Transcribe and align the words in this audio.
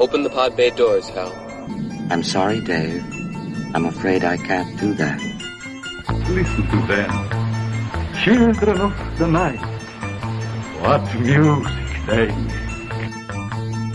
Open 0.00 0.22
the 0.22 0.30
pod 0.30 0.56
bay 0.56 0.70
doors, 0.70 1.08
Hal. 1.08 1.32
I'm 2.10 2.22
sorry, 2.22 2.60
Dave. 2.60 3.04
I'm 3.74 3.84
afraid 3.84 4.24
I 4.24 4.36
can't 4.36 4.78
do 4.78 4.94
that. 4.94 5.18
Listen 6.30 6.68
to 6.68 6.86
them. 6.86 7.10
Children 8.22 8.80
of 8.80 9.18
the 9.18 9.26
night. 9.26 9.58
What 10.80 11.02
music 11.18 11.66
they 12.06 12.26
make. 12.26 12.58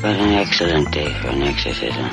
What 0.04 0.16
an 0.20 0.34
excellent 0.34 0.92
day 0.92 1.14
for 1.14 1.30
an 1.30 1.44
exorcism. 1.44 2.10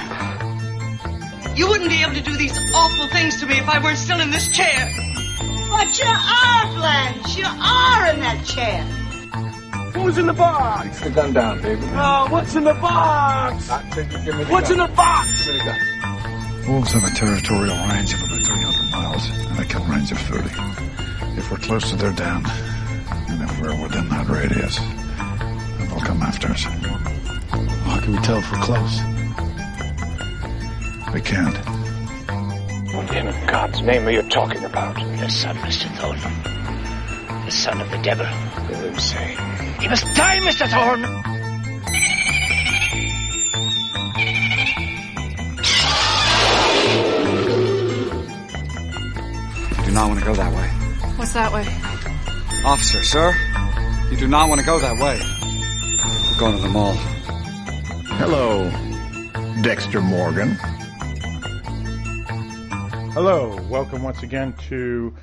You 1.56 1.66
wouldn't 1.68 1.90
be 1.90 2.00
able 2.02 2.14
to 2.14 2.22
do 2.22 2.36
these 2.36 2.56
awful 2.72 3.08
things 3.08 3.40
to 3.40 3.46
me 3.46 3.58
if 3.58 3.68
I 3.68 3.82
weren't 3.82 3.98
still 3.98 4.20
in 4.20 4.30
this 4.30 4.48
chair. 4.54 4.86
But 5.68 5.98
you 5.98 6.06
are, 6.06 6.66
Blanche. 6.76 7.36
You 7.36 7.46
are 7.46 8.06
in 8.14 8.20
that 8.20 8.44
chair. 8.46 8.99
Who's 10.02 10.18
in 10.18 10.26
the 10.26 10.32
box? 10.32 10.98
Put 10.98 11.04
the 11.08 11.14
gun 11.14 11.32
down, 11.32 11.62
baby. 11.62 11.82
Oh, 11.92 12.26
what's 12.30 12.54
in 12.56 12.64
the 12.64 12.74
box? 12.74 13.68
Not 13.68 13.84
until 13.84 14.04
you 14.04 14.24
give 14.24 14.36
me 14.36 14.44
the 14.44 14.52
What's 14.52 14.68
gun. 14.70 14.80
in 14.80 14.86
the 14.90 14.96
box? 14.96 15.46
Give 15.46 15.54
me 15.54 15.58
the 15.60 15.64
gun. 15.66 16.68
Wolves 16.68 16.92
have 16.92 17.04
a 17.04 17.10
territorial 17.14 17.76
range 17.88 18.14
of 18.14 18.20
about 18.22 18.42
300 18.46 18.90
miles 18.92 19.28
and 19.30 19.58
a 19.58 19.64
kill 19.64 19.84
range 19.84 20.12
of 20.12 20.18
30. 20.18 20.48
If 21.38 21.50
we're 21.50 21.58
close 21.58 21.90
to 21.90 21.96
their 21.96 22.12
den, 22.12 22.42
and 23.28 23.42
if 23.42 23.60
we're 23.60 23.80
within 23.82 24.08
that 24.08 24.26
radius, 24.28 24.76
then 24.78 25.88
they'll 25.88 26.00
come 26.00 26.22
after 26.22 26.48
us. 26.48 26.62
How 26.64 28.00
can 28.00 28.12
we 28.12 28.18
tell 28.18 28.38
if 28.38 28.50
we're 28.52 28.62
close? 28.62 29.00
We 31.14 31.20
can't. 31.20 31.56
What 32.94 33.14
in 33.16 33.46
God's 33.46 33.82
name 33.82 34.06
are 34.06 34.10
you 34.10 34.22
talking 34.22 34.64
about? 34.64 34.94
The 34.96 35.28
son, 35.28 35.56
Mr. 35.58 35.88
Thorne. 35.96 37.44
The 37.46 37.50
son 37.50 37.80
of 37.80 37.90
the 37.90 37.98
devil. 37.98 38.26
Hear 38.26 38.90
him 38.90 38.98
say. 38.98 39.36
He 39.80 39.88
must 39.88 40.04
die, 40.14 40.38
Mr. 40.40 40.68
Thorne! 40.68 41.00
You 49.78 49.86
do 49.86 49.92
not 49.92 50.08
want 50.08 50.18
to 50.18 50.24
go 50.26 50.34
that 50.34 50.54
way. 50.54 50.68
What's 51.16 51.32
that 51.32 51.50
way? 51.50 51.66
Officer, 52.66 53.02
sir, 53.02 53.34
you 54.10 54.18
do 54.18 54.28
not 54.28 54.50
want 54.50 54.60
to 54.60 54.66
go 54.66 54.78
that 54.78 54.98
way. 54.98 55.18
We're 56.30 56.38
going 56.38 56.56
to 56.56 56.62
the 56.62 56.68
mall. 56.68 56.92
Hello, 58.18 58.70
Dexter 59.62 60.02
Morgan. 60.02 60.58
Hello, 63.14 63.58
welcome 63.70 64.02
once 64.02 64.22
again 64.22 64.52
to 64.68 65.14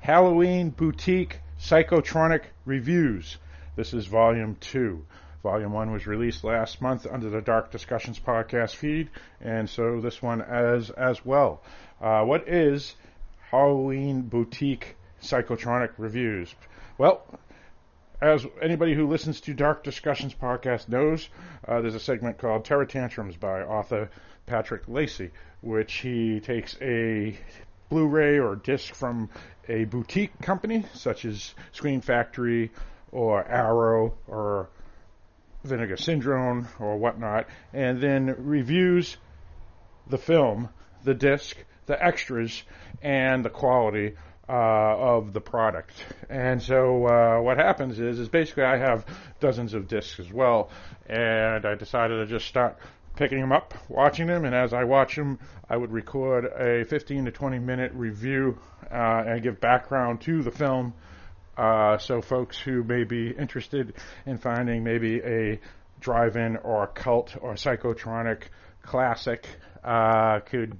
Halloween 0.00 0.68
Boutique 0.68 1.40
Psychotronic 1.58 2.42
Reviews. 2.66 3.38
This 3.76 3.92
is 3.92 4.06
Volume 4.06 4.56
2. 4.60 5.04
Volume 5.42 5.72
1 5.72 5.90
was 5.90 6.06
released 6.06 6.44
last 6.44 6.80
month 6.80 7.08
under 7.10 7.28
the 7.28 7.40
Dark 7.40 7.72
Discussions 7.72 8.20
podcast 8.20 8.76
feed, 8.76 9.10
and 9.40 9.68
so 9.68 10.00
this 10.00 10.22
one 10.22 10.40
as 10.42 10.90
as 10.90 11.24
well. 11.24 11.60
Uh, 12.00 12.22
what 12.22 12.48
is 12.48 12.94
Halloween 13.50 14.22
Boutique 14.22 14.94
Psychotronic 15.20 15.90
Reviews? 15.98 16.54
Well, 16.98 17.26
as 18.20 18.46
anybody 18.62 18.94
who 18.94 19.08
listens 19.08 19.40
to 19.40 19.54
Dark 19.54 19.82
Discussions 19.82 20.34
podcast 20.34 20.88
knows, 20.88 21.28
uh, 21.66 21.80
there's 21.80 21.96
a 21.96 22.00
segment 22.00 22.38
called 22.38 22.64
Terror 22.64 22.86
Tantrums 22.86 23.36
by 23.36 23.62
author 23.62 24.08
Patrick 24.46 24.82
Lacey, 24.86 25.32
which 25.62 25.94
he 25.94 26.38
takes 26.38 26.76
a 26.80 27.36
Blu-ray 27.88 28.38
or 28.38 28.54
disc 28.54 28.94
from 28.94 29.30
a 29.68 29.84
boutique 29.84 30.40
company 30.40 30.84
such 30.94 31.24
as 31.24 31.54
Scream 31.72 32.00
Factory 32.00 32.70
or 33.14 33.46
Arrow 33.46 34.14
or 34.26 34.68
Vinegar 35.62 35.96
Syndrome 35.96 36.68
or 36.78 36.98
whatnot, 36.98 37.46
and 37.72 38.00
then 38.00 38.34
reviews 38.38 39.16
the 40.08 40.18
film, 40.18 40.68
the 41.04 41.14
disc, 41.14 41.56
the 41.86 42.04
extras, 42.04 42.62
and 43.00 43.44
the 43.44 43.50
quality 43.50 44.16
uh, 44.48 44.52
of 44.52 45.32
the 45.32 45.40
product. 45.40 45.92
And 46.28 46.62
so 46.62 47.06
uh, 47.06 47.40
what 47.40 47.56
happens 47.56 47.98
is, 47.98 48.18
is 48.18 48.28
basically 48.28 48.64
I 48.64 48.76
have 48.76 49.06
dozens 49.40 49.72
of 49.72 49.88
discs 49.88 50.20
as 50.20 50.30
well, 50.30 50.70
and 51.06 51.64
I 51.64 51.76
decided 51.76 52.16
to 52.16 52.26
just 52.26 52.46
start 52.46 52.76
picking 53.16 53.40
them 53.40 53.52
up, 53.52 53.74
watching 53.88 54.26
them, 54.26 54.44
and 54.44 54.54
as 54.54 54.74
I 54.74 54.84
watch 54.84 55.14
them, 55.14 55.38
I 55.70 55.76
would 55.76 55.92
record 55.92 56.46
a 56.46 56.84
15 56.84 57.26
to 57.26 57.30
20 57.30 57.58
minute 57.60 57.92
review 57.94 58.58
uh, 58.90 59.22
and 59.26 59.42
give 59.42 59.60
background 59.60 60.20
to 60.22 60.42
the 60.42 60.50
film. 60.50 60.94
Uh, 61.56 61.98
so 61.98 62.20
folks 62.20 62.58
who 62.58 62.82
may 62.82 63.04
be 63.04 63.30
interested 63.30 63.94
in 64.26 64.38
finding 64.38 64.82
maybe 64.82 65.20
a 65.20 65.60
drive-in 66.00 66.56
or 66.58 66.86
cult 66.88 67.36
or 67.40 67.54
psychotronic 67.54 68.42
classic 68.82 69.46
uh, 69.82 70.40
could 70.40 70.76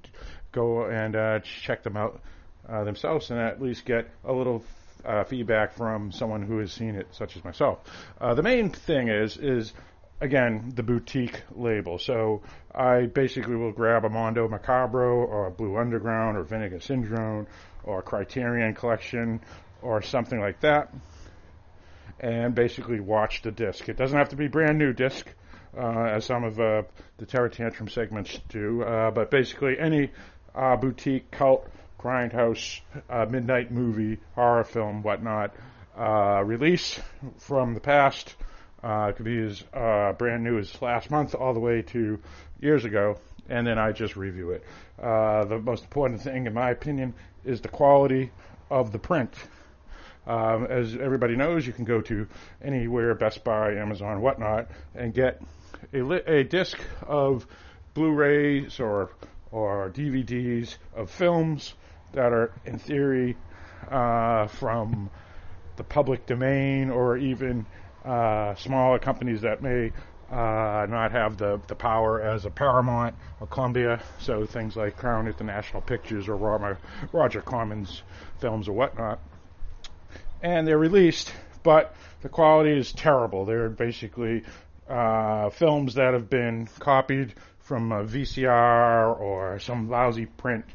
go 0.52 0.84
and 0.86 1.16
uh, 1.16 1.40
check 1.40 1.82
them 1.82 1.96
out 1.96 2.20
uh, 2.68 2.84
themselves 2.84 3.30
and 3.30 3.40
at 3.40 3.60
least 3.60 3.84
get 3.84 4.08
a 4.24 4.32
little 4.32 4.64
uh, 5.04 5.24
feedback 5.24 5.74
from 5.74 6.10
someone 6.12 6.42
who 6.42 6.58
has 6.58 6.72
seen 6.72 6.94
it, 6.94 7.06
such 7.12 7.36
as 7.36 7.44
myself. 7.44 7.78
Uh, 8.20 8.34
the 8.34 8.42
main 8.42 8.70
thing 8.70 9.08
is 9.08 9.36
is 9.36 9.72
again 10.20 10.72
the 10.74 10.82
boutique 10.82 11.42
label. 11.54 11.98
So 11.98 12.42
I 12.74 13.06
basically 13.06 13.56
will 13.56 13.72
grab 13.72 14.04
a 14.04 14.08
Mondo 14.08 14.48
Macabro 14.48 15.26
or 15.28 15.46
a 15.46 15.50
Blue 15.50 15.76
Underground 15.76 16.36
or 16.36 16.42
Vinegar 16.42 16.80
Syndrome 16.80 17.46
or 17.82 18.02
Criterion 18.02 18.74
Collection 18.74 19.40
or 19.84 20.02
something 20.02 20.40
like 20.40 20.60
that, 20.60 20.92
and 22.18 22.54
basically 22.54 22.98
watch 22.98 23.42
the 23.42 23.52
disc. 23.52 23.88
It 23.88 23.96
doesn't 23.96 24.16
have 24.16 24.30
to 24.30 24.36
be 24.36 24.48
brand 24.48 24.78
new 24.78 24.92
disc. 24.92 25.28
Uh, 25.76 26.04
as 26.04 26.24
some 26.24 26.44
of 26.44 26.60
uh, 26.60 26.82
the 27.18 27.26
Terror 27.26 27.48
Tantrum 27.48 27.88
segments 27.88 28.38
do, 28.48 28.82
uh, 28.82 29.10
but 29.10 29.28
basically 29.28 29.76
any 29.76 30.12
uh, 30.54 30.76
boutique 30.76 31.28
cult 31.32 31.68
grindhouse 31.98 32.80
uh, 33.10 33.26
midnight 33.28 33.72
movie 33.72 34.18
horror 34.36 34.62
film 34.62 35.02
whatnot 35.02 35.52
uh, 35.98 36.40
release 36.44 37.00
from 37.38 37.74
the 37.74 37.80
past 37.80 38.36
it 38.84 39.16
could 39.16 39.24
be 39.24 39.38
as 39.38 39.62
brand 40.18 40.44
new 40.44 40.58
as 40.58 40.80
last 40.82 41.10
month 41.10 41.34
all 41.34 41.54
the 41.54 41.60
way 41.60 41.80
to 41.82 42.20
years 42.60 42.84
ago 42.84 43.18
and 43.48 43.66
then 43.66 43.78
I 43.78 43.90
just 43.92 44.14
review 44.14 44.50
it 44.50 44.64
the 44.98 45.60
most 45.64 45.82
important 45.82 46.20
thing 46.20 46.46
in 46.46 46.52
my 46.52 46.70
opinion 46.70 47.14
is 47.44 47.62
the 47.62 47.68
quality 47.68 48.30
of 48.70 48.92
the 48.92 48.98
print 48.98 49.34
um, 50.26 50.66
as 50.66 50.94
everybody 50.96 51.36
knows 51.36 51.66
you 51.66 51.72
can 51.72 51.84
go 51.84 52.00
to 52.00 52.26
anywhere 52.62 53.14
Best 53.14 53.44
Buy 53.44 53.74
Amazon 53.74 54.20
whatnot 54.20 54.68
and 54.94 55.12
get 55.12 55.42
a, 55.92 56.02
li- 56.02 56.22
a 56.26 56.44
disc 56.44 56.78
of 57.06 57.46
Blu-rays 57.94 58.80
or 58.80 59.10
or 59.52 59.88
DVDs 59.90 60.76
of 60.96 61.10
films 61.10 61.74
that 62.12 62.32
are 62.32 62.52
in 62.64 62.78
theory 62.78 63.36
uh, 63.88 64.48
from 64.48 65.10
the 65.76 65.84
public 65.84 66.26
domain 66.26 66.90
or 66.90 67.16
even 67.16 67.66
uh, 68.04 68.54
smaller 68.56 68.98
companies 68.98 69.42
that 69.42 69.62
may 69.62 69.92
uh, 70.30 70.86
not 70.88 71.12
have 71.12 71.36
the, 71.36 71.60
the 71.68 71.74
power 71.74 72.20
as 72.20 72.44
a 72.44 72.50
Paramount 72.50 73.14
or 73.40 73.46
Columbia. 73.46 74.02
So 74.18 74.44
things 74.44 74.76
like 74.76 74.96
Crown 74.96 75.26
International 75.26 75.82
Pictures 75.82 76.28
or 76.28 76.36
Roger, 76.36 76.78
Roger 77.12 77.40
Corman's 77.40 78.02
films 78.40 78.68
or 78.68 78.72
whatnot. 78.72 79.20
And 80.44 80.68
they're 80.68 80.76
released, 80.76 81.32
but 81.62 81.96
the 82.20 82.28
quality 82.28 82.76
is 82.76 82.92
terrible. 82.92 83.46
They're 83.46 83.70
basically 83.70 84.42
uh, 84.86 85.48
films 85.48 85.94
that 85.94 86.12
have 86.12 86.28
been 86.28 86.68
copied 86.80 87.32
from 87.60 87.90
a 87.92 88.04
VCR 88.04 89.18
or 89.18 89.58
some 89.58 89.88
lousy 89.88 90.26
print, 90.26 90.66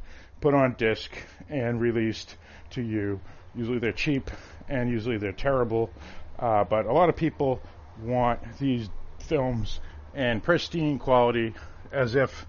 put 0.41 0.55
on 0.55 0.73
disc, 0.73 1.15
and 1.49 1.79
released 1.79 2.35
to 2.71 2.81
you. 2.81 3.21
Usually 3.53 3.77
they're 3.77 3.91
cheap 3.91 4.31
and 4.67 4.89
usually 4.89 5.17
they're 5.17 5.33
terrible, 5.33 5.91
uh, 6.39 6.63
but 6.63 6.87
a 6.87 6.91
lot 6.91 7.09
of 7.09 7.15
people 7.15 7.61
want 8.01 8.39
these 8.57 8.89
films 9.19 9.81
in 10.15 10.41
pristine 10.41 10.97
quality 10.97 11.53
as 11.91 12.15
if 12.15 12.47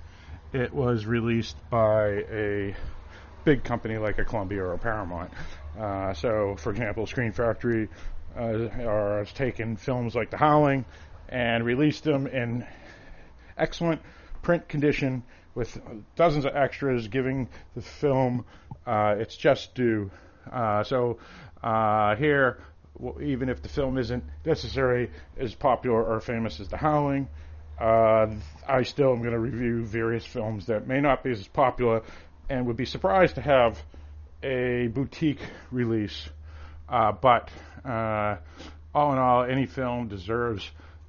it 0.54 0.72
was 0.72 1.04
released 1.04 1.58
by 1.68 2.24
a 2.30 2.74
big 3.44 3.62
company 3.62 3.98
like 3.98 4.18
a 4.18 4.24
Columbia 4.24 4.62
or 4.62 4.72
a 4.72 4.78
Paramount. 4.78 5.30
Uh, 5.78 6.12
so, 6.14 6.56
for 6.56 6.70
example, 6.70 7.06
Scream 7.06 7.32
Factory 7.32 7.88
uh, 8.36 8.68
has 8.68 9.32
taken 9.32 9.76
films 9.76 10.14
like 10.14 10.30
The 10.30 10.36
Howling 10.36 10.84
and 11.28 11.64
released 11.64 12.04
them 12.04 12.26
in 12.26 12.66
excellent 13.56 14.00
print 14.42 14.68
condition 14.68 15.22
with 15.54 15.80
dozens 16.16 16.44
of 16.44 16.56
extras, 16.56 17.08
giving 17.08 17.48
the 17.74 17.82
film 17.82 18.44
uh, 18.86 19.16
its 19.18 19.36
just 19.36 19.74
due. 19.74 20.10
Uh, 20.50 20.82
so 20.84 21.18
uh, 21.62 22.16
here, 22.16 22.58
even 23.22 23.48
if 23.48 23.62
the 23.62 23.68
film 23.68 23.98
isn't 23.98 24.24
necessarily 24.44 25.10
as 25.36 25.54
popular 25.54 26.02
or 26.02 26.20
famous 26.20 26.60
as 26.60 26.68
The 26.68 26.76
Howling, 26.76 27.28
uh, 27.80 28.26
I 28.68 28.82
still 28.82 29.12
am 29.12 29.20
going 29.20 29.32
to 29.32 29.38
review 29.38 29.84
various 29.84 30.24
films 30.24 30.66
that 30.66 30.86
may 30.86 31.00
not 31.00 31.24
be 31.24 31.30
as 31.30 31.46
popular 31.48 32.02
and 32.48 32.66
would 32.66 32.76
be 32.76 32.84
surprised 32.84 33.36
to 33.36 33.40
have 33.40 33.82
a 34.42 34.88
boutique 34.88 35.40
release. 35.70 36.28
Uh, 36.88 37.12
but 37.12 37.50
uh, 37.84 38.36
all 38.94 39.12
in 39.12 39.18
all, 39.18 39.44
any 39.44 39.66
film 39.66 40.08
deserves 40.08 40.68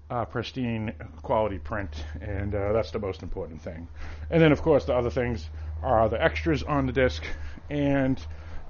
uh, 0.10 0.26
pristine 0.26 0.94
quality 1.22 1.58
print, 1.58 2.04
and 2.20 2.54
uh, 2.54 2.74
that's 2.74 2.92
the 2.92 3.00
most 3.00 3.24
important 3.24 3.62
thing. 3.62 3.88
And 4.30 4.42
then, 4.42 4.52
of 4.52 4.62
course, 4.62 4.86
the 4.86 4.94
other 4.94 5.10
things 5.10 5.50
are 5.82 6.10
the 6.10 6.22
extras 6.22 6.64
on 6.64 6.86
the 6.86 6.92
disc 6.92 7.24
and 7.70 8.20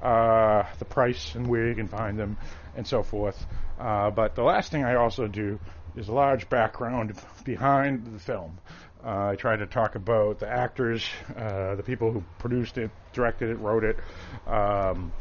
uh, 0.02 0.64
the 0.80 0.86
price 0.86 1.36
and 1.36 1.48
where 1.48 1.68
you 1.68 1.76
can 1.76 1.88
find 1.88 2.18
them 2.18 2.38
and 2.76 2.88
so 2.88 3.04
forth. 3.04 3.46
Uh, 3.80 4.10
but 4.12 4.36
the 4.36 4.44
last 4.44 4.72
thing 4.72 4.84
I 4.84 4.96
also 4.96 5.28
do 5.28 5.60
is 5.96 6.08
a 6.08 6.14
large 6.14 6.50
background 6.50 7.20
behind 7.44 8.14
the 8.14 8.20
film. 8.20 8.58
Uh, 9.04 9.30
I 9.30 9.36
tried 9.36 9.58
to 9.58 9.66
talk 9.66 9.96
about 9.96 10.40
the 10.40 10.48
actors, 10.48 11.04
uh, 11.36 11.76
the 11.76 11.84
people 11.84 12.12
who 12.12 12.24
produced 12.38 12.78
it, 12.78 12.92
directed 13.14 13.50
it, 13.50 13.56
wrote 13.56 13.84
it, 13.84 13.98
um, 14.46 15.12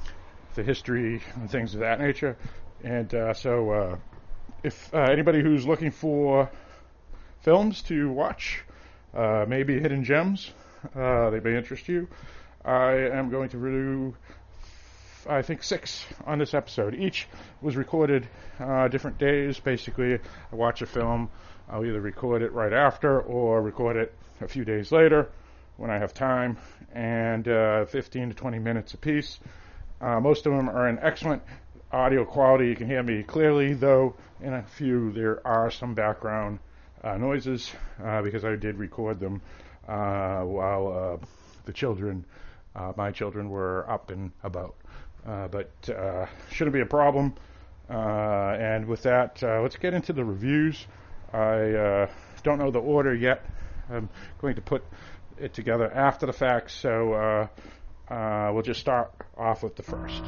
the 0.55 0.63
history 0.63 1.23
and 1.37 1.51
things 1.51 1.75
of 1.75 1.81
that 1.81 1.99
nature. 1.99 2.37
And 2.85 3.15
uh, 3.15 3.33
so, 3.33 3.99
if 4.63 4.93
anybody 4.93 5.43
who's 5.43 5.67
looking 5.67 5.91
for 5.91 6.51
films 7.41 7.83
to 7.85 8.11
watch, 8.11 8.65
maybe 9.15 9.81
hidden 9.81 10.05
gems, 10.05 10.53
they 10.95 11.41
may 11.43 11.57
interest 11.57 11.89
you. 11.89 12.09
I 12.65 12.93
am 12.93 13.31
going 13.31 13.49
to 13.51 13.59
review 13.59 14.15
I 15.29 15.43
think 15.43 15.63
six 15.63 16.05
on 16.25 16.39
this 16.39 16.55
episode. 16.55 16.95
Each 16.95 17.29
was 17.61 17.77
recorded 17.77 18.27
uh, 18.59 18.89
different 18.89 19.19
days. 19.19 19.61
Basically, 19.61 20.15
I 20.15 20.57
watch 20.57 20.81
a 20.83 20.87
film, 20.87 21.31
I'll 21.71 21.85
either 21.85 22.01
record 22.01 22.43
it 22.43 22.53
right 22.53 22.73
after 22.73 23.21
or 23.21 23.63
record 23.63 23.97
it 23.97 24.13
a 24.41 24.49
few 24.49 24.65
days 24.65 24.91
later 24.91 25.29
when 25.77 25.91
I 25.91 25.99
have 25.99 26.13
time, 26.13 26.59
and 26.93 27.47
uh, 27.49 27.85
15 27.87 28.31
to 28.31 28.35
20 28.35 28.59
minutes 28.59 28.93
apiece. 28.93 29.39
Uh, 30.01 30.21
most 30.21 30.47
of 30.47 30.53
them 30.53 30.69
are 30.69 30.89
in 30.89 30.99
excellent 30.99 31.43
audio 31.93 32.25
quality. 32.25 32.69
You 32.69 32.77
can 32.77 32.87
hear 32.87 33.03
me 33.03 33.23
clearly, 33.23 33.73
though 33.75 34.17
in 34.43 34.53
a 34.53 34.63
few 34.63 35.13
there 35.13 35.47
are 35.47 35.71
some 35.71 35.95
background 35.95 36.59
uh, 37.03 37.17
noises 37.17 37.73
uh, 38.05 38.21
because 38.21 38.45
I 38.45 38.57
did 38.57 38.77
record 38.77 39.21
them 39.21 39.41
uh, 39.89 40.41
while 40.43 41.21
the 41.65 41.73
children, 41.73 42.25
my 42.97 43.11
children, 43.11 43.49
were 43.49 43.89
up 43.89 44.11
and 44.11 44.33
about. 44.43 44.75
Uh, 45.27 45.49
but 45.49 45.71
uh, 45.91 46.27
shouldn't 46.51 46.75
be 46.75 46.81
a 46.81 46.87
problem. 46.87 47.35
Uh, 47.89 48.57
and 48.59 48.87
with 48.87 49.03
that, 49.03 49.43
let's 49.43 49.77
get 49.77 49.95
into 49.95 50.13
the 50.13 50.25
reviews. 50.25 50.87
I 51.33 51.73
uh, 51.73 52.11
don't 52.43 52.59
know 52.59 52.71
the 52.71 52.81
order 52.81 53.15
yet. 53.15 53.45
I'm 53.89 54.09
going 54.41 54.57
to 54.57 54.63
put 54.63 54.85
it 55.39 55.55
together 55.55 55.91
after 55.91 56.27
the 56.27 56.33
fact, 56.33 56.71
so 56.71 57.13
uh, 57.13 57.47
uh, 58.13 58.51
we'll 58.53 58.63
just 58.63 58.81
start 58.81 59.13
off 59.37 59.63
with 59.63 59.77
the 59.77 59.83
first. 59.83 60.23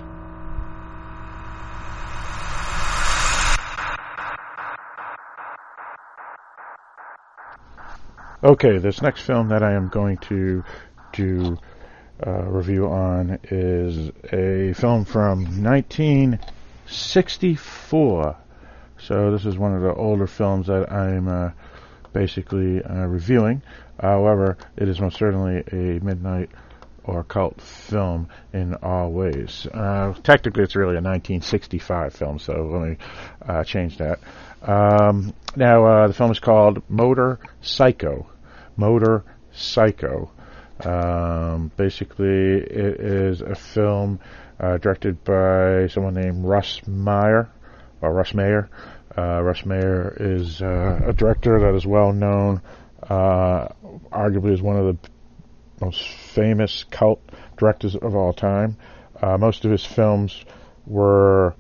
Okay, 8.45 8.79
this 8.79 9.03
next 9.03 9.23
film 9.23 9.51
that 9.51 9.63
I 9.63 9.75
am 9.75 9.89
going 9.89 10.19
to 10.19 10.65
do 11.13 11.57
uh, 12.27 12.43
review 12.43 12.89
on 12.89 13.39
is 13.45 14.11
a 14.33 14.73
film 14.73 15.05
from 15.05 15.63
1964. 15.63 18.37
So 19.03 19.33
this 19.33 19.45
is 19.47 19.59
one 19.59 19.75
of 19.75 19.83
the 19.83 19.95
older 19.95 20.27
films 20.27 20.69
that 20.69 20.93
I'm 20.93 21.29
uh, 21.29 21.51
basically 22.13 22.83
uh, 22.83 23.07
reviewing. 23.07 23.63
However, 24.01 24.57
it 24.77 24.89
is 24.89 25.01
most 25.01 25.17
certainly 25.17 25.63
a 25.73 26.03
midnight 26.05 26.51
or 27.05 27.25
cult 27.25 27.61
film 27.61 28.29
in 28.53 28.75
all 28.77 29.11
ways. 29.11 29.67
Uh, 29.73 30.15
technically, 30.23 30.63
it's 30.63 30.77
really 30.77 30.97
a 30.97 31.03
1965 31.03 32.15
film, 32.15 32.39
so 32.39 32.53
let 32.53 32.89
me 32.89 32.97
uh, 33.47 33.65
change 33.65 33.99
that. 33.99 34.21
Um, 34.63 35.35
now, 35.57 35.85
uh, 35.85 36.07
the 36.07 36.15
film 36.15 36.31
is 36.31 36.39
called 36.39 36.83
Motor 36.89 37.41
Psycho. 37.61 38.27
Motor 38.77 39.25
Psycho. 39.53 40.31
Um, 40.85 41.71
basically, 41.77 42.59
it 42.59 43.01
is 43.01 43.41
a 43.41 43.55
film 43.55 44.21
uh, 44.61 44.79
directed 44.79 45.25
by 45.25 45.89
someone 45.89 46.15
named 46.15 46.45
Russ 46.45 46.81
Meyer, 46.87 47.51
or 48.01 48.13
Russ 48.13 48.35
Meyer. 48.35 48.69
Uh, 49.17 49.43
Russ 49.43 49.65
Meyer 49.67 50.17
is 50.19 50.63
uh, 50.63 51.01
a 51.07 51.13
director 51.13 51.61
that 51.61 51.75
is 51.75 51.87
well 51.87 52.13
known, 52.13 52.63
uh, 53.03 53.69
arguably 54.11 54.53
is 54.53 54.63
one 54.63 54.77
of 54.77 54.87
the 54.87 55.11
most 55.85 56.03
famous 56.07 56.85
cult 56.85 57.21
directors 57.57 57.95
of 57.95 58.15
all 58.15 58.33
time. 58.33 58.77
Uh, 59.21 59.37
most 59.37 59.65
of 59.65 59.71
his 59.71 59.85
films 59.85 60.45
were 60.87 61.55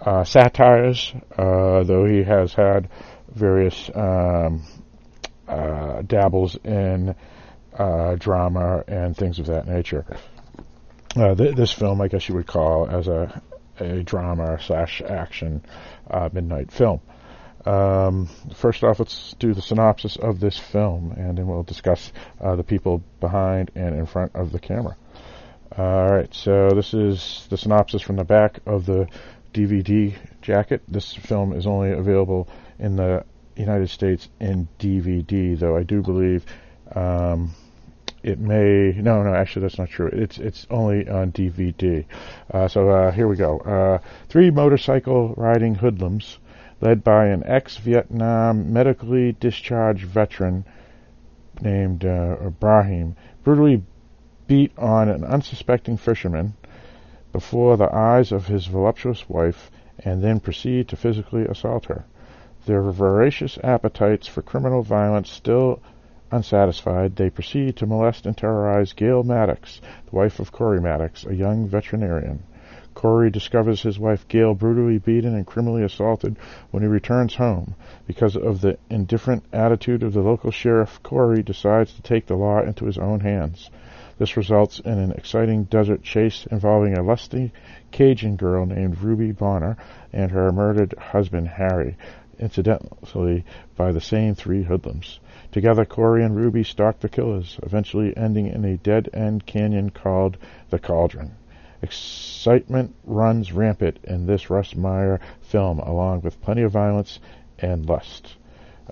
uh, 0.00 0.24
satires, 0.24 1.12
though 1.36 2.06
he 2.06 2.22
has 2.22 2.54
had 2.54 2.88
various 3.34 3.90
um, 3.94 4.62
dabbles 6.06 6.56
in 6.64 7.14
uh, 7.78 8.14
drama 8.16 8.84
and 8.86 9.16
things 9.16 9.38
of 9.38 9.46
that 9.46 9.66
nature. 9.66 10.04
Uh, 11.16 11.34
th- 11.34 11.56
this 11.56 11.72
film, 11.72 12.00
I 12.00 12.08
guess 12.08 12.28
you 12.28 12.34
would 12.34 12.46
call 12.46 12.88
as 12.88 13.08
a 13.08 13.42
a 13.82 14.02
drama 14.02 14.58
slash 14.60 15.02
action 15.02 15.64
uh, 16.10 16.28
midnight 16.32 16.72
film. 16.72 17.00
Um, 17.64 18.28
first 18.54 18.82
off, 18.82 18.98
let's 18.98 19.34
do 19.38 19.54
the 19.54 19.62
synopsis 19.62 20.16
of 20.16 20.40
this 20.40 20.58
film, 20.58 21.12
and 21.12 21.38
then 21.38 21.46
we'll 21.46 21.62
discuss 21.62 22.12
uh, 22.40 22.56
the 22.56 22.64
people 22.64 23.02
behind 23.20 23.70
and 23.74 23.94
in 23.94 24.06
front 24.06 24.34
of 24.34 24.50
the 24.52 24.58
camera. 24.58 24.96
All 25.76 26.10
right, 26.10 26.32
so 26.34 26.70
this 26.70 26.92
is 26.92 27.46
the 27.50 27.56
synopsis 27.56 28.02
from 28.02 28.16
the 28.16 28.24
back 28.24 28.58
of 28.66 28.84
the 28.84 29.06
DVD 29.54 30.14
jacket. 30.42 30.82
This 30.88 31.14
film 31.14 31.52
is 31.52 31.66
only 31.66 31.92
available 31.92 32.48
in 32.78 32.96
the 32.96 33.24
United 33.56 33.90
States 33.90 34.28
in 34.40 34.68
DVD, 34.78 35.58
though 35.58 35.76
I 35.76 35.82
do 35.82 36.02
believe 36.02 36.44
um, 36.94 37.54
it 38.22 38.38
may 38.38 38.92
no 38.92 39.22
no 39.22 39.34
actually 39.34 39.62
that's 39.62 39.78
not 39.78 39.88
true. 39.88 40.08
It's 40.12 40.38
it's 40.38 40.66
only 40.70 41.08
on 41.08 41.32
DVD 41.32 42.04
uh, 42.52 42.68
so 42.68 42.90
uh, 42.90 43.10
here 43.10 43.28
we 43.28 43.36
go. 43.36 43.58
Uh, 43.58 43.98
three 44.28 44.50
motorcycle 44.50 45.34
riding 45.36 45.74
hoodlums 45.74 46.38
led 46.80 47.04
by 47.04 47.26
an 47.26 47.44
ex-Vietnam 47.46 48.72
medically 48.72 49.32
discharged 49.38 50.04
veteran 50.04 50.64
named 51.60 52.04
uh, 52.04 52.36
Ibrahim 52.46 53.14
brutally 53.44 53.82
beat 54.46 54.76
on 54.76 55.08
an 55.08 55.24
unsuspecting 55.24 55.96
fisherman 55.96 56.54
before 57.32 57.76
the 57.76 57.94
eyes 57.94 58.32
of 58.32 58.46
his 58.46 58.66
voluptuous 58.66 59.28
wife 59.28 59.70
and 60.04 60.22
then 60.22 60.40
proceed 60.40 60.88
to 60.88 60.96
physically 60.96 61.44
assault 61.44 61.86
her. 61.86 62.04
Their 62.66 62.82
voracious 62.82 63.58
appetites 63.62 64.26
for 64.26 64.42
criminal 64.42 64.82
violence 64.82 65.30
still 65.30 65.80
Unsatisfied, 66.34 67.14
they 67.16 67.28
proceed 67.28 67.76
to 67.76 67.86
molest 67.86 68.24
and 68.24 68.34
terrorize 68.34 68.94
Gail 68.94 69.22
Maddox, 69.22 69.82
the 70.06 70.16
wife 70.16 70.40
of 70.40 70.50
Corey 70.50 70.80
Maddox, 70.80 71.26
a 71.26 71.34
young 71.34 71.68
veterinarian. 71.68 72.42
Corey 72.94 73.30
discovers 73.30 73.82
his 73.82 73.98
wife 73.98 74.26
Gail 74.28 74.54
brutally 74.54 74.96
beaten 74.96 75.34
and 75.34 75.46
criminally 75.46 75.84
assaulted 75.84 76.38
when 76.70 76.82
he 76.82 76.88
returns 76.88 77.34
home. 77.34 77.74
Because 78.06 78.34
of 78.34 78.62
the 78.62 78.78
indifferent 78.88 79.44
attitude 79.52 80.02
of 80.02 80.14
the 80.14 80.22
local 80.22 80.50
sheriff, 80.50 81.02
Corey 81.02 81.42
decides 81.42 81.92
to 81.92 82.00
take 82.00 82.24
the 82.24 82.34
law 82.34 82.62
into 82.62 82.86
his 82.86 82.96
own 82.96 83.20
hands. 83.20 83.70
This 84.16 84.34
results 84.34 84.80
in 84.80 84.98
an 84.98 85.12
exciting 85.12 85.64
desert 85.64 86.02
chase 86.02 86.46
involving 86.46 86.96
a 86.96 87.02
lusty 87.02 87.52
Cajun 87.90 88.36
girl 88.36 88.64
named 88.64 89.02
Ruby 89.02 89.32
Bonner 89.32 89.76
and 90.14 90.30
her 90.30 90.50
murdered 90.50 90.94
husband 90.96 91.48
Harry, 91.48 91.98
incidentally 92.38 93.44
by 93.76 93.92
the 93.92 94.00
same 94.00 94.34
three 94.34 94.62
hoodlums. 94.62 95.20
Together, 95.52 95.84
Corey 95.84 96.24
and 96.24 96.34
Ruby 96.34 96.64
stalk 96.64 97.00
the 97.00 97.10
killers, 97.10 97.58
eventually 97.62 98.16
ending 98.16 98.46
in 98.46 98.64
a 98.64 98.78
dead-end 98.78 99.44
canyon 99.44 99.90
called 99.90 100.38
the 100.70 100.78
Cauldron. 100.78 101.32
Excitement 101.82 102.94
runs 103.04 103.52
rampant 103.52 103.98
in 104.04 104.26
this 104.26 104.48
Russ 104.48 104.74
Meyer 104.74 105.20
film, 105.42 105.78
along 105.78 106.22
with 106.22 106.40
plenty 106.40 106.62
of 106.62 106.72
violence 106.72 107.18
and 107.58 107.84
lust. 107.86 108.34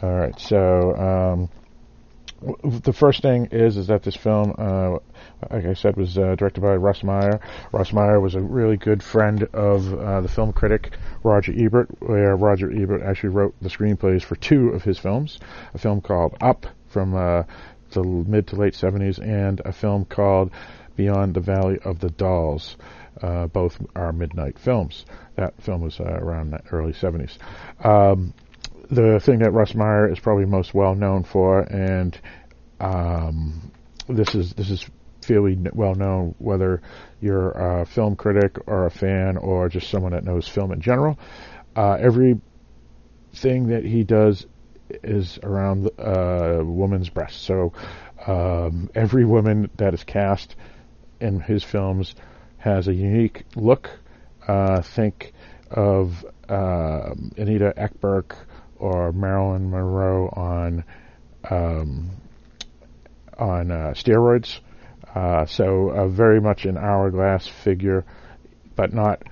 All 0.02 0.12
right, 0.12 0.38
so 0.38 0.94
um, 0.96 1.48
the 2.62 2.92
first 2.92 3.22
thing 3.22 3.46
is 3.52 3.76
is 3.76 3.86
that 3.86 4.02
this 4.02 4.16
film, 4.16 4.54
uh, 4.58 4.98
like 5.50 5.64
I 5.64 5.74
said, 5.74 5.96
was 5.96 6.16
uh, 6.18 6.34
directed 6.34 6.60
by 6.60 6.76
Russ 6.76 7.02
Meyer. 7.02 7.40
Russ 7.72 7.92
Meyer 7.92 8.20
was 8.20 8.34
a 8.34 8.40
really 8.40 8.76
good 8.76 9.02
friend 9.02 9.42
of 9.52 9.92
uh, 9.92 10.20
the 10.20 10.28
film 10.28 10.52
critic 10.52 10.92
Roger 11.22 11.52
Ebert, 11.56 11.88
where 12.00 12.36
Roger 12.36 12.70
Ebert 12.70 13.02
actually 13.02 13.30
wrote 13.30 13.54
the 13.60 13.68
screenplays 13.68 14.22
for 14.22 14.36
two 14.36 14.68
of 14.68 14.82
his 14.82 14.98
films, 14.98 15.38
a 15.74 15.78
film 15.78 16.00
called 16.00 16.36
Up 16.40 16.66
from 16.88 17.14
uh, 17.14 17.44
the 17.92 18.02
mid 18.02 18.48
to 18.48 18.56
late 18.56 18.74
70s, 18.74 19.18
and 19.18 19.60
a 19.64 19.72
film 19.72 20.04
called 20.04 20.50
Beyond 20.96 21.34
the 21.34 21.40
Valley 21.40 21.78
of 21.84 22.00
the 22.00 22.10
Dolls. 22.10 22.76
Uh, 23.20 23.46
both 23.46 23.78
are 23.94 24.12
midnight 24.12 24.58
films. 24.58 25.04
That 25.36 25.60
film 25.62 25.82
was 25.82 26.00
uh, 26.00 26.04
around 26.04 26.50
the 26.50 26.60
early 26.70 26.92
70s. 26.92 27.36
Um, 27.84 28.32
the 28.90 29.20
thing 29.20 29.40
that 29.40 29.52
Russ 29.52 29.74
Meyer 29.74 30.10
is 30.10 30.18
probably 30.18 30.46
most 30.46 30.74
well 30.74 30.94
known 30.94 31.24
for, 31.24 31.60
and 31.60 32.18
um, 32.80 33.70
this 34.08 34.34
is 34.34 34.52
this 34.54 34.70
is 34.70 34.84
fairly 35.30 35.56
well 35.74 35.94
known 35.94 36.34
whether 36.38 36.82
you're 37.20 37.52
a 37.52 37.86
film 37.86 38.16
critic 38.16 38.58
or 38.66 38.86
a 38.86 38.90
fan 38.90 39.36
or 39.36 39.68
just 39.68 39.88
someone 39.88 40.10
that 40.10 40.24
knows 40.24 40.48
film 40.48 40.72
in 40.72 40.80
general. 40.80 41.16
Uh, 41.76 41.92
everything 42.00 42.40
that 43.68 43.84
he 43.84 44.02
does 44.02 44.44
is 45.04 45.38
around 45.44 45.88
a 45.98 46.64
woman's 46.64 47.08
breast. 47.08 47.44
So 47.44 47.72
um, 48.26 48.90
every 48.92 49.24
woman 49.24 49.70
that 49.76 49.94
is 49.94 50.02
cast 50.02 50.56
in 51.20 51.38
his 51.38 51.62
films 51.62 52.16
has 52.58 52.88
a 52.88 52.92
unique 52.92 53.44
look. 53.54 53.88
Uh, 54.48 54.82
think 54.82 55.32
of 55.70 56.24
uh, 56.48 57.14
Anita 57.36 57.72
Ekberg 57.76 58.34
or 58.78 59.12
Marilyn 59.12 59.70
Monroe 59.70 60.28
on 60.28 60.82
um, 61.48 62.10
on 63.38 63.70
uh, 63.70 63.92
steroids. 63.94 64.58
Uh, 65.14 65.44
so 65.46 65.90
uh, 65.90 66.08
very 66.08 66.40
much 66.40 66.64
an 66.64 66.78
hourglass 66.78 67.46
figure, 67.46 68.04
but 68.76 68.92
not 68.92 69.22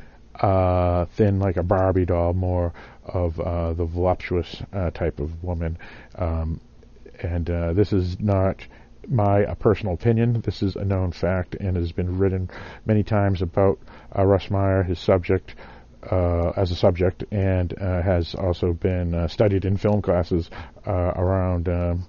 uh, 0.40 1.04
thin 1.16 1.38
like 1.38 1.56
a 1.56 1.62
Barbie 1.62 2.04
doll, 2.04 2.32
more 2.32 2.72
of 3.04 3.38
uh, 3.40 3.72
the 3.72 3.84
voluptuous 3.84 4.62
uh, 4.72 4.90
type 4.90 5.20
of 5.20 5.42
woman. 5.42 5.78
Um, 6.16 6.60
and 7.20 7.48
uh, 7.50 7.72
this 7.72 7.92
is 7.92 8.18
not 8.20 8.64
my 9.08 9.44
personal 9.54 9.94
opinion. 9.94 10.40
This 10.42 10.62
is 10.62 10.76
a 10.76 10.84
known 10.84 11.12
fact 11.12 11.54
and 11.54 11.76
has 11.76 11.92
been 11.92 12.18
written 12.18 12.50
many 12.84 13.02
times 13.02 13.42
about 13.42 13.78
Russ 14.14 14.50
Meyer, 14.50 14.82
his 14.82 14.98
subject. 14.98 15.54
as 16.02 16.70
a 16.70 16.76
subject, 16.76 17.24
and 17.32 17.72
has 17.80 18.34
also 18.34 18.72
been 18.72 19.28
studied 19.28 19.64
in 19.64 19.76
film 19.76 20.02
classes 20.02 20.50
around 20.86 21.68
um, 21.68 22.06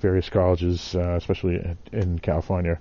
various 0.00 0.28
colleges, 0.28 0.94
especially 0.94 1.76
in 1.92 2.18
California. 2.18 2.78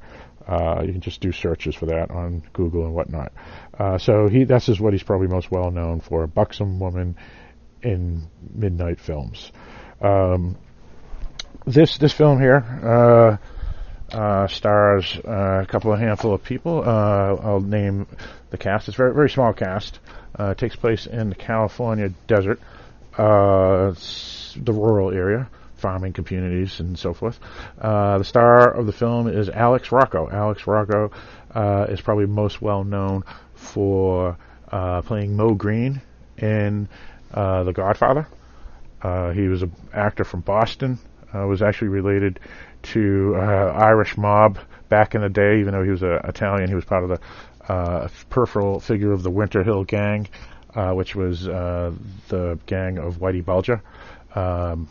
Uh, 0.49 0.81
you 0.83 0.91
can 0.91 1.01
just 1.01 1.21
do 1.21 1.31
searches 1.31 1.75
for 1.75 1.85
that 1.85 2.09
on 2.09 2.41
Google 2.53 2.83
and 2.85 2.95
whatnot. 2.95 3.31
Uh, 3.77 3.99
so 3.99 4.27
he, 4.27 4.45
this 4.45 4.67
is 4.67 4.79
what 4.79 4.93
he's 4.93 5.03
probably 5.03 5.27
most 5.27 5.51
well 5.51 5.69
known 5.69 5.99
for: 5.99 6.25
buxom 6.25 6.79
woman 6.79 7.15
in 7.83 8.23
midnight 8.55 8.99
films. 8.99 9.51
Um, 10.01 10.57
this 11.65 11.99
this 11.99 12.13
film 12.13 12.39
here 12.39 12.65
uh, 12.83 14.15
uh 14.15 14.47
stars 14.47 15.19
uh, 15.23 15.61
a 15.61 15.65
couple 15.67 15.93
of 15.93 15.99
handful 15.99 16.33
of 16.33 16.43
people. 16.43 16.81
Uh, 16.83 17.35
I'll 17.35 17.61
name 17.61 18.07
the 18.49 18.57
cast. 18.57 18.87
It's 18.87 18.97
very 18.97 19.13
very 19.13 19.29
small 19.29 19.53
cast. 19.53 19.99
takes 20.57 20.75
place 20.75 21.05
in 21.05 21.29
the 21.29 21.35
California 21.35 22.09
desert, 22.25 22.59
the 23.15 23.93
rural 24.73 25.11
area 25.11 25.47
farming 25.79 26.13
communities 26.13 26.79
and 26.79 26.97
so 26.97 27.13
forth. 27.13 27.39
Uh, 27.79 28.17
the 28.17 28.23
star 28.23 28.69
of 28.69 28.85
the 28.85 28.91
film 28.91 29.27
is 29.27 29.49
Alex 29.49 29.91
Rocco. 29.91 30.29
Alex 30.29 30.67
Rocco 30.67 31.11
uh, 31.53 31.87
is 31.89 32.01
probably 32.01 32.25
most 32.25 32.61
well 32.61 32.83
known 32.83 33.23
for 33.55 34.37
uh, 34.71 35.01
playing 35.01 35.35
Moe 35.35 35.53
Greene 35.55 36.01
in 36.37 36.87
uh, 37.33 37.63
The 37.63 37.73
Godfather. 37.73 38.27
Uh, 39.01 39.31
he 39.31 39.47
was 39.47 39.63
an 39.63 39.71
actor 39.93 40.23
from 40.23 40.41
Boston. 40.41 40.99
Uh, 41.33 41.45
was 41.45 41.61
actually 41.61 41.89
related 41.89 42.39
to 42.81 43.35
Irish 43.35 44.17
mob 44.17 44.57
back 44.89 45.13
in 45.13 45.21
the 45.21 45.29
day, 45.29 45.59
even 45.59 45.73
though 45.73 45.83
he 45.83 45.91
was 45.91 46.01
an 46.01 46.19
Italian. 46.23 46.69
He 46.69 46.75
was 46.75 46.85
part 46.85 47.03
of 47.03 47.09
the 47.09 48.09
peripheral 48.29 48.79
figure 48.79 49.11
of 49.11 49.21
the 49.21 49.29
Winter 49.29 49.63
Hill 49.63 49.83
Gang, 49.83 50.27
which 50.73 51.15
was 51.15 51.43
the 51.43 52.59
gang 52.65 52.97
of 52.97 53.19
Whitey 53.19 53.45
Bulger. 53.45 53.83
Um, 54.33 54.87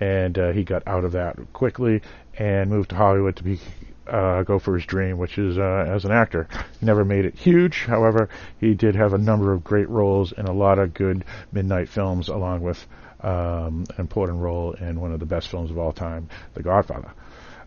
and 0.00 0.38
uh, 0.38 0.52
he 0.52 0.64
got 0.64 0.82
out 0.86 1.04
of 1.04 1.12
that 1.12 1.36
quickly 1.52 2.02
and 2.38 2.70
moved 2.70 2.90
to 2.90 2.96
Hollywood 2.96 3.36
to 3.36 3.44
be 3.44 3.58
uh, 4.06 4.42
go 4.44 4.58
for 4.58 4.74
his 4.74 4.86
dream, 4.86 5.18
which 5.18 5.36
is 5.36 5.58
uh, 5.58 5.84
as 5.88 6.04
an 6.04 6.12
actor. 6.12 6.48
He 6.78 6.86
never 6.86 7.04
made 7.04 7.24
it 7.24 7.34
huge, 7.34 7.84
however, 7.86 8.28
he 8.60 8.74
did 8.74 8.94
have 8.94 9.14
a 9.14 9.18
number 9.18 9.52
of 9.52 9.64
great 9.64 9.88
roles 9.88 10.32
in 10.32 10.46
a 10.46 10.52
lot 10.52 10.78
of 10.78 10.94
good 10.94 11.24
midnight 11.50 11.88
films, 11.88 12.28
along 12.28 12.62
with 12.62 12.86
um, 13.20 13.84
an 13.88 13.96
important 13.98 14.40
role 14.40 14.72
in 14.72 15.00
one 15.00 15.12
of 15.12 15.18
the 15.18 15.26
best 15.26 15.48
films 15.48 15.70
of 15.70 15.78
all 15.78 15.92
time, 15.92 16.28
The 16.54 16.62
Godfather. 16.62 17.12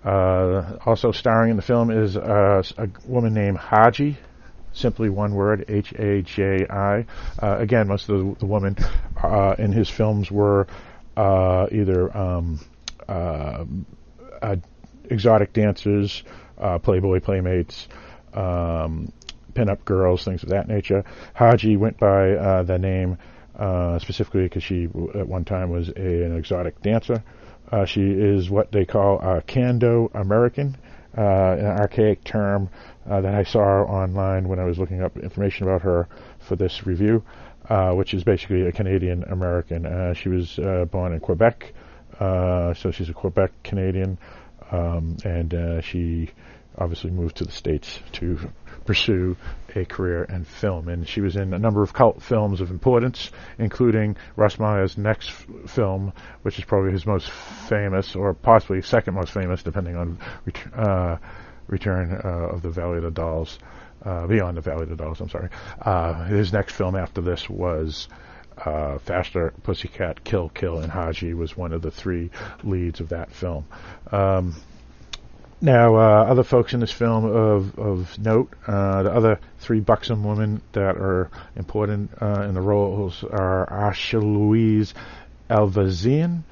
Uh, 0.06 0.78
also 0.86 1.12
starring 1.12 1.50
in 1.52 1.58
the 1.58 1.62
film 1.62 1.92
is 1.92 2.16
uh, 2.16 2.64
a 2.78 2.88
woman 3.06 3.34
named 3.34 3.58
Haji, 3.58 4.18
simply 4.72 5.10
one 5.10 5.34
word, 5.34 5.66
H 5.68 5.92
A 5.94 6.22
J 6.22 6.66
I. 6.70 7.06
Uh, 7.38 7.58
again, 7.58 7.88
most 7.90 8.08
of 8.08 8.18
the, 8.18 8.36
the 8.40 8.46
women 8.46 8.78
uh, 9.22 9.56
in 9.58 9.74
his 9.74 9.90
films 9.90 10.32
were 10.32 10.68
uh, 11.20 11.68
either 11.74 12.16
um, 12.18 12.58
uh, 13.10 13.66
uh, 14.42 14.56
exotic 15.10 15.52
dancers, 15.52 16.24
uh, 16.58 16.80
Playboy 16.80 17.20
playmates, 17.20 17.90
um, 18.34 19.12
pinup 19.54 19.84
girls, 19.84 20.24
things 20.24 20.44
of 20.44 20.50
that 20.50 20.70
nature. 20.70 21.04
Haji 21.34 21.76
went 21.76 21.98
by 21.98 22.32
uh, 22.32 22.64
the 22.64 22.80
name 22.80 23.18
specifically 24.00 24.44
because 24.44 24.64
she 24.64 24.86
at 25.14 25.28
one 25.28 25.44
time 25.44 25.70
was 25.70 25.90
a, 25.90 26.24
an 26.24 26.38
exotic 26.38 26.82
dancer. 26.82 27.22
she 27.86 28.10
is 28.12 28.50
what 28.50 28.72
they 28.72 28.86
call 28.86 29.20
a 29.20 29.42
Kando 29.42 30.10
American, 30.16 30.78
an 31.16 31.66
archaic 31.66 32.24
term 32.24 32.70
that 33.06 33.26
I 33.26 33.44
saw 33.44 33.84
online 33.84 34.48
when 34.48 34.60
I 34.60 34.64
was 34.64 34.80
looking 34.80 35.02
up 35.02 35.18
information 35.18 35.68
about 35.68 35.82
her 35.82 36.08
for 36.40 36.56
this 36.56 36.88
review 36.88 37.26
uh, 37.70 37.92
which 37.92 38.14
is 38.14 38.24
basically 38.24 38.64
a 38.64 38.72
Canadian 38.72 39.24
American. 39.24 39.86
Uh, 39.86 40.14
she 40.14 40.30
was 40.30 40.58
uh, 40.58 40.86
born 40.86 41.14
in 41.14 41.20
Quebec, 41.20 41.72
uh, 42.20 42.74
so 42.74 42.92
she's 42.92 43.10
a 43.10 43.14
Quebec 43.14 43.52
Canadian, 43.64 44.18
um, 44.72 45.18
and 45.24 45.54
uh, 45.54 45.82
she 45.82 46.32
obviously 46.78 47.12
moved 47.12 47.38
to 47.38 47.44
the 47.44 47.52
States 47.52 48.00
to 48.14 48.40
pursue 48.86 49.36
a 49.76 49.86
career 49.86 50.24
in 50.24 50.46
film. 50.46 50.88
And 50.88 51.08
she 51.08 51.22
was 51.22 51.36
in 51.36 51.54
a 51.54 51.60
number 51.60 51.84
of 51.84 51.94
cult 51.94 52.24
films 52.24 52.60
of 52.62 52.72
importance, 52.72 53.30
including 53.60 54.16
Russ 54.36 54.58
Meyer's 54.58 54.98
next 54.98 55.30
f- 55.30 55.70
film, 55.70 56.14
which 56.42 56.58
is 56.58 56.66
probably 56.66 56.92
his 56.92 57.06
most 57.06 57.30
famous, 57.30 58.16
or 58.16 58.34
possibly 58.34 58.82
second 58.82 59.14
most 59.14 59.32
famous, 59.32 59.62
depending 59.62 59.96
on 59.96 60.18
ret- 60.46 60.74
uh, 60.74 61.18
Return 61.68 62.14
of 62.14 62.64
the 62.64 62.72
Valley 62.72 62.98
of 62.98 63.04
the 63.04 63.12
Dolls 63.12 63.60
uh, 64.04 64.28
Beyond 64.28 64.58
the 64.58 64.62
Valley 64.62 64.84
of 64.84 64.90
the 64.90 64.96
Dolls. 64.96 65.20
I'm 65.22 65.30
sorry. 65.30 65.50
Uh, 65.82 66.26
his 66.26 66.54
next 66.54 66.74
film 66.74 66.96
after 66.96 67.22
this 67.22 67.50
was 67.50 68.08
uh, 68.58 69.00
Faster 69.00 69.54
Pussycat 69.64 70.24
Kill 70.24 70.50
Kill, 70.50 70.80
and 70.80 70.92
Haji 70.92 71.34
was 71.34 71.56
one 71.56 71.74
of 71.74 71.82
the 71.82 71.92
three 71.92 72.32
leads 72.64 73.00
of 73.00 73.10
that 73.10 73.32
film. 73.32 73.66
Um, 74.12 74.56
now, 75.62 75.96
uh, 75.96 76.24
other 76.24 76.44
folks 76.44 76.74
in 76.74 76.80
this 76.80 76.92
film 76.92 77.26
of, 77.26 77.78
of 77.78 78.18
note, 78.18 78.54
uh, 78.66 79.04
the 79.04 79.12
other 79.12 79.40
three 79.60 79.82
buxom 79.82 80.24
women 80.24 80.62
that 80.72 80.96
are 80.96 81.30
important 81.58 82.12
uh, 82.22 82.44
in 82.48 82.54
the 82.54 82.62
roles 82.62 83.26
are 83.26 83.68
Asha 83.70 84.22
Louise 84.22 84.94
Elvazian, 85.50 86.44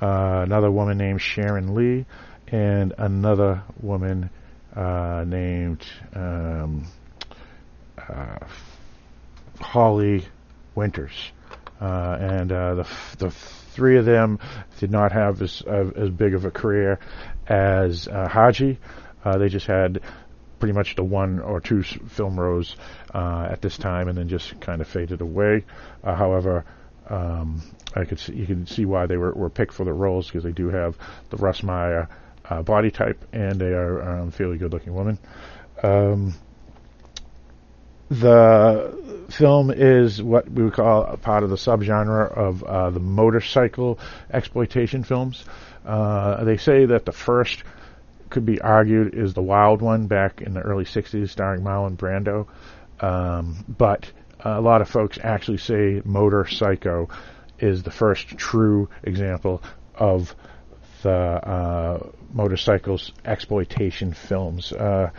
uh, 0.00 0.42
another 0.44 0.70
woman 0.70 0.96
named 0.96 1.20
Sharon 1.20 1.74
Lee, 1.74 2.06
and 2.46 2.92
another 2.98 3.62
woman 3.80 4.30
uh, 4.76 5.24
named 5.26 5.82
um, 6.14 6.86
uh, 7.96 8.38
Holly 9.58 10.26
Winters, 10.74 11.32
uh, 11.80 12.18
and 12.20 12.52
uh, 12.52 12.74
the 12.74 12.88
the 13.18 13.30
three 13.30 13.96
of 13.96 14.04
them 14.04 14.38
did 14.78 14.90
not 14.90 15.12
have 15.12 15.40
as 15.40 15.62
as 15.62 16.10
big 16.10 16.34
of 16.34 16.44
a 16.44 16.50
career 16.50 17.00
as 17.46 18.06
uh, 18.06 18.28
Haji. 18.28 18.78
they 19.38 19.48
just 19.48 19.66
had 19.66 20.00
pretty 20.58 20.74
much 20.74 20.94
the 20.94 21.04
one 21.04 21.40
or 21.40 21.60
two 21.60 21.82
film 21.82 22.38
roles 22.38 22.76
at 23.14 23.62
this 23.62 23.78
time, 23.78 24.08
and 24.08 24.18
then 24.18 24.28
just 24.28 24.60
kind 24.60 24.80
of 24.80 24.88
faded 24.88 25.20
away. 25.20 25.64
however. 26.04 26.64
Um, 27.08 27.62
I 27.94 28.04
could 28.04 28.18
see, 28.18 28.34
you 28.34 28.46
can 28.46 28.66
see 28.66 28.84
why 28.84 29.06
they 29.06 29.16
were, 29.16 29.30
were 29.32 29.48
picked 29.48 29.72
for 29.72 29.84
the 29.84 29.92
roles 29.92 30.26
because 30.26 30.42
they 30.42 30.50
do 30.50 30.70
have 30.70 30.98
the 31.30 31.36
Russ 31.36 31.62
Meyer 31.62 32.08
uh, 32.48 32.62
body 32.62 32.90
type, 32.90 33.24
and 33.32 33.60
they 33.60 33.72
are 33.72 34.20
um, 34.20 34.30
fairly 34.30 34.58
good-looking 34.58 34.94
women. 34.94 35.18
Um, 35.82 36.34
the 38.08 39.26
film 39.30 39.70
is 39.70 40.22
what 40.22 40.48
we 40.48 40.62
would 40.62 40.74
call 40.74 41.02
a 41.04 41.16
part 41.16 41.42
of 41.42 41.50
the 41.50 41.56
subgenre 41.56 42.30
of 42.32 42.62
uh, 42.62 42.90
the 42.90 43.00
motorcycle 43.00 43.98
exploitation 44.32 45.02
films. 45.02 45.44
Uh, 45.84 46.44
they 46.44 46.56
say 46.56 46.86
that 46.86 47.04
the 47.04 47.12
first 47.12 47.64
could 48.30 48.46
be 48.46 48.60
argued 48.60 49.14
is 49.14 49.34
the 49.34 49.42
Wild 49.42 49.82
One 49.82 50.06
back 50.06 50.40
in 50.40 50.54
the 50.54 50.60
early 50.60 50.84
'60s, 50.84 51.30
starring 51.30 51.62
Marlon 51.62 51.96
Brando. 51.96 52.46
Um, 53.00 53.64
but 53.68 54.10
a 54.40 54.60
lot 54.60 54.80
of 54.80 54.88
folks 54.88 55.18
actually 55.22 55.58
say 55.58 56.00
Motor 56.04 56.46
Psycho 56.46 57.08
is 57.58 57.82
the 57.82 57.90
first 57.90 58.28
true 58.36 58.88
example 59.02 59.62
of 59.94 60.34
motorcycles 62.32 63.12
exploitation 63.24 64.12
films. 64.12 64.72
Uh, 64.72 65.10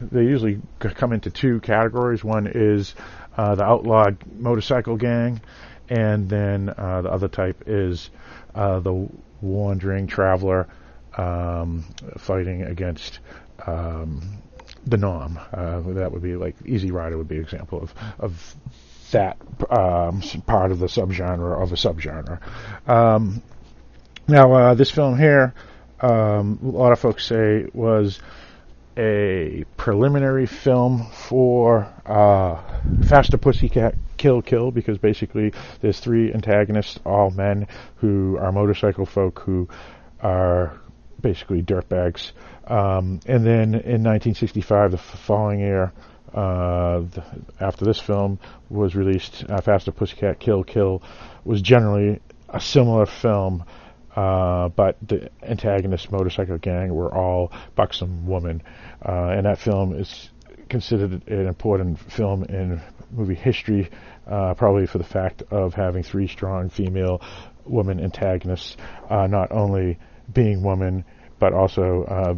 they 0.00 0.22
usually 0.22 0.60
come 0.78 1.12
into 1.12 1.30
two 1.30 1.60
categories. 1.60 2.24
One 2.24 2.46
is 2.52 2.94
uh, 3.36 3.54
the 3.54 3.64
outlawed 3.64 4.18
motorcycle 4.38 4.96
gang, 4.96 5.40
and 5.88 6.28
then 6.28 6.68
uh, 6.76 7.02
the 7.02 7.10
other 7.10 7.28
type 7.28 7.64
is 7.66 8.10
uh, 8.54 8.80
the 8.80 9.08
wandering 9.40 10.06
traveler 10.06 10.68
um, 11.16 11.84
fighting 12.18 12.62
against 12.62 13.20
um, 13.66 14.38
the 14.86 14.96
norm. 14.96 15.38
Uh, 15.52 15.80
that 15.80 16.10
would 16.10 16.22
be 16.22 16.36
like 16.36 16.56
Easy 16.64 16.90
Rider 16.90 17.18
would 17.18 17.28
be 17.28 17.36
an 17.36 17.42
example 17.42 17.82
of 17.82 17.94
of 18.18 18.56
that 19.12 19.36
um, 19.70 20.22
part 20.46 20.72
of 20.72 20.78
the 20.78 20.86
subgenre 20.86 21.62
of 21.62 21.72
a 21.72 21.76
subgenre. 21.76 22.40
Now, 24.32 24.50
uh, 24.54 24.72
this 24.72 24.90
film 24.90 25.18
here, 25.18 25.52
um, 26.00 26.58
a 26.62 26.66
lot 26.68 26.92
of 26.92 26.98
folks 26.98 27.26
say 27.26 27.66
was 27.74 28.18
a 28.96 29.66
preliminary 29.76 30.46
film 30.46 31.04
for 31.28 31.86
uh, 32.06 32.62
Faster 33.06 33.36
Pussycat 33.36 33.94
Kill 34.16 34.40
Kill 34.40 34.70
because 34.70 34.96
basically 34.96 35.52
there's 35.82 36.00
three 36.00 36.32
antagonists, 36.32 36.98
all 37.04 37.30
men 37.30 37.66
who 37.96 38.38
are 38.38 38.50
motorcycle 38.52 39.04
folk 39.04 39.40
who 39.40 39.68
are 40.22 40.80
basically 41.20 41.60
dirtbags. 41.60 42.32
Um, 42.66 43.20
and 43.26 43.44
then 43.44 43.74
in 43.74 44.02
1965, 44.02 44.92
the 44.92 44.96
following 44.96 45.60
year, 45.60 45.92
uh, 46.32 47.00
the, 47.00 47.22
after 47.60 47.84
this 47.84 48.00
film 48.00 48.38
was 48.70 48.96
released, 48.96 49.44
uh, 49.50 49.60
Faster 49.60 49.92
Pussycat 49.92 50.40
Kill 50.40 50.64
Kill 50.64 51.02
was 51.44 51.60
generally 51.60 52.18
a 52.48 52.62
similar 52.62 53.04
film 53.04 53.64
uh, 54.16 54.68
but 54.68 54.96
the 55.06 55.30
antagonist 55.42 56.10
motorcycle 56.10 56.58
gang 56.58 56.94
were 56.94 57.12
all 57.14 57.52
buxom 57.74 58.26
women, 58.26 58.62
uh, 59.04 59.28
and 59.28 59.46
that 59.46 59.58
film 59.58 59.94
is 59.94 60.30
considered 60.68 61.26
an 61.28 61.46
important 61.46 61.98
film 61.98 62.44
in 62.44 62.80
movie 63.10 63.34
history, 63.34 63.90
uh, 64.26 64.54
probably 64.54 64.86
for 64.86 64.98
the 64.98 65.04
fact 65.04 65.42
of 65.50 65.74
having 65.74 66.02
three 66.02 66.28
strong 66.28 66.70
female 66.70 67.20
woman 67.64 68.00
antagonists, 68.00 68.76
uh, 69.10 69.26
not 69.26 69.52
only 69.52 69.98
being 70.32 70.62
women 70.62 71.04
but 71.38 71.52
also 71.52 72.04
uh, 72.04 72.34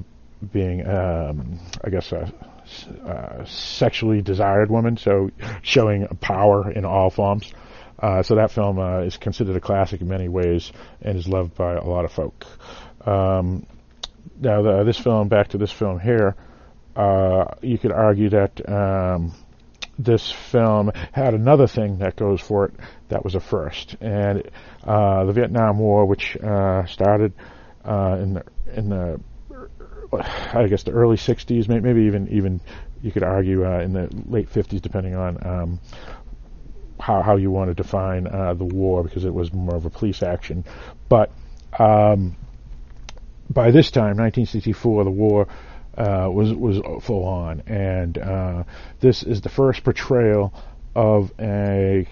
being, 0.50 0.87
um, 0.87 1.61
I 1.85 1.90
guess, 1.90 2.11
uh, 2.11 3.45
sexually 3.45 4.23
desired 4.23 4.71
women, 4.71 4.97
so 4.97 5.31
showing 5.61 6.07
power 6.23 6.71
in 6.71 6.87
all 6.87 7.11
forms. 7.11 7.52
Uh, 8.05 8.23
so 8.23 8.35
that 8.35 8.51
film 8.51 8.79
uh, 8.79 8.99
is 8.99 9.17
considered 9.17 9.57
a 9.57 9.61
classic 9.61 10.03
in 10.03 10.09
many 10.09 10.29
ways 10.29 10.71
and 11.01 11.17
is 11.17 11.27
loved 11.27 11.55
by 11.55 11.73
a 11.73 11.85
lot 11.85 12.05
of 12.05 12.13
folk. 12.13 12.45
Um, 13.07 13.67
now, 14.39 14.61
the, 14.61 14.85
this 14.85 14.99
film, 14.99 15.29
back 15.29 15.49
to 15.49 15.59
this 15.59 15.73
film 15.73 15.99
here, 15.99 16.37
uh, 16.95 17.55
you 17.63 17.79
could 17.79 17.93
argue 17.93 18.29
that 18.29 18.61
um, 18.71 19.33
this 19.99 20.31
film 20.31 20.93
had 21.13 21.33
another 21.33 21.67
thing 21.67 22.01
that 22.01 22.15
goes 22.15 22.43
for 22.43 22.67
it 22.67 22.75
that 23.09 23.25
was 23.25 23.37
a 23.37 23.41
first, 23.41 23.97
and 24.03 24.51
uh, 24.83 25.25
the 25.25 25.33
Vietnam 25.33 25.79
War, 25.79 26.05
which 26.05 26.37
uh, 26.37 26.85
started 26.85 27.33
uh, 27.87 28.19
in 28.21 28.35
the 28.35 28.45
in 28.75 28.91
the 28.91 29.19
I 30.13 30.67
guess 30.69 30.83
the 30.83 30.93
early 30.93 31.17
'60s, 31.17 31.69
maybe 31.69 32.03
even 32.03 32.29
even 32.29 32.61
you 33.03 33.13
could 33.13 33.23
argue 33.23 33.65
in 33.65 33.95
the 33.95 34.11
late 34.27 34.53
'50s, 34.53 34.83
depending 34.83 35.15
on 35.15 35.39
um, 35.47 35.81
how, 36.99 37.23
how 37.23 37.37
you 37.37 37.51
want 37.51 37.71
to 37.71 37.75
define 37.75 38.27
uh, 38.27 38.55
the 38.55 38.65
war 38.65 39.03
because 39.03 39.25
it 39.25 39.35
was 39.35 39.53
more 39.53 39.75
of 39.75 39.85
a 39.85 39.91
police 39.91 40.23
action. 40.23 40.65
But 41.09 41.31
um, 41.79 42.37
by 43.51 43.71
this 43.71 43.91
time, 43.91 44.17
1964, 44.17 45.05
the 45.05 45.11
war 45.11 45.49
uh, 45.97 46.29
was 46.31 46.53
was 46.53 47.05
full 47.05 47.25
on, 47.25 47.61
and 47.67 48.19
uh, 48.19 48.65
this 49.01 49.23
is 49.23 49.41
the 49.43 49.49
first 49.49 49.85
portrayal 49.85 50.53
of 50.95 51.31
a 51.39 52.09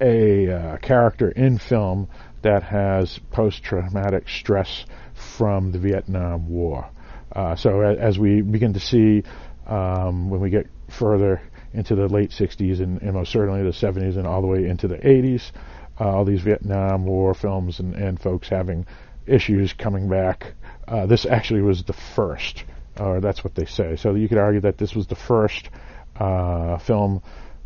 a 0.00 0.52
uh, 0.52 0.76
character 0.78 1.30
in 1.30 1.58
film 1.58 2.08
that 2.42 2.64
has 2.64 3.20
post-traumatic 3.30 4.28
stress 4.28 4.84
from 5.14 5.70
the 5.70 5.78
Vietnam 5.78 6.48
War. 6.48 6.88
Uh, 7.30 7.54
so 7.54 7.80
as 7.80 8.18
we 8.18 8.42
begin 8.42 8.72
to 8.72 8.80
see 8.80 9.22
um, 9.66 10.28
when 10.28 10.40
we 10.40 10.50
get 10.50 10.66
further 10.90 11.40
into 11.74 11.94
the 11.94 12.08
late 12.08 12.30
60s 12.30 12.80
and, 12.80 13.00
and, 13.02 13.14
most 13.14 13.32
certainly 13.32 13.62
the 13.62 13.70
70s 13.70 14.16
and 14.16 14.26
all 14.26 14.40
the 14.40 14.46
way 14.46 14.66
into 14.66 14.88
the 14.88 14.98
80s. 14.98 15.52
Uh, 16.00 16.04
all 16.04 16.24
these 16.24 16.40
Vietnam 16.40 17.04
War 17.04 17.34
films 17.34 17.80
and, 17.80 17.94
and 17.94 18.20
folks 18.20 18.48
having 18.48 18.86
issues 19.26 19.72
coming 19.72 20.08
back. 20.08 20.54
Uh, 20.88 21.06
this 21.06 21.26
actually 21.26 21.62
was 21.62 21.84
the 21.84 21.92
first, 21.92 22.64
or 22.98 23.20
that's 23.20 23.44
what 23.44 23.54
they 23.54 23.66
say. 23.66 23.96
So 23.96 24.14
you 24.14 24.28
could 24.28 24.38
argue 24.38 24.60
that 24.60 24.78
this 24.78 24.94
was 24.94 25.06
the 25.06 25.14
first 25.14 25.68
uh, 26.16 26.78
film 26.78 27.22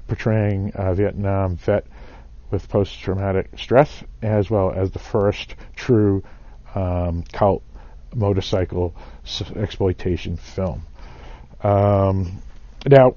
portraying 0.06 0.72
a 0.74 0.94
Vietnam 0.94 1.56
vet 1.56 1.86
with 2.50 2.68
post-traumatic 2.68 3.50
stress, 3.56 4.04
as 4.22 4.48
well 4.50 4.72
as 4.72 4.90
the 4.90 4.98
first 4.98 5.56
true 5.74 6.22
um, 6.74 7.24
cult 7.32 7.62
motorcycle 8.14 8.94
exploitation 9.56 10.36
film. 10.36 10.86
Um, 11.62 12.40
now, 12.86 13.16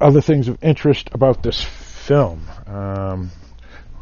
other 0.00 0.20
things 0.20 0.48
of 0.48 0.62
interest 0.62 1.10
about 1.12 1.42
this 1.42 1.62
film. 1.62 2.46
Um, 2.66 3.30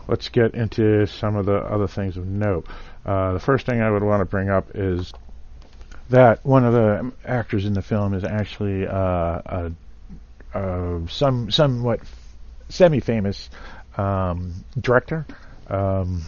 let's 0.09 0.29
get 0.29 0.55
into 0.55 1.07
some 1.07 1.37
of 1.37 1.47
the 1.47 1.57
other 1.57 1.87
things 1.87 2.17
of 2.17 2.27
note. 2.27 2.67
Uh, 3.05 3.33
the 3.33 3.41
first 3.41 3.67
thing 3.67 3.81
I 3.81 3.91
would 3.91 4.03
want 4.03 4.21
to 4.21 4.25
bring 4.25 4.49
up 4.49 4.69
is 4.75 5.13
that 6.11 6.45
one 6.45 6.65
of 6.65 6.73
the 6.73 7.13
actors 7.25 7.65
in 7.65 7.75
the 7.75 7.83
film 7.83 8.15
is 8.15 8.25
actually 8.25 8.87
uh, 8.87 8.93
a, 8.95 9.73
a 10.55 11.09
some 11.09 11.51
somewhat 11.51 12.01
semi-famous 12.69 13.51
um, 13.97 14.65
director 14.79 15.27
um, 15.69 16.23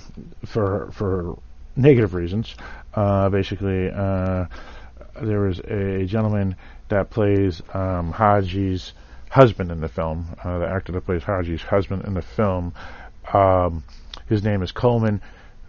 for 0.46 0.90
for 0.92 1.38
negative 1.76 2.14
reasons. 2.14 2.54
Uh, 2.94 3.28
basically, 3.28 3.90
uh, 3.90 4.46
there 5.20 5.40
was 5.40 5.58
a 5.60 6.04
gentleman 6.06 6.56
that 6.88 7.10
plays 7.10 7.60
um, 7.72 8.12
Haji's 8.12 8.92
husband 9.34 9.72
in 9.72 9.80
the 9.80 9.88
film, 9.88 10.28
uh, 10.44 10.58
the 10.58 10.68
actor 10.68 10.92
that 10.92 11.04
plays 11.06 11.24
Haji's 11.24 11.60
husband 11.60 12.04
in 12.04 12.14
the 12.14 12.22
film. 12.22 12.72
Um, 13.32 13.82
his 14.28 14.44
name 14.44 14.62
is 14.62 14.70
Coleman 14.70 15.20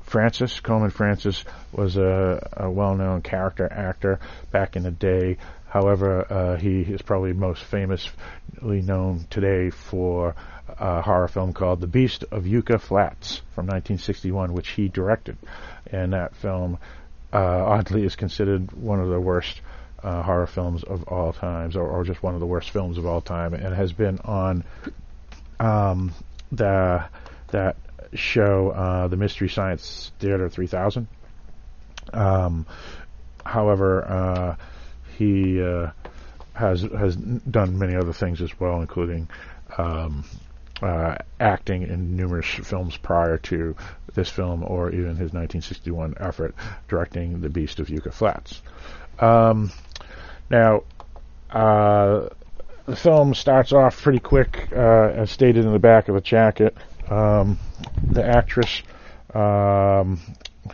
Francis. 0.04 0.60
Coleman 0.60 0.92
Francis 0.92 1.44
was 1.72 1.98
a, 1.98 2.48
a 2.56 2.70
well-known 2.70 3.24
character 3.24 3.68
actor 3.72 4.20
back 4.52 4.76
in 4.76 4.84
the 4.84 4.92
day. 4.92 5.38
However, 5.68 6.32
uh, 6.32 6.58
he 6.58 6.82
is 6.82 7.02
probably 7.02 7.34
most 7.34 7.64
famously 7.64 8.12
known 8.62 9.26
today 9.32 9.72
for 9.72 10.36
a 10.68 11.02
horror 11.02 11.28
film 11.28 11.52
called 11.52 11.82
The 11.82 11.88
Beast 11.88 12.24
of 12.32 12.46
Yucca 12.46 12.78
Flats 12.78 13.38
from 13.56 13.66
1961, 13.66 14.54
which 14.54 14.70
he 14.70 14.90
directed. 14.90 15.38
And 15.92 16.14
that 16.14 16.36
film, 16.36 16.78
uh, 17.34 17.38
oddly, 17.40 18.06
is 18.06 18.16
considered 18.16 18.74
one 18.74 19.00
of 19.00 19.10
the 19.10 19.20
worst 19.20 19.60
uh, 20.06 20.22
horror 20.22 20.46
films 20.46 20.84
of 20.84 21.04
all 21.08 21.34
times, 21.34 21.76
or, 21.76 21.88
or, 21.88 22.04
just 22.04 22.22
one 22.22 22.36
of 22.36 22.40
the 22.40 22.46
worst 22.46 22.70
films 22.70 23.00
of 23.00 23.08
all 23.08 23.22
time, 23.22 23.56
and 23.56 23.74
has 23.74 23.92
been 23.92 24.20
on 24.20 24.64
um, 25.60 26.14
the 26.52 27.04
that 27.48 27.76
show, 28.14 28.70
uh, 28.70 29.08
the 29.08 29.18
Mystery 29.18 29.50
Science 29.50 30.12
Theater 30.20 30.48
3000. 30.48 31.08
Um, 32.14 32.68
however, 33.44 34.06
uh, 34.06 34.56
he 35.18 35.60
uh, 35.60 35.90
has 36.54 36.84
has 36.84 37.16
done 37.16 37.80
many 37.80 37.96
other 37.96 38.14
things 38.14 38.44
as 38.44 38.60
well, 38.60 38.82
including 38.82 39.28
um, 39.76 40.24
uh, 40.84 41.16
acting 41.40 41.82
in 41.82 42.16
numerous 42.16 42.46
films 42.46 42.96
prior 42.96 43.40
to 43.40 43.76
this 44.14 44.30
film, 44.30 44.64
or 44.64 44.92
even 44.92 45.16
his 45.16 45.34
1961 45.34 46.14
effort 46.20 46.54
directing 46.88 47.42
The 47.42 47.50
Beast 47.50 47.80
of 47.80 47.90
Yucca 47.90 48.12
Flats. 48.12 48.62
Um, 49.20 49.72
now, 50.50 50.84
uh, 51.50 52.30
the 52.86 52.96
film 52.96 53.34
starts 53.34 53.74
off 53.74 54.02
pretty 54.02 54.20
quick, 54.20 54.70
uh, 54.72 55.12
as 55.16 55.32
stated 55.32 55.66
in 55.66 55.72
the 55.72 55.80
back 55.80 56.08
of 56.08 56.16
the 56.16 56.22
jacket. 56.22 56.76
Um, 57.10 57.60
the 58.12 58.26
actress, 58.26 58.84
um, 59.34 60.20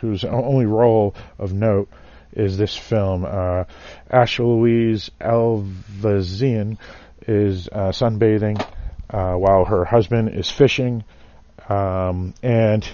whose 0.00 0.24
only 0.24 0.66
role 0.66 1.14
of 1.38 1.52
note 1.52 1.88
is 2.32 2.56
this 2.56 2.76
film, 2.76 3.24
uh, 3.24 3.64
Asha 4.10 4.40
Louise 4.40 5.10
Elvazian, 5.20 6.78
is 7.26 7.68
uh, 7.70 7.92
sunbathing 7.92 8.60
uh, 9.10 9.34
while 9.34 9.64
her 9.64 9.84
husband 9.84 10.30
is 10.30 10.50
fishing, 10.50 11.04
um, 11.68 12.34
and 12.42 12.88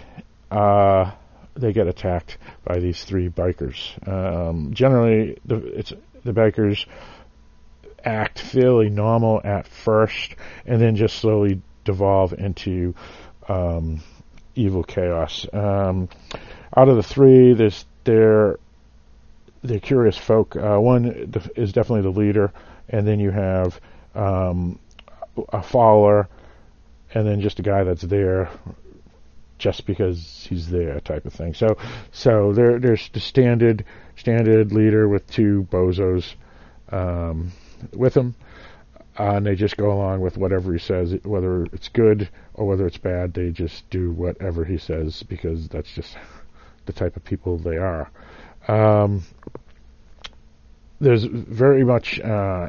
uh, 0.50 1.12
they 1.54 1.72
get 1.72 1.86
attacked 1.86 2.38
by 2.64 2.78
these 2.78 3.04
three 3.04 3.28
bikers. 3.28 3.96
Um, 4.06 4.72
generally, 4.74 5.38
it's 5.48 5.92
the 6.24 6.32
bikers 6.32 6.86
act 8.04 8.40
fairly 8.40 8.90
normal 8.90 9.40
at 9.44 9.66
first, 9.66 10.34
and 10.66 10.80
then 10.80 10.96
just 10.96 11.16
slowly 11.16 11.60
devolve 11.84 12.32
into 12.32 12.94
um, 13.48 14.02
evil 14.54 14.82
chaos. 14.82 15.46
Um, 15.52 16.08
out 16.76 16.88
of 16.88 16.96
the 16.96 17.02
three, 17.02 17.54
there's 17.54 17.84
they're 18.04 18.58
the 19.62 19.80
curious 19.80 20.16
folk. 20.16 20.56
Uh, 20.56 20.78
one 20.78 21.32
is 21.56 21.72
definitely 21.72 22.02
the 22.02 22.18
leader, 22.18 22.52
and 22.88 23.06
then 23.06 23.20
you 23.20 23.30
have 23.30 23.80
um, 24.14 24.78
a 25.48 25.62
follower, 25.62 26.28
and 27.14 27.26
then 27.26 27.40
just 27.40 27.58
a 27.58 27.62
guy 27.62 27.84
that's 27.84 28.02
there 28.02 28.50
just 29.58 29.86
because 29.86 30.46
he's 30.48 30.68
there 30.70 31.00
type 31.00 31.26
of 31.26 31.32
thing. 31.32 31.54
So 31.54 31.76
so 32.12 32.52
there 32.52 32.78
there's 32.78 33.08
the 33.10 33.20
standard 33.20 33.84
standard 34.16 34.72
leader 34.72 35.08
with 35.08 35.26
two 35.30 35.66
bozos 35.70 36.34
um, 36.90 37.52
with 37.92 38.16
him, 38.16 38.34
uh, 39.18 39.36
and 39.36 39.46
they 39.46 39.54
just 39.54 39.76
go 39.76 39.92
along 39.92 40.20
with 40.20 40.36
whatever 40.36 40.72
he 40.72 40.78
says, 40.78 41.14
whether 41.24 41.64
it's 41.64 41.88
good 41.88 42.28
or 42.54 42.66
whether 42.66 42.86
it's 42.86 42.98
bad. 42.98 43.34
They 43.34 43.50
just 43.50 43.88
do 43.90 44.12
whatever 44.12 44.64
he 44.64 44.78
says 44.78 45.22
because 45.22 45.68
that's 45.68 45.92
just 45.92 46.16
the 46.86 46.92
type 46.92 47.16
of 47.16 47.24
people 47.24 47.58
they 47.58 47.76
are. 47.76 48.10
Um, 48.68 49.22
there's 51.00 51.24
very 51.24 51.84
much 51.84 52.20
uh, 52.20 52.68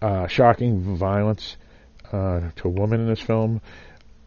uh, 0.00 0.26
shocking 0.26 0.96
violence 0.96 1.56
uh, 2.12 2.50
to 2.56 2.68
a 2.68 2.70
woman 2.70 3.00
in 3.00 3.08
this 3.08 3.20
film, 3.20 3.60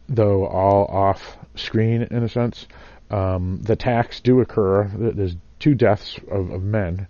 though 0.08 0.46
all 0.46 0.86
off 0.86 1.38
screen 1.60 2.02
in 2.02 2.22
a 2.22 2.28
sense. 2.28 2.66
Um, 3.10 3.60
the 3.62 3.72
attacks 3.72 4.20
do 4.20 4.40
occur. 4.40 4.88
There's 4.94 5.36
two 5.58 5.74
deaths 5.74 6.18
of, 6.30 6.50
of 6.50 6.62
men, 6.62 7.06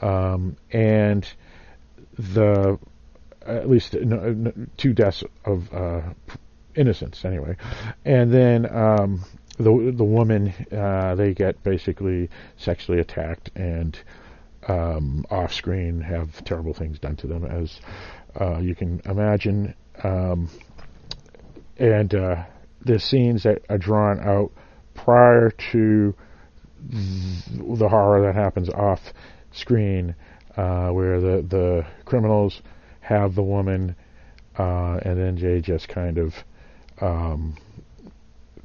um, 0.00 0.56
and 0.70 1.26
the 2.18 2.78
at 3.46 3.68
least 3.68 3.94
no, 3.94 4.32
no, 4.32 4.52
two 4.76 4.92
deaths 4.92 5.24
of 5.44 5.72
uh, 5.72 6.02
innocents 6.74 7.24
anyway, 7.24 7.56
and 8.04 8.32
then 8.32 8.66
um, 8.74 9.24
the 9.56 9.92
the 9.94 10.04
woman 10.04 10.52
uh, 10.72 11.14
they 11.14 11.34
get 11.34 11.62
basically 11.62 12.28
sexually 12.56 13.00
attacked 13.00 13.50
and 13.54 13.98
um, 14.68 15.24
off 15.30 15.52
screen 15.52 16.00
have 16.00 16.44
terrible 16.44 16.74
things 16.74 16.98
done 16.98 17.16
to 17.16 17.26
them 17.26 17.44
as 17.44 17.80
uh, 18.40 18.58
you 18.58 18.74
can 18.74 19.00
imagine, 19.04 19.74
um, 20.04 20.48
and 21.78 22.14
uh, 22.14 22.44
the 22.84 22.98
scenes 22.98 23.42
that 23.42 23.62
are 23.68 23.78
drawn 23.78 24.20
out 24.20 24.52
prior 24.94 25.50
to 25.72 26.14
the 26.88 27.88
horror 27.88 28.26
that 28.26 28.34
happens 28.34 28.68
off 28.70 29.00
screen, 29.52 30.14
uh, 30.56 30.88
where 30.90 31.20
the 31.20 31.42
the 31.48 31.86
criminals 32.04 32.62
have 33.00 33.34
the 33.34 33.42
woman, 33.42 33.94
uh, 34.58 34.98
and 35.02 35.18
then 35.18 35.36
they 35.36 35.60
just 35.60 35.88
kind 35.88 36.18
of 36.18 36.34
um, 37.00 37.56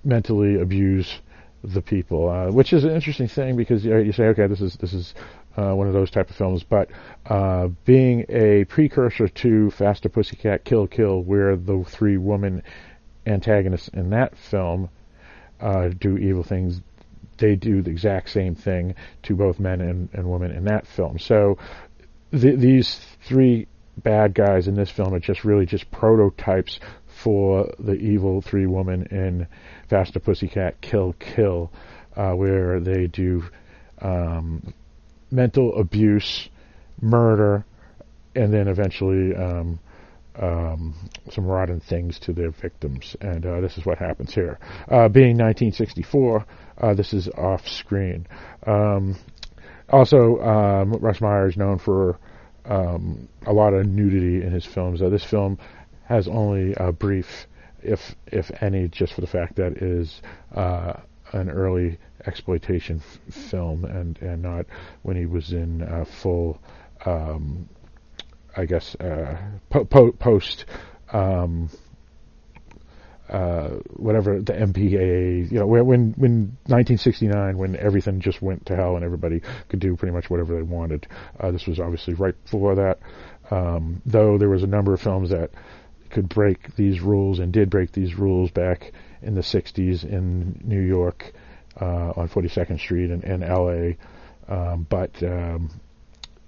mentally 0.04 0.60
abuse 0.62 1.20
the 1.64 1.82
people, 1.82 2.30
uh, 2.30 2.52
which 2.52 2.74
is 2.74 2.84
an 2.84 2.92
interesting 2.92 3.28
thing 3.28 3.56
because 3.56 3.84
you, 3.84 3.92
know, 3.92 3.98
you 3.98 4.12
say, 4.12 4.26
okay, 4.26 4.48
this 4.48 4.62
is 4.62 4.78
this 4.80 4.94
is 4.94 5.14
uh, 5.58 5.74
one 5.74 5.88
of 5.88 5.94
those 5.94 6.12
type 6.12 6.30
of 6.30 6.36
films, 6.36 6.64
but 6.64 6.90
uh, 7.28 7.68
being 7.86 8.26
a 8.30 8.66
precursor 8.66 9.28
to 9.28 9.72
Faster 9.72 10.10
Pussycat 10.10 10.64
Kill 10.64 10.88
Kill, 10.88 11.24
where 11.24 11.56
the 11.56 11.84
three 11.90 12.18
woman 12.18 12.62
antagonists 13.26 13.88
in 13.90 14.10
that 14.12 14.38
film 14.38 14.90
uh, 15.60 15.90
do 15.90 16.18
evil 16.18 16.44
things, 16.44 16.82
they 17.38 17.56
do 17.56 17.82
the 17.82 17.90
exact 17.90 18.30
same 18.30 18.56
thing 18.56 18.96
to 19.24 19.36
both 19.36 19.60
men 19.60 19.82
and, 19.82 20.10
and 20.14 20.30
women 20.30 20.52
in 20.52 20.66
that 20.66 20.88
film. 20.88 21.20
So 21.20 21.58
th- 22.32 22.60
these 22.60 23.00
three 23.24 23.68
bad 23.98 24.34
guys 24.34 24.68
in 24.68 24.76
this 24.76 24.90
film 24.90 25.14
are 25.14 25.20
just 25.20 25.44
really 25.44 25.66
just 25.66 25.90
prototypes 25.92 26.80
for 27.08 27.74
the 27.80 27.94
evil 27.94 28.42
three 28.42 28.66
women 28.66 29.08
in 29.12 29.48
Faster 29.90 30.20
Pussycat 30.20 30.82
Kill 30.82 31.14
Kill, 31.14 31.72
uh, 32.16 32.32
where 32.32 32.80
they 32.80 33.08
do 33.08 33.46
um, 34.02 34.74
mental 35.32 35.80
abuse, 35.80 36.50
murder, 37.02 37.66
and 38.36 38.54
then 38.54 38.68
eventually 38.68 39.34
um, 39.34 39.80
um, 40.40 40.94
some 41.32 41.46
rotten 41.46 41.80
things 41.80 42.20
to 42.20 42.34
their 42.34 42.52
victims. 42.52 43.16
And 43.22 43.46
uh, 43.46 43.62
this 43.62 43.78
is 43.78 43.86
what 43.86 43.98
happens 43.98 44.34
here. 44.34 44.60
Uh, 44.90 45.10
being 45.10 45.38
1964, 45.38 46.46
uh, 46.78 46.94
this 46.94 47.14
is 47.14 47.28
off 47.30 47.68
screen. 47.68 48.28
Um, 48.66 49.18
also, 49.90 50.40
um, 50.42 50.94
Russ 50.94 51.22
Meyer 51.22 51.48
is 51.48 51.58
known 51.58 51.78
for 51.78 52.20
um, 52.66 53.28
a 53.46 53.54
lot 53.54 53.74
of 53.74 53.86
nudity 53.86 54.46
in 54.46 54.52
his 54.52 54.66
films. 54.66 55.02
Uh, 55.02 55.10
this 55.10 55.24
film 55.24 55.60
has 56.06 56.28
only 56.28 56.74
a 56.78 56.92
brief, 56.92 57.48
if 57.82 58.16
if 58.28 58.52
any, 58.62 58.88
just 58.88 59.14
for 59.14 59.22
the 59.22 59.28
fact 59.28 59.56
that 59.56 59.74
it 59.74 59.84
is 59.84 60.22
uh, 60.56 60.94
an 61.34 61.50
early 61.50 61.98
exploitation 62.26 63.02
f- 63.28 63.34
film 63.34 63.86
and 63.86 64.20
and 64.22 64.42
not 64.42 64.66
when 65.04 65.16
he 65.16 65.26
was 65.26 65.52
in 65.52 65.82
uh, 65.84 66.06
full, 66.22 66.60
um, 67.06 67.70
I 68.56 68.66
guess, 68.66 68.96
uh, 68.96 69.38
po- 69.70 69.86
po- 69.86 70.12
post. 70.12 70.66
Um, 71.12 71.70
uh, 73.30 73.70
whatever 73.96 74.40
the 74.40 74.54
MPAA, 74.54 75.52
you 75.52 75.60
know, 75.60 75.66
when 75.66 76.14
when 76.14 76.58
1969, 76.68 77.58
when 77.58 77.76
everything 77.76 78.20
just 78.20 78.42
went 78.42 78.68
to 78.68 78.76
hell 78.76 78.96
and 78.96 79.04
everybody 79.04 79.42
could 79.68 79.80
do 79.80 79.96
pretty 79.96 80.14
much 80.14 80.30
whatever 80.30 80.56
they 80.56 80.62
wanted. 80.62 81.08
Uh, 81.40 81.50
this 81.52 81.66
was 81.66 81.80
obviously 81.80 82.14
right 82.14 82.36
before 82.44 82.76
that. 82.76 83.00
Um, 83.50 84.02
though 84.06 84.38
there 84.38 84.50
was 84.50 84.64
a 84.64 84.68
number 84.68 84.94
of 84.94 85.02
films 85.02 85.32
that 85.32 85.52
could 86.12 86.30
break 86.30 86.76
these 86.76 87.02
rules 87.02 87.40
and 87.40 87.52
did 87.52 87.70
break 87.70 87.92
these 87.92 88.16
rules 88.16 88.52
back 88.52 88.92
in 89.22 89.36
the 89.36 89.42
60s 89.42 90.04
in 90.04 90.62
New 90.64 90.82
York 90.82 91.34
uh, 91.82 92.14
on 92.16 92.30
42nd 92.30 92.80
Street 92.80 93.10
and, 93.10 93.24
and 93.24 93.42
LA, 93.42 93.96
um, 94.48 94.86
but 94.88 95.22
um, 95.24 95.70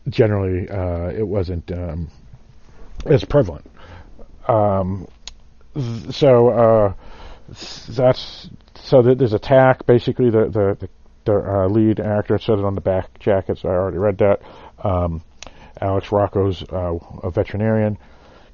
generally 0.09 0.69
uh, 0.69 1.09
it 1.09 1.27
wasn't 1.27 1.71
um, 1.71 2.09
as 3.05 3.23
prevalent. 3.23 3.65
Um, 4.47 5.07
so 6.11 6.49
uh, 6.49 6.93
that's 7.89 8.49
so 8.75 9.01
there's 9.01 9.33
attack. 9.33 9.85
Basically, 9.85 10.29
the 10.29 10.45
the, 10.45 10.77
the, 10.79 10.89
the 11.25 11.33
uh, 11.33 11.67
lead 11.67 11.99
actor 11.99 12.37
said 12.37 12.59
it 12.59 12.65
on 12.65 12.75
the 12.75 12.81
back 12.81 13.19
jacket. 13.19 13.59
So 13.59 13.69
I 13.69 13.73
already 13.73 13.97
read 13.97 14.17
that. 14.19 14.41
Um, 14.83 15.21
Alex 15.79 16.11
Rocco's 16.11 16.63
uh, 16.71 16.97
a 17.23 17.29
veterinarian. 17.29 17.97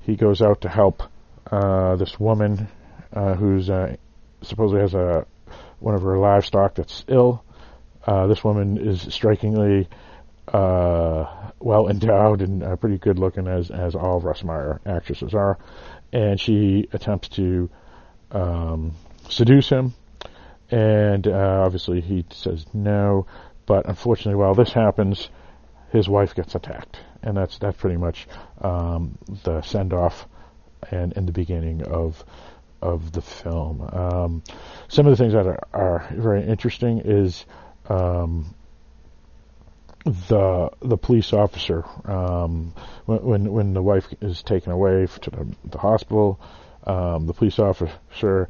He 0.01 0.15
goes 0.15 0.41
out 0.41 0.61
to 0.61 0.69
help 0.69 1.03
uh, 1.49 1.95
this 1.95 2.19
woman 2.19 2.67
uh, 3.13 3.35
who's 3.35 3.69
supposedly 4.41 4.81
has 4.81 4.93
a 4.93 5.25
one 5.79 5.95
of 5.95 6.01
her 6.01 6.17
livestock 6.17 6.75
that's 6.75 7.05
ill. 7.07 7.43
this 8.05 8.43
woman 8.43 8.77
is 8.77 9.01
strikingly 9.13 9.87
well 10.51 11.87
endowed 11.87 12.41
and 12.41 12.79
pretty 12.79 12.97
good 12.97 13.19
looking, 13.19 13.47
as 13.47 13.71
as 13.71 13.95
all 13.95 14.17
of 14.17 14.23
Russ 14.23 14.43
Meyer 14.43 14.81
actresses 14.85 15.33
are 15.33 15.57
and 16.13 16.39
she 16.39 16.87
attempts 16.93 17.27
to 17.29 17.69
um, 18.31 18.93
seduce 19.29 19.67
him, 19.67 19.93
and 20.69 21.27
uh, 21.27 21.63
obviously 21.65 21.99
he 21.99 22.23
says 22.31 22.65
no. 22.73 23.25
But 23.65 23.87
unfortunately, 23.87 24.35
while 24.35 24.53
this 24.53 24.71
happens, 24.71 25.29
his 25.91 26.07
wife 26.07 26.35
gets 26.35 26.53
attacked, 26.55 26.99
and 27.23 27.35
that's 27.35 27.57
that's 27.57 27.77
pretty 27.77 27.97
much 27.97 28.27
um, 28.61 29.17
the 29.43 29.61
send 29.61 29.91
off 29.91 30.27
and 30.91 31.13
in 31.13 31.25
the 31.25 31.31
beginning 31.31 31.81
of 31.83 32.23
of 32.81 33.11
the 33.11 33.21
film. 33.21 33.81
Um, 33.81 34.43
some 34.89 35.07
of 35.07 35.17
the 35.17 35.23
things 35.23 35.33
that 35.33 35.47
are, 35.47 35.67
are 35.73 36.07
very 36.11 36.45
interesting 36.45 36.99
is 36.99 37.45
um, 37.89 38.53
the 40.05 40.69
the 40.81 40.97
police 40.97 41.31
officer 41.31 41.85
um, 42.05 42.73
when 43.05 43.51
when 43.51 43.73
the 43.73 43.81
wife 43.81 44.07
is 44.21 44.43
taken 44.43 44.71
away 44.71 45.07
to 45.21 45.29
the, 45.29 45.55
the 45.65 45.77
hospital, 45.77 46.39
um, 46.85 47.25
the 47.27 47.33
police 47.33 47.57
officer 47.57 48.49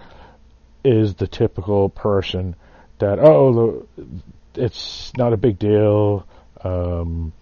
is 0.84 1.16
the 1.16 1.28
typical 1.28 1.90
person 1.90 2.56
that 3.00 3.20
oh 3.20 3.86
the, 3.96 4.64
it's 4.64 5.12
not 5.16 5.34
a 5.34 5.38
big 5.38 5.60
deal, 5.60 6.28
um, 6.64 7.34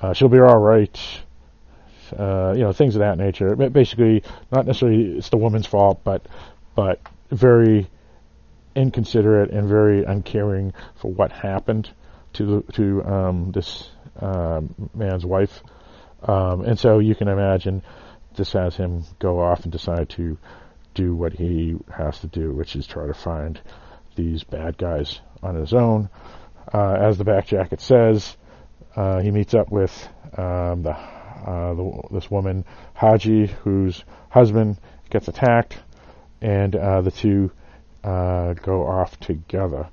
uh, 0.00 0.12
she'll 0.12 0.28
be 0.28 0.40
all 0.40 0.58
right. 0.58 0.98
Uh, 2.18 2.52
you 2.56 2.62
know 2.62 2.72
things 2.72 2.96
of 2.96 3.00
that 3.00 3.16
nature. 3.16 3.54
Basically, 3.54 4.24
not 4.50 4.66
necessarily 4.66 5.16
it's 5.18 5.28
the 5.28 5.36
woman's 5.36 5.66
fault, 5.66 6.00
but 6.02 6.26
but 6.74 7.00
very 7.30 7.88
inconsiderate 8.74 9.50
and 9.50 9.68
very 9.68 10.04
uncaring 10.04 10.72
for 10.96 11.10
what 11.12 11.30
happened 11.30 11.88
to 12.34 12.64
to 12.72 13.04
um, 13.04 13.52
this 13.52 13.90
uh, 14.20 14.60
man's 14.94 15.24
wife, 15.24 15.62
um, 16.22 16.62
and 16.62 16.78
so 16.78 16.98
you 16.98 17.14
can 17.14 17.28
imagine 17.28 17.82
this 18.36 18.52
has 18.52 18.76
him 18.76 19.04
go 19.18 19.40
off 19.40 19.62
and 19.64 19.72
decide 19.72 20.08
to 20.10 20.38
do 20.94 21.14
what 21.14 21.32
he 21.32 21.76
has 21.96 22.20
to 22.20 22.26
do, 22.26 22.52
which 22.52 22.76
is 22.76 22.86
try 22.86 23.06
to 23.06 23.14
find 23.14 23.60
these 24.16 24.44
bad 24.44 24.76
guys 24.76 25.20
on 25.42 25.54
his 25.54 25.72
own. 25.72 26.08
Uh, 26.72 26.96
as 27.00 27.18
the 27.18 27.24
back 27.24 27.46
jacket 27.46 27.80
says, 27.80 28.36
uh, 28.96 29.20
he 29.20 29.30
meets 29.30 29.54
up 29.54 29.70
with 29.70 29.92
um, 30.36 30.82
the, 30.82 30.92
uh, 30.92 31.74
the, 31.74 32.02
this 32.12 32.30
woman 32.30 32.64
Haji, 32.94 33.46
whose 33.46 34.04
husband 34.28 34.78
gets 35.10 35.28
attacked, 35.28 35.78
and 36.40 36.74
uh, 36.76 37.00
the 37.00 37.10
two 37.10 37.50
uh, 38.04 38.54
go 38.54 38.86
off 38.86 39.18
together. 39.20 39.88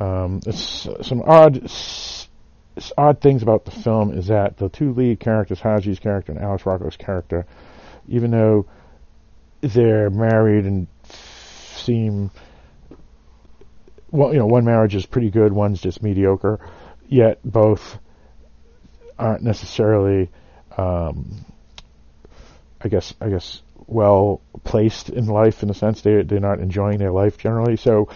Um, 0.00 0.40
some 0.42 1.22
odd, 1.22 1.70
odd 2.98 3.20
things 3.20 3.42
about 3.42 3.64
the 3.64 3.70
film 3.70 4.12
is 4.12 4.26
that 4.28 4.56
the 4.56 4.68
two 4.68 4.92
lead 4.92 5.20
characters, 5.20 5.60
Haji's 5.60 5.98
character 5.98 6.32
and 6.32 6.40
Alex 6.40 6.66
Rocco's 6.66 6.96
character, 6.96 7.46
even 8.08 8.30
though 8.30 8.66
they're 9.60 10.10
married 10.10 10.64
and 10.64 10.86
seem, 11.76 12.30
well, 14.10 14.32
you 14.32 14.38
know, 14.38 14.46
one 14.46 14.64
marriage 14.64 14.94
is 14.94 15.06
pretty 15.06 15.30
good, 15.30 15.52
one's 15.52 15.80
just 15.80 16.02
mediocre, 16.02 16.58
yet 17.08 17.38
both 17.44 17.98
aren't 19.18 19.42
necessarily, 19.42 20.30
um, 20.76 21.44
I 22.80 22.88
guess, 22.88 23.14
I 23.20 23.28
guess, 23.28 23.62
well 23.86 24.40
placed 24.64 25.10
in 25.10 25.26
life 25.26 25.62
in 25.62 25.68
the 25.68 25.74
sense 25.74 26.00
they 26.00 26.22
they're 26.22 26.40
not 26.40 26.58
enjoying 26.58 26.98
their 26.98 27.12
life 27.12 27.36
generally. 27.38 27.76
So 27.76 28.08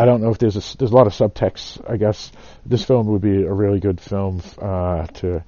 I 0.00 0.06
don't 0.06 0.22
know 0.22 0.30
if 0.30 0.38
there's 0.38 0.56
a, 0.56 0.78
there's 0.78 0.92
a 0.92 0.94
lot 0.94 1.06
of 1.06 1.12
subtext. 1.12 1.84
I 1.86 1.98
guess 1.98 2.32
this 2.64 2.82
film 2.82 3.08
would 3.08 3.20
be 3.20 3.42
a 3.42 3.52
really 3.52 3.80
good 3.80 4.00
film 4.00 4.40
uh, 4.58 5.06
to 5.06 5.44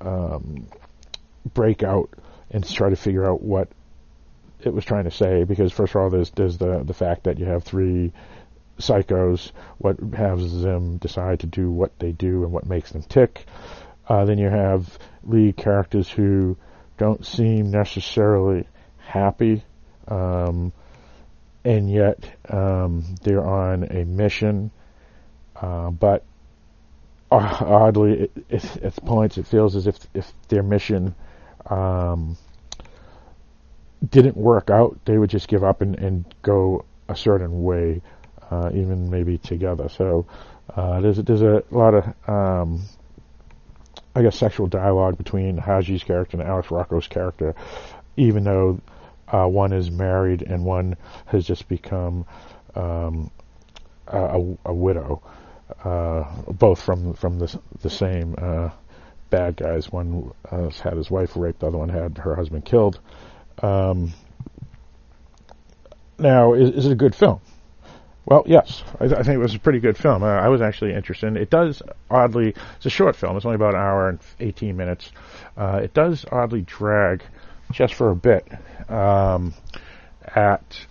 um, 0.00 0.68
break 1.52 1.82
out 1.82 2.10
and 2.52 2.64
try 2.64 2.88
to 2.88 2.94
figure 2.94 3.28
out 3.28 3.42
what 3.42 3.68
it 4.60 4.72
was 4.72 4.84
trying 4.84 5.06
to 5.06 5.10
say. 5.10 5.42
Because 5.42 5.72
first 5.72 5.96
of 5.96 6.02
all, 6.02 6.10
there's 6.10 6.30
there's 6.30 6.56
the 6.56 6.84
the 6.84 6.94
fact 6.94 7.24
that 7.24 7.40
you 7.40 7.46
have 7.46 7.64
three 7.64 8.12
psychos, 8.78 9.50
what 9.78 9.98
has 10.14 10.62
them 10.62 10.98
decide 10.98 11.40
to 11.40 11.48
do 11.48 11.72
what 11.72 11.98
they 11.98 12.12
do 12.12 12.44
and 12.44 12.52
what 12.52 12.64
makes 12.64 12.92
them 12.92 13.02
tick. 13.02 13.44
Uh, 14.08 14.24
then 14.24 14.38
you 14.38 14.48
have 14.48 15.00
lead 15.24 15.56
characters 15.56 16.08
who 16.08 16.56
don't 16.96 17.26
seem 17.26 17.72
necessarily 17.72 18.68
happy, 18.98 19.64
um, 20.06 20.72
and 21.66 21.90
yet 21.90 22.30
um, 22.48 23.04
they're 23.22 23.44
on 23.44 23.82
a 23.82 24.04
mission. 24.04 24.70
Uh, 25.60 25.90
but 25.90 26.24
oddly, 27.30 28.22
it, 28.22 28.32
it, 28.48 28.76
at 28.84 28.96
points, 29.04 29.36
it 29.36 29.48
feels 29.48 29.74
as 29.74 29.88
if 29.88 29.98
if 30.14 30.32
their 30.48 30.62
mission 30.62 31.14
um, 31.68 32.36
didn't 34.08 34.36
work 34.36 34.70
out, 34.70 35.00
they 35.06 35.18
would 35.18 35.28
just 35.28 35.48
give 35.48 35.64
up 35.64 35.82
and, 35.82 35.96
and 35.98 36.34
go 36.42 36.84
a 37.08 37.16
certain 37.16 37.64
way, 37.64 38.00
uh, 38.48 38.70
even 38.72 39.10
maybe 39.10 39.36
together. 39.36 39.88
So 39.88 40.26
uh, 40.74 41.00
there's 41.00 41.16
there's 41.16 41.42
a 41.42 41.64
lot 41.72 41.94
of 41.94 42.28
um, 42.28 42.82
I 44.14 44.22
guess 44.22 44.36
sexual 44.36 44.68
dialogue 44.68 45.18
between 45.18 45.58
Haji's 45.58 46.04
character 46.04 46.36
and 46.38 46.48
Alex 46.48 46.70
Rocco's 46.70 47.08
character, 47.08 47.56
even 48.16 48.44
though 48.44 48.80
uh, 49.28 49.46
one 49.46 49.72
is 49.72 49.90
married 49.90 50.42
and 50.42 50.64
one 50.64 50.96
has 51.26 51.46
just 51.46 51.68
become 51.68 52.26
um, 52.74 53.30
a, 54.06 54.40
a, 54.64 54.72
widow, 54.72 55.22
uh, 55.84 56.24
both 56.52 56.80
from 56.82 57.14
from 57.14 57.38
the 57.38 57.58
the 57.82 57.90
same 57.90 58.34
uh, 58.38 58.70
bad 59.30 59.56
guys. 59.56 59.90
One 59.90 60.32
uh, 60.50 60.70
had 60.70 60.94
his 60.94 61.10
wife 61.10 61.36
raped, 61.36 61.60
the 61.60 61.68
other 61.68 61.78
one 61.78 61.88
had 61.88 62.18
her 62.18 62.34
husband 62.36 62.64
killed. 62.64 63.00
Um, 63.62 64.12
now, 66.18 66.54
is, 66.54 66.70
is, 66.70 66.86
it 66.86 66.92
a 66.92 66.96
good 66.96 67.14
film? 67.14 67.40
Well, 68.24 68.42
yes, 68.46 68.82
I, 69.00 69.04
I, 69.04 69.22
think 69.22 69.28
it 69.36 69.38
was 69.38 69.54
a 69.54 69.58
pretty 69.58 69.80
good 69.80 69.96
film. 69.96 70.22
Uh, 70.22 70.26
I 70.26 70.48
was 70.48 70.60
actually 70.60 70.94
interested. 70.94 71.36
It 71.36 71.50
does 71.50 71.82
oddly, 72.10 72.54
it's 72.76 72.86
a 72.86 72.90
short 72.90 73.16
film. 73.16 73.36
It's 73.36 73.46
only 73.46 73.56
about 73.56 73.74
an 73.74 73.80
hour 73.80 74.08
and 74.08 74.18
18 74.40 74.76
minutes. 74.76 75.12
Uh, 75.56 75.80
it 75.82 75.94
does 75.94 76.24
oddly 76.30 76.62
drag 76.62 77.22
just 77.72 77.94
for 77.94 78.10
a 78.10 78.16
bit 78.16 78.46
um, 78.88 79.54
at 80.34 80.86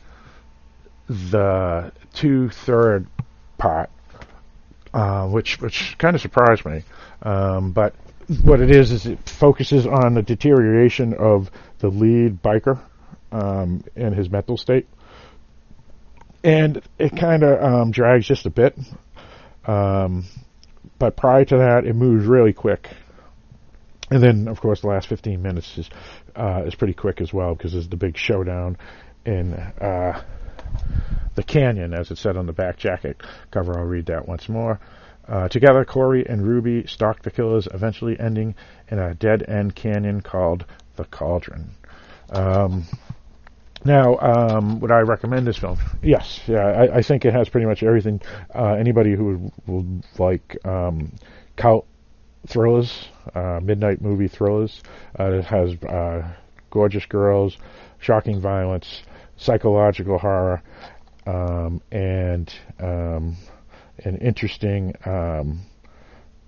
the 1.07 1.91
two-third 2.13 3.07
part, 3.57 3.89
uh, 4.93 5.27
which 5.27 5.59
which 5.61 5.97
kind 5.97 6.15
of 6.15 6.21
surprised 6.21 6.65
me. 6.65 6.83
Um, 7.21 7.71
but 7.71 7.95
what 8.43 8.61
it 8.61 8.71
is 8.71 8.91
is 8.91 9.05
it 9.05 9.29
focuses 9.29 9.85
on 9.85 10.15
the 10.15 10.21
deterioration 10.21 11.13
of 11.13 11.51
the 11.79 11.89
lead 11.89 12.41
biker 12.41 12.79
um, 13.31 13.83
and 13.95 14.15
his 14.15 14.29
mental 14.29 14.57
state, 14.57 14.87
and 16.43 16.81
it 16.97 17.15
kind 17.15 17.43
of 17.43 17.63
um, 17.63 17.91
drags 17.91 18.25
just 18.25 18.45
a 18.45 18.49
bit. 18.49 18.77
Um, 19.65 20.25
but 20.99 21.17
prior 21.17 21.45
to 21.45 21.57
that, 21.57 21.85
it 21.85 21.95
moves 21.95 22.25
really 22.25 22.53
quick, 22.53 22.89
and 24.11 24.21
then 24.21 24.47
of 24.47 24.59
course 24.61 24.81
the 24.81 24.87
last 24.87 25.07
15 25.07 25.41
minutes 25.41 25.77
is 25.77 25.89
uh, 26.35 26.63
is 26.65 26.75
pretty 26.75 26.93
quick 26.93 27.21
as 27.21 27.33
well 27.33 27.55
because 27.55 27.73
there's 27.73 27.89
the 27.89 27.97
big 27.97 28.17
showdown 28.17 28.77
in 29.25 29.53
uh, 29.53 30.21
the 31.35 31.43
canyon, 31.43 31.93
as 31.93 32.11
it 32.11 32.17
said 32.17 32.37
on 32.37 32.45
the 32.45 32.53
back 32.53 32.77
jacket 32.77 33.21
cover. 33.51 33.77
I'll 33.77 33.85
read 33.85 34.07
that 34.07 34.27
once 34.27 34.47
more. 34.49 34.79
Uh, 35.27 35.47
together, 35.47 35.83
Corey 35.83 36.25
and 36.27 36.47
Ruby 36.47 36.85
stalk 36.87 37.23
the 37.23 37.31
killers, 37.31 37.67
eventually 37.73 38.19
ending 38.19 38.55
in 38.89 38.99
a 38.99 39.15
dead-end 39.15 39.75
canyon 39.75 40.21
called 40.21 40.65
the 40.97 41.05
Cauldron. 41.05 41.71
Um, 42.29 42.85
now, 43.83 44.17
um, 44.17 44.79
would 44.79 44.91
I 44.91 44.99
recommend 44.99 45.47
this 45.47 45.57
film? 45.57 45.77
Yes, 46.03 46.41
yeah, 46.47 46.59
I, 46.59 46.97
I 46.97 47.01
think 47.01 47.25
it 47.25 47.33
has 47.33 47.49
pretty 47.49 47.65
much 47.65 47.81
everything. 47.83 48.21
Uh, 48.53 48.73
anybody 48.73 49.15
who 49.15 49.25
would, 49.25 49.51
would 49.67 50.05
like 50.19 50.57
um, 50.65 51.11
cult 51.55 51.87
thrillers, 52.47 53.07
uh, 53.33 53.59
midnight 53.61 54.01
movie 54.01 54.27
thrillers, 54.27 54.81
uh, 55.19 55.31
it 55.31 55.45
has 55.45 55.73
uh, 55.83 56.27
gorgeous 56.69 57.05
girls, 57.05 57.57
shocking 57.99 58.39
violence, 58.39 59.03
psychological 59.37 60.17
horror, 60.17 60.61
um, 61.25 61.81
and 61.91 62.53
um, 62.79 63.35
an 64.03 64.17
interesting 64.17 64.93
um, 65.05 65.61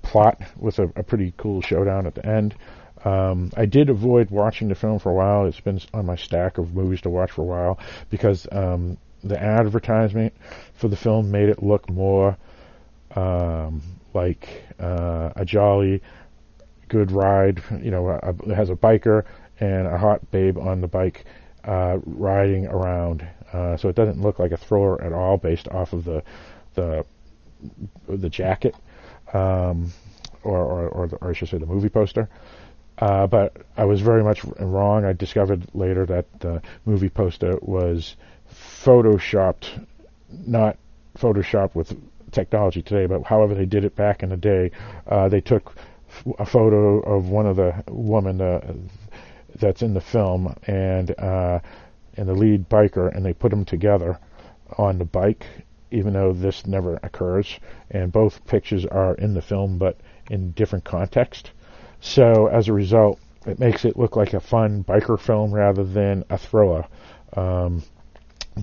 plot 0.02 0.42
with 0.58 0.80
a, 0.80 0.84
a, 0.96 1.04
pretty 1.04 1.34
cool 1.38 1.62
showdown 1.62 2.06
at 2.06 2.16
the 2.16 2.26
end. 2.26 2.56
Um, 3.04 3.52
I 3.56 3.66
did 3.66 3.90
avoid 3.90 4.30
watching 4.30 4.68
the 4.68 4.76
film 4.76 5.00
for 5.00 5.12
a 5.12 5.16
while. 5.16 5.46
It's 5.46 5.60
been 5.60 5.82
on 5.94 6.06
my 6.06 6.16
stack 6.16 6.58
of 6.58 6.74
movies 6.74 7.02
to 7.02 7.10
watch 7.10 7.32
for 7.32 7.42
a 7.42 7.46
while 7.46 7.80
because 8.10 8.48
um, 8.52 8.98
the 9.24 9.42
advertisement 9.42 10.34
for 10.74 10.88
the 10.88 10.96
film 10.96 11.32
made 11.32 11.50
it 11.50 11.64
look 11.64 11.90
more 11.90 12.38
um, 13.16 13.82
like 14.18 14.64
uh, 14.80 15.32
a 15.36 15.46
jolly, 15.46 16.02
good 16.90 17.12
ride. 17.12 17.62
You 17.82 17.92
know, 17.92 18.10
a, 18.10 18.18
a, 18.18 18.56
has 18.56 18.70
a 18.70 18.76
biker 18.76 19.24
and 19.60 19.88
a 19.88 19.98
hot 19.98 20.30
babe 20.32 20.58
on 20.58 20.82
the 20.82 20.88
bike 20.88 21.26
uh, 21.64 22.00
riding 22.06 22.68
around. 22.68 23.28
Uh, 23.54 23.78
so 23.78 23.90
it 23.90 23.96
doesn't 23.96 24.22
look 24.22 24.40
like 24.40 24.52
a 24.52 24.58
thriller 24.58 25.02
at 25.02 25.14
all, 25.14 25.38
based 25.38 25.68
off 25.70 25.94
of 25.94 26.04
the 26.04 26.24
the 26.74 27.06
the 28.08 28.30
jacket, 28.30 28.76
um, 29.34 29.92
or, 30.44 30.58
or, 30.58 30.90
or, 30.90 31.08
the, 31.08 31.16
or, 31.18 31.30
I 31.30 31.34
should 31.34 31.50
say 31.50 31.58
the 31.58 31.66
movie 31.66 31.90
poster. 31.90 32.30
Uh, 33.00 33.28
but 33.28 33.56
I 33.76 33.86
was 33.86 34.02
very 34.02 34.24
much 34.24 34.44
wrong. 34.60 35.06
I 35.06 35.14
discovered 35.14 35.68
later 35.74 36.06
that 36.08 36.26
the 36.40 36.62
movie 36.86 37.10
poster 37.10 37.58
was 37.62 38.16
photoshopped, 38.84 39.86
not 40.30 40.78
photoshopped 41.18 41.76
with 41.76 41.96
technology 42.38 42.84
today, 42.84 43.08
but 43.08 43.24
however 43.24 43.56
they 43.56 43.66
did 43.66 43.84
it 43.84 43.96
back 43.96 44.22
in 44.24 44.30
the 44.30 44.38
day. 44.38 44.72
Uh, 45.08 45.28
they 45.28 45.42
took 45.42 45.76
a 46.38 46.46
photo 46.46 47.00
of 47.00 47.30
one 47.30 47.48
of 47.48 47.56
the 47.56 47.84
women 47.90 48.40
uh, 48.40 48.74
that's 49.56 49.82
in 49.82 49.94
the 49.94 50.02
film 50.02 50.54
and 50.68 51.18
uh, 51.20 51.60
and 52.16 52.28
the 52.30 52.34
lead 52.34 52.70
biker, 52.70 53.16
and 53.16 53.26
they 53.26 53.34
put 53.34 53.50
them 53.50 53.66
together 53.66 54.20
on 54.78 54.98
the 54.98 55.06
bike, 55.06 55.46
even 55.92 56.14
though 56.14 56.34
this 56.34 56.66
never 56.68 57.00
occurs. 57.04 57.60
And 57.92 58.12
both 58.12 58.46
pictures 58.46 58.86
are 58.86 59.16
in 59.16 59.34
the 59.34 59.42
film, 59.42 59.78
but 59.78 59.98
in 60.30 60.52
different 60.52 60.86
context. 60.86 61.52
So 62.00 62.48
as 62.48 62.68
a 62.68 62.74
result, 62.74 63.20
it 63.46 63.60
makes 63.60 63.86
it 63.86 63.98
look 63.98 64.16
like 64.16 64.34
a 64.34 64.40
fun 64.40 64.84
biker 64.84 65.20
film 65.20 65.54
rather 65.54 65.84
than 65.84 66.24
a 66.30 66.38
thriller. 66.38 66.86
Um, 67.34 67.84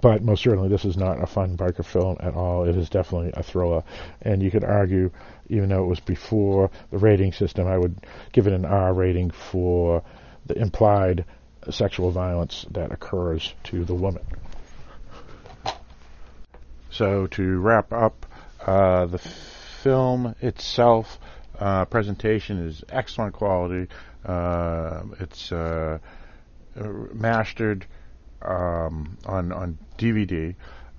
but 0.00 0.22
most 0.22 0.42
certainly, 0.42 0.68
this 0.68 0.85
is 0.85 0.96
not 0.96 1.22
a 1.22 1.26
fun 1.26 1.57
biker 1.57 1.85
film 1.85 2.16
at 2.20 2.35
all. 2.35 2.68
It 2.68 2.76
is 2.76 2.88
definitely 2.88 3.33
a 3.35 3.42
thriller. 3.42 3.83
And 4.22 4.42
you 4.42 4.50
could 4.50 4.64
argue, 4.64 5.11
even 5.48 5.68
though 5.68 5.85
it 5.85 5.88
was 5.88 6.00
before 6.00 6.70
the 6.90 6.98
rating 6.98 7.33
system, 7.33 7.66
I 7.66 7.78
would 7.78 7.98
give 8.33 8.46
it 8.46 8.52
an 8.52 8.64
R 8.64 8.92
rating 8.92 9.30
for 9.30 10.02
the 10.46 10.59
implied 10.59 11.24
sexual 11.70 12.11
violence 12.11 12.66
that 12.70 12.92
occurs 12.92 13.54
to 13.64 13.85
the 13.85 13.94
woman. 13.94 14.22
So 16.90 17.26
to 17.28 17.59
wrap 17.59 17.92
up, 17.92 18.26
uh, 18.64 19.07
the 19.07 19.18
film 19.18 20.35
itself, 20.40 21.18
uh, 21.59 21.85
presentation 21.87 22.66
is 22.66 22.85
excellent 22.88 23.35
quality. 23.35 23.88
Uh, 24.24 25.02
it's 25.20 25.52
uh, 25.52 25.98
mastered 27.12 27.87
um, 28.44 29.16
on 29.26 29.52
on 29.52 29.78
DVD, 29.98 30.54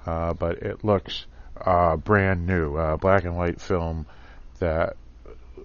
uh, 0.05 0.33
but 0.33 0.59
it 0.59 0.83
looks 0.83 1.25
uh, 1.65 1.95
brand 1.97 2.45
new, 2.45 2.97
black 2.97 3.23
and 3.23 3.35
white 3.35 3.61
film 3.61 4.05
that 4.59 4.97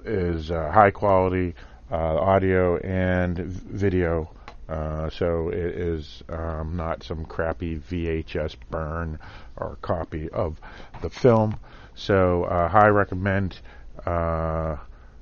is 0.05 0.49
high 0.49 0.91
quality 0.91 1.55
audio 1.91 2.77
and 2.79 3.39
video. 3.39 4.31
Uh, 4.71 5.11
so 5.11 5.49
it 5.49 5.59
is 5.59 6.23
um, 6.29 6.77
not 6.77 7.03
some 7.03 7.25
crappy 7.25 7.77
VHS 7.77 8.55
burn 8.71 9.19
or 9.57 9.77
copy 9.83 10.29
of 10.29 10.61
the 11.03 11.11
film. 11.11 11.59
So 11.97 12.45
uh, 12.45 12.69
high 12.69 12.89
recommend 12.89 13.59
uh, 14.07 14.77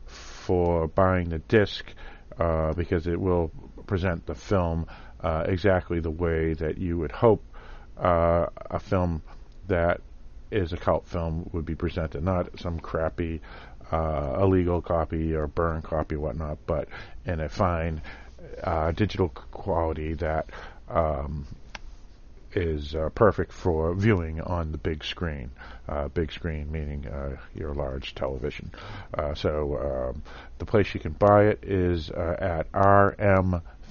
for 0.07 0.87
buying 0.88 1.31
the 1.31 1.38
disc 1.38 1.85
uh, 2.38 2.75
because 2.75 3.07
it 3.07 3.18
will 3.18 3.51
present 3.87 4.27
the 4.27 4.35
film 4.35 4.87
uh, 5.20 5.44
exactly 5.46 6.00
the 6.00 6.11
way 6.11 6.54
that 6.54 6.78
you 6.78 6.98
would 6.98 7.12
hope 7.12 7.42
uh, 7.98 8.46
a 8.70 8.78
film 8.78 9.22
that 9.66 10.00
is 10.50 10.72
a 10.72 10.76
cult 10.76 11.07
film 11.07 11.48
would 11.52 11.66
be 11.66 11.74
presented, 11.74 12.22
not 12.22 12.59
some 12.59 12.78
crappy 12.81 13.40
illegal 13.90 14.83
copy 14.83 15.35
or 15.35 15.46
burn 15.46 15.81
copy, 15.83 16.14
whatnot, 16.14 16.59
but 16.66 16.88
in 17.24 17.40
a 17.40 17.48
fine 17.48 18.02
uh, 18.62 18.92
digital 18.92 19.28
quality 19.28 20.14
that 20.14 20.50
um, 20.88 21.46
is 22.54 22.94
uh, 22.94 23.09
perfect 23.14 23.52
for 23.52 23.94
viewing 23.94 24.40
on 24.40 24.72
the 24.72 24.78
big 24.78 25.04
screen. 25.04 25.50
Uh, 25.88 26.09
big 26.09 26.33
screen 26.33 26.70
meaning 26.70 27.07
uh, 27.07 27.37
your 27.54 27.74
large 27.74 28.14
television. 28.14 28.70
Uh, 29.14 29.35
so 29.35 30.12
um, 30.14 30.22
the 30.59 30.66
place 30.66 30.92
you 30.94 31.00
can 31.00 31.12
buy 31.12 31.44
it 31.44 31.62
is 31.62 32.11
uh, 32.11 32.37
at 32.38 32.66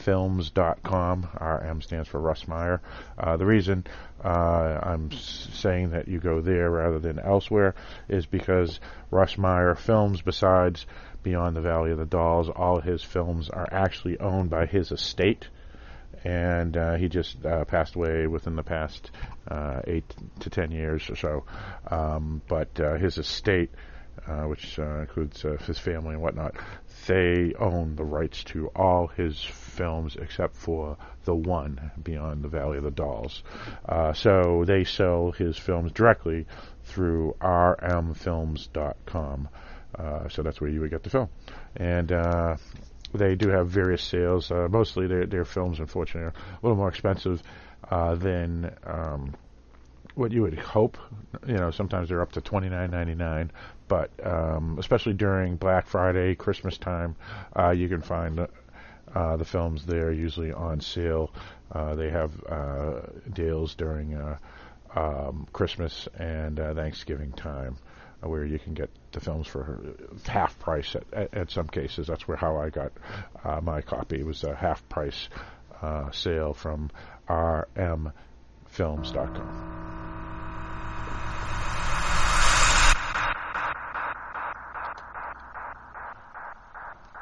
rmfilms.com. 0.07 1.29
RM 1.39 1.81
stands 1.81 2.07
for 2.07 2.19
Russ 2.19 2.47
Meyer. 2.47 2.81
Uh, 3.17 3.37
the 3.37 3.45
reason 3.45 3.85
I'm 4.23 5.09
s- 5.11 5.47
saying 5.53 5.91
that 5.91 6.07
you 6.07 6.19
go 6.19 6.41
there 6.41 6.69
rather 6.69 6.99
than 6.99 7.19
elsewhere 7.19 7.75
is 8.07 8.25
because 8.25 8.79
Russ 9.11 9.37
Meyer 9.37 9.75
films 9.75 10.21
besides 10.21 10.85
Beyond 11.23 11.55
the 11.55 11.61
Valley 11.61 11.91
of 11.91 11.97
the 11.97 12.05
Dolls, 12.05 12.49
all 12.49 12.79
his 12.79 13.03
films 13.03 13.49
are 13.49 13.67
actually 13.71 14.19
owned 14.19 14.49
by 14.49 14.65
his 14.65 14.91
estate 14.91 15.47
and 16.23 16.75
uh, 16.75 16.95
he 16.95 17.09
just 17.09 17.45
uh, 17.45 17.63
passed 17.65 17.95
away 17.95 18.27
within 18.27 18.55
the 18.55 18.63
past 18.63 19.11
uh, 19.49 19.81
eight 19.85 20.05
to 20.39 20.49
ten 20.49 20.71
years 20.71 21.09
or 21.09 21.15
so. 21.15 21.43
Um, 21.89 22.41
but 22.47 22.79
uh, 22.79 22.95
his 22.95 23.17
estate, 23.17 23.69
uh, 24.27 24.43
which 24.43 24.79
uh, 24.79 25.01
includes 25.01 25.41
his 25.65 25.77
family 25.77 26.13
and 26.13 26.21
whatnot, 26.21 26.55
they 27.07 27.53
own 27.57 27.95
the 27.95 28.03
rights 28.03 28.43
to 28.43 28.67
all 28.75 29.07
his 29.07 29.41
films 29.43 30.15
except 30.15 30.55
for 30.55 30.97
the 31.25 31.33
one 31.35 31.91
Beyond 32.01 32.43
the 32.43 32.49
Valley 32.49 32.77
of 32.77 32.83
the 32.83 32.91
Dolls. 32.91 33.43
so 34.13 34.63
they 34.65 34.83
sell 34.83 35.31
his 35.31 35.57
films 35.57 35.91
directly 35.91 36.45
through 36.83 37.35
rmfilms.com. 37.41 38.69
so 40.29 40.43
that's 40.43 40.61
where 40.61 40.69
you 40.69 40.81
would 40.81 40.91
get 40.91 41.01
the 41.03 41.09
film. 41.09 41.29
And 41.75 42.11
they 43.13 43.35
do 43.35 43.49
have 43.49 43.69
various 43.69 44.03
sales. 44.03 44.51
Uh, 44.51 44.67
mostly 44.69 45.07
their 45.07 45.25
their 45.25 45.45
films, 45.45 45.79
unfortunately, 45.79 46.27
are 46.27 46.33
a 46.33 46.59
little 46.61 46.77
more 46.77 46.89
expensive 46.89 47.41
uh, 47.89 48.15
than 48.15 48.75
um, 48.85 49.33
what 50.15 50.31
you 50.31 50.41
would 50.41 50.57
hope. 50.57 50.97
You 51.45 51.55
know, 51.55 51.71
sometimes 51.71 52.09
they're 52.09 52.21
up 52.21 52.33
to 52.33 52.41
twenty 52.41 52.69
nine 52.69 52.91
ninety 52.91 53.15
nine, 53.15 53.51
but 53.87 54.11
um, 54.25 54.77
especially 54.79 55.13
during 55.13 55.55
Black 55.55 55.87
Friday, 55.87 56.35
Christmas 56.35 56.77
time, 56.77 57.15
uh, 57.57 57.71
you 57.71 57.87
can 57.89 58.01
find. 58.01 58.47
Uh, 59.15 59.37
the 59.37 59.45
films 59.45 59.85
there 59.85 60.11
usually 60.11 60.51
on 60.51 60.81
sale. 60.81 61.31
Uh, 61.71 61.95
they 61.95 62.09
have 62.09 62.29
uh, 62.43 62.99
deals 63.31 63.73
during 63.73 64.21
um, 64.93 65.47
Christmas 65.53 66.09
and 66.19 66.57
Thanksgiving 66.57 67.31
time 67.31 67.77
where 68.21 68.45
you 68.45 68.59
can 68.59 68.73
get 68.73 68.89
the 69.11 69.19
films 69.19 69.47
for 69.47 69.79
half 70.27 70.57
price 70.59 70.95
at, 70.95 71.03
at, 71.13 71.33
at 71.33 71.51
some 71.51 71.67
cases. 71.67 72.07
That's 72.07 72.27
where 72.27 72.37
how 72.37 72.57
I 72.57 72.69
got 72.69 72.91
uh, 73.43 73.61
my 73.61 73.81
copy. 73.81 74.19
It 74.19 74.25
was 74.25 74.43
a 74.43 74.55
half 74.55 74.87
price 74.89 75.29
uh, 75.81 76.11
sale 76.11 76.53
from 76.53 76.89
rmfilms.com. 77.29 78.13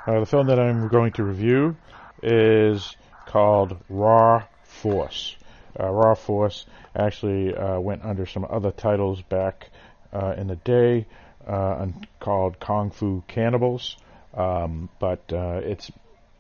Uh, 0.06 0.20
the 0.20 0.26
film 0.28 0.46
that 0.48 0.60
I'm 0.60 0.88
going 0.88 1.14
to 1.14 1.24
review 1.24 1.76
is 2.22 2.96
called 3.26 3.76
Raw 3.90 4.44
Force. 4.62 5.36
Uh, 5.80 5.90
Raw 5.90 6.14
Force 6.14 6.68
actually 6.96 7.56
uh, 7.56 7.80
went 7.80 8.06
under 8.06 8.28
some 8.28 8.46
other 8.48 8.70
titles 8.70 9.24
back 9.24 9.72
uh, 10.14 10.36
in 10.38 10.46
the 10.46 10.58
day 10.58 11.08
uh, 11.48 11.88
called 12.20 12.60
Kung 12.60 12.92
Fu 12.92 13.24
Cannibals, 13.28 13.98
um, 14.36 14.90
but 15.00 15.24
uh, 15.34 15.62
it's 15.64 15.92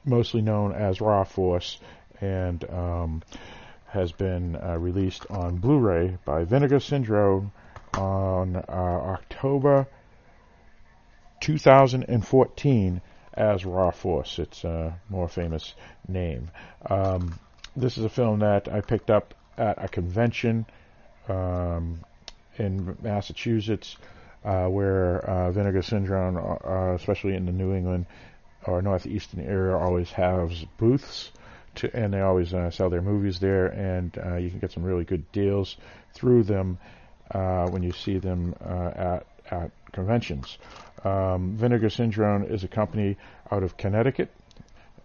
mostly 0.06 0.41
known 0.41 0.71
as 0.71 1.01
Raw 1.01 1.23
Force 1.23 1.80
and 2.21 2.63
um, 2.69 3.23
has 3.88 4.12
been 4.12 4.60
released 4.80 5.25
on 5.32 5.58
Blu-ray 5.58 6.19
by 6.23 6.43
Vinegar 6.43 6.80
Syndrome 6.80 7.51
on 7.95 8.58
October 8.69 9.88
2014 11.39 13.01
as 13.36 13.65
Raw 13.65 13.91
Force. 13.91 14.39
It's 14.39 14.63
a 14.63 15.00
more 15.10 15.28
famous 15.28 15.74
name. 16.08 16.50
Um, 16.89 17.38
this 17.76 17.98
is 17.98 18.06
a 18.06 18.10
film 18.10 18.39
that 18.39 18.67
I 18.67 18.82
picked 18.82 19.10
up 19.10 19.34
at 19.58 19.84
a 19.84 19.88
convention 19.88 20.65
um, 21.28 22.00
in 22.58 22.98
Massachusetts, 23.02 23.98
uh, 24.43 24.67
where 24.67 25.19
uh, 25.19 25.52
vinegar 25.52 25.82
syndrome, 25.82 26.38
uh, 26.38 26.93
especially 26.93 27.36
in 27.36 27.45
the 27.45 27.52
New 27.52 27.74
England 27.74 28.06
or 28.65 28.82
northeastern 28.82 29.41
area, 29.41 29.76
always 29.76 30.10
has 30.12 30.65
booths. 30.78 31.32
To, 31.76 31.93
and 31.93 32.13
they 32.13 32.21
always 32.21 32.54
uh, 32.54 32.71
sell 32.71 32.89
their 32.89 33.02
movies 33.02 33.39
there, 33.39 33.67
and 33.67 34.17
uh, 34.17 34.36
you 34.38 34.50
can 34.50 34.60
get 34.60 34.71
some 34.71 34.84
really 34.84 35.04
good 35.04 35.30
deals 35.34 35.76
through 36.13 36.43
them 36.43 36.78
uh, 37.32 37.67
when 37.67 37.84
you 37.84 37.91
see 37.91 38.17
them 38.17 38.56
at 38.62 39.26
at 39.52 39.71
conventions. 39.91 40.58
Um, 41.06 41.56
Vinegar 41.56 41.91
Syndrome 41.91 42.44
is 42.44 42.63
a 42.63 42.68
company 42.68 43.18
out 43.52 43.62
of 43.62 43.78
Connecticut, 43.78 44.32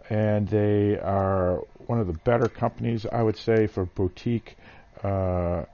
and 0.08 0.48
they 0.48 0.98
are 0.98 1.58
one 1.86 2.00
of 2.00 2.06
the 2.06 2.14
better 2.14 2.48
companies, 2.48 3.04
I 3.04 3.22
would 3.22 3.36
say, 3.36 3.66
for 3.66 3.84
boutique 3.84 4.56
uh, 5.04 5.64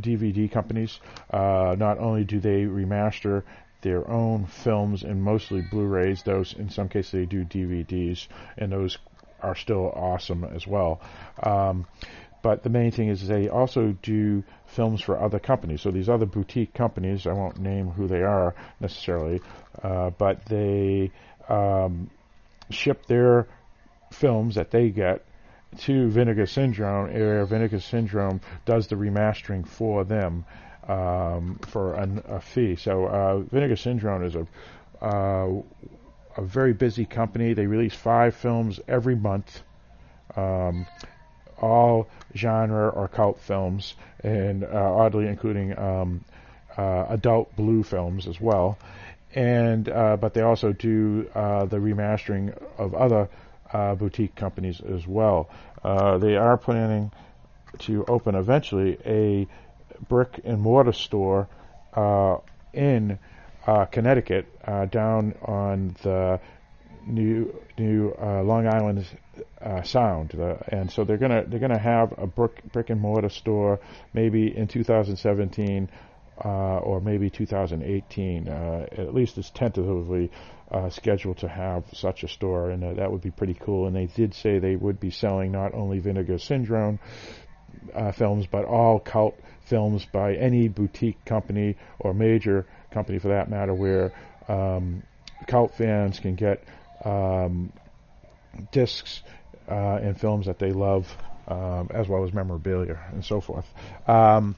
DVD 0.00 0.50
companies. 0.50 1.00
Uh, 1.28 1.74
not 1.76 1.98
only 1.98 2.24
do 2.24 2.38
they 2.38 2.62
remaster 2.62 3.42
their 3.82 4.08
own 4.08 4.46
films 4.46 5.02
and 5.02 5.22
mostly 5.22 5.60
Blu-rays, 5.60 6.22
those 6.22 6.54
in 6.54 6.70
some 6.70 6.88
cases 6.88 7.10
they 7.10 7.26
do 7.26 7.44
DVDs, 7.44 8.28
and 8.56 8.70
those 8.70 8.96
are 9.42 9.56
still 9.56 9.90
awesome 9.94 10.44
as 10.44 10.66
well. 10.66 11.00
Um, 11.42 11.86
but 12.42 12.62
the 12.62 12.70
main 12.70 12.90
thing 12.90 13.08
is 13.08 13.26
they 13.26 13.48
also 13.48 13.96
do 14.02 14.44
films 14.74 15.00
for 15.00 15.18
other 15.18 15.38
companies. 15.38 15.82
So 15.82 15.90
these 15.90 16.08
other 16.08 16.26
boutique 16.26 16.74
companies, 16.74 17.26
I 17.26 17.32
won't 17.32 17.58
name 17.58 17.88
who 17.90 18.06
they 18.06 18.22
are 18.22 18.54
necessarily, 18.80 19.40
uh, 19.82 20.10
but 20.10 20.44
they 20.46 21.10
um, 21.48 22.10
ship 22.70 23.06
their 23.06 23.46
films 24.12 24.54
that 24.56 24.70
they 24.70 24.90
get 24.90 25.24
to 25.78 26.08
Vinegar 26.08 26.46
Syndrome, 26.46 27.10
area 27.10 27.44
Vinegar 27.44 27.80
Syndrome 27.80 28.40
does 28.64 28.86
the 28.86 28.96
remastering 28.96 29.66
for 29.66 30.04
them 30.04 30.44
um, 30.86 31.58
for 31.66 31.94
an, 31.94 32.22
a 32.28 32.40
fee. 32.40 32.76
So 32.76 33.06
uh, 33.06 33.38
Vinegar 33.38 33.76
Syndrome 33.76 34.24
is 34.24 34.36
a 34.36 34.46
uh, 35.04 35.62
a 36.36 36.42
very 36.42 36.72
busy 36.72 37.04
company. 37.04 37.54
They 37.54 37.66
release 37.66 37.94
five 37.94 38.34
films 38.34 38.80
every 38.88 39.14
month, 39.14 39.62
um, 40.36 40.86
all 41.60 42.08
genre 42.34 42.88
or 42.88 43.08
cult 43.08 43.40
films, 43.40 43.94
and 44.22 44.64
uh, 44.64 44.68
oddly 44.72 45.26
including 45.26 45.78
um, 45.78 46.24
uh, 46.76 47.06
adult 47.08 47.54
blue 47.56 47.82
films 47.82 48.26
as 48.26 48.40
well. 48.40 48.78
And 49.34 49.88
uh, 49.88 50.16
but 50.16 50.34
they 50.34 50.42
also 50.42 50.72
do 50.72 51.24
the 51.24 51.78
remastering 51.78 52.56
of 52.78 52.94
other 52.94 53.28
boutique 53.96 54.34
companies 54.36 54.80
as 54.80 55.06
well. 55.06 55.48
They 55.82 56.36
are 56.36 56.56
planning 56.56 57.10
to 57.80 58.04
open 58.06 58.36
eventually 58.36 58.98
a 59.04 59.48
brick 60.08 60.40
and 60.44 60.60
mortar 60.60 60.92
store 60.92 61.48
in 62.72 63.18
Connecticut, 63.90 64.46
down 64.90 65.34
on 65.42 65.96
the 66.02 66.40
new 67.06 67.54
new 67.78 68.14
uh, 68.20 68.42
Long 68.42 68.66
Island 68.66 69.06
Sound, 69.84 70.30
the, 70.30 70.58
and 70.68 70.90
so 70.90 71.04
they're 71.04 71.18
gonna 71.18 71.44
they're 71.46 71.60
gonna 71.60 71.78
have 71.78 72.14
a 72.18 72.26
brick 72.26 72.62
brick 72.72 72.90
and 72.90 73.00
mortar 73.00 73.28
store 73.28 73.80
maybe 74.12 74.56
in 74.56 74.68
2017 74.68 75.88
uh, 76.42 76.78
or 76.78 77.00
maybe 77.00 77.30
2018. 77.30 78.48
Uh, 78.48 78.86
at 78.92 79.14
least 79.14 79.38
it's 79.38 79.50
tentatively 79.50 80.30
uh, 80.70 80.90
scheduled 80.90 81.38
to 81.38 81.48
have 81.48 81.84
such 81.92 82.24
a 82.24 82.28
store, 82.28 82.70
and 82.70 82.82
uh, 82.82 82.94
that 82.94 83.10
would 83.10 83.22
be 83.22 83.30
pretty 83.30 83.54
cool. 83.54 83.86
And 83.86 83.94
they 83.94 84.06
did 84.06 84.34
say 84.34 84.58
they 84.58 84.76
would 84.76 84.98
be 84.98 85.10
selling 85.10 85.52
not 85.52 85.74
only 85.74 85.98
Vinegar 85.98 86.38
Syndrome 86.38 86.98
uh, 87.94 88.12
films, 88.12 88.46
but 88.50 88.64
all 88.64 88.98
cult 88.98 89.38
films 89.62 90.06
by 90.12 90.34
any 90.34 90.68
boutique 90.68 91.24
company 91.24 91.76
or 91.98 92.12
major 92.12 92.66
company 92.90 93.18
for 93.18 93.28
that 93.28 93.48
matter, 93.48 93.74
where 93.74 94.12
um, 94.48 95.02
cult 95.46 95.74
fans 95.74 96.18
can 96.18 96.34
get 96.34 96.64
um, 97.04 97.72
discs 98.72 99.22
uh, 99.68 99.98
and 100.02 100.18
films 100.18 100.46
that 100.46 100.58
they 100.58 100.72
love, 100.72 101.14
um, 101.48 101.88
as 101.92 102.08
well 102.08 102.24
as 102.24 102.32
memorabilia 102.32 102.98
and 103.12 103.24
so 103.24 103.40
forth. 103.40 103.66
Um, 104.06 104.56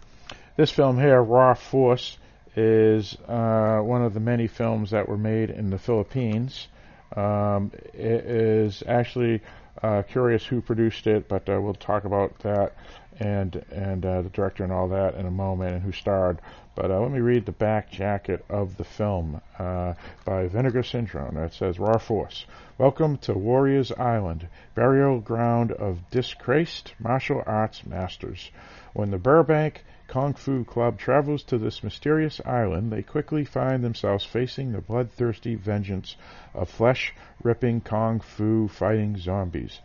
this 0.56 0.70
film 0.70 0.98
here, 0.98 1.22
Raw 1.22 1.54
Force, 1.54 2.16
is 2.54 3.16
uh, 3.28 3.78
one 3.80 4.02
of 4.02 4.14
the 4.14 4.20
many 4.20 4.46
films 4.46 4.90
that 4.90 5.08
were 5.08 5.18
made 5.18 5.50
in 5.50 5.70
the 5.70 5.78
Philippines. 5.78 6.68
Um, 7.14 7.70
it 7.92 8.24
is 8.24 8.82
actually 8.86 9.42
uh, 9.82 10.02
curious 10.02 10.44
who 10.44 10.60
produced 10.60 11.06
it, 11.06 11.28
but 11.28 11.48
uh, 11.48 11.60
we'll 11.60 11.74
talk 11.74 12.04
about 12.04 12.38
that 12.40 12.74
and 13.18 13.64
and 13.70 14.04
uh, 14.04 14.22
the 14.22 14.28
director 14.28 14.64
and 14.64 14.72
all 14.72 14.88
that 14.88 15.14
in 15.14 15.26
a 15.26 15.30
moment 15.30 15.74
and 15.74 15.82
who 15.82 15.92
starred. 15.92 16.40
But 16.76 16.90
uh, 16.90 17.00
let 17.00 17.10
me 17.10 17.20
read 17.20 17.46
the 17.46 17.52
back 17.52 17.90
jacket 17.90 18.44
of 18.50 18.76
the 18.76 18.84
film 18.84 19.40
uh, 19.58 19.94
by 20.26 20.46
Vinegar 20.46 20.82
Syndrome. 20.82 21.38
It 21.38 21.54
says, 21.54 21.78
Raw 21.78 21.96
Force. 21.96 22.44
Welcome 22.76 23.16
to 23.22 23.32
Warriors 23.32 23.92
Island, 23.92 24.46
burial 24.74 25.20
ground 25.20 25.72
of 25.72 26.10
disgraced 26.10 26.92
martial 26.98 27.42
arts 27.46 27.86
masters. 27.86 28.50
When 28.92 29.10
the 29.10 29.16
Burbank 29.16 29.84
Kung 30.06 30.34
Fu 30.34 30.64
Club 30.64 30.98
travels 30.98 31.44
to 31.44 31.56
this 31.56 31.82
mysterious 31.82 32.42
island, 32.44 32.92
they 32.92 33.02
quickly 33.02 33.46
find 33.46 33.82
themselves 33.82 34.26
facing 34.26 34.72
the 34.72 34.82
bloodthirsty 34.82 35.54
vengeance 35.54 36.14
of 36.52 36.68
flesh-ripping 36.68 37.80
Kung 37.80 38.20
Fu 38.20 38.68
fighting 38.68 39.16
zombies, 39.16 39.80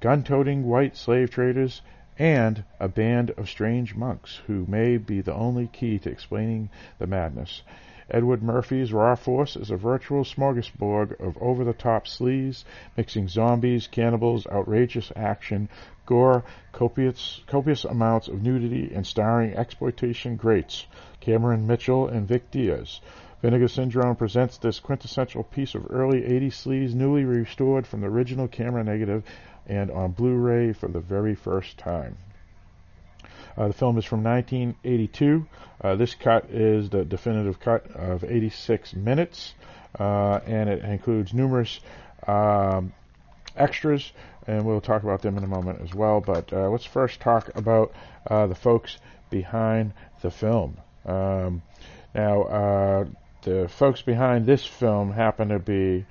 gun-toting 0.00 0.64
white 0.64 0.96
slave 0.96 1.30
traders, 1.30 1.82
and 2.18 2.64
a 2.78 2.88
band 2.88 3.30
of 3.32 3.48
strange 3.48 3.94
monks 3.94 4.40
who 4.46 4.66
may 4.68 4.96
be 4.96 5.20
the 5.20 5.34
only 5.34 5.66
key 5.66 5.98
to 5.98 6.10
explaining 6.10 6.68
the 6.98 7.06
madness. 7.06 7.62
Edward 8.10 8.42
Murphy's 8.42 8.92
Raw 8.92 9.14
Force 9.14 9.56
is 9.56 9.70
a 9.70 9.76
virtual 9.76 10.22
smorgasbord 10.22 11.18
of 11.18 11.38
over-the-top 11.40 12.06
sleaze, 12.06 12.64
mixing 12.96 13.28
zombies, 13.28 13.86
cannibals, 13.86 14.46
outrageous 14.48 15.10
action, 15.16 15.68
gore, 16.04 16.44
copious, 16.72 17.40
copious 17.46 17.84
amounts 17.84 18.28
of 18.28 18.42
nudity, 18.42 18.92
and 18.94 19.06
starring 19.06 19.54
exploitation 19.54 20.36
greats 20.36 20.86
Cameron 21.20 21.66
Mitchell 21.66 22.06
and 22.08 22.28
Vic 22.28 22.50
Diaz. 22.50 23.00
Vinegar 23.40 23.68
Syndrome 23.68 24.16
presents 24.16 24.58
this 24.58 24.78
quintessential 24.78 25.42
piece 25.42 25.74
of 25.74 25.86
early 25.90 26.20
80s 26.20 26.52
sleaze, 26.52 26.94
newly 26.94 27.24
restored 27.24 27.86
from 27.86 28.00
the 28.00 28.08
original 28.08 28.46
camera 28.46 28.84
negative 28.84 29.24
and 29.66 29.90
on 29.90 30.12
Blu-ray 30.12 30.72
for 30.72 30.88
the 30.88 31.00
very 31.00 31.34
first 31.34 31.78
time. 31.78 32.16
Uh, 33.56 33.68
the 33.68 33.74
film 33.74 33.98
is 33.98 34.04
from 34.04 34.22
1982. 34.22 35.46
Uh, 35.80 35.96
this 35.96 36.14
cut 36.14 36.46
is 36.50 36.90
the 36.90 37.04
definitive 37.04 37.60
cut 37.60 37.90
of 37.92 38.24
86 38.24 38.94
minutes, 38.94 39.54
uh, 39.98 40.40
and 40.46 40.70
it 40.70 40.84
includes 40.84 41.34
numerous 41.34 41.80
um, 42.26 42.92
extras, 43.56 44.12
and 44.46 44.64
we'll 44.64 44.80
talk 44.80 45.02
about 45.02 45.22
them 45.22 45.36
in 45.36 45.44
a 45.44 45.48
moment 45.48 45.80
as 45.82 45.94
well. 45.94 46.20
But 46.20 46.52
uh, 46.52 46.70
let's 46.70 46.84
first 46.84 47.20
talk 47.20 47.50
about 47.54 47.92
uh, 48.28 48.46
the 48.46 48.54
folks 48.54 48.96
behind 49.30 49.92
the 50.22 50.30
film. 50.30 50.78
Um, 51.04 51.62
now, 52.14 52.42
uh, 52.42 53.04
the 53.42 53.68
folks 53.68 54.02
behind 54.02 54.46
this 54.46 54.64
film 54.64 55.12
happen 55.12 55.48
to 55.48 55.58
be 55.58 56.06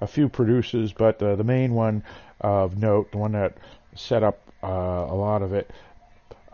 a 0.00 0.06
few 0.06 0.28
producers, 0.28 0.92
but 0.92 1.18
the 1.18 1.44
main 1.44 1.74
one 1.74 2.02
of 2.40 2.76
note, 2.78 3.12
the 3.12 3.18
one 3.18 3.32
that 3.32 3.54
set 3.94 4.22
up 4.22 4.40
uh, 4.62 4.66
a 4.66 5.14
lot 5.14 5.42
of 5.42 5.52
it 5.52 5.70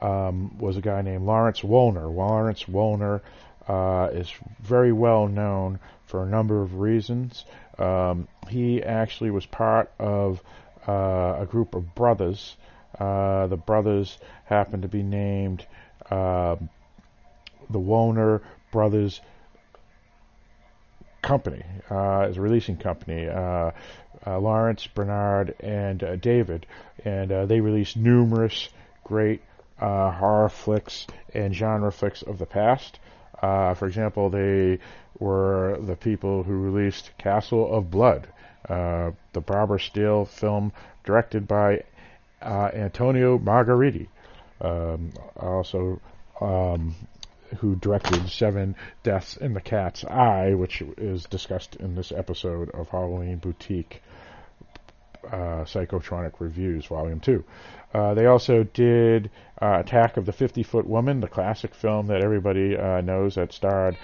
um, 0.00 0.56
was 0.58 0.76
a 0.76 0.80
guy 0.80 1.02
named 1.02 1.24
Lawrence 1.24 1.62
Woolner. 1.62 2.06
Lawrence 2.06 2.64
Woolner 2.68 3.22
uh, 3.68 4.10
is 4.12 4.32
very 4.60 4.92
well 4.92 5.26
known 5.26 5.78
for 6.06 6.22
a 6.22 6.26
number 6.26 6.62
of 6.62 6.78
reasons. 6.78 7.44
Um, 7.78 8.28
he 8.48 8.82
actually 8.82 9.30
was 9.30 9.46
part 9.46 9.90
of 9.98 10.42
uh, 10.86 11.36
a 11.40 11.46
group 11.46 11.74
of 11.74 11.94
brothers. 11.94 12.56
Uh, 12.98 13.46
the 13.48 13.56
brothers 13.56 14.18
happened 14.44 14.82
to 14.82 14.88
be 14.88 15.02
named 15.02 15.66
um, 16.10 16.68
the 17.68 17.80
Woolner 17.80 18.42
Brothers 18.70 19.20
Company, 21.22 21.62
uh, 21.90 22.28
a 22.28 22.40
releasing 22.40 22.76
company. 22.76 23.28
Uh, 23.28 23.72
uh, 24.26 24.38
Lawrence, 24.40 24.86
Bernard, 24.88 25.54
and 25.60 26.02
uh, 26.02 26.16
David, 26.16 26.66
and 27.04 27.30
uh, 27.30 27.46
they 27.46 27.60
released 27.60 27.96
numerous 27.96 28.68
great 29.04 29.40
uh, 29.80 30.10
horror 30.10 30.48
flicks 30.48 31.06
and 31.32 31.54
genre 31.54 31.92
flicks 31.92 32.22
of 32.22 32.38
the 32.38 32.46
past. 32.46 32.98
for 33.40 33.86
example, 33.86 34.30
they 34.30 34.78
were 35.18 35.78
the 35.80 35.96
people 35.96 36.42
who 36.42 36.52
released 36.52 37.10
Castle 37.18 37.72
of 37.72 37.90
Blood, 37.90 38.26
the 38.68 39.40
Barbara 39.44 39.78
Steele 39.78 40.24
film 40.24 40.72
directed 41.04 41.46
by 41.46 41.84
Antonio 42.42 43.38
Margheriti. 43.38 44.08
Um, 44.60 45.12
also, 45.36 46.00
um, 46.40 46.94
who 47.56 47.76
directed 47.76 48.28
Seven 48.28 48.76
Deaths 49.02 49.36
in 49.36 49.54
the 49.54 49.60
Cat's 49.60 50.04
Eye, 50.04 50.54
which 50.54 50.82
is 50.98 51.24
discussed 51.24 51.76
in 51.76 51.94
this 51.94 52.12
episode 52.12 52.70
of 52.70 52.88
Halloween 52.88 53.38
Boutique 53.38 54.02
uh, 55.26 55.64
Psychotronic 55.64 56.34
Reviews, 56.38 56.86
Volume 56.86 57.20
2. 57.20 57.44
Uh, 57.94 58.14
they 58.14 58.26
also 58.26 58.62
did 58.62 59.30
uh, 59.60 59.78
Attack 59.80 60.16
of 60.16 60.26
the 60.26 60.32
50 60.32 60.62
Foot 60.62 60.86
Woman, 60.86 61.20
the 61.20 61.28
classic 61.28 61.74
film 61.74 62.08
that 62.08 62.22
everybody 62.22 62.76
uh, 62.76 63.00
knows 63.00 63.36
that 63.36 63.52
starred 63.52 63.96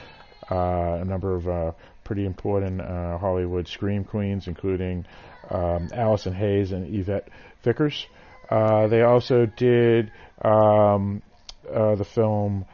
uh, 0.51 0.99
a 1.01 1.05
number 1.05 1.35
of 1.35 1.49
uh, 1.49 1.73
pretty 2.05 2.25
important 2.25 2.81
Hollywood 2.81 3.69
scream 3.69 4.05
queens, 4.05 4.49
including 4.49 5.07
um, 5.51 5.89
Allison 5.93 6.33
Hayes 6.33 6.73
and 6.73 6.95
Yvette 6.95 7.29
Vickers. 7.63 8.07
they 8.51 9.03
also 9.03 9.47
did 9.47 10.11
um, 10.43 11.23
the 11.65 12.05
film 12.05 12.65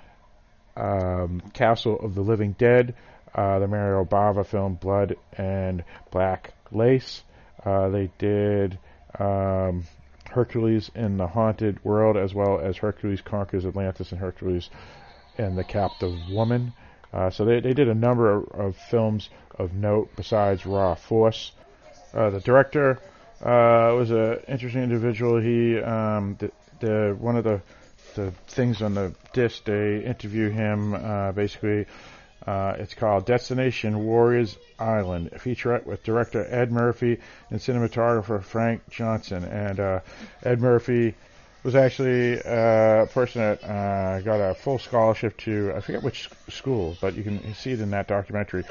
um, 0.78 1.42
Castle 1.52 1.98
of 2.00 2.14
the 2.14 2.22
Living 2.22 2.52
Dead, 2.58 2.94
the 3.34 3.66
Mario 3.68 4.04
Bava 4.04 4.46
film 4.46 4.74
Blood 4.74 5.16
and 5.36 5.84
Black 6.10 6.52
Lace. 6.70 7.22
Uh, 7.64 7.88
they 7.88 8.10
did 8.18 8.78
um, 9.18 9.84
Hercules 10.30 10.90
in 10.94 11.16
the 11.16 11.26
Haunted 11.26 11.82
World, 11.84 12.16
as 12.16 12.34
well 12.34 12.60
as 12.60 12.76
Hercules 12.76 13.20
Conquers 13.20 13.66
Atlantis 13.66 14.12
and 14.12 14.20
Hercules 14.20 14.70
and 15.36 15.56
the 15.56 15.64
Captive 15.64 16.14
Woman. 16.30 16.72
Uh, 17.12 17.30
so 17.30 17.44
they, 17.44 17.60
they 17.60 17.72
did 17.72 17.88
a 17.88 17.94
number 17.94 18.30
of, 18.30 18.48
of, 18.52 18.76
films 18.76 19.30
of 19.58 19.72
note 19.72 20.10
besides 20.14 20.66
Raw 20.66 20.94
Force. 20.94 21.52
Uh, 22.12 22.30
the 22.30 22.40
director 22.40 22.98
uh, 23.40 23.94
was 23.96 24.10
an 24.10 24.40
interesting 24.46 24.82
individual. 24.82 25.40
He 25.40 25.78
um, 25.78 26.36
one 26.80 27.36
of 27.36 27.44
the 27.44 27.62
the 28.18 28.32
things 28.48 28.82
on 28.82 28.94
the 28.94 29.14
disc 29.32 29.64
they 29.64 30.04
interview 30.04 30.50
him 30.50 30.92
uh, 30.94 31.32
basically 31.32 31.86
uh, 32.46 32.76
it's 32.78 32.94
called 32.94 33.26
Destination 33.26 34.06
Warriors 34.06 34.56
Island, 34.78 35.30
a 35.32 35.38
featurette 35.38 35.84
with 35.84 36.02
director 36.02 36.46
Ed 36.48 36.72
Murphy 36.72 37.18
and 37.50 37.60
cinematographer 37.60 38.42
Frank 38.42 38.88
Johnson. 38.88 39.44
And 39.44 39.78
uh, 39.78 40.00
Ed 40.42 40.58
Murphy 40.58 41.14
was 41.62 41.74
actually 41.74 42.40
uh, 42.40 43.02
a 43.02 43.08
person 43.12 43.42
that 43.42 43.62
uh, 43.62 44.20
got 44.22 44.36
a 44.40 44.54
full 44.54 44.78
scholarship 44.78 45.36
to, 45.38 45.74
I 45.76 45.80
forget 45.80 46.02
which 46.02 46.30
school, 46.48 46.96
but 47.02 47.16
you 47.16 47.22
can 47.22 47.52
see 47.52 47.72
it 47.72 47.80
in 47.80 47.90
that 47.90 48.08
documentary. 48.08 48.64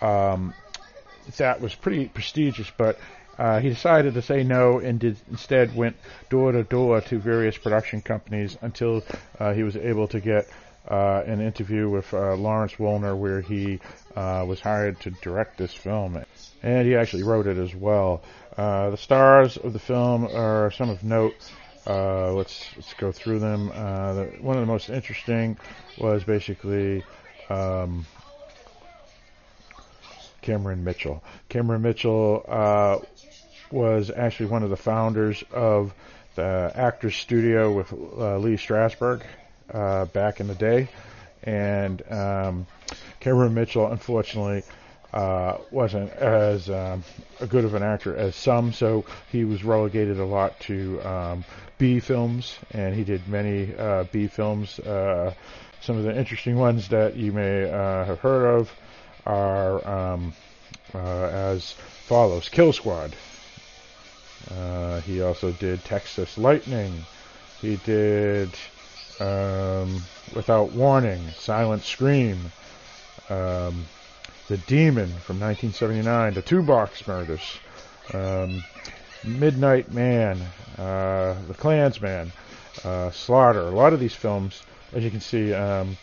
Um, 0.00 0.52
that 1.36 1.60
was 1.60 1.72
pretty 1.72 2.08
prestigious, 2.08 2.72
but 2.76 2.98
uh, 3.40 3.58
he 3.58 3.70
decided 3.70 4.12
to 4.12 4.20
say 4.20 4.44
no 4.44 4.80
and 4.80 5.00
did 5.00 5.16
instead 5.30 5.74
went 5.74 5.96
door 6.28 6.52
to 6.52 6.62
door 6.62 7.00
to 7.00 7.18
various 7.18 7.56
production 7.56 8.02
companies 8.02 8.58
until 8.60 9.02
uh, 9.38 9.54
he 9.54 9.62
was 9.62 9.76
able 9.76 10.06
to 10.06 10.20
get 10.20 10.46
uh, 10.90 11.22
an 11.26 11.40
interview 11.40 11.88
with 11.88 12.12
uh, 12.12 12.34
Lawrence 12.34 12.78
Woolner 12.78 13.16
where 13.16 13.40
he 13.40 13.80
uh, 14.14 14.44
was 14.46 14.60
hired 14.60 15.00
to 15.00 15.10
direct 15.22 15.56
this 15.56 15.72
film, 15.72 16.22
and 16.62 16.86
he 16.86 16.94
actually 16.94 17.22
wrote 17.22 17.46
it 17.46 17.56
as 17.56 17.74
well. 17.74 18.22
Uh, 18.58 18.90
the 18.90 18.96
stars 18.98 19.56
of 19.56 19.72
the 19.72 19.78
film 19.78 20.26
are 20.26 20.70
some 20.72 20.90
of 20.90 21.02
note. 21.02 21.34
Uh, 21.86 22.32
let's 22.32 22.66
let's 22.76 22.92
go 22.94 23.10
through 23.10 23.38
them. 23.38 23.72
Uh, 23.74 24.12
the, 24.12 24.24
one 24.42 24.56
of 24.58 24.60
the 24.60 24.70
most 24.70 24.90
interesting 24.90 25.56
was 25.98 26.24
basically 26.24 27.02
um, 27.48 28.04
Cameron 30.42 30.84
Mitchell. 30.84 31.24
Cameron 31.48 31.80
Mitchell 31.80 32.44
was 33.70 34.10
actually 34.10 34.46
one 34.46 34.62
of 34.62 34.70
the 34.70 34.76
founders 34.76 35.42
of 35.52 35.94
the 36.34 36.72
Actors 36.74 37.16
Studio 37.16 37.72
with 37.72 37.92
Lee 37.92 38.56
Strasberg 38.56 39.22
uh, 39.72 40.06
back 40.06 40.40
in 40.40 40.46
the 40.46 40.54
day, 40.54 40.88
and 41.42 42.02
um, 42.10 42.66
Cameron 43.20 43.54
Mitchell, 43.54 43.86
unfortunately, 43.86 44.62
uh, 45.12 45.58
wasn't 45.70 46.10
as 46.12 46.70
um, 46.70 47.02
a 47.40 47.46
good 47.46 47.64
of 47.64 47.74
an 47.74 47.82
actor 47.82 48.16
as 48.16 48.36
some, 48.36 48.72
so 48.72 49.04
he 49.32 49.44
was 49.44 49.64
relegated 49.64 50.20
a 50.20 50.24
lot 50.24 50.58
to 50.60 51.00
um, 51.02 51.44
B 51.78 52.00
films, 52.00 52.56
and 52.72 52.94
he 52.94 53.04
did 53.04 53.26
many 53.28 53.74
uh, 53.76 54.04
B 54.04 54.28
films. 54.28 54.78
Uh, 54.78 55.34
some 55.80 55.96
of 55.96 56.04
the 56.04 56.16
interesting 56.16 56.56
ones 56.56 56.88
that 56.88 57.16
you 57.16 57.32
may 57.32 57.64
uh, 57.64 58.04
have 58.04 58.20
heard 58.20 58.58
of 58.58 58.72
are 59.26 59.88
um, 59.88 60.32
uh, 60.94 60.98
as 60.98 61.72
follows: 62.06 62.48
Kill 62.48 62.72
Squad. 62.72 63.14
Uh, 64.48 65.00
he 65.00 65.20
also 65.20 65.52
did 65.52 65.84
Texas 65.84 66.38
Lightning. 66.38 67.04
He 67.60 67.76
did 67.76 68.50
um, 69.20 70.02
Without 70.34 70.72
Warning, 70.72 71.20
Silent 71.36 71.82
Scream, 71.84 72.52
um, 73.28 73.84
The 74.48 74.56
Demon 74.66 75.08
from 75.08 75.38
1979, 75.40 76.34
The 76.34 76.42
Toolbox 76.42 77.06
Murders, 77.06 77.58
um, 78.14 78.64
Midnight 79.24 79.92
Man, 79.92 80.40
uh, 80.78 81.34
The 81.46 81.54
Klansman, 81.54 82.32
uh, 82.84 83.10
Slaughter. 83.10 83.68
A 83.68 83.70
lot 83.70 83.92
of 83.92 84.00
these 84.00 84.14
films, 84.14 84.62
as 84.92 85.04
you 85.04 85.10
can 85.10 85.20
see, 85.20 85.52
um, 85.52 85.96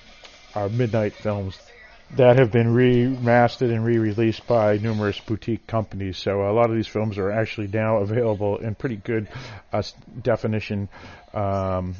are 0.53 0.69
midnight 0.69 1.13
films 1.13 1.57
that 2.15 2.37
have 2.37 2.51
been 2.51 2.73
remastered 2.73 3.73
and 3.73 3.83
re-released 3.83 4.47
by 4.47 4.77
numerous 4.77 5.19
boutique 5.19 5.67
companies. 5.67 6.17
So 6.17 6.49
a 6.49 6.53
lot 6.53 6.69
of 6.69 6.75
these 6.75 6.87
films 6.87 7.17
are 7.17 7.31
actually 7.31 7.67
now 7.67 7.97
available 8.01 8.57
in 8.57 8.75
pretty 8.75 8.95
good 8.95 9.27
uh, 9.73 9.83
definition, 10.21 10.87
um, 11.33 11.95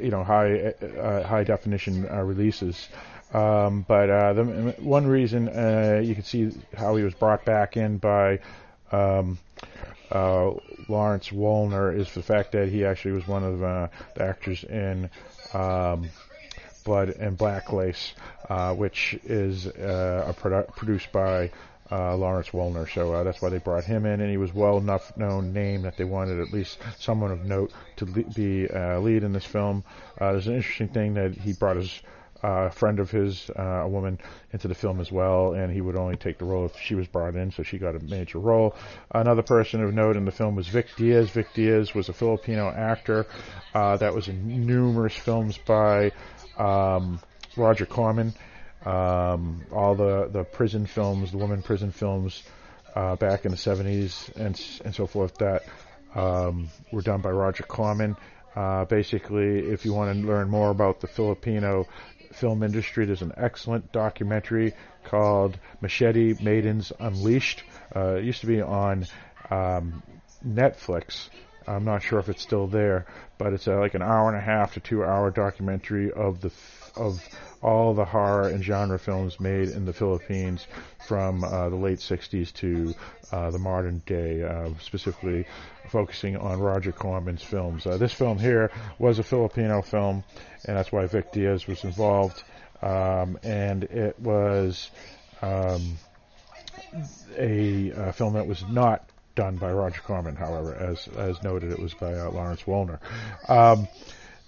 you 0.00 0.10
know, 0.10 0.24
high 0.24 0.74
uh, 0.82 1.22
high 1.22 1.44
definition 1.44 2.08
uh, 2.08 2.22
releases. 2.22 2.88
Um, 3.32 3.84
but 3.86 4.08
uh, 4.08 4.32
the 4.32 4.44
one 4.78 5.06
reason 5.06 5.48
uh, 5.48 6.00
you 6.02 6.14
can 6.14 6.24
see 6.24 6.50
how 6.74 6.96
he 6.96 7.04
was 7.04 7.14
brought 7.14 7.44
back 7.44 7.76
in 7.76 7.98
by 7.98 8.40
um, 8.92 9.38
uh, 10.10 10.52
Lawrence 10.88 11.30
Woolner 11.30 11.92
is 11.96 12.12
the 12.14 12.22
fact 12.22 12.52
that 12.52 12.68
he 12.68 12.84
actually 12.84 13.12
was 13.12 13.26
one 13.26 13.44
of 13.44 13.58
the 13.58 13.90
actors 14.20 14.64
in. 14.64 15.10
Um, 15.52 16.08
Blood 16.86 17.10
and 17.10 17.36
Black 17.36 17.72
Lace, 17.72 18.14
uh, 18.48 18.72
which 18.74 19.18
is 19.24 19.66
uh, 19.66 20.32
produ- 20.40 20.68
produced 20.76 21.12
by 21.12 21.50
uh, 21.90 22.16
Lawrence 22.16 22.50
Woolner. 22.52 22.86
So 22.86 23.12
uh, 23.12 23.24
that's 23.24 23.42
why 23.42 23.50
they 23.50 23.58
brought 23.58 23.84
him 23.84 24.06
in, 24.06 24.20
and 24.20 24.30
he 24.30 24.36
was 24.36 24.54
well 24.54 24.78
enough 24.78 25.14
known 25.16 25.52
name 25.52 25.82
that 25.82 25.96
they 25.96 26.04
wanted 26.04 26.40
at 26.40 26.52
least 26.52 26.78
someone 26.98 27.32
of 27.32 27.44
note 27.44 27.72
to 27.96 28.04
le- 28.04 28.30
be 28.32 28.68
uh, 28.70 29.00
lead 29.00 29.24
in 29.24 29.32
this 29.32 29.44
film. 29.44 29.84
Uh, 30.18 30.32
there's 30.32 30.46
an 30.46 30.54
interesting 30.54 30.88
thing 30.88 31.14
that 31.14 31.32
he 31.32 31.52
brought 31.52 31.76
his 31.76 32.00
uh, 32.42 32.68
friend 32.68 33.00
of 33.00 33.10
his, 33.10 33.50
uh, 33.58 33.62
a 33.62 33.88
woman, 33.88 34.18
into 34.52 34.68
the 34.68 34.74
film 34.74 35.00
as 35.00 35.10
well, 35.10 35.54
and 35.54 35.72
he 35.72 35.80
would 35.80 35.96
only 35.96 36.16
take 36.16 36.38
the 36.38 36.44
role 36.44 36.66
if 36.66 36.78
she 36.78 36.94
was 36.94 37.06
brought 37.08 37.34
in, 37.34 37.50
so 37.50 37.62
she 37.62 37.78
got 37.78 37.96
a 37.96 37.98
major 38.00 38.38
role. 38.38 38.74
Another 39.10 39.42
person 39.42 39.82
of 39.82 39.92
note 39.92 40.16
in 40.16 40.24
the 40.24 40.30
film 40.30 40.54
was 40.54 40.68
Vic 40.68 40.86
Diaz. 40.96 41.30
Vic 41.30 41.48
Diaz 41.54 41.94
was 41.94 42.08
a 42.08 42.12
Filipino 42.12 42.68
actor 42.68 43.26
uh, 43.74 43.96
that 43.96 44.14
was 44.14 44.28
in 44.28 44.66
numerous 44.66 45.14
films 45.14 45.58
by 45.58 46.12
um, 46.58 47.20
Roger 47.56 47.86
Corman, 47.86 48.34
um, 48.84 49.64
all 49.72 49.94
the, 49.94 50.28
the 50.30 50.44
prison 50.44 50.86
films, 50.86 51.32
the 51.32 51.38
woman 51.38 51.62
prison 51.62 51.90
films 51.90 52.42
uh, 52.94 53.16
back 53.16 53.44
in 53.44 53.50
the 53.50 53.56
70s 53.56 54.34
and, 54.36 54.60
and 54.84 54.94
so 54.94 55.06
forth 55.06 55.34
that 55.36 55.64
um, 56.14 56.68
were 56.92 57.02
done 57.02 57.20
by 57.20 57.30
Roger 57.30 57.62
Corman. 57.64 58.16
Uh, 58.54 58.86
basically, 58.86 59.58
if 59.58 59.84
you 59.84 59.92
want 59.92 60.14
to 60.16 60.26
learn 60.26 60.48
more 60.48 60.70
about 60.70 61.00
the 61.00 61.06
Filipino 61.06 61.86
film 62.32 62.62
industry, 62.62 63.04
there's 63.04 63.22
an 63.22 63.32
excellent 63.36 63.92
documentary 63.92 64.72
called 65.04 65.58
Machete 65.80 66.42
Maidens 66.42 66.90
Unleashed. 66.98 67.64
Uh, 67.94 68.14
it 68.14 68.24
used 68.24 68.40
to 68.40 68.46
be 68.46 68.62
on 68.62 69.06
um, 69.50 70.02
Netflix. 70.46 71.28
I'm 71.66 71.84
not 71.84 72.02
sure 72.02 72.18
if 72.18 72.28
it's 72.28 72.42
still 72.42 72.66
there, 72.66 73.06
but 73.38 73.52
it's 73.52 73.66
a, 73.66 73.74
like 73.76 73.94
an 73.94 74.02
hour 74.02 74.28
and 74.28 74.36
a 74.36 74.40
half 74.40 74.74
to 74.74 74.80
two 74.80 75.04
hour 75.04 75.30
documentary 75.30 76.12
of 76.12 76.40
the 76.40 76.50
of 76.96 77.22
all 77.62 77.94
the 77.94 78.04
horror 78.04 78.48
and 78.48 78.62
genre 78.62 78.98
films 78.98 79.38
made 79.40 79.68
in 79.68 79.84
the 79.84 79.92
Philippines 79.92 80.66
from 81.06 81.44
uh, 81.44 81.68
the 81.68 81.76
late 81.76 81.98
60s 81.98 82.52
to 82.54 82.94
uh, 83.32 83.50
the 83.50 83.58
modern 83.58 84.00
day, 84.06 84.42
uh, 84.42 84.70
specifically 84.80 85.44
focusing 85.88 86.36
on 86.36 86.58
Roger 86.58 86.92
Corman's 86.92 87.42
films. 87.42 87.86
Uh, 87.86 87.96
this 87.96 88.12
film 88.12 88.38
here 88.38 88.70
was 88.98 89.18
a 89.18 89.22
Filipino 89.22 89.82
film, 89.82 90.24
and 90.64 90.76
that's 90.76 90.92
why 90.92 91.06
Vic 91.06 91.32
Diaz 91.32 91.66
was 91.66 91.84
involved. 91.84 92.42
Um, 92.82 93.38
and 93.42 93.84
it 93.84 94.18
was 94.20 94.90
um, 95.42 95.98
a, 97.36 97.90
a 97.90 98.12
film 98.12 98.34
that 98.34 98.46
was 98.46 98.62
not 98.68 99.08
done 99.36 99.56
by 99.56 99.72
Roger 99.72 100.00
Corman, 100.00 100.34
however, 100.34 100.74
as 100.74 101.08
as 101.16 101.40
noted, 101.44 101.70
it 101.70 101.78
was 101.78 101.94
by 101.94 102.12
uh, 102.14 102.30
Lawrence 102.30 102.66
Woolner. 102.66 102.98
Um, 103.48 103.86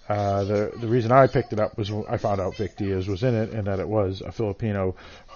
uh, 0.09 0.43
the 0.43 0.71
the 0.81 0.87
reason 0.87 1.11
I 1.11 1.27
picked 1.27 1.53
it 1.53 1.59
up 1.59 1.77
was 1.77 1.91
I 2.09 2.17
found 2.17 2.41
out 2.41 2.57
Vic 2.57 2.75
Diaz 2.75 3.07
was 3.07 3.21
in 3.21 3.35
it 3.35 3.51
and 3.51 3.67
that 3.67 3.79
it 3.79 3.87
was 3.87 4.21
a 4.21 4.31
Filipino 4.31 4.95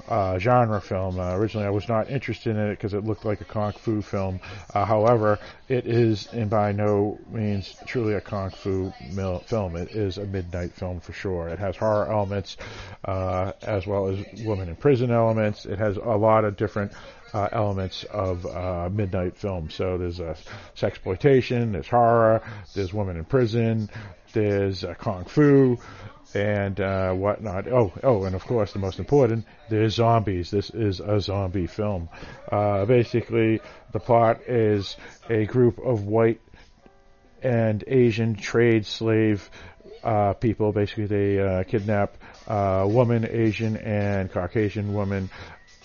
uh, 0.10 0.40
genre 0.40 0.82
film. 0.82 1.20
Uh, 1.20 1.36
originally, 1.36 1.68
I 1.68 1.70
was 1.70 1.88
not 1.88 2.10
interested 2.10 2.56
in 2.56 2.58
it 2.58 2.72
because 2.72 2.96
it 2.96 3.04
looked 3.04 3.24
like 3.24 3.40
a 3.40 3.46
kung 3.46 3.72
fu 3.74 4.02
film. 4.02 4.40
Uh, 4.74 4.84
however, 4.84 5.38
it 5.70 5.86
is, 5.86 6.28
and 6.34 6.50
by 6.50 6.72
no 6.72 7.20
means 7.30 7.76
truly 7.86 8.16
a 8.16 8.22
kung 8.22 8.50
fu 8.50 8.92
mil- 9.12 9.44
film. 9.46 9.76
It 9.76 9.92
is 9.92 10.18
a 10.18 10.26
midnight 10.26 10.72
film 10.74 11.00
for 11.00 11.14
sure. 11.14 11.50
It 11.50 11.60
has 11.60 11.78
horror 11.78 12.12
elements 12.12 12.58
uh, 13.06 13.52
as 13.62 13.86
well 13.86 14.08
as 14.08 14.26
women 14.44 14.70
in 14.70 14.76
prison 14.76 15.12
elements. 15.12 15.68
It 15.68 15.78
has 15.78 15.98
a 15.98 16.18
lot 16.18 16.46
of 16.46 16.58
different 16.58 16.94
uh, 17.34 17.50
elements 17.52 18.04
of 18.06 18.46
uh, 18.46 18.90
midnight 18.92 19.38
film. 19.38 19.70
So 19.70 19.98
there's 19.98 20.20
uh, 20.20 20.36
sexploitation, 20.76 21.74
there's 21.74 21.88
horror, 21.88 22.42
there's 22.76 22.94
women 22.94 23.18
in 23.18 23.26
prison, 23.26 23.90
there's 24.34 24.84
uh, 24.84 24.94
kung 24.94 25.26
fu, 25.26 25.78
and 26.34 26.80
uh, 26.80 27.14
whatnot. 27.14 27.68
Oh, 27.68 27.92
oh, 28.04 28.24
and 28.24 28.36
of 28.36 28.46
course 28.46 28.74
the 28.74 28.80
most 28.80 29.00
important, 29.00 29.46
there's 29.70 29.96
zombies. 29.96 30.52
This 30.52 30.70
is 30.70 31.00
a 31.00 31.20
zombie 31.20 31.68
film. 31.68 32.10
Uh, 32.52 32.86
basically, 32.86 33.62
the 33.92 34.00
plot 34.00 34.42
is 34.48 34.96
a 35.30 35.46
group 35.46 35.80
of 35.80 36.06
white 36.06 36.42
and 37.42 37.84
Asian 37.88 38.36
trade 38.36 38.86
slave 38.86 39.50
uh, 40.04 40.34
people. 40.34 40.72
Basically, 40.72 41.06
they 41.06 41.40
uh, 41.40 41.64
kidnap 41.64 42.18
uh, 42.48 42.86
woman, 42.88 43.28
Asian, 43.30 43.78
and 43.78 44.32
Caucasian 44.32 44.94
woman 44.94 45.30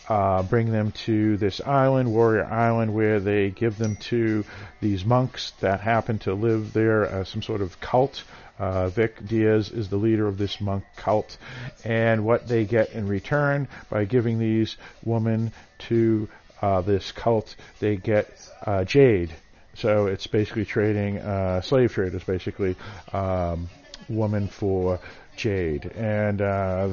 uh, 0.09 0.43
bring 0.43 0.73
them 0.73 0.93
to 0.93 1.37
this 1.37 1.61
island, 1.61 2.13
Warrior 2.13 2.47
Island, 2.47 2.95
where 2.95 3.21
they 3.21 3.51
give 3.51 3.77
them 3.79 3.97
to 3.97 4.45
these 4.81 5.05
monks 5.05 5.53
that 5.61 5.81
happen 5.81 6.19
to 6.21 6.35
live 6.35 6.73
there, 6.73 7.07
uh, 7.07 7.25
some 7.25 7.43
sort 7.43 7.61
of 7.61 7.79
cult. 7.81 8.23
Uh, 8.59 8.89
Vic 8.89 9.25
Diaz 9.25 9.71
is 9.71 9.89
the 9.89 9.97
leader 9.97 10.27
of 10.27 10.37
this 10.37 10.61
monk 10.61 10.83
cult, 10.97 11.37
and 11.85 12.25
what 12.25 12.49
they 12.49 12.65
get 12.65 12.93
in 12.93 13.07
return 13.07 13.69
by 13.89 14.05
giving 14.05 14.39
these 14.39 14.77
women 15.05 15.53
to 15.79 16.29
uh, 16.61 16.81
this 16.81 17.13
cult, 17.13 17.55
they 17.79 17.97
get 17.97 18.29
uh, 18.67 18.85
jade. 18.85 19.33
So 19.75 20.07
it's 20.07 20.27
basically 20.27 20.65
trading 20.65 21.19
uh, 21.19 21.61
slave 21.61 21.93
traders, 21.93 22.25
basically 22.25 22.75
um, 23.13 23.69
woman 24.09 24.49
for 24.49 24.99
Jade. 25.39 25.87
And 25.97 26.43
uh, 26.43 26.91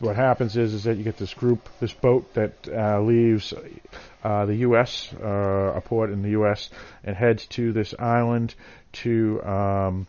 what 0.00 0.16
happens 0.16 0.56
is 0.56 0.74
is 0.74 0.84
that 0.84 0.96
you 0.96 1.04
get 1.04 1.16
this 1.18 1.34
group, 1.34 1.68
this 1.78 1.92
boat 1.92 2.34
that 2.34 2.52
uh, 2.68 3.00
leaves 3.00 3.54
uh, 4.24 4.46
the 4.46 4.56
U.S. 4.56 5.12
Uh, 5.12 5.74
a 5.76 5.80
port 5.80 6.10
in 6.10 6.22
the 6.22 6.30
U.S. 6.30 6.70
and 7.04 7.14
heads 7.14 7.46
to 7.48 7.72
this 7.72 7.94
island 7.98 8.54
to 9.04 9.42
um, 9.44 10.06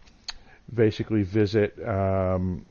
basically 0.74 1.24
visit. 1.24 1.78
Um, 1.86 2.66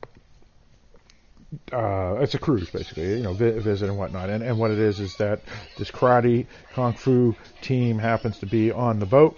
uh, 1.71 2.17
it's 2.19 2.33
a 2.33 2.39
cruise, 2.39 2.69
basically, 2.69 3.15
you 3.15 3.23
know, 3.23 3.33
vi- 3.33 3.59
visit 3.59 3.87
and 3.87 3.97
whatnot. 3.97 4.29
And, 4.29 4.43
and 4.43 4.57
what 4.57 4.71
it 4.71 4.79
is 4.79 4.99
is 4.99 5.15
that 5.17 5.39
this 5.77 5.89
karate 5.89 6.47
kung 6.73 6.93
fu 6.93 7.35
team 7.61 7.97
happens 7.97 8.39
to 8.39 8.45
be 8.45 8.71
on 8.73 8.99
the 8.99 9.05
boat, 9.05 9.37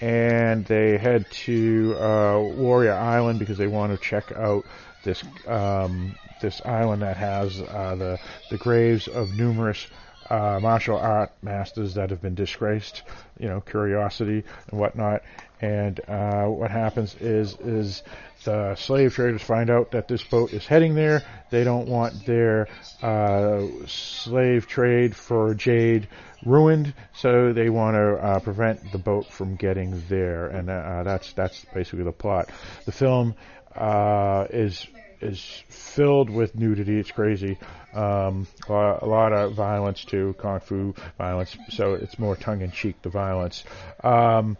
and 0.00 0.64
they 0.64 0.96
head 0.96 1.26
to 1.30 1.96
uh, 1.98 2.38
Warrior 2.38 2.94
Island 2.94 3.40
because 3.40 3.58
they 3.58 3.66
want 3.66 3.92
to 3.92 3.98
check 3.98 4.32
out 4.32 4.64
this 5.02 5.22
um, 5.46 6.14
this 6.40 6.60
island 6.64 7.02
that 7.02 7.16
has 7.16 7.60
uh, 7.60 7.94
the 7.96 8.18
the 8.50 8.58
graves 8.58 9.08
of 9.08 9.34
numerous 9.34 9.86
uh, 10.30 10.60
martial 10.62 10.96
art 10.96 11.32
masters 11.42 11.94
that 11.94 12.10
have 12.10 12.22
been 12.22 12.36
disgraced, 12.36 13.02
you 13.38 13.48
know, 13.48 13.60
curiosity 13.60 14.44
and 14.70 14.80
whatnot. 14.80 15.22
And 15.60 16.00
uh, 16.08 16.46
what 16.46 16.70
happens 16.70 17.14
is 17.20 17.54
is 17.60 18.02
the 18.44 18.74
slave 18.76 19.14
traders 19.14 19.42
find 19.42 19.68
out 19.68 19.90
that 19.90 20.08
this 20.08 20.22
boat 20.22 20.54
is 20.54 20.66
heading 20.66 20.94
there. 20.94 21.22
They 21.50 21.64
don't 21.64 21.88
want 21.88 22.24
their 22.24 22.68
uh, 23.02 23.66
slave 23.86 24.66
trade 24.66 25.14
for 25.14 25.54
jade 25.54 26.08
ruined, 26.46 26.94
so 27.12 27.52
they 27.52 27.68
want 27.68 27.96
to 27.96 28.14
uh, 28.16 28.38
prevent 28.40 28.92
the 28.92 28.98
boat 28.98 29.26
from 29.26 29.56
getting 29.56 30.02
there. 30.08 30.46
And 30.46 30.70
uh, 30.70 31.02
that's 31.02 31.32
that's 31.34 31.66
basically 31.74 32.04
the 32.04 32.12
plot. 32.12 32.48
The 32.86 32.92
film 32.92 33.34
uh, 33.74 34.46
is 34.50 34.86
is 35.20 35.62
filled 35.68 36.30
with 36.30 36.54
nudity. 36.54 36.98
It's 36.98 37.10
crazy. 37.10 37.58
Um, 37.92 38.46
a, 38.68 38.72
lot, 38.72 39.02
a 39.02 39.06
lot 39.06 39.32
of 39.32 39.52
violence 39.52 40.04
too, 40.04 40.34
kung 40.38 40.60
fu 40.60 40.94
violence. 41.18 41.56
So 41.70 41.94
it's 41.94 42.18
more 42.18 42.36
tongue 42.36 42.62
in 42.62 42.70
cheek 42.70 43.02
the 43.02 43.10
violence. 43.10 43.64
Um, 44.02 44.56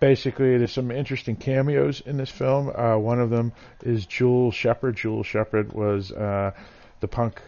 basically, 0.00 0.58
there's 0.58 0.72
some 0.72 0.90
interesting 0.90 1.36
cameos 1.36 2.02
in 2.02 2.16
this 2.16 2.30
film. 2.30 2.70
Uh, 2.74 2.98
one 2.98 3.20
of 3.20 3.30
them 3.30 3.52
is 3.82 4.04
Jewel 4.06 4.50
Shepard. 4.50 4.96
Jewel 4.96 5.22
Shepard 5.22 5.72
was 5.72 6.12
uh, 6.12 6.52
the 7.00 7.08
punk 7.08 7.40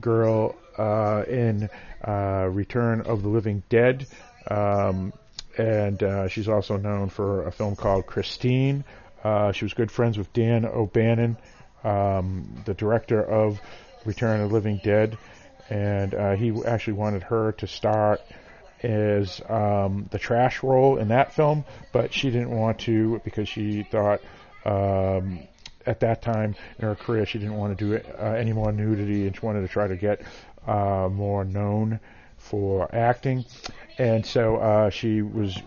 girl 0.00 0.56
uh, 0.78 1.24
in 1.28 1.68
uh, 2.06 2.48
Return 2.50 3.02
of 3.02 3.22
the 3.22 3.28
Living 3.28 3.62
Dead. 3.68 4.06
Um, 4.50 5.12
and 5.58 6.02
uh, 6.02 6.28
she's 6.28 6.48
also 6.48 6.76
known 6.76 7.08
for 7.08 7.46
a 7.46 7.52
film 7.52 7.74
called 7.74 8.06
Christina. 8.06 8.84
Uh, 9.22 9.52
she 9.52 9.64
was 9.64 9.74
good 9.74 9.90
friends 9.90 10.16
with 10.16 10.32
Dan 10.32 10.64
O'Bannon, 10.64 11.36
um, 11.84 12.62
the 12.64 12.74
director 12.74 13.22
of 13.22 13.60
Return 14.04 14.40
of 14.40 14.48
the 14.48 14.54
Living 14.54 14.80
Dead, 14.82 15.18
and 15.70 16.14
uh, 16.14 16.34
he 16.34 16.52
actually 16.64 16.94
wanted 16.94 17.22
her 17.24 17.52
to 17.52 17.66
start 17.66 18.20
as 18.82 19.40
um, 19.48 20.08
the 20.10 20.18
trash 20.18 20.62
role 20.62 20.98
in 20.98 21.08
that 21.08 21.34
film, 21.34 21.64
but 21.92 22.12
she 22.12 22.30
didn't 22.30 22.50
want 22.50 22.78
to 22.80 23.20
because 23.24 23.48
she 23.48 23.82
thought 23.82 24.20
um, 24.64 25.40
at 25.84 26.00
that 26.00 26.22
time 26.22 26.54
in 26.78 26.86
her 26.86 26.94
career, 26.94 27.26
she 27.26 27.38
didn't 27.38 27.56
want 27.56 27.76
to 27.76 27.84
do 27.84 28.08
uh, 28.18 28.24
any 28.32 28.52
more 28.52 28.70
nudity, 28.70 29.26
and 29.26 29.34
she 29.34 29.44
wanted 29.44 29.62
to 29.62 29.68
try 29.68 29.88
to 29.88 29.96
get 29.96 30.22
uh, 30.66 31.08
more 31.10 31.44
known 31.44 31.98
for 32.36 32.94
acting, 32.94 33.44
and 33.98 34.24
so 34.24 34.56
uh, 34.56 34.90
she 34.90 35.22
was 35.22 35.60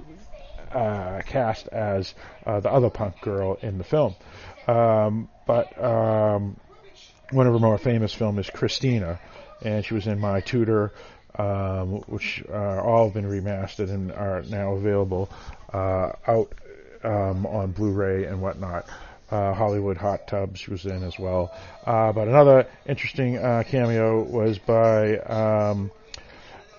uh, 0.73 1.21
cast 1.25 1.67
as 1.67 2.13
uh, 2.45 2.59
the 2.59 2.71
other 2.71 2.89
punk 2.89 3.19
girl 3.21 3.57
in 3.61 3.77
the 3.77 3.83
film. 3.83 4.15
Um, 4.67 5.29
but 5.45 5.81
um, 5.83 6.57
one 7.31 7.47
of 7.47 7.53
her 7.53 7.59
more 7.59 7.77
famous 7.77 8.13
films 8.13 8.39
is 8.39 8.49
Christina, 8.49 9.19
and 9.61 9.85
she 9.85 9.93
was 9.93 10.07
in 10.07 10.19
My 10.19 10.41
Tutor, 10.41 10.91
um, 11.35 12.01
which 12.07 12.43
are 12.49 12.81
all 12.81 13.05
have 13.05 13.13
been 13.13 13.25
remastered 13.25 13.89
and 13.89 14.11
are 14.11 14.43
now 14.43 14.73
available 14.73 15.29
uh, 15.73 16.11
out 16.27 16.53
um, 17.03 17.45
on 17.45 17.71
Blu-ray 17.71 18.25
and 18.25 18.41
whatnot. 18.41 18.85
Uh, 19.29 19.53
Hollywood 19.53 19.95
Hot 19.95 20.27
Tubs 20.27 20.59
she 20.59 20.71
was 20.71 20.85
in 20.85 21.03
as 21.03 21.17
well. 21.17 21.53
Uh, 21.85 22.11
but 22.11 22.27
another 22.27 22.67
interesting 22.85 23.37
uh, 23.37 23.63
cameo 23.65 24.21
was 24.21 24.59
by 24.59 25.17
um, 25.19 25.89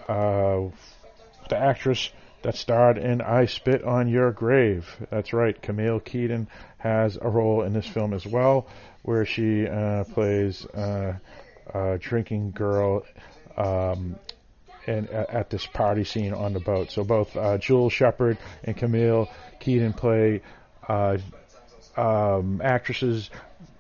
uh, 0.07 0.61
the 1.49 1.57
actress 1.57 2.11
that 2.43 2.57
starred 2.57 2.99
in 2.99 3.21
I 3.21 3.47
Spit 3.47 3.85
on 3.85 4.09
Your 4.09 4.33
Grave. 4.33 4.89
That's 5.11 5.33
right, 5.33 5.61
Camille 5.61 6.01
Keaton 6.01 6.49
has 6.79 7.17
a 7.21 7.29
role 7.29 7.63
in 7.63 7.73
this 7.73 7.87
film 7.87 8.13
as 8.13 8.27
well, 8.27 8.67
where 9.03 9.25
she 9.25 9.67
uh, 9.67 10.05
plays 10.05 10.67
uh, 10.67 11.15
a 11.73 11.99
drinking 11.99 12.53
girl 12.53 13.05
um, 13.57 14.17
and 14.87 15.09
at 15.11 15.51
this 15.51 15.67
party 15.67 16.05
scene 16.05 16.35
on 16.35 16.53
the 16.53 16.61
boat. 16.61 16.91
So 16.91 17.05
both 17.05 17.37
uh, 17.37 17.59
Jewel 17.59 17.91
Shepard 17.91 18.39
and 18.65 18.77
Camille 18.77 19.29
Keaton 19.61 19.93
play 19.93 20.43
uh, 20.89 21.19
um, 21.97 22.61
actresses 22.63 23.31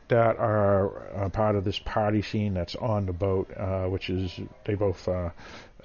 that 0.09 0.37
are 0.37 1.09
uh, 1.17 1.29
part 1.31 1.57
of 1.57 1.65
this 1.65 1.79
party 1.79 2.23
scene 2.23 2.55
that's 2.55 2.77
on 2.77 3.07
the 3.07 3.13
boat, 3.13 3.51
uh, 3.57 3.87
which 3.87 4.11
is 4.11 4.39
they 4.65 4.75
both 4.75 5.09
uh, 5.09 5.31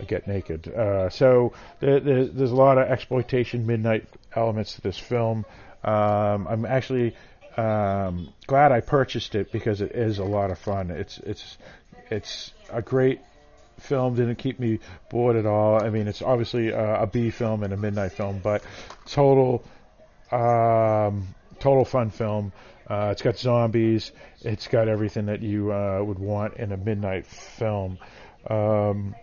get 0.05 0.27
naked. 0.27 0.67
Uh, 0.67 1.09
so 1.09 1.53
there, 1.79 1.99
there's 1.99 2.51
a 2.51 2.55
lot 2.55 2.77
of 2.77 2.87
exploitation 2.87 3.65
midnight 3.65 4.05
elements 4.35 4.75
to 4.75 4.81
this 4.81 4.97
film. 4.97 5.45
Um, 5.83 6.47
I'm 6.47 6.65
actually 6.65 7.15
um, 7.55 8.29
glad 8.45 8.71
I 8.71 8.81
purchased 8.81 9.35
it 9.35 9.51
because 9.51 9.81
it 9.81 9.91
is 9.93 10.19
a 10.19 10.23
lot 10.23 10.51
of 10.51 10.59
fun. 10.59 10.91
It's 10.91 11.17
it's 11.19 11.57
it's 12.09 12.51
a 12.71 12.81
great 12.81 13.21
film. 13.79 14.15
Didn't 14.15 14.35
keep 14.35 14.59
me 14.59 14.79
bored 15.09 15.35
at 15.35 15.45
all. 15.45 15.83
I 15.83 15.89
mean, 15.89 16.07
it's 16.07 16.21
obviously 16.21 16.69
a, 16.69 17.03
a 17.03 17.07
B 17.07 17.29
film 17.29 17.63
and 17.63 17.73
a 17.73 17.77
midnight 17.77 18.13
film, 18.13 18.39
but 18.43 18.63
total 19.05 19.63
um, 20.31 21.27
total 21.59 21.85
fun 21.85 22.09
film. 22.09 22.51
Uh, 22.89 23.09
it's 23.11 23.21
got 23.21 23.37
zombies. 23.37 24.11
It's 24.41 24.67
got 24.67 24.87
everything 24.87 25.25
that 25.25 25.41
you 25.41 25.73
uh, 25.73 26.01
would 26.01 26.19
want 26.19 26.55
in 26.55 26.71
a 26.71 26.77
midnight 26.77 27.25
film. 27.27 27.97
Um, 28.49 29.15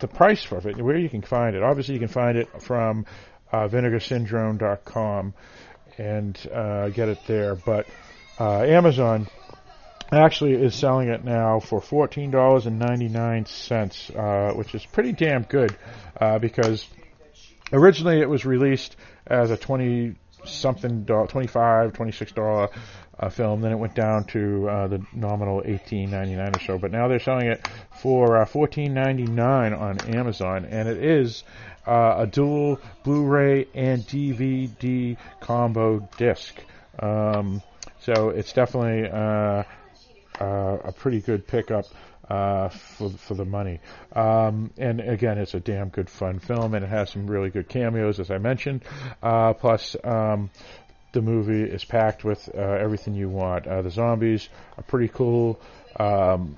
the 0.00 0.08
price 0.08 0.42
for 0.42 0.58
it, 0.68 0.76
where 0.80 0.96
you 0.98 1.08
can 1.08 1.22
find 1.22 1.56
it. 1.56 1.62
Obviously, 1.62 1.94
you 1.94 2.00
can 2.00 2.08
find 2.08 2.36
it 2.36 2.62
from 2.62 3.06
uh, 3.52 3.68
vinegarsyndrome.com 3.68 5.34
and 5.98 6.48
uh, 6.52 6.88
get 6.88 7.08
it 7.08 7.18
there. 7.26 7.54
But 7.54 7.86
uh, 8.38 8.62
Amazon 8.62 9.28
actually 10.12 10.54
is 10.54 10.74
selling 10.74 11.08
it 11.08 11.24
now 11.24 11.60
for 11.60 11.80
fourteen 11.80 12.30
dollars 12.30 12.66
and 12.66 12.78
ninety 12.78 13.08
nine 13.08 13.46
cents, 13.46 14.10
uh, 14.10 14.52
which 14.54 14.74
is 14.74 14.84
pretty 14.86 15.12
damn 15.12 15.42
good 15.42 15.76
uh, 16.20 16.38
because 16.38 16.86
originally 17.72 18.20
it 18.20 18.28
was 18.28 18.44
released 18.44 18.96
as 19.26 19.50
a 19.50 19.56
twenty 19.56 20.16
something 20.44 21.04
dollar, 21.04 21.26
25 21.26 21.94
26 21.94 22.32
dollar 22.32 22.68
film. 23.30 23.60
Then 23.60 23.72
it 23.72 23.78
went 23.78 23.94
down 23.94 24.24
to 24.28 24.68
uh, 24.68 24.86
the 24.88 25.04
nominal 25.12 25.62
eighteen 25.64 26.10
ninety 26.10 26.34
nine 26.34 26.54
or 26.54 26.60
so. 26.60 26.78
But 26.78 26.90
now 26.92 27.08
they're 27.08 27.20
selling 27.20 27.46
it 27.46 27.66
for 28.00 28.36
uh, 28.38 28.44
fourteen 28.44 28.94
ninety 28.94 29.26
nine 29.26 29.72
on 29.72 29.98
Amazon, 30.14 30.64
and 30.64 30.88
it 30.88 31.02
is 31.02 31.44
uh, 31.86 32.16
a 32.18 32.26
dual 32.26 32.80
Blu-ray 33.02 33.66
and 33.74 34.02
DVD 34.02 35.16
combo 35.40 36.08
disc. 36.16 36.54
Um, 36.98 37.62
so 38.00 38.30
it's 38.30 38.52
definitely 38.52 39.08
uh, 39.10 39.64
uh, 40.40 40.78
a 40.84 40.92
pretty 40.92 41.20
good 41.20 41.46
pickup. 41.46 41.86
Uh, 42.26 42.70
for 42.70 43.10
for 43.10 43.34
the 43.34 43.44
money. 43.44 43.80
Um, 44.16 44.70
and 44.78 44.98
again, 44.98 45.36
it's 45.36 45.52
a 45.52 45.60
damn 45.60 45.90
good 45.90 46.08
fun 46.08 46.38
film, 46.38 46.72
and 46.72 46.82
it 46.82 46.88
has 46.88 47.10
some 47.10 47.26
really 47.26 47.50
good 47.50 47.68
cameos, 47.68 48.18
as 48.18 48.30
I 48.30 48.38
mentioned. 48.38 48.82
Uh, 49.22 49.52
plus, 49.52 49.94
um, 50.02 50.48
the 51.14 51.22
movie 51.22 51.62
is 51.62 51.84
packed 51.84 52.24
with 52.24 52.48
uh, 52.54 52.58
everything 52.58 53.14
you 53.14 53.30
want. 53.30 53.66
Uh, 53.66 53.80
the 53.80 53.90
zombies 53.90 54.48
are 54.76 54.84
pretty 54.84 55.08
cool. 55.08 55.58
Um, 55.98 56.56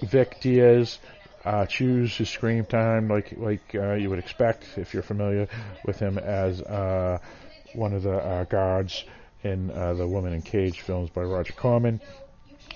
Vic 0.00 0.38
Diaz 0.40 0.98
uh, 1.44 1.66
chews 1.66 2.16
his 2.16 2.30
scream 2.30 2.64
time 2.64 3.08
like 3.08 3.34
like 3.36 3.74
you 3.74 4.08
would 4.08 4.18
expect 4.18 4.64
if 4.76 4.94
you're 4.94 5.02
familiar 5.02 5.48
with 5.84 5.98
him 5.98 6.18
as 6.18 6.60
one 7.74 7.92
of 7.92 8.02
the 8.02 8.46
guards 8.48 9.04
in 9.42 9.66
the 9.66 10.06
Woman 10.06 10.32
in 10.32 10.42
Cage 10.42 10.80
films 10.80 11.10
by 11.10 11.22
Roger 11.22 11.52
Corman 11.52 12.00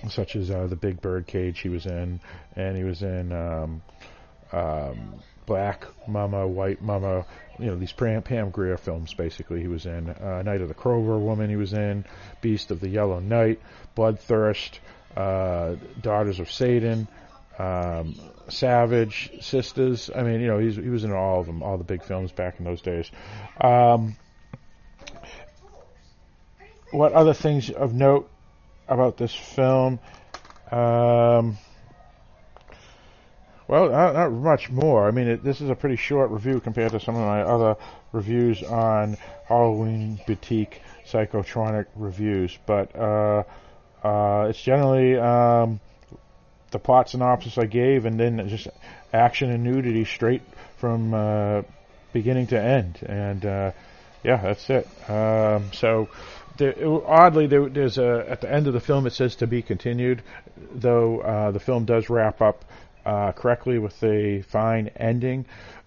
such 0.08 0.36
as 0.36 0.50
uh, 0.50 0.66
the 0.66 0.76
Big 0.76 1.00
Bird 1.00 1.26
Cage 1.26 1.60
he 1.60 1.68
was 1.68 1.86
in, 1.86 2.20
and 2.54 2.76
he 2.76 2.84
was 2.84 3.02
in 3.02 3.32
um, 3.32 3.82
um, 4.52 5.14
Black 5.48 5.86
Mama, 6.06 6.46
White 6.46 6.82
Mama, 6.82 7.24
you 7.58 7.66
know 7.66 7.76
these 7.76 7.92
Pam, 7.92 8.20
Pam 8.22 8.50
Grier 8.50 8.76
films. 8.76 9.14
Basically, 9.14 9.62
he 9.62 9.66
was 9.66 9.86
in 9.86 10.10
uh, 10.10 10.42
Night 10.42 10.60
of 10.60 10.68
the 10.68 10.74
Cobra 10.74 11.18
Woman. 11.18 11.48
He 11.48 11.56
was 11.56 11.72
in 11.72 12.04
Beast 12.42 12.70
of 12.70 12.80
the 12.80 12.88
Yellow 12.88 13.18
Night, 13.18 13.58
Bloodthirst, 13.96 14.78
uh, 15.16 15.76
Daughters 16.02 16.38
of 16.38 16.52
Satan. 16.52 17.08
Um, 17.58 18.14
Savage, 18.48 19.32
Sisters. 19.40 20.10
I 20.14 20.22
mean, 20.22 20.40
you 20.40 20.46
know, 20.46 20.58
he 20.58 20.88
was 20.88 21.02
in 21.02 21.12
all 21.12 21.40
of 21.40 21.46
them, 21.46 21.62
all 21.62 21.76
the 21.76 21.82
big 21.82 22.04
films 22.04 22.30
back 22.30 22.60
in 22.60 22.64
those 22.64 22.80
days. 22.80 23.10
Um, 23.60 24.16
what 26.92 27.12
other 27.14 27.34
things 27.34 27.68
of 27.68 27.92
note 27.94 28.30
about 28.86 29.16
this 29.16 29.34
film. 29.34 29.98
Um, 30.70 31.58
well, 33.68 33.90
not, 33.90 34.14
not, 34.14 34.32
much 34.32 34.70
more. 34.70 35.06
I 35.06 35.10
mean, 35.10 35.28
it, 35.28 35.44
this 35.44 35.60
is 35.60 35.68
a 35.68 35.74
pretty 35.74 35.96
short 35.96 36.30
review 36.30 36.58
compared 36.58 36.92
to 36.92 37.00
some 37.00 37.14
of 37.14 37.20
my 37.20 37.42
other 37.42 37.76
reviews 38.12 38.62
on 38.62 39.18
Halloween 39.46 40.18
Boutique 40.26 40.80
Psychotronic 41.06 41.86
reviews, 41.94 42.58
but 42.66 42.96
uh, 42.96 43.44
uh, 44.02 44.46
it's 44.48 44.60
generally 44.60 45.16
um, 45.18 45.80
the 46.70 46.78
plot 46.78 47.10
synopsis 47.10 47.58
I 47.58 47.66
gave, 47.66 48.06
and 48.06 48.18
then 48.18 48.48
just 48.48 48.68
action 49.12 49.50
and 49.50 49.64
nudity 49.64 50.04
straight 50.04 50.42
from 50.78 51.12
uh, 51.12 51.62
beginning 52.12 52.48
to 52.48 52.60
end, 52.60 52.98
and 53.02 53.44
uh, 53.44 53.72
yeah, 54.24 54.36
that's 54.36 54.68
it. 54.70 54.88
Um, 55.10 55.72
so 55.72 56.08
oddly, 57.06 57.46
there, 57.46 57.68
there's 57.68 57.98
a 57.98 58.24
at 58.28 58.40
the 58.40 58.52
end 58.52 58.66
of 58.66 58.72
the 58.72 58.80
film 58.80 59.06
it 59.06 59.12
says 59.12 59.36
to 59.36 59.46
be 59.46 59.62
continued, 59.62 60.22
though 60.74 61.20
uh, 61.20 61.50
the 61.50 61.60
film 61.60 61.84
does 61.84 62.10
wrap 62.10 62.40
up 62.40 62.64
uh, 63.08 63.32
correctly 63.32 63.78
with 63.78 64.02
a 64.04 64.42
fine 64.42 64.90
ending. 64.96 65.46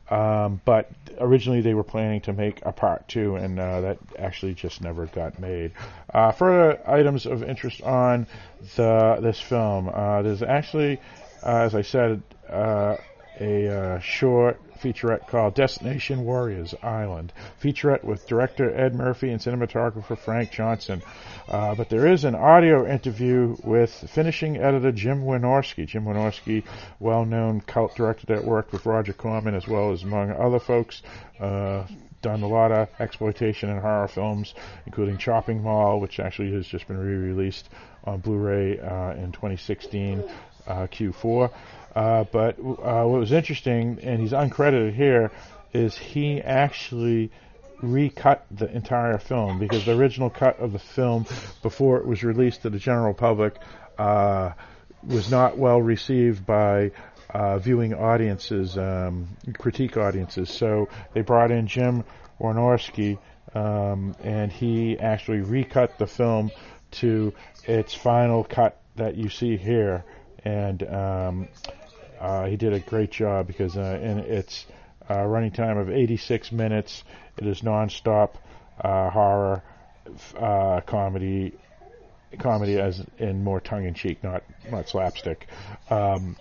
Um, 0.10 0.60
but 0.66 0.92
originally 1.20 1.62
they 1.62 1.74
were 1.74 1.84
planning 1.84 2.20
to 2.22 2.34
make 2.34 2.60
a 2.64 2.72
part 2.72 3.08
two, 3.08 3.36
and 3.36 3.58
uh, 3.60 3.82
that 3.82 3.98
actually 4.20 4.56
just 4.56 4.82
never 4.82 5.06
got 5.06 5.40
made. 5.40 5.72
Uh, 6.14 6.32
further 6.34 6.82
items 6.86 7.26
of 7.26 7.44
interest 7.44 7.82
on 7.84 8.28
the 8.76 9.20
this 9.22 9.40
film: 9.40 9.90
uh, 9.94 10.22
there's 10.22 10.42
actually, 10.42 11.00
uh, 11.44 11.60
as 11.60 11.76
I 11.76 11.84
said, 11.84 12.24
a 12.50 14.00
short 14.02 14.60
featurette 14.82 15.28
called 15.28 15.54
Destination 15.54 16.24
Warriors 16.26 16.74
Island. 16.82 17.32
Featurette 17.62 18.04
with 18.04 18.28
director 18.28 18.74
Ed 18.74 18.96
Murphy 18.96 19.30
and 19.30 19.40
cinematographer 19.40 20.18
Frank 20.18 20.52
Johnson. 20.52 21.02
Uh, 21.48 21.76
but 21.76 21.90
there 21.90 22.08
is 22.08 22.24
an 22.24 22.36
audio 22.36 22.88
interview 22.88 23.56
with 23.64 23.92
finishing 23.92 24.58
editor 24.58 24.92
Jim 24.92 25.24
Wynorski. 25.24 25.86
Jim 25.86 26.06
Wynorski, 26.06 26.64
well-known 27.00 27.62
cult 27.62 27.96
director 27.96 28.28
that 28.28 28.44
worked 28.44 28.72
with 28.72 28.86
Roger 28.86 29.14
Corman 29.14 29.56
as 29.56 29.68
well 29.68 29.92
as 29.92 30.04
among 30.04 30.32
other 30.32 30.60
folks. 30.60 31.02
Uh, 31.40 31.86
done 32.22 32.44
a 32.44 32.48
lot 32.48 32.72
of 32.72 32.88
exploitation 33.00 33.70
and 33.70 33.80
horror 33.80 34.08
films, 34.08 34.54
including 34.86 35.18
Chopping 35.18 35.62
Mall, 35.64 36.00
which 36.00 36.20
actually 36.20 36.54
has 36.54 36.68
just 36.68 36.88
been 36.88 36.98
re-released 36.98 37.68
on 38.04 38.20
Blu-ray 38.20 38.80
uh, 38.80 39.14
in 39.14 39.32
2016, 39.32 40.24
uh, 40.68 40.88
Q4. 40.88 41.52
Uh, 41.96 42.24
but 42.32 42.58
uh, 42.60 43.04
what 43.04 43.20
was 43.20 43.32
interesting, 43.32 44.00
and 44.02 44.20
he's 44.22 44.32
uncredited 44.32 44.94
here, 44.94 45.32
is 45.74 45.98
he 45.98 46.42
actually 46.42 47.32
recut 47.82 48.46
the 48.52 48.72
entire 48.72 49.18
film 49.18 49.60
because 49.60 49.86
the 49.86 49.96
original 49.98 50.30
cut 50.30 50.60
of 50.60 50.72
the 50.72 50.80
film 50.80 51.26
before 51.64 51.98
it 51.98 52.06
was 52.06 52.24
released 52.24 52.62
to 52.62 52.70
the 52.70 52.78
general 52.78 53.14
public 53.14 53.56
uh, 53.98 54.52
was 55.04 55.32
not 55.32 55.58
well 55.58 55.82
received 55.82 56.46
by 56.46 56.92
uh, 57.34 57.58
viewing 57.58 57.94
audiences, 57.94 58.78
um, 58.78 59.28
critique 59.58 59.98
audiences. 59.98 60.50
So 60.50 60.90
they 61.14 61.22
brought 61.22 61.52
in 61.52 61.68
Jim 61.68 62.04
Wynorski, 62.40 63.18
um, 63.54 64.16
and 64.24 64.52
he 64.52 65.00
actually 65.00 65.40
recut 65.40 65.98
the 65.98 66.08
film 66.08 66.52
to 66.92 67.34
its 67.66 67.94
final 67.94 68.44
cut 68.44 68.80
that 68.96 69.16
you 69.16 69.30
see 69.30 69.58
here, 69.58 70.04
and 70.44 70.84
um, 70.84 71.48
uh, 72.22 72.46
he 72.46 72.56
did 72.56 72.72
a 72.72 72.80
great 72.80 73.12
job 73.12 73.48
because 73.48 73.76
uh, 73.76 74.00
in 74.02 74.20
its 74.20 74.68
uh, 75.10 75.24
running 75.24 75.52
time 75.52 75.78
of 75.78 75.90
86 75.90 76.52
minutes, 76.52 77.04
it 77.38 77.48
is 77.48 77.62
nonstop 77.62 78.36
uh, 78.80 79.10
horror 79.10 79.64
uh, 80.38 80.82
comedy, 80.82 81.54
comedy 82.38 82.80
as 82.80 83.04
in 83.18 83.44
more 83.44 83.60
tongue 83.60 83.86
in 83.86 83.96
cheek, 83.96 84.24
not 84.24 84.44
not 84.70 84.88
slapstick, 84.88 85.48
um, 85.90 86.38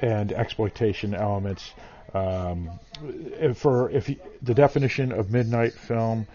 and 0.00 0.32
exploitation 0.32 1.14
elements. 1.14 1.70
Um, 2.14 2.70
for 3.54 3.90
if 3.90 4.08
you, 4.08 4.16
the 4.42 4.54
definition 4.54 5.12
of 5.12 5.30
midnight 5.30 5.74
film 5.74 6.26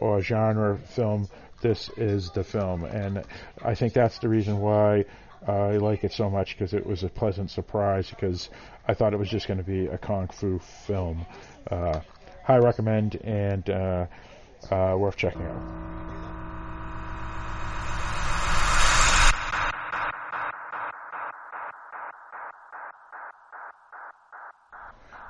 or 0.00 0.20
genre 0.20 0.78
film, 0.78 1.28
this 1.62 1.88
is 1.96 2.30
the 2.30 2.42
film, 2.42 2.84
and 2.84 3.22
I 3.64 3.76
think 3.76 3.92
that's 3.92 4.18
the 4.18 4.28
reason 4.28 4.58
why 4.58 5.04
I 5.46 5.76
like 5.78 6.04
it 6.04 6.12
so 6.12 6.30
much 6.30 6.56
because 6.56 6.72
it 6.72 6.86
was 6.86 7.02
a 7.02 7.08
pleasant 7.08 7.50
surprise 7.50 8.08
because 8.08 8.48
I 8.86 8.94
thought 8.94 9.12
it 9.12 9.18
was 9.18 9.28
just 9.28 9.48
going 9.48 9.58
to 9.58 9.64
be 9.64 9.86
a 9.86 9.98
kung 9.98 10.28
fu 10.28 10.58
film. 10.58 11.26
Uh, 11.70 12.00
high 12.44 12.58
recommend 12.58 13.16
and 13.16 13.68
uh, 13.68 14.06
uh, 14.70 14.94
worth 14.96 15.16
checking 15.16 15.42
out. 15.42 15.82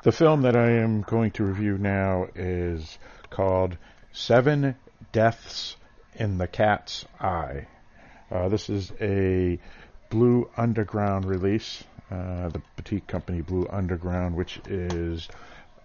The 0.03 0.13
film 0.13 0.43
that 0.43 0.57
I 0.57 0.71
am 0.83 1.03
going 1.03 1.31
to 1.33 1.45
review 1.45 1.79
now 1.79 2.27
is 2.35 2.99
called 3.31 3.79
Seven 4.13 4.75
Deaths 5.13 5.77
in 6.17 6.39
the 6.39 6.49
Cat's 6.49 7.05
Eye. 7.21 7.69
Uh, 8.29 8.49
this 8.49 8.69
is 8.69 8.93
a 9.01 9.61
Blue 10.13 10.47
Underground 10.59 11.25
release. 11.25 11.83
Uh, 12.11 12.51
the 12.51 12.61
boutique 12.77 13.07
company 13.07 13.41
Blue 13.41 13.67
Underground, 13.71 14.37
which 14.37 14.61
is 14.69 15.27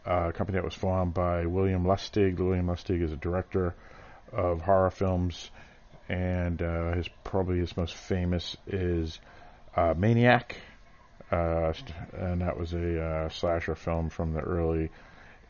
a 0.05 0.33
company 0.33 0.57
that 0.57 0.65
was 0.65 0.73
formed 0.73 1.13
by 1.13 1.45
William 1.45 1.85
Lustig. 1.85 2.37
William 2.37 2.67
Lustig 2.67 3.01
is 3.01 3.13
a 3.13 3.15
director 3.15 3.73
of 4.33 4.59
horror 4.59 4.91
films, 4.91 5.49
and 6.09 6.61
uh, 6.61 6.93
his 6.95 7.07
probably 7.23 7.59
his 7.59 7.77
most 7.77 7.93
famous 7.93 8.57
is 8.67 9.17
uh, 9.77 9.93
Maniac, 9.95 10.57
uh, 11.31 11.71
and 12.11 12.41
that 12.41 12.59
was 12.59 12.73
a 12.73 13.01
uh, 13.01 13.29
slasher 13.29 13.75
film 13.75 14.09
from 14.09 14.33
the 14.33 14.41
early 14.41 14.89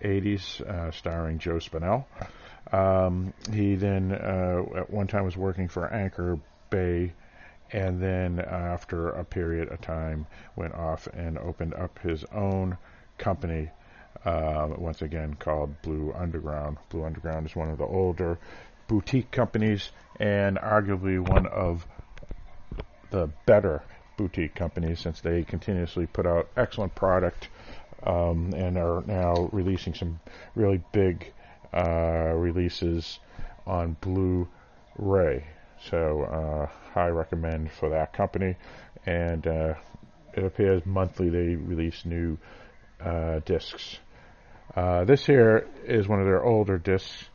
80s, 0.04 0.62
uh, 0.62 0.92
starring 0.92 1.40
Joe 1.40 1.56
Spinell. 1.58 2.06
Um, 2.72 3.34
he 3.52 3.74
then, 3.74 4.12
at 4.12 4.92
one 4.92 5.08
time, 5.08 5.26
was 5.26 5.36
working 5.36 5.68
for 5.68 5.92
Anchor 5.92 6.38
Bay, 6.70 7.14
and 7.72 8.02
then, 8.02 8.40
after 8.40 9.10
a 9.10 9.24
period 9.24 9.72
of 9.72 9.82
time, 9.82 10.28
went 10.56 10.74
off 10.74 11.08
and 11.08 11.38
opened 11.38 11.74
up 11.74 12.00
his 12.00 12.24
own 12.26 12.78
company. 13.18 13.70
Uh, 14.26 14.70
once 14.78 15.02
again, 15.02 15.36
called 15.36 15.82
Blue 15.82 16.14
Underground. 16.14 16.78
Blue 16.90 17.06
Underground 17.06 17.46
is 17.46 17.56
one 17.56 17.70
of 17.70 17.78
the 17.78 17.86
older 17.86 18.38
boutique 18.88 19.32
companies, 19.32 19.92
and 20.20 20.58
arguably 20.58 21.20
one 21.20 21.46
of 21.48 21.86
the 23.12 23.30
better 23.46 23.84
boutique 24.18 24.56
companies 24.56 25.00
since 25.00 25.22
they 25.22 25.44
continuously 25.44 26.08
put 26.08 26.26
out 26.26 26.50
excellent 26.58 26.94
product 26.96 27.50
um, 28.04 28.54
and 28.56 28.78
are 28.78 29.04
now 29.06 29.50
releasing 29.52 29.94
some 29.94 30.20
really 30.56 30.82
big 30.92 31.34
uh, 31.74 32.34
releases 32.36 33.20
on 33.66 33.96
Blu-ray. 34.02 35.46
So 35.90 36.24
uh, 36.24 36.66
high 36.94 37.10
recommend 37.10 37.72
for 37.72 37.90
that 37.90 38.14
company. 38.14 38.56
And 39.06 39.46
uh, 39.48 39.74
it 40.34 40.44
appears 40.44 40.86
monthly 40.86 41.30
they 41.30 41.56
release 41.56 42.06
new 42.06 42.38
uh, 43.04 43.40
discs. 43.46 44.00
Uh, 44.76 45.06
this 45.06 45.26
here 45.26 45.68
is 45.86 46.08
one 46.08 46.20
of 46.20 46.26
their 46.26 46.44
older 46.44 46.78
discs. 46.78 47.26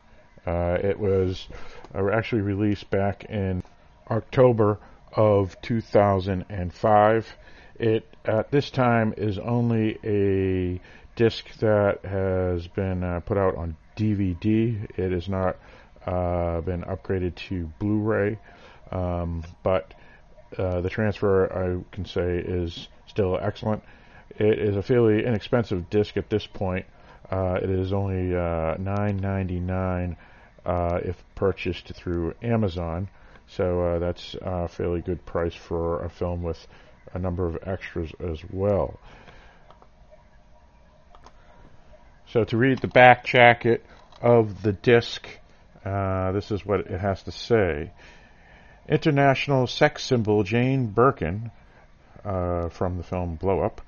Uh, 0.45 0.77
it 0.81 0.99
was 0.99 1.47
actually 1.93 2.41
released 2.41 2.89
back 2.89 3.25
in 3.25 3.63
October 4.09 4.79
of 5.13 5.59
2005. 5.61 7.27
It 7.79 8.07
at 8.25 8.51
this 8.51 8.69
time 8.69 9.13
is 9.17 9.37
only 9.37 9.99
a 10.03 10.79
disc 11.15 11.45
that 11.59 12.05
has 12.05 12.67
been 12.67 13.03
uh, 13.03 13.19
put 13.21 13.37
out 13.37 13.55
on 13.55 13.75
DVD. 13.97 14.89
It 14.97 15.13
is 15.13 15.27
not 15.27 15.55
uh, 15.55 15.57
been 16.05 16.83
upgraded 16.83 17.35
to 17.35 17.71
Blu-ray, 17.79 18.39
um, 18.91 19.43
but 19.63 19.93
uh, 20.57 20.81
the 20.81 20.89
transfer 20.89 21.51
I 21.51 21.95
can 21.95 22.05
say 22.05 22.37
is 22.37 22.87
still 23.07 23.37
excellent. 23.41 23.83
It 24.37 24.59
is 24.59 24.75
a 24.75 24.81
fairly 24.81 25.25
inexpensive 25.25 25.89
disc 25.89 26.17
at 26.17 26.29
this 26.29 26.45
point. 26.45 26.85
Uh, 27.29 27.59
it 27.61 27.69
is 27.69 27.93
only 27.93 28.35
uh, 28.35 28.75
$9.99 28.77 30.15
uh, 30.65 30.99
if 31.03 31.23
purchased 31.35 31.93
through 31.93 32.33
Amazon. 32.41 33.09
So 33.47 33.81
uh, 33.81 33.99
that's 33.99 34.35
a 34.41 34.67
fairly 34.67 35.01
good 35.01 35.25
price 35.25 35.53
for 35.53 36.03
a 36.03 36.09
film 36.09 36.43
with 36.43 36.65
a 37.13 37.19
number 37.19 37.45
of 37.45 37.57
extras 37.63 38.11
as 38.19 38.39
well. 38.51 38.99
So 42.27 42.43
to 42.45 42.57
read 42.57 42.79
the 42.79 42.87
back 42.87 43.25
jacket 43.25 43.85
of 44.21 44.63
the 44.63 44.73
disc, 44.73 45.27
uh, 45.85 46.31
this 46.31 46.51
is 46.51 46.65
what 46.65 46.81
it 46.81 46.99
has 46.99 47.23
to 47.23 47.31
say. 47.31 47.91
International 48.87 49.67
sex 49.67 50.03
symbol 50.03 50.43
Jane 50.43 50.87
Birkin, 50.87 51.51
uh, 52.25 52.69
from 52.69 52.97
the 52.97 53.03
film 53.03 53.35
Blow 53.35 53.61
Up, 53.61 53.81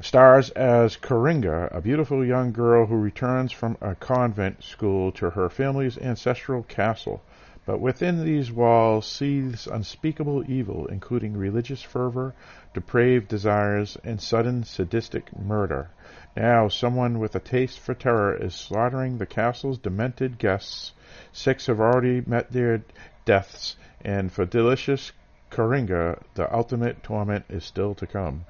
stars 0.00 0.50
as 0.50 0.96
Corringa, 0.96 1.74
a 1.74 1.80
beautiful 1.80 2.24
young 2.24 2.52
girl 2.52 2.86
who 2.86 2.96
returns 2.96 3.52
from 3.52 3.76
a 3.80 3.94
convent 3.94 4.62
school 4.62 5.12
to 5.12 5.30
her 5.30 5.48
family's 5.48 5.98
ancestral 5.98 6.62
castle. 6.62 7.22
But 7.66 7.80
within 7.80 8.24
these 8.24 8.50
walls 8.50 9.06
seethes 9.06 9.66
unspeakable 9.66 10.50
evil, 10.50 10.86
including 10.86 11.36
religious 11.36 11.82
fervor, 11.82 12.34
depraved 12.72 13.28
desires, 13.28 13.98
and 14.02 14.20
sudden 14.20 14.64
sadistic 14.64 15.38
murder. 15.38 15.90
Now 16.36 16.68
someone 16.68 17.18
with 17.18 17.36
a 17.36 17.40
taste 17.40 17.78
for 17.78 17.94
terror 17.94 18.34
is 18.34 18.54
slaughtering 18.54 19.18
the 19.18 19.26
castle's 19.26 19.78
demented 19.78 20.38
guests. 20.38 20.92
Six 21.32 21.66
have 21.66 21.80
already 21.80 22.22
met 22.24 22.52
their 22.52 22.82
deaths, 23.24 23.76
and 24.00 24.30
for 24.30 24.44
delicious 24.44 25.10
Corringa, 25.50 26.22
the 26.34 26.54
ultimate 26.54 27.02
torment 27.02 27.46
is 27.48 27.64
still 27.64 27.96
to 27.96 28.06
come. 28.06 28.44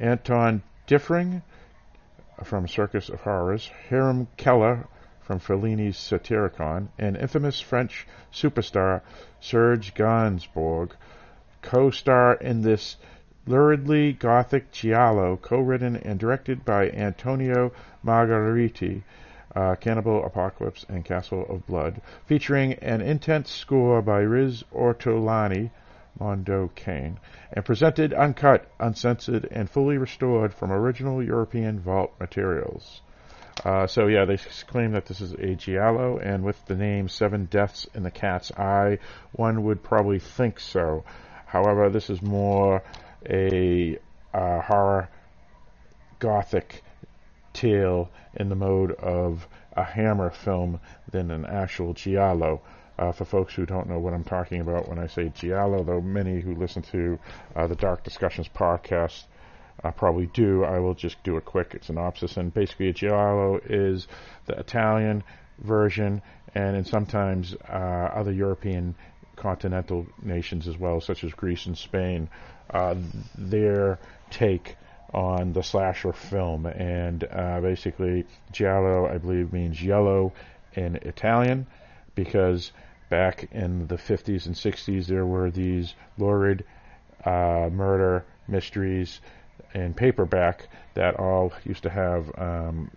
Anton 0.00 0.62
Diffring 0.86 1.42
from 2.42 2.66
Circus 2.66 3.10
of 3.10 3.20
Horrors, 3.20 3.70
Hiram 3.90 4.28
Keller 4.38 4.86
from 5.20 5.38
Fellini's 5.38 5.98
Satyricon, 5.98 6.88
and 6.98 7.18
infamous 7.18 7.60
French 7.60 8.06
superstar 8.32 9.02
Serge 9.38 9.92
Gainsbourg 9.92 10.92
co-star 11.60 12.32
in 12.36 12.62
this 12.62 12.96
luridly 13.46 14.14
gothic 14.18 14.72
giallo, 14.72 15.36
co-written 15.36 15.96
and 15.96 16.18
directed 16.18 16.64
by 16.64 16.88
Antonio 16.88 17.72
Margheriti, 18.02 19.02
uh, 19.54 19.76
Cannibal 19.76 20.24
Apocalypse 20.24 20.84
and 20.88 21.04
Castle 21.04 21.46
of 21.48 21.66
Blood, 21.66 22.00
featuring 22.26 22.74
an 22.74 23.00
intense 23.00 23.50
score 23.50 24.02
by 24.02 24.18
Riz 24.18 24.64
Ortolani, 24.74 25.70
Mondo 26.18 26.70
Cane, 26.74 27.18
and 27.52 27.64
presented 27.64 28.12
uncut, 28.12 28.66
uncensored, 28.78 29.48
and 29.50 29.68
fully 29.68 29.98
restored 29.98 30.54
from 30.54 30.72
original 30.72 31.22
European 31.22 31.80
vault 31.80 32.12
materials. 32.20 33.00
Uh, 33.64 33.86
so 33.86 34.08
yeah, 34.08 34.24
they 34.24 34.36
claim 34.66 34.92
that 34.92 35.06
this 35.06 35.20
is 35.20 35.32
a 35.34 35.54
giallo, 35.54 36.18
and 36.18 36.42
with 36.42 36.64
the 36.66 36.74
name 36.74 37.08
Seven 37.08 37.44
Deaths 37.46 37.86
in 37.94 38.02
the 38.02 38.10
Cat's 38.10 38.50
Eye, 38.52 38.98
one 39.32 39.62
would 39.64 39.82
probably 39.82 40.18
think 40.18 40.58
so. 40.58 41.04
However, 41.46 41.88
this 41.88 42.10
is 42.10 42.20
more 42.20 42.82
a 43.28 43.98
uh, 44.32 44.60
horror 44.60 45.08
gothic 46.18 46.82
tale 47.54 48.10
in 48.34 48.50
the 48.50 48.54
mode 48.54 48.92
of 48.92 49.48
a 49.72 49.84
Hammer 49.84 50.30
film 50.30 50.80
than 51.10 51.30
an 51.30 51.46
actual 51.46 51.94
giallo. 51.94 52.60
Uh, 52.96 53.10
for 53.10 53.24
folks 53.24 53.54
who 53.54 53.66
don't 53.66 53.88
know 53.88 53.98
what 53.98 54.14
I'm 54.14 54.22
talking 54.22 54.60
about 54.60 54.88
when 54.88 55.00
I 55.00 55.08
say 55.08 55.32
giallo, 55.34 55.82
though 55.82 56.00
many 56.00 56.40
who 56.40 56.54
listen 56.54 56.82
to 56.92 57.18
uh, 57.56 57.66
the 57.66 57.74
Dark 57.74 58.04
Discussions 58.04 58.48
podcast 58.48 59.24
I 59.82 59.90
probably 59.90 60.26
do. 60.26 60.64
I 60.64 60.78
will 60.78 60.94
just 60.94 61.22
do 61.22 61.36
a 61.36 61.40
quick 61.40 61.78
synopsis. 61.82 62.36
And 62.36 62.52
basically, 62.52 62.88
a 62.88 62.92
giallo 62.92 63.60
is 63.64 64.06
the 64.46 64.58
Italian 64.58 65.22
version, 65.58 66.22
and 66.54 66.76
in 66.76 66.84
sometimes 66.84 67.54
uh, 67.68 68.10
other 68.14 68.32
European 68.32 68.94
continental 69.36 70.06
nations 70.22 70.68
as 70.68 70.78
well, 70.78 71.00
such 71.00 71.24
as 71.24 71.32
Greece 71.32 71.66
and 71.66 71.76
Spain, 71.76 72.28
uh, 72.70 72.94
their 73.36 73.98
take 74.30 74.76
on 75.14 75.52
the 75.52 75.62
slasher 75.62 76.12
film. 76.12 76.66
And 76.66 77.24
uh, 77.24 77.60
basically, 77.60 78.26
giallo, 78.52 79.06
I 79.06 79.18
believe, 79.18 79.52
means 79.52 79.82
yellow 79.82 80.32
in 80.74 80.96
Italian 80.96 81.66
because 82.14 82.72
back 83.08 83.48
in 83.52 83.86
the 83.86 83.96
50s 83.96 84.46
and 84.46 84.54
60s, 84.54 85.06
there 85.06 85.24
were 85.24 85.50
these 85.50 85.94
lurid 86.18 86.64
uh, 87.24 87.70
murder 87.72 88.24
mysteries 88.48 89.20
in 89.74 89.94
paperback 89.94 90.68
that 90.94 91.18
all 91.18 91.52
used 91.64 91.84
to 91.84 91.90
have 91.90 92.30
um, 92.38 92.90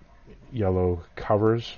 yellow 0.51 1.03
covers 1.15 1.78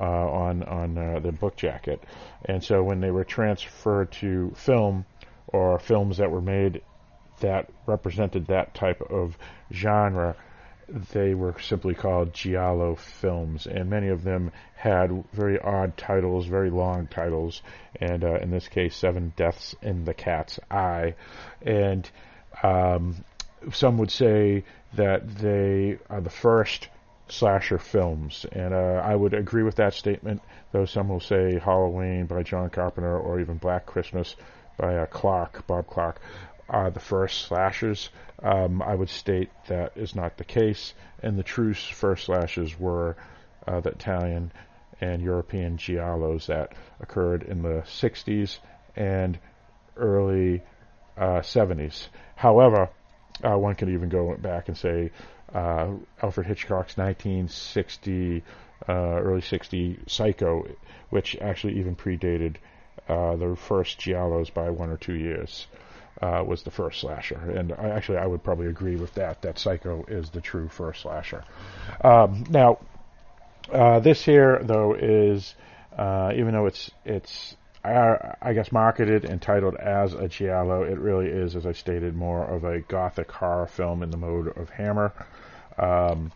uh, 0.00 0.04
on 0.04 0.62
on 0.62 0.96
uh, 0.96 1.18
the 1.18 1.32
book 1.32 1.56
jacket, 1.56 2.02
and 2.44 2.62
so 2.62 2.84
when 2.84 3.00
they 3.00 3.10
were 3.10 3.24
transferred 3.24 4.12
to 4.12 4.52
film 4.54 5.04
or 5.48 5.78
films 5.78 6.18
that 6.18 6.30
were 6.30 6.40
made 6.40 6.82
that 7.40 7.70
represented 7.86 8.46
that 8.46 8.74
type 8.74 9.00
of 9.10 9.36
genre, 9.72 10.36
they 11.12 11.34
were 11.34 11.54
simply 11.60 11.94
called 11.94 12.32
giallo 12.32 12.94
films, 12.94 13.66
and 13.66 13.90
many 13.90 14.08
of 14.08 14.24
them 14.24 14.50
had 14.74 15.24
very 15.32 15.58
odd 15.60 15.96
titles, 15.96 16.46
very 16.46 16.70
long 16.70 17.06
titles, 17.06 17.62
and 18.00 18.24
uh, 18.24 18.36
in 18.36 18.50
this 18.50 18.68
case, 18.68 18.96
Seven 18.96 19.32
Deaths 19.36 19.74
in 19.82 20.04
the 20.04 20.14
Cat's 20.14 20.58
Eye, 20.70 21.14
and 21.60 22.10
um, 22.62 23.16
some 23.72 23.98
would 23.98 24.10
say 24.10 24.64
that 24.94 25.28
they 25.36 25.98
are 26.08 26.20
the 26.20 26.30
first 26.30 26.88
slasher 27.28 27.78
films, 27.78 28.46
and 28.52 28.72
uh, 28.72 29.02
I 29.04 29.14
would 29.14 29.34
agree 29.34 29.62
with 29.62 29.76
that 29.76 29.94
statement. 29.94 30.42
Though 30.72 30.86
some 30.86 31.08
will 31.08 31.20
say 31.20 31.58
Halloween 31.58 32.26
by 32.26 32.42
John 32.42 32.70
Carpenter 32.70 33.18
or 33.18 33.40
even 33.40 33.58
Black 33.58 33.86
Christmas 33.86 34.36
by 34.76 34.96
uh, 34.96 35.06
Clark, 35.06 35.66
Bob 35.66 35.86
Clark, 35.88 36.20
are 36.68 36.90
the 36.90 37.00
first 37.00 37.42
slashers. 37.42 38.10
Um, 38.42 38.82
I 38.82 38.94
would 38.94 39.08
state 39.08 39.50
that 39.68 39.96
is 39.96 40.14
not 40.14 40.36
the 40.36 40.44
case, 40.44 40.94
and 41.22 41.38
the 41.38 41.42
true 41.42 41.74
first 41.74 42.26
slashers 42.26 42.78
were 42.78 43.16
uh, 43.66 43.80
the 43.80 43.90
Italian 43.90 44.52
and 45.00 45.22
European 45.22 45.76
giallos 45.76 46.46
that 46.46 46.72
occurred 47.00 47.42
in 47.42 47.62
the 47.62 47.82
60s 47.86 48.58
and 48.96 49.38
early 49.96 50.62
uh, 51.16 51.40
70s. 51.40 52.08
However, 52.36 52.88
uh, 53.44 53.56
one 53.56 53.74
can 53.74 53.92
even 53.92 54.08
go 54.08 54.36
back 54.36 54.68
and 54.68 54.76
say 54.76 55.10
uh, 55.54 55.92
Alfred 56.22 56.46
Hitchcock's 56.46 56.96
1960, 56.96 58.42
uh, 58.88 58.92
early 58.92 59.40
60 59.40 60.00
Psycho, 60.06 60.66
which 61.10 61.36
actually 61.40 61.78
even 61.78 61.96
predated 61.96 62.56
uh, 63.08 63.36
the 63.36 63.56
first 63.56 63.98
giallos 63.98 64.52
by 64.52 64.70
one 64.70 64.90
or 64.90 64.96
two 64.96 65.14
years. 65.14 65.66
Uh, 66.20 66.42
was 66.44 66.64
the 66.64 66.70
first 66.70 67.00
slasher, 67.00 67.38
and 67.56 67.72
I, 67.72 67.90
actually 67.90 68.18
I 68.18 68.26
would 68.26 68.42
probably 68.42 68.66
agree 68.66 68.96
with 68.96 69.14
that. 69.14 69.40
That 69.42 69.56
Psycho 69.56 70.04
is 70.08 70.30
the 70.30 70.40
true 70.40 70.68
first 70.68 71.02
slasher. 71.02 71.44
Um, 72.02 72.44
now, 72.50 72.78
uh, 73.72 74.00
this 74.00 74.24
here 74.24 74.58
though 74.60 74.94
is 74.94 75.54
uh, 75.96 76.32
even 76.34 76.54
though 76.54 76.66
it's 76.66 76.90
it's 77.04 77.56
I 77.84 78.52
guess 78.54 78.72
marketed 78.72 79.24
and 79.24 79.40
titled 79.40 79.76
as 79.76 80.12
a 80.12 80.28
giallo, 80.28 80.82
it 80.82 80.98
really 80.98 81.28
is, 81.28 81.56
as 81.56 81.64
I 81.64 81.72
stated, 81.72 82.14
more 82.14 82.44
of 82.44 82.64
a 82.64 82.80
gothic 82.80 83.30
horror 83.30 83.66
film 83.66 84.02
in 84.02 84.10
the 84.10 84.16
mode 84.16 84.48
of 84.56 84.68
Hammer. 84.70 85.12
Um, 85.78 86.32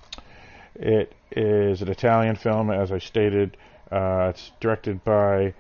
it 0.75 1.13
is 1.31 1.83
an 1.83 1.89
Italian 1.89 2.37
film, 2.37 2.71
as 2.71 2.93
I 2.93 2.99
stated. 2.99 3.57
Uh, 3.91 4.29
it's 4.31 4.53
directed 4.61 5.05
by 5.05 5.55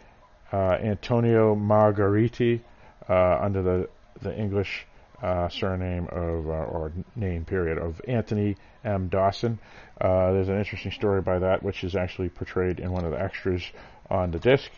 uh, 0.53 0.79
Antonio 0.81 1.55
Margheriti 1.55 2.61
uh, 3.09 3.39
under 3.41 3.63
the 3.63 3.89
the 4.23 4.37
English 4.37 4.87
uh, 5.23 5.49
surname 5.49 6.09
of 6.11 6.49
uh, 6.49 6.53
or 6.53 6.93
name 7.15 7.45
period 7.45 7.79
of 7.79 8.01
Anthony 8.09 8.57
M. 8.85 9.09
Dawson. 9.09 9.59
Uh, 10.01 10.33
there's 10.33 10.49
an 10.49 10.59
interesting 10.59 10.91
story 10.93 11.23
by 11.23 11.39
that, 11.39 11.63
which 11.63 11.85
is 11.85 11.95
actually 11.95 12.29
portrayed 12.29 12.81
in 12.81 12.91
one 12.91 13.05
of 13.05 13.13
the 13.13 13.21
extras 13.21 13.63
on 14.11 14.31
the 14.31 14.39
disc. 14.39 14.71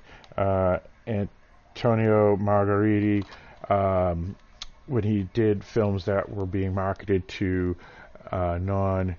Antonio 1.07 2.36
Margheriti, 2.36 3.24
um, 3.68 4.36
when 4.86 5.03
he 5.03 5.28
did 5.34 5.64
films 5.64 6.05
that 6.05 6.30
were 6.30 6.47
being 6.47 6.74
marketed 6.74 7.26
to 7.26 7.76
uh, 8.30 8.59
non, 8.61 9.16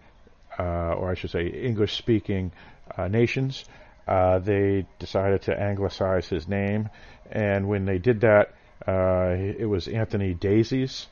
uh, 0.58 0.94
or 0.94 1.12
I 1.12 1.16
should 1.16 1.32
say, 1.32 1.48
English 1.48 1.98
speaking 1.98 2.52
uh, 2.98 3.08
nations, 3.08 3.66
uh, 4.08 4.40
they 4.40 4.86
decided 5.00 5.44
to 5.44 5.60
anglicize 5.60 6.28
his 6.28 6.48
name. 6.48 6.90
And 7.32 7.68
when 7.68 7.86
they 7.86 7.98
did 7.98 8.22
that, 8.22 8.54
uh, 8.88 9.36
it 9.38 9.68
was 9.68 9.88
Anthony 9.88 10.34
Daisies. 10.34 11.08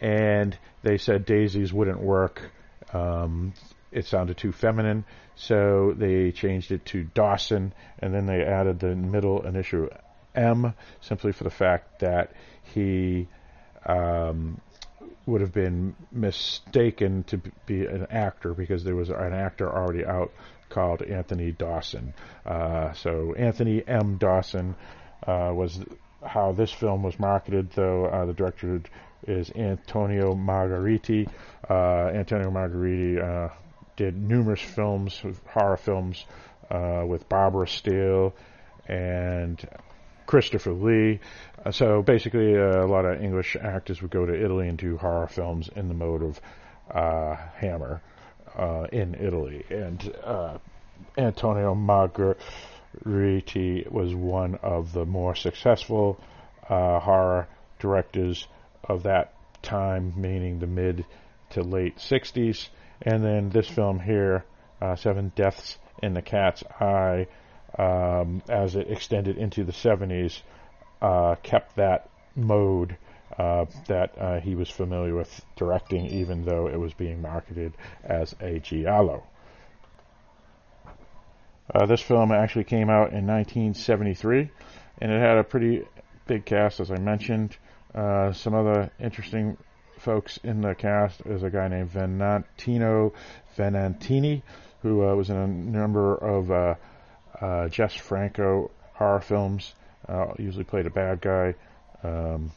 And 0.00 0.56
they 0.82 0.98
said 0.98 1.24
Daisies 1.24 1.72
wouldn't 1.72 2.00
work. 2.00 2.50
Um, 2.92 3.54
it 3.92 4.06
sounded 4.06 4.36
too 4.36 4.52
feminine, 4.52 5.04
so 5.36 5.94
they 5.96 6.32
changed 6.32 6.72
it 6.72 6.84
to 6.86 7.04
Dawson, 7.04 7.74
and 7.98 8.12
then 8.12 8.26
they 8.26 8.42
added 8.42 8.80
the 8.80 8.96
middle 8.96 9.46
initial 9.46 9.88
M 10.34 10.74
simply 11.02 11.32
for 11.32 11.44
the 11.44 11.50
fact 11.50 12.00
that 12.00 12.32
he 12.74 13.28
um, 13.84 14.60
would 15.26 15.40
have 15.40 15.52
been 15.52 15.94
mistaken 16.10 17.22
to 17.24 17.40
be 17.66 17.84
an 17.84 18.06
actor 18.10 18.54
because 18.54 18.82
there 18.82 18.96
was 18.96 19.10
an 19.10 19.32
actor 19.32 19.70
already 19.70 20.04
out 20.04 20.32
called 20.68 21.02
Anthony 21.02 21.52
Dawson. 21.52 22.14
Uh, 22.46 22.92
so 22.94 23.34
Anthony 23.34 23.86
M. 23.86 24.16
Dawson 24.16 24.74
uh, 25.26 25.52
was 25.54 25.78
how 26.24 26.52
this 26.52 26.70
film 26.72 27.02
was 27.02 27.18
marketed, 27.18 27.70
though 27.72 28.06
uh, 28.06 28.26
the 28.26 28.32
director 28.32 28.80
is 29.26 29.50
Antonio 29.52 30.34
Margheriti. 30.34 31.28
Uh, 31.68 32.10
Antonio 32.14 32.50
Margheriti 32.50 33.22
uh, 33.22 33.52
did 33.96 34.16
numerous 34.16 34.60
films, 34.60 35.22
horror 35.46 35.76
films, 35.76 36.24
uh, 36.70 37.04
with 37.06 37.28
Barbara 37.28 37.68
Steele 37.68 38.34
and 38.88 39.64
Christopher 40.26 40.72
Lee. 40.72 41.20
Uh, 41.64 41.70
so 41.70 42.02
basically, 42.02 42.56
uh, 42.56 42.84
a 42.84 42.86
lot 42.86 43.04
of 43.04 43.22
English 43.22 43.56
actors 43.60 44.02
would 44.02 44.10
go 44.10 44.26
to 44.26 44.34
Italy 44.34 44.68
and 44.68 44.78
do 44.78 44.96
horror 44.96 45.28
films 45.28 45.68
in 45.74 45.88
the 45.88 45.94
mode 45.94 46.22
of 46.22 46.40
Hammer 47.56 48.00
in 48.90 49.14
Italy. 49.14 49.64
And 49.70 50.14
Antonio 51.16 51.74
Margheriti 51.74 52.38
was 53.04 54.14
one 54.14 54.56
of 54.56 54.92
the 54.92 55.04
more 55.04 55.34
successful 55.34 56.20
uh, 56.68 57.00
horror 57.00 57.48
directors 57.78 58.46
of 58.84 59.04
that 59.04 59.34
time, 59.62 60.12
meaning 60.16 60.58
the 60.58 60.66
mid 60.66 61.04
to 61.50 61.62
late 61.62 61.96
60s. 61.96 62.68
And 63.02 63.24
then 63.24 63.50
this 63.50 63.68
film 63.68 63.98
here, 63.98 64.44
Seven 64.96 65.32
Deaths 65.34 65.78
in 66.02 66.14
the 66.14 66.22
Cat's 66.22 66.62
Eye, 66.80 67.26
um, 67.78 68.42
as 68.48 68.76
it 68.76 68.90
extended 68.90 69.38
into 69.38 69.64
the 69.64 69.72
70s, 69.72 70.40
uh, 71.00 71.36
kept 71.42 71.76
that 71.76 72.10
mode 72.36 72.96
uh, 73.38 73.64
that 73.88 74.18
uh, 74.18 74.40
he 74.40 74.54
was 74.54 74.68
familiar 74.68 75.14
with 75.14 75.44
directing, 75.56 76.06
even 76.06 76.44
though 76.44 76.68
it 76.68 76.78
was 76.78 76.92
being 76.94 77.22
marketed 77.22 77.72
as 78.04 78.34
a 78.40 78.58
giallo. 78.58 79.24
Uh, 81.74 81.86
this 81.86 82.02
film 82.02 82.32
actually 82.32 82.64
came 82.64 82.90
out 82.90 83.12
in 83.12 83.26
1973, 83.26 84.50
and 85.00 85.10
it 85.10 85.20
had 85.20 85.38
a 85.38 85.44
pretty 85.44 85.84
big 86.26 86.44
cast, 86.44 86.80
as 86.80 86.90
I 86.90 86.98
mentioned. 86.98 87.56
Uh, 87.94 88.32
some 88.32 88.54
other 88.54 88.90
interesting 89.00 89.56
folks 89.98 90.38
in 90.44 90.60
the 90.60 90.74
cast 90.74 91.20
is 91.24 91.42
a 91.42 91.50
guy 91.50 91.68
named 91.68 91.90
Venantino 91.90 93.12
Venantini, 93.56 94.42
who 94.82 95.06
uh, 95.06 95.14
was 95.14 95.30
in 95.30 95.36
a 95.36 95.46
number 95.46 96.14
of 96.14 96.50
uh, 96.50 97.68
Jess 97.68 97.94
Franco 97.94 98.70
horror 98.94 99.20
films. 99.20 99.74
Uh, 100.08 100.26
usually 100.38 100.64
played 100.64 100.86
a 100.86 100.90
bad 100.90 101.20
guy, 101.20 101.54
um, 102.02 102.52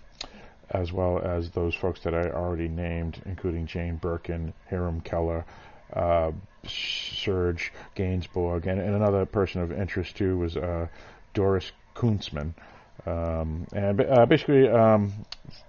as 0.71 0.91
well 0.91 1.19
as 1.19 1.51
those 1.51 1.75
folks 1.75 2.01
that 2.01 2.13
I 2.13 2.31
already 2.31 2.67
named, 2.67 3.21
including 3.25 3.67
Jane 3.67 3.95
Birkin, 3.95 4.53
Hiram 4.69 5.01
Keller, 5.01 5.45
uh, 5.93 6.31
Serge 6.67 7.71
Gainsbourg, 7.95 8.67
and, 8.67 8.79
and, 8.79 8.95
another 8.95 9.25
person 9.25 9.61
of 9.61 9.71
interest 9.71 10.17
too 10.17 10.37
was 10.37 10.57
uh, 10.57 10.87
Doris 11.33 11.71
Kunstmann. 11.95 12.53
Um, 13.05 13.67
and 13.73 14.01
uh, 14.01 14.25
basically, 14.25 14.67
um, 14.67 15.13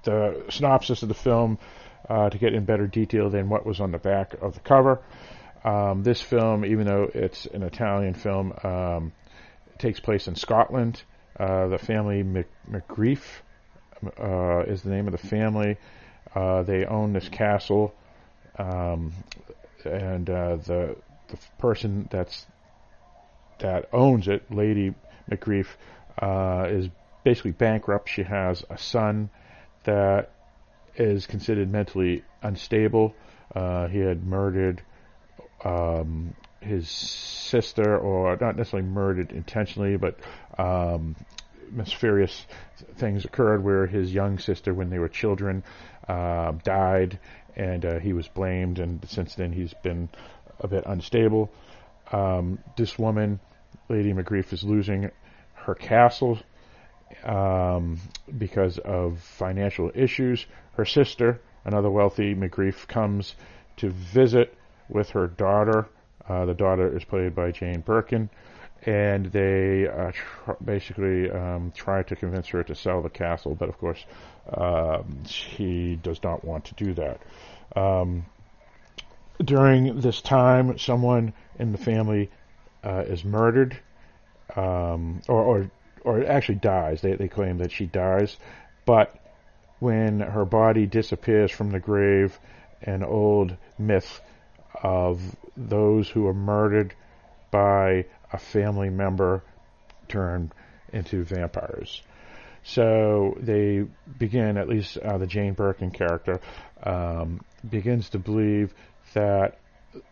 the 0.04 0.44
synopsis 0.48 1.02
of 1.02 1.08
the 1.08 1.14
film, 1.14 1.58
uh, 2.08 2.30
to 2.30 2.38
get 2.38 2.54
in 2.54 2.64
better 2.64 2.86
detail 2.86 3.30
than 3.30 3.48
what 3.48 3.66
was 3.66 3.80
on 3.80 3.90
the 3.90 3.98
back 3.98 4.34
of 4.40 4.54
the 4.54 4.60
cover. 4.60 5.00
Um, 5.64 6.02
this 6.02 6.20
film, 6.22 6.64
even 6.64 6.86
though 6.86 7.10
it's 7.12 7.46
an 7.46 7.62
Italian 7.62 8.14
film, 8.14 8.54
um, 8.62 9.12
takes 9.78 10.00
place 10.00 10.28
in 10.28 10.36
Scotland. 10.36 11.02
Uh, 11.38 11.68
the 11.68 11.78
family 11.78 12.22
Mc, 12.22 12.46
McGreef 12.70 13.22
uh, 14.18 14.60
is 14.66 14.82
the 14.82 14.90
name 14.90 15.06
of 15.06 15.12
the 15.12 15.28
family. 15.28 15.76
Uh, 16.34 16.62
they 16.62 16.84
own 16.84 17.12
this 17.12 17.28
castle, 17.28 17.94
um, 18.58 19.12
and 19.86 20.28
uh, 20.28 20.56
the 20.56 20.96
the 21.28 21.38
person 21.58 22.08
that's 22.10 22.46
that 23.58 23.88
owns 23.92 24.28
it, 24.28 24.50
Lady 24.50 24.94
McGreef, 25.30 25.66
uh, 26.20 26.66
is 26.68 26.88
basically 27.24 27.52
bankrupt. 27.52 28.08
She 28.08 28.22
has 28.22 28.64
a 28.70 28.78
son 28.78 29.30
that 29.84 30.30
is 30.96 31.26
considered 31.26 31.70
mentally 31.70 32.22
unstable. 32.42 33.14
Uh, 33.54 33.88
he 33.88 33.98
had 33.98 34.24
murdered 34.24 34.82
um, 35.64 36.34
his 36.60 36.88
sister, 36.88 37.96
or 37.98 38.36
not 38.40 38.56
necessarily 38.56 38.88
murdered 38.88 39.32
intentionally, 39.32 39.96
but 39.96 40.18
um, 40.58 41.16
mysterious 41.70 42.46
things 42.96 43.24
occurred 43.24 43.62
where 43.62 43.86
his 43.86 44.12
young 44.12 44.38
sister, 44.38 44.74
when 44.74 44.90
they 44.90 44.98
were 44.98 45.08
children, 45.08 45.62
uh, 46.08 46.52
died, 46.64 47.18
and 47.56 47.84
uh, 47.84 47.98
he 47.98 48.12
was 48.12 48.28
blamed, 48.28 48.78
and 48.78 49.06
since 49.08 49.34
then 49.34 49.52
he's 49.52 49.74
been 49.82 50.08
a 50.60 50.68
bit 50.68 50.84
unstable. 50.86 51.50
Um, 52.12 52.58
this 52.76 52.98
woman, 52.98 53.40
Lady 53.88 54.12
McGrief, 54.12 54.52
is 54.52 54.62
losing 54.62 55.10
her 55.54 55.74
castle 55.74 56.38
um, 57.24 57.98
because 58.36 58.78
of 58.78 59.20
financial 59.20 59.90
issues. 59.94 60.46
Her 60.74 60.84
sister, 60.84 61.40
another 61.64 61.90
wealthy 61.90 62.34
McGrief, 62.34 62.86
comes 62.86 63.34
to 63.78 63.90
visit 63.90 64.54
with 64.88 65.10
her 65.10 65.26
daughter. 65.26 65.88
Uh, 66.28 66.44
the 66.44 66.54
daughter 66.54 66.96
is 66.96 67.04
played 67.04 67.34
by 67.34 67.50
Jane 67.52 67.80
Birkin, 67.80 68.28
and 68.86 69.26
they 69.26 69.88
uh, 69.88 70.12
tr- 70.12 70.52
basically 70.64 71.28
um, 71.30 71.72
try 71.74 72.04
to 72.04 72.14
convince 72.14 72.46
her 72.48 72.62
to 72.62 72.74
sell 72.74 73.02
the 73.02 73.10
castle, 73.10 73.54
but 73.54 73.68
of 73.68 73.76
course 73.78 74.04
um, 74.56 75.24
she 75.26 75.98
does 76.02 76.22
not 76.22 76.44
want 76.44 76.64
to 76.66 76.74
do 76.74 76.94
that. 76.94 77.20
Um, 77.74 78.24
during 79.44 80.00
this 80.00 80.22
time, 80.22 80.78
someone 80.78 81.34
in 81.58 81.72
the 81.72 81.78
family 81.78 82.30
uh, 82.84 83.02
is 83.06 83.24
murdered, 83.24 83.76
um, 84.54 85.20
or, 85.28 85.42
or 85.42 85.70
or 86.04 86.24
actually 86.24 86.54
dies. 86.56 87.02
They 87.02 87.14
they 87.14 87.28
claim 87.28 87.58
that 87.58 87.72
she 87.72 87.86
dies, 87.86 88.36
but 88.86 89.14
when 89.80 90.20
her 90.20 90.44
body 90.44 90.86
disappears 90.86 91.50
from 91.50 91.70
the 91.70 91.80
grave, 91.80 92.38
an 92.80 93.02
old 93.02 93.56
myth 93.78 94.20
of 94.82 95.20
those 95.56 96.08
who 96.08 96.26
are 96.28 96.34
murdered 96.34 96.94
by 97.50 98.06
a 98.32 98.38
family 98.38 98.90
member 98.90 99.42
turned 100.08 100.52
into 100.92 101.24
vampires. 101.24 102.02
So 102.62 103.36
they 103.40 103.84
begin, 104.18 104.56
at 104.56 104.68
least 104.68 104.98
uh, 104.98 105.18
the 105.18 105.26
Jane 105.26 105.54
Birkin 105.54 105.92
character, 105.92 106.40
um, 106.82 107.40
begins 107.68 108.10
to 108.10 108.18
believe 108.18 108.74
that 109.14 109.58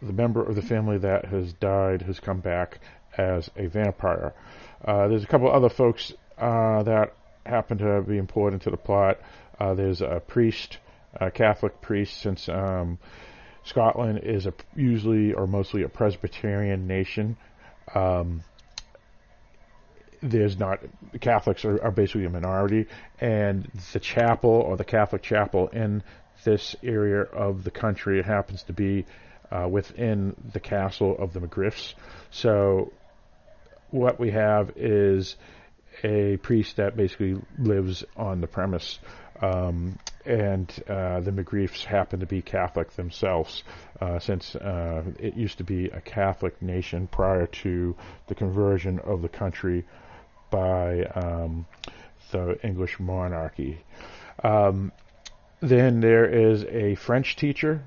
the 0.01 0.13
member 0.13 0.43
of 0.43 0.55
the 0.55 0.63
family 0.63 0.99
that 0.99 1.25
has 1.27 1.53
died 1.55 2.03
has 2.03 2.21
come 2.21 2.41
back 2.41 2.79
as 3.17 3.51
a 3.57 3.67
vampire. 3.67 4.35
Uh, 4.85 5.09
there's 5.09 5.25
a 5.25 5.27
couple 5.27 5.51
other 5.51 5.69
folks 5.69 6.13
uh, 6.39 6.83
that 6.85 7.15
happen 7.45 7.79
to 7.79 8.03
be 8.03 8.19
important 8.19 8.63
to 8.63 8.71
the 8.71 8.77
plot. 8.77 9.19
Uh, 9.59 9.75
there's 9.75 10.01
a 10.01 10.23
priest, 10.27 10.79
a 11.15 11.31
Catholic 11.31 11.81
priest, 11.81 12.21
since 12.21 12.49
um, 12.49 12.99
Scotland 13.65 14.21
is 14.23 14.47
a, 14.47 14.55
usually 14.77 15.33
or 15.33 15.47
mostly 15.47 15.83
a 15.83 15.89
Presbyterian 15.89 16.87
nation. 16.87 17.37
Um, 17.95 18.43
there's 20.23 20.59
not 20.59 20.81
Catholics 21.21 21.65
are, 21.65 21.83
are, 21.83 21.91
basically 21.91 22.25
a 22.25 22.31
minority, 22.31 22.87
and 23.21 23.71
the 23.93 24.01
chapel 24.01 24.51
or 24.51 24.77
the 24.77 24.85
Catholic 24.85 25.23
chapel 25.23 25.69
in 25.69 26.03
this 26.45 26.75
area 26.83 27.23
of 27.23 27.63
the 27.63 27.71
country 27.71 28.23
happens 28.23 28.63
to 28.65 28.73
be 28.73 29.05
uh, 29.51 29.69
within 29.69 30.35
the 30.53 30.61
castle 30.61 31.17
of 31.19 31.33
the 31.33 31.41
McGriffs. 31.41 31.95
So 32.31 32.93
what 33.91 34.19
we 34.19 34.31
have 34.31 34.73
is 34.77 35.37
a 36.03 36.39
priest 36.39 36.77
that 36.77 36.97
basically 36.97 37.37
lives 37.59 38.05
on 38.17 38.41
the 38.41 38.47
premise. 38.47 38.99
Um, 39.41 39.99
and 40.27 40.73
uh, 40.89 41.21
the 41.21 41.31
McGriefs 41.31 41.85
happen 41.85 42.21
to 42.21 42.27
be 42.27 42.43
Catholic 42.43 42.91
themselves, 42.93 43.63
uh, 44.01 44.19
since 44.19 44.55
uh, 44.57 45.03
it 45.19 45.35
used 45.35 45.59
to 45.59 45.65
be 45.65 45.87
a 45.87 46.01
Catholic 46.01 46.61
nation 46.63 47.07
prior 47.07 47.47
to 47.47 47.95
the 48.27 48.35
conversion 48.35 48.99
of 49.01 49.23
the 49.23 49.29
country 49.29 49.85
by 50.51 51.05
um, 51.05 51.67
the 52.31 52.59
English 52.65 52.99
monarchy. 52.99 53.81
Um, 54.43 54.93
then 55.61 56.01
there 56.01 56.27
is 56.27 56.65
a 56.65 56.95
French 56.97 57.37
teacher 57.37 57.83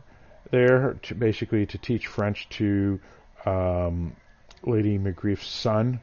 there, 0.51 0.93
to 1.03 1.15
basically 1.15 1.65
to 1.65 1.77
teach 1.77 2.07
French 2.07 2.47
to 2.49 2.99
um, 3.45 4.15
Lady 4.63 4.97
McGrief's 4.97 5.47
son, 5.47 5.99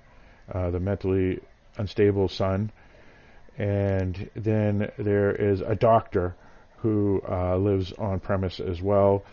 uh, 0.52 0.70
the 0.70 0.80
mentally 0.80 1.40
unstable 1.76 2.28
son. 2.28 2.70
And 3.58 4.30
then 4.34 4.90
there 4.98 5.32
is 5.34 5.60
a 5.60 5.74
doctor 5.74 6.34
who 6.78 7.22
uh, 7.28 7.56
lives 7.56 7.92
on 7.92 8.20
premise 8.20 8.60
as 8.60 8.80
well. 8.82 9.24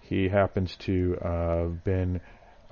He 0.00 0.28
happens 0.28 0.76
to 0.80 1.16
uh, 1.16 1.64
been 1.64 2.20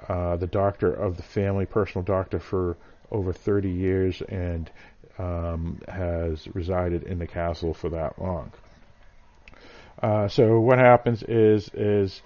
uh, 0.07 0.37
the 0.37 0.47
doctor 0.47 0.93
of 0.93 1.17
the 1.17 1.23
family, 1.23 1.67
personal 1.67 2.05
doctor 2.05 2.39
for 2.39 2.77
over 3.11 3.33
30 3.33 3.71
years, 3.71 4.23
and 4.29 4.71
um, 5.19 5.81
has 5.89 6.47
resided 6.55 7.03
in 7.03 7.19
the 7.19 7.27
castle 7.27 7.75
for 7.75 7.91
that 7.91 8.21
long. 8.21 8.53
Uh, 10.01 10.29
so 10.29 10.61
what 10.61 10.79
happens 10.79 11.23
is 11.25 11.69
is 11.75 12.23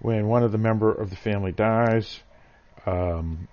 when 0.00 0.26
one 0.26 0.42
of 0.42 0.50
the 0.50 0.58
member 0.58 0.90
of 0.90 1.10
the 1.10 1.16
family 1.16 1.52
dies, 1.52 2.20
um, 2.86 3.46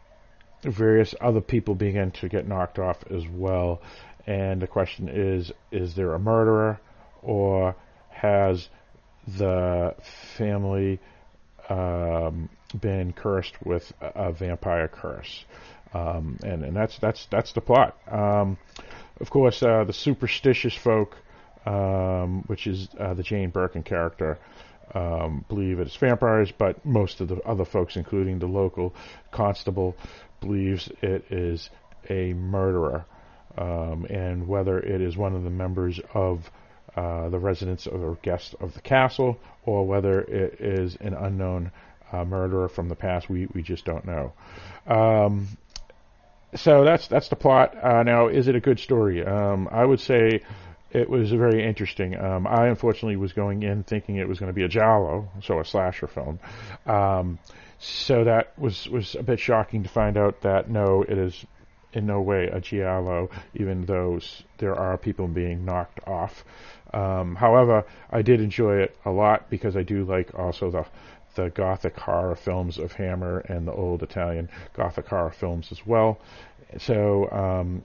various 0.63 1.13
other 1.21 1.41
people 1.41 1.75
begin 1.75 2.09
to 2.11 2.27
get 2.27 2.47
knocked 2.47 2.79
off 2.79 3.03
as 3.11 3.27
well. 3.27 3.81
And 4.29 4.61
the 4.61 4.67
question 4.67 5.09
is, 5.09 5.51
is 5.71 5.95
there 5.95 6.13
a 6.13 6.19
murderer 6.19 6.79
or 7.23 7.75
has 8.09 8.69
the 9.27 9.95
family 10.37 10.99
um, 11.67 12.47
been 12.79 13.11
cursed 13.11 13.55
with 13.65 13.91
a, 13.99 14.27
a 14.27 14.31
vampire 14.31 14.87
curse? 14.87 15.45
Um, 15.95 16.37
and, 16.43 16.63
and 16.63 16.77
that's, 16.77 16.99
that's, 16.99 17.25
that's 17.31 17.53
the 17.53 17.61
plot. 17.61 17.97
Um, 18.07 18.59
of 19.19 19.31
course, 19.31 19.63
uh, 19.63 19.83
the 19.85 19.93
superstitious 19.93 20.75
folk, 20.75 21.17
um, 21.65 22.43
which 22.45 22.67
is 22.67 22.87
uh, 22.99 23.15
the 23.15 23.23
Jane 23.23 23.49
Birkin 23.49 23.81
character, 23.81 24.37
um, 24.93 25.43
believe 25.49 25.79
it's 25.79 25.95
vampires, 25.95 26.53
but 26.55 26.85
most 26.85 27.19
of 27.19 27.29
the 27.29 27.41
other 27.47 27.65
folks, 27.65 27.95
including 27.95 28.37
the 28.37 28.45
local 28.45 28.93
constable, 29.31 29.97
believes 30.39 30.87
it 31.01 31.25
is 31.31 31.71
a 32.11 32.33
murderer. 32.33 33.05
Um, 33.57 34.05
and 34.09 34.47
whether 34.47 34.79
it 34.79 35.01
is 35.01 35.17
one 35.17 35.35
of 35.35 35.43
the 35.43 35.49
members 35.49 35.99
of 36.13 36.49
uh, 36.95 37.29
the 37.29 37.39
residents 37.39 37.87
or 37.87 38.17
guests 38.21 38.55
of 38.59 38.73
the 38.73 38.81
castle, 38.81 39.39
or 39.65 39.85
whether 39.85 40.21
it 40.21 40.59
is 40.59 40.95
an 40.97 41.13
unknown 41.13 41.71
uh, 42.11 42.25
murderer 42.25 42.67
from 42.67 42.89
the 42.89 42.95
past, 42.95 43.29
we, 43.29 43.47
we 43.53 43.61
just 43.61 43.85
don't 43.85 44.05
know. 44.05 44.33
Um, 44.87 45.47
so 46.55 46.83
that's 46.83 47.07
that's 47.07 47.29
the 47.29 47.35
plot. 47.35 47.75
Uh, 47.81 48.03
now, 48.03 48.27
is 48.27 48.47
it 48.47 48.55
a 48.55 48.59
good 48.59 48.79
story? 48.79 49.23
Um, 49.23 49.69
I 49.71 49.85
would 49.85 49.99
say 49.99 50.41
it 50.91 51.09
was 51.09 51.31
very 51.31 51.63
interesting. 51.63 52.19
Um, 52.19 52.47
I 52.47 52.67
unfortunately 52.67 53.17
was 53.17 53.33
going 53.33 53.61
in 53.63 53.83
thinking 53.83 54.15
it 54.15 54.27
was 54.27 54.39
going 54.39 54.49
to 54.49 54.55
be 54.55 54.63
a 54.63 54.67
giallo, 54.67 55.29
so 55.43 55.59
a 55.59 55.65
slasher 55.65 56.07
film. 56.07 56.39
Um, 56.87 57.37
so 57.77 58.23
that 58.23 58.57
was 58.57 58.87
was 58.89 59.15
a 59.15 59.23
bit 59.23 59.39
shocking 59.39 59.83
to 59.83 59.89
find 59.89 60.17
out 60.17 60.41
that 60.41 60.69
no, 60.69 61.03
it 61.07 61.17
is 61.17 61.45
in 61.93 62.05
no 62.05 62.21
way 62.21 62.47
a 62.47 62.59
giallo, 62.59 63.29
even 63.55 63.85
though 63.85 64.19
there 64.57 64.75
are 64.75 64.97
people 64.97 65.27
being 65.27 65.65
knocked 65.65 65.99
off. 66.07 66.43
Um, 66.93 67.35
however, 67.35 67.85
I 68.11 68.21
did 68.21 68.41
enjoy 68.41 68.77
it 68.77 68.95
a 69.05 69.11
lot 69.11 69.49
because 69.49 69.75
I 69.75 69.83
do 69.83 70.03
like 70.05 70.37
also 70.37 70.71
the 70.71 70.85
the 71.35 71.49
gothic 71.51 71.97
horror 71.97 72.35
films 72.35 72.77
of 72.77 72.91
Hammer 72.93 73.39
and 73.39 73.67
the 73.67 73.71
old 73.71 74.03
Italian 74.03 74.49
gothic 74.73 75.07
horror 75.07 75.31
films 75.31 75.71
as 75.71 75.85
well. 75.85 76.19
So 76.79 77.29
um, 77.31 77.83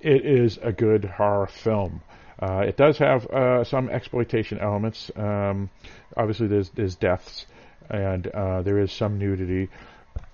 it 0.00 0.24
is 0.24 0.58
a 0.62 0.72
good 0.72 1.04
horror 1.04 1.46
film. 1.46 2.00
Uh, 2.38 2.64
it 2.66 2.76
does 2.76 2.98
have 2.98 3.26
uh, 3.26 3.64
some 3.64 3.88
exploitation 3.88 4.58
elements. 4.58 5.10
Um, 5.16 5.70
obviously, 6.16 6.48
there's 6.48 6.70
there's 6.70 6.94
deaths, 6.94 7.46
and 7.88 8.26
uh, 8.26 8.62
there 8.62 8.78
is 8.78 8.92
some 8.92 9.18
nudity, 9.18 9.68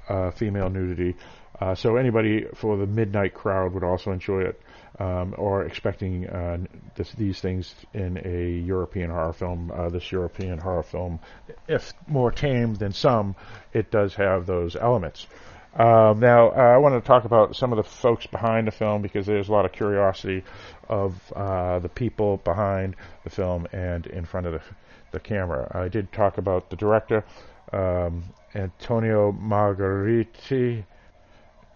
uh, 0.08 0.30
female 0.32 0.68
nudity. 0.68 1.16
Uh, 1.60 1.74
so 1.74 1.96
anybody 1.96 2.46
for 2.54 2.76
the 2.76 2.86
midnight 2.86 3.34
crowd 3.34 3.72
would 3.72 3.84
also 3.84 4.10
enjoy 4.10 4.42
it, 4.42 4.60
um, 4.98 5.34
or 5.38 5.64
expecting 5.64 6.28
uh, 6.28 6.58
this, 6.96 7.12
these 7.12 7.40
things 7.40 7.74
in 7.94 8.20
a 8.24 8.64
European 8.66 9.10
horror 9.10 9.32
film. 9.32 9.70
this 9.92 10.10
European 10.10 10.58
horror 10.58 10.82
film, 10.82 11.20
if 11.68 11.92
more 12.06 12.30
tame 12.30 12.74
than 12.74 12.92
some, 12.92 13.34
it 13.72 13.90
does 13.90 14.14
have 14.14 14.46
those 14.46 14.76
elements. 14.76 15.26
Um, 15.74 16.20
now, 16.20 16.50
uh, 16.50 16.74
I 16.74 16.76
want 16.76 17.02
to 17.02 17.06
talk 17.06 17.24
about 17.24 17.56
some 17.56 17.72
of 17.72 17.78
the 17.78 17.82
folks 17.82 18.26
behind 18.26 18.66
the 18.66 18.72
film 18.72 19.00
because 19.00 19.24
there's 19.24 19.48
a 19.48 19.52
lot 19.52 19.64
of 19.64 19.72
curiosity 19.72 20.44
of 20.88 21.14
uh, 21.34 21.78
the 21.78 21.88
people 21.88 22.36
behind 22.38 22.94
the 23.24 23.30
film 23.30 23.66
and 23.72 24.06
in 24.06 24.26
front 24.26 24.46
of 24.46 24.52
the, 24.52 24.60
the 25.12 25.20
camera. 25.20 25.70
I 25.74 25.88
did 25.88 26.12
talk 26.12 26.36
about 26.36 26.68
the 26.68 26.76
director, 26.76 27.24
um, 27.72 28.24
Antonio 28.54 29.32
Margheriti. 29.32 30.84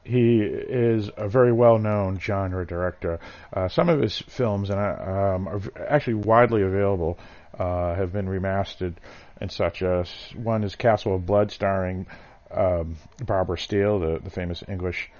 He 0.06 0.38
is 0.38 1.10
a 1.16 1.28
very 1.28 1.52
well-known 1.52 2.20
genre 2.20 2.64
director. 2.64 3.18
Uh, 3.52 3.68
some 3.68 3.88
of 3.88 4.00
his 4.00 4.16
films, 4.18 4.70
and 4.70 4.78
um, 4.78 5.48
are 5.48 5.60
actually 5.88 6.14
widely 6.14 6.62
available, 6.62 7.18
uh, 7.58 7.94
have 7.94 8.12
been 8.12 8.26
remastered 8.26 8.94
and 9.40 9.50
such. 9.50 9.82
as 9.82 10.08
one 10.34 10.62
is 10.62 10.76
Castle 10.76 11.16
of 11.16 11.26
Blood, 11.26 11.50
starring 11.50 12.06
um, 12.52 12.96
Barbara 13.24 13.58
Steele, 13.58 13.98
the, 13.98 14.20
the 14.22 14.30
famous 14.30 14.62
English 14.68 15.10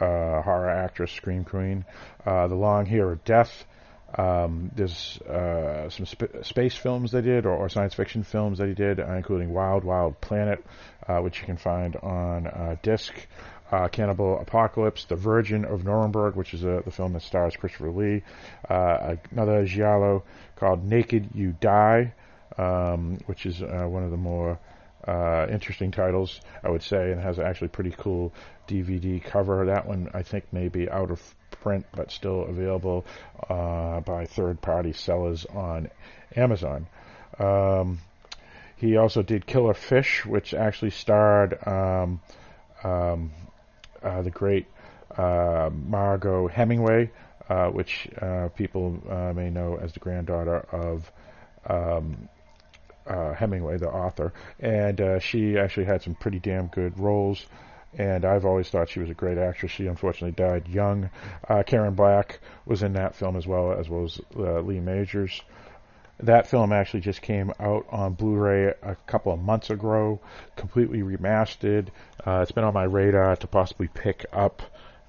uh, 0.00 0.42
horror 0.42 0.70
actress, 0.70 1.12
scream 1.12 1.44
queen. 1.44 1.84
Uh, 2.26 2.48
the 2.48 2.56
Long 2.56 2.86
Hair 2.86 3.12
of 3.12 3.24
Death. 3.24 3.64
Um, 4.18 4.70
there's 4.74 5.18
uh, 5.22 5.88
some 5.88 6.04
sp- 6.04 6.42
space 6.42 6.74
films 6.74 7.12
they 7.12 7.22
did, 7.22 7.46
or, 7.46 7.54
or, 7.56 7.70
science 7.70 7.94
fiction 7.94 8.24
films 8.24 8.58
that 8.58 8.68
he 8.68 8.74
did, 8.74 8.98
including 8.98 9.54
Wild 9.54 9.84
Wild 9.84 10.20
Planet, 10.20 10.62
which 11.06 11.40
you 11.40 11.46
can 11.46 11.56
find 11.56 11.96
on 11.96 12.78
disc. 12.82 13.14
Uh, 13.72 13.88
Cannibal 13.88 14.38
Apocalypse, 14.38 15.06
The 15.06 15.16
Virgin 15.16 15.64
of 15.64 15.82
Nuremberg, 15.82 16.36
which 16.36 16.52
is 16.52 16.60
the 16.60 16.82
film 16.90 17.14
that 17.14 17.22
stars 17.22 17.56
Christopher 17.56 17.90
Lee. 17.90 18.22
Uh, 18.68 19.16
another 19.30 19.64
giallo 19.64 20.24
called 20.56 20.84
Naked 20.84 21.30
You 21.34 21.56
Die, 21.58 22.12
um, 22.58 23.18
which 23.26 23.46
is 23.46 23.60
one 23.62 24.04
of 24.04 24.10
the 24.10 24.18
more 24.18 24.58
interesting 25.50 25.90
titles, 25.90 26.40
I 26.62 26.68
would 26.68 26.82
say, 26.82 27.12
and 27.12 27.20
has 27.20 27.38
actually 27.38 27.68
pretty 27.68 27.94
cool 27.96 28.34
DVD 28.68 29.24
cover. 29.24 29.64
That 29.64 29.86
one, 29.86 30.10
I 30.12 30.22
think, 30.22 30.52
may 30.52 30.68
be 30.68 30.90
out 30.90 31.10
of 31.10 31.20
print, 31.62 31.86
but 31.94 32.10
still 32.10 32.42
available 32.42 33.06
uh, 33.48 34.00
by 34.00 34.26
third-party 34.26 34.92
sellers 34.92 35.46
on 35.46 35.90
Amazon. 36.36 36.86
Um, 37.38 38.00
he 38.76 38.96
also 38.96 39.22
did 39.22 39.46
Killer 39.46 39.74
Fish, 39.74 40.26
which 40.26 40.54
actually 40.54 40.90
starred 40.90 41.56
um, 41.66 42.20
um, 42.82 43.32
uh, 43.34 43.41
the 44.02 44.30
great 44.30 44.66
uh, 45.16 45.70
Margaux 45.72 46.48
Hemingway, 46.48 47.10
uh, 47.48 47.68
which 47.68 48.08
uh, 48.20 48.48
people 48.48 49.00
uh, 49.08 49.32
may 49.32 49.50
know 49.50 49.76
as 49.76 49.92
the 49.92 50.00
granddaughter 50.00 50.58
of 50.72 51.10
um, 51.68 52.28
Hemingway, 53.06 53.78
the 53.78 53.88
author. 53.88 54.32
And 54.60 55.22
she 55.22 55.58
actually 55.58 55.86
had 55.86 56.02
some 56.02 56.14
pretty 56.14 56.38
damn 56.38 56.68
good 56.68 56.98
roles 56.98 57.44
and 57.98 58.24
I've 58.24 58.46
always 58.46 58.70
thought 58.70 58.88
she 58.88 59.00
was 59.00 59.10
a 59.10 59.14
great 59.14 59.38
actress. 59.38 59.72
She 59.72 59.86
unfortunately 59.86 60.32
died 60.32 60.68
young. 60.68 61.10
Uh, 61.46 61.62
Karen 61.62 61.94
Black 61.94 62.40
was 62.64 62.82
in 62.82 62.94
that 62.94 63.14
film 63.14 63.36
as 63.36 63.46
well, 63.46 63.72
as 63.72 63.88
well 63.88 64.04
as 64.04 64.20
uh, 64.36 64.60
Lee 64.60 64.80
Majors. 64.80 65.42
That 66.20 66.46
film 66.46 66.72
actually 66.72 67.00
just 67.00 67.20
came 67.20 67.52
out 67.58 67.86
on 67.90 68.14
Blu-ray 68.14 68.74
a 68.82 68.96
couple 69.06 69.32
of 69.32 69.40
months 69.40 69.70
ago, 69.70 70.20
completely 70.56 71.00
remastered. 71.00 71.88
Uh, 72.24 72.40
it's 72.42 72.52
been 72.52 72.64
on 72.64 72.74
my 72.74 72.84
radar 72.84 73.34
to 73.36 73.46
possibly 73.46 73.88
pick 73.88 74.24
up. 74.32 74.62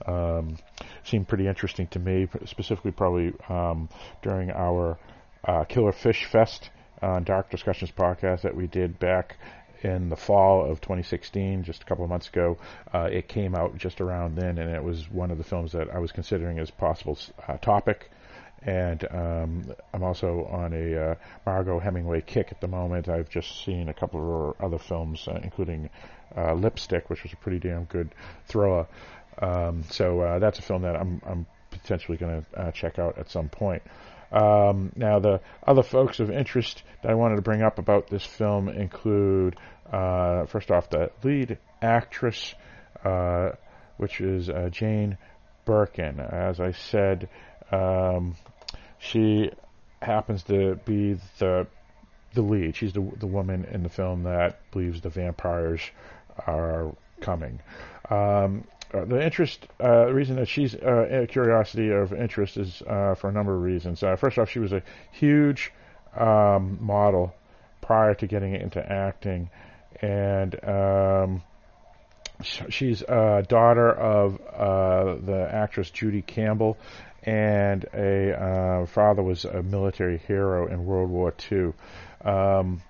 Um, 0.06 0.58
seemed 1.04 1.28
pretty 1.28 1.48
interesting 1.48 1.88
to 1.88 2.00
me, 2.00 2.28
specifically 2.46 2.92
probably 2.92 3.34
um, 3.48 3.90
during 4.22 4.52
our 4.52 4.98
uh, 5.46 5.66
Killer 5.66 5.92
Fish 5.92 6.26
Fest 6.26 6.70
on 7.02 7.24
Dark 7.24 7.50
Discussions 7.50 7.92
podcast 7.92 8.42
that 8.42 8.56
we 8.56 8.68
did 8.68 8.98
back 9.00 9.38
in 9.84 10.10
the 10.10 10.16
fall 10.16 10.70
of 10.70 10.80
2016, 10.82 11.64
just 11.64 11.84
a 11.84 11.86
couple 11.86 12.06
of 12.06 12.10
months 12.10 12.30
ago. 12.30 12.58
Uh, 12.94 13.10
it 13.12 13.28
came 13.28 13.54
out 13.54 13.78
just 13.78 14.02
around 14.02 14.36
then, 14.36 14.58
and 14.58 14.74
it 14.74 14.84
was 14.84 15.10
one 15.12 15.30
of 15.30 15.38
the 15.38 15.44
films 15.44 15.74
that 15.74 15.90
I 15.94 16.00
was 16.00 16.12
considering 16.12 16.60
as 16.60 16.72
possible 16.72 17.18
uh, 17.48 17.58
topic. 17.58 18.10
And 18.66 19.06
um, 19.12 19.76
I'm 19.94 20.04
also 20.04 20.46
on 20.46 20.74
a 20.74 21.12
uh, 21.12 21.16
Margaux 21.46 21.80
Hemingway 21.80 22.22
kick 22.22 22.48
at 22.52 22.62
the 22.62 22.68
moment. 22.68 23.10
I've 23.10 23.30
just 23.30 23.66
seen 23.66 23.90
a 23.90 23.94
couple 23.94 24.56
of 24.60 24.66
other 24.66 24.78
films, 24.78 25.28
uh, 25.28 25.40
including 25.44 25.90
uh, 26.36 26.54
Lipstick, 26.54 27.10
which 27.10 27.24
was 27.24 27.34
a 27.34 27.38
pretty 27.38 27.60
damn 27.60 27.84
good 27.86 28.14
thriller. 28.48 28.88
Um, 29.40 29.84
so 29.90 30.22
uh, 30.22 30.40
that's 30.40 30.60
a 30.60 30.62
film 30.62 30.84
that 30.84 30.96
I'm, 30.96 31.22
I'm 31.26 31.46
potentially 31.72 32.18
going 32.18 32.46
to 32.54 32.72
check 32.72 33.00
out 33.00 33.18
at 33.18 33.30
some 33.30 33.50
point. 33.50 33.84
Um, 34.34 34.92
now, 34.96 35.20
the 35.20 35.42
other 35.66 35.84
folks 35.84 36.20
of 36.20 36.32
interest 36.32 36.82
that 37.04 37.12
I 37.12 37.14
wanted 37.14 37.36
to 37.36 37.44
bring 37.44 37.62
up 37.62 37.78
about 37.78 38.08
this 38.08 38.26
film 38.26 38.68
include, 38.68 39.56
uh, 39.92 40.48
first 40.48 40.72
off, 40.72 40.90
the 40.90 41.12
lead 41.24 41.60
actress, 41.82 42.56
uh, 43.04 43.52
which 43.98 44.22
is 44.22 44.50
uh, 44.50 44.70
Jane 44.72 45.18
Birkin. 45.66 46.20
As 46.20 46.60
I 46.60 46.72
said, 46.72 47.30
um, 47.72 48.36
she 49.04 49.52
happens 50.02 50.44
to 50.44 50.76
be 50.86 51.18
the 51.40 51.68
the 52.34 52.42
lead. 52.42 52.76
She's 52.76 52.94
the 52.94 53.02
the 53.18 53.28
woman 53.28 53.66
in 53.66 53.84
the 53.84 53.90
film 53.90 54.24
that 54.24 54.60
believes 54.72 55.02
the 55.02 55.10
vampires 55.10 55.82
are 56.48 56.96
coming. 57.22 57.60
Um, 58.10 58.64
uh, 58.94 59.06
the 59.06 59.24
interest, 59.24 59.68
uh, 59.80 60.06
the 60.06 60.14
reason 60.14 60.36
that 60.36 60.48
she's 60.48 60.76
uh, 60.76 61.24
a 61.24 61.28
curiosity 61.28 61.90
of 61.92 62.14
interest 62.14 62.58
is 62.58 62.82
uh, 62.84 63.16
for 63.16 63.30
a 63.30 63.32
number 63.32 63.56
of 63.56 63.62
reasons. 63.62 64.04
Uh, 64.04 64.16
first 64.16 64.38
off, 64.38 64.50
she 64.50 64.60
was 64.60 64.72
a 64.72 64.84
huge 65.12 65.72
um, 66.16 66.78
model 66.80 67.34
prior 67.82 68.14
to 68.14 68.28
getting 68.28 68.56
into 68.56 68.80
acting, 68.80 69.50
and 70.02 70.64
um, 70.64 71.44
she's 72.70 73.02
a 73.02 73.44
daughter 73.48 73.92
of 73.92 74.40
uh, 74.42 75.16
the 75.26 75.50
actress 75.52 75.90
Judy 75.90 76.22
Campbell, 76.22 76.78
and 77.24 77.86
a 77.94 78.86
father 78.88 79.24
was 79.24 79.46
a 79.46 79.64
military 79.64 80.18
hero 80.18 80.68
in 80.68 80.86
World 80.86 81.10
War 81.10 81.34
II. 81.52 81.74
Um, 82.24 82.82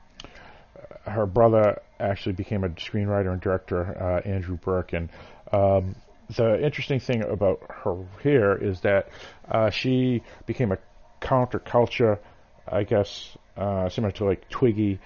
her 1.06 1.26
brother 1.26 1.82
actually 2.00 2.34
became 2.34 2.64
a 2.64 2.70
screenwriter 2.70 3.32
and 3.32 3.42
director, 3.42 4.22
Andrew 4.26 4.58
Birkin. 4.58 5.10
Um, 5.52 5.96
the 6.36 6.64
interesting 6.64 7.00
thing 7.00 7.24
about 7.24 7.62
her 7.70 8.06
here 8.22 8.56
is 8.56 8.82
that 8.82 9.10
uh, 9.50 9.70
she 9.70 10.24
became 10.46 10.72
a 10.72 10.78
counterculture, 11.22 12.20
I 12.68 12.84
guess, 12.84 13.38
uh, 13.58 13.90
similar 13.90 14.12
to 14.14 14.26
like 14.26 14.50
Twiggy, 14.50 15.00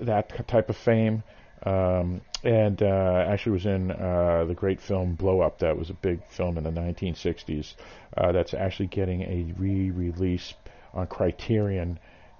that 0.00 0.46
type 0.48 0.68
of 0.70 0.76
fame. 0.76 1.22
Um, 1.64 2.20
and 2.44 2.80
uh, 2.82 3.24
actually 3.28 3.52
was 3.52 3.66
in 3.66 3.90
uh, 3.90 4.44
the 4.46 4.54
great 4.54 4.80
film 4.80 5.14
Blow 5.14 5.40
Up. 5.40 5.58
That 5.58 5.76
was 5.76 5.90
a 5.90 5.94
big 5.94 6.20
film 6.28 6.56
in 6.56 6.64
the 6.64 6.70
1960s. 6.70 7.74
Uh, 8.16 8.32
that's 8.32 8.54
actually 8.54 8.86
getting 8.86 9.22
a 9.22 9.54
re-release 9.58 10.54
on 10.94 11.06
Criterion 11.08 11.98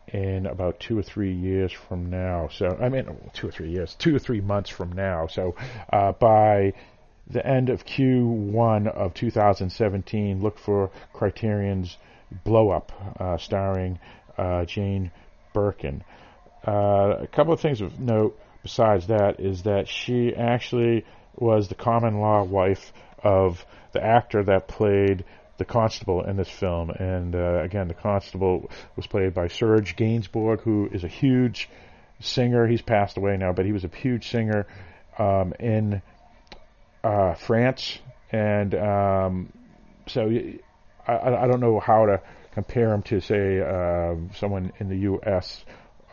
in 0.09 0.47
about 0.47 0.81
two 0.81 0.99
or 0.99 1.03
three 1.03 1.35
years 1.35 1.73
from 1.73 2.11
now. 2.11 2.49
So 2.51 2.79
I 2.81 2.89
mean, 2.89 3.07
two 3.35 3.49
or 3.49 3.51
three 3.51 3.71
years, 3.71 3.95
two 3.99 4.15
or 4.15 4.19
three 4.19 4.41
months 4.41 4.71
from 4.71 4.93
now. 4.93 5.27
So 5.27 5.57
uh, 5.93 6.13
by 6.13 6.75
the 7.31 7.47
end 7.47 7.69
of 7.69 7.85
Q1 7.85 8.89
of 8.89 9.15
2017. 9.15 10.41
Look 10.41 10.59
for 10.59 10.91
Criterion's 11.13 11.97
Blow 12.45 12.71
Up, 12.71 12.93
uh, 13.21 13.37
starring 13.37 13.99
uh, 14.37 14.65
Jane 14.65 15.11
Birkin. 15.53 16.05
A 16.65 17.29
couple 17.33 17.53
of 17.53 17.61
things 17.61 17.81
of 17.81 17.99
note 17.99 18.39
besides 18.63 19.07
that 19.09 19.41
is 19.41 19.63
that 19.63 19.89
she 19.89 20.35
actually 20.35 21.05
was 21.37 21.69
the 21.69 21.75
common 21.75 22.21
law 22.21 22.43
wife 22.43 22.93
of 23.23 23.65
the 23.93 24.03
actor 24.03 24.43
that 24.45 24.69
played 24.69 25.25
the 25.59 25.65
constable 25.65 26.25
in 26.25 26.37
this 26.37 26.49
film. 26.49 26.91
And 26.91 27.35
uh, 27.35 27.61
again, 27.63 27.89
the 27.89 27.95
constable 27.95 28.71
was 28.97 29.07
played 29.07 29.35
by 29.35 29.49
Serge 29.49 29.97
Gainsbourg, 29.97 30.61
who 30.61 30.89
is 30.93 31.05
a 31.05 31.09
huge 31.09 31.69
singer. 32.21 32.67
He's 32.67 32.83
passed 32.83 33.17
away 33.17 33.37
now, 33.37 33.53
but 33.53 33.67
he 33.67 33.73
was 33.73 33.85
a 33.85 33.89
huge 33.89 34.29
singer 34.29 34.67
um, 35.19 35.53
in 35.59 36.01
uh, 37.03 37.35
France, 37.35 37.99
and 38.31 38.75
um, 38.75 39.53
so 40.07 40.31
I, 41.07 41.13
I 41.13 41.47
don't 41.47 41.61
know 41.61 41.81
how 41.81 42.07
to 42.07 42.21
compare 42.53 42.93
him 42.93 43.03
to 43.03 43.21
say 43.21 43.61
uh, 43.61 44.17
someone 44.35 44.73
in 44.79 44.89
the 44.89 44.97
U.S. 44.97 45.65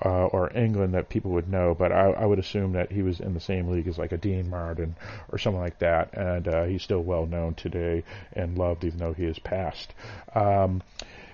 Uh, 0.06 0.28
or 0.28 0.56
England 0.56 0.94
that 0.94 1.10
people 1.10 1.32
would 1.32 1.50
know, 1.50 1.74
but 1.74 1.92
I, 1.92 2.12
I, 2.12 2.28
would 2.28 2.38
assume 2.38 2.74
that 2.74 2.92
he 2.92 3.02
was 3.02 3.20
in 3.20 3.34
the 3.34 3.40
same 3.40 3.70
league 3.70 3.88
as 3.88 3.98
like 3.98 4.12
a 4.12 4.18
Dean 4.18 4.48
Martin 4.48 4.96
or 5.30 5.40
someone 5.40 5.64
like 5.64 5.80
that, 5.80 6.14
and 6.14 6.48
uh, 6.48 6.66
he's 6.66 6.84
still 6.84 7.00
well 7.00 7.26
known 7.26 7.56
today 7.56 8.04
and 8.34 8.56
loved, 8.56 8.84
even 8.84 9.00
though 9.00 9.14
he 9.14 9.24
has 9.24 9.40
passed. 9.40 9.96
Um, 10.36 10.84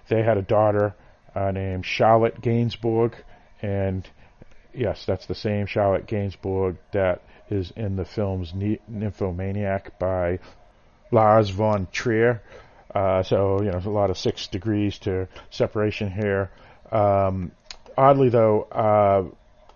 they 0.08 0.24
had 0.24 0.38
a 0.38 0.42
daughter 0.42 0.96
uh, 1.36 1.52
named 1.52 1.86
Charlotte 1.86 2.40
Gainsbourg, 2.42 3.16
and 3.62 4.08
yes, 4.74 5.06
that's 5.06 5.26
the 5.26 5.36
same 5.36 5.66
Charlotte 5.66 6.08
Gainsbourg 6.08 6.78
that 6.94 7.24
is 7.50 7.72
in 7.76 7.98
the 7.98 8.06
films 8.06 8.54
Nymphomaniac 8.54 10.00
by 10.00 10.40
Lars 11.12 11.50
von 11.50 11.88
Trier. 11.92 12.42
Uh, 12.94 13.24
so, 13.24 13.62
you 13.62 13.72
know, 13.72 13.82
a 13.84 13.90
lot 13.90 14.10
of 14.10 14.18
six 14.18 14.48
degrees 14.48 14.98
to 15.00 15.28
separation 15.50 16.10
here. 16.10 16.52
Um, 16.92 17.52
oddly, 17.98 18.30
though, 18.30 18.64
uh, 18.64 19.24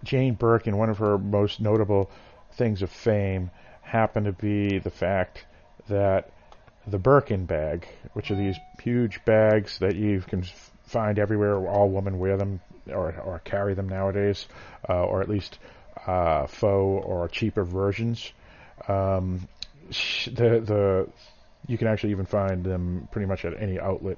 Jane 0.04 0.36
Birkin, 0.36 0.78
one 0.78 0.90
of 0.90 0.98
her 1.00 1.18
most 1.18 1.60
notable 1.60 2.10
things 2.54 2.82
of 2.82 2.90
fame, 2.90 3.52
happened 3.82 4.26
to 4.26 4.32
be 4.32 4.80
the 4.80 4.90
fact 4.90 5.46
that 5.88 6.32
the 6.88 7.00
Birkin 7.00 7.46
bag, 7.46 7.88
which 8.14 8.32
are 8.32 8.36
these 8.36 8.58
huge 8.82 9.24
bags 9.26 9.80
that 9.80 9.96
you 9.96 10.22
can 10.22 10.44
find 10.84 11.18
everywhere, 11.18 11.58
all 11.68 11.90
women 11.90 12.20
wear 12.20 12.38
them 12.38 12.62
or, 12.88 13.16
or 13.20 13.40
carry 13.44 13.74
them 13.74 13.90
nowadays, 13.90 14.48
uh, 14.88 15.04
or 15.04 15.22
at 15.22 15.30
least 15.30 15.58
uh, 16.06 16.46
faux 16.48 17.06
or 17.06 17.28
cheaper 17.28 17.64
versions. 17.64 18.32
Um, 18.88 19.48
the 19.90 20.62
the 20.66 21.08
you 21.68 21.78
can 21.78 21.88
actually 21.88 22.12
even 22.12 22.26
find 22.26 22.64
them 22.64 23.08
pretty 23.12 23.28
much 23.28 23.46
at 23.46 23.60
any 23.60 23.80
outlet 23.80 24.18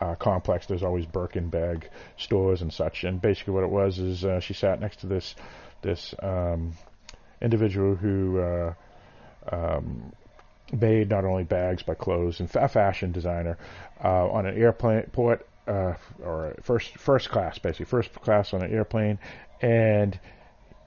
uh, 0.00 0.14
complex. 0.14 0.66
There's 0.66 0.82
always 0.82 1.06
Birkin 1.06 1.48
bag 1.48 1.88
stores 2.16 2.62
and 2.62 2.72
such. 2.72 3.04
And 3.04 3.20
basically, 3.20 3.54
what 3.54 3.64
it 3.64 3.70
was 3.70 3.98
is 3.98 4.24
uh, 4.24 4.40
she 4.40 4.54
sat 4.54 4.80
next 4.80 5.00
to 5.00 5.06
this 5.06 5.34
this 5.82 6.14
um, 6.22 6.72
individual 7.40 7.94
who 7.94 8.40
uh, 8.40 8.74
um, 9.50 10.12
made 10.72 11.08
not 11.08 11.24
only 11.24 11.44
bags 11.44 11.82
but 11.82 11.98
clothes 11.98 12.40
and 12.40 12.54
a 12.56 12.68
fashion 12.68 13.12
designer 13.12 13.56
uh, 14.04 14.28
on 14.28 14.46
an 14.46 14.56
airport 14.56 15.46
uh, 15.66 15.94
or 16.22 16.54
first 16.62 16.96
first 16.98 17.30
class 17.30 17.58
basically 17.58 17.86
first 17.86 18.12
class 18.14 18.52
on 18.52 18.62
an 18.62 18.72
airplane 18.72 19.18
and 19.62 20.18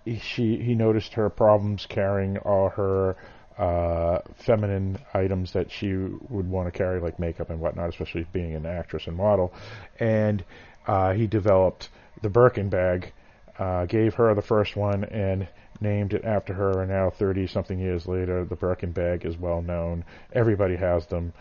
he, 0.05 0.17
she 0.19 0.57
he 0.57 0.75
noticed 0.75 1.13
her 1.13 1.29
problems 1.29 1.85
carrying 1.87 2.37
all 2.39 2.69
her 2.69 3.15
uh, 3.57 4.19
feminine 4.35 4.97
items 5.13 5.53
that 5.53 5.71
she 5.71 5.93
would 5.93 6.49
want 6.49 6.71
to 6.71 6.77
carry 6.77 6.99
like 6.99 7.19
makeup 7.19 7.49
and 7.49 7.59
whatnot 7.59 7.89
especially 7.89 8.25
being 8.31 8.55
an 8.55 8.65
actress 8.65 9.07
and 9.07 9.15
model 9.15 9.53
and 9.99 10.43
uh, 10.87 11.13
he 11.13 11.27
developed 11.27 11.89
the 12.21 12.29
Birkin 12.29 12.69
bag 12.69 13.13
uh, 13.59 13.85
gave 13.85 14.15
her 14.15 14.33
the 14.33 14.41
first 14.41 14.75
one 14.75 15.03
and 15.03 15.47
named 15.81 16.13
it 16.13 16.23
after 16.23 16.53
her, 16.53 16.81
and 16.81 16.91
now 16.91 17.09
30 17.09 17.47
something 17.47 17.79
years 17.79 18.07
later, 18.07 18.45
the 18.45 18.55
Birkin 18.55 18.91
bag 18.91 19.25
is 19.25 19.37
well 19.37 19.61
known. 19.61 20.05
Everybody 20.31 20.75
has 20.75 21.05
them, 21.07 21.33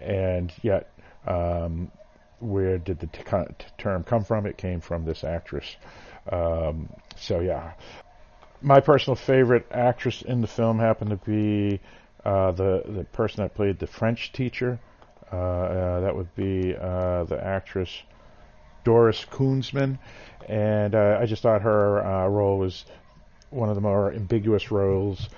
and 0.00 0.52
yet, 0.62 0.90
um, 1.26 1.90
where 2.38 2.78
did 2.78 3.00
the 3.00 3.08
t- 3.08 3.22
term 3.76 4.04
come 4.04 4.24
from? 4.24 4.46
It 4.46 4.56
came 4.56 4.80
from 4.80 5.04
this 5.04 5.24
actress. 5.24 5.76
Um, 6.30 6.88
so, 7.16 7.40
yeah. 7.40 7.72
My 8.60 8.80
personal 8.80 9.14
favorite 9.14 9.66
actress 9.70 10.22
in 10.22 10.40
the 10.40 10.48
film 10.48 10.78
happened 10.80 11.10
to 11.10 11.16
be 11.16 11.80
uh, 12.24 12.50
the 12.52 12.82
the 12.86 13.04
person 13.04 13.42
that 13.42 13.54
played 13.54 13.78
the 13.78 13.86
French 13.86 14.32
teacher. 14.32 14.80
Uh, 15.32 15.36
uh, 15.36 16.00
that 16.00 16.16
would 16.16 16.34
be 16.34 16.74
uh, 16.74 17.24
the 17.24 17.38
actress 17.42 17.90
Doris 18.82 19.24
Kunstmann, 19.30 19.98
and 20.48 20.94
uh, 20.94 21.18
I 21.20 21.26
just 21.26 21.42
thought 21.42 21.62
her 21.62 22.04
uh, 22.04 22.28
role 22.28 22.58
was 22.58 22.84
one 23.50 23.68
of 23.68 23.74
the 23.74 23.80
more 23.80 24.12
ambiguous 24.12 24.70
roles 24.70 25.28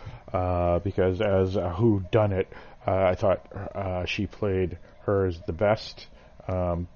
because 0.84 1.20
as 1.20 1.56
a 1.56 1.74
who 1.74 2.02
done 2.12 2.32
it, 2.32 2.48
I 2.86 3.16
thought 3.16 4.09
she 4.09 4.26
played 4.26 4.78
hers 5.01 5.40
the 5.47 5.52
best 5.52 6.06
um, 6.48 6.88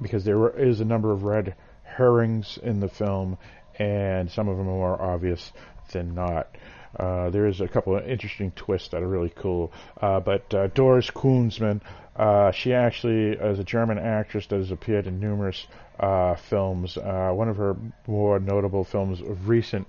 because 0.00 0.24
there 0.24 0.48
is 0.48 0.80
a 0.80 0.84
number 0.84 1.12
of 1.12 1.24
red 1.24 1.54
herrings 1.84 2.58
in 2.62 2.80
the 2.80 2.88
film, 2.88 3.36
and 3.80 4.30
some 4.30 4.46
of 4.48 4.58
them 4.58 4.68
are 4.68 4.72
more 4.72 5.02
obvious 5.02 5.52
than 5.92 6.14
not. 6.14 6.54
Uh, 6.98 7.30
there 7.30 7.46
is 7.46 7.60
a 7.60 7.68
couple 7.68 7.96
of 7.96 8.06
interesting 8.06 8.50
twists 8.50 8.88
that 8.88 9.02
are 9.02 9.08
really 9.08 9.32
cool. 9.34 9.72
Uh, 10.00 10.20
but 10.20 10.52
uh, 10.52 10.66
Doris 10.68 11.10
Kunstmann, 11.10 11.80
uh, 12.14 12.50
she 12.52 12.74
actually 12.74 13.30
is 13.30 13.58
a 13.58 13.64
German 13.64 13.98
actress 13.98 14.46
that 14.48 14.56
has 14.56 14.70
appeared 14.70 15.06
in 15.06 15.18
numerous 15.18 15.66
uh, 15.98 16.34
films. 16.34 16.98
Uh, 16.98 17.30
one 17.32 17.48
of 17.48 17.56
her 17.56 17.76
more 18.06 18.38
notable 18.38 18.84
films 18.84 19.20
of 19.22 19.48
recent 19.48 19.86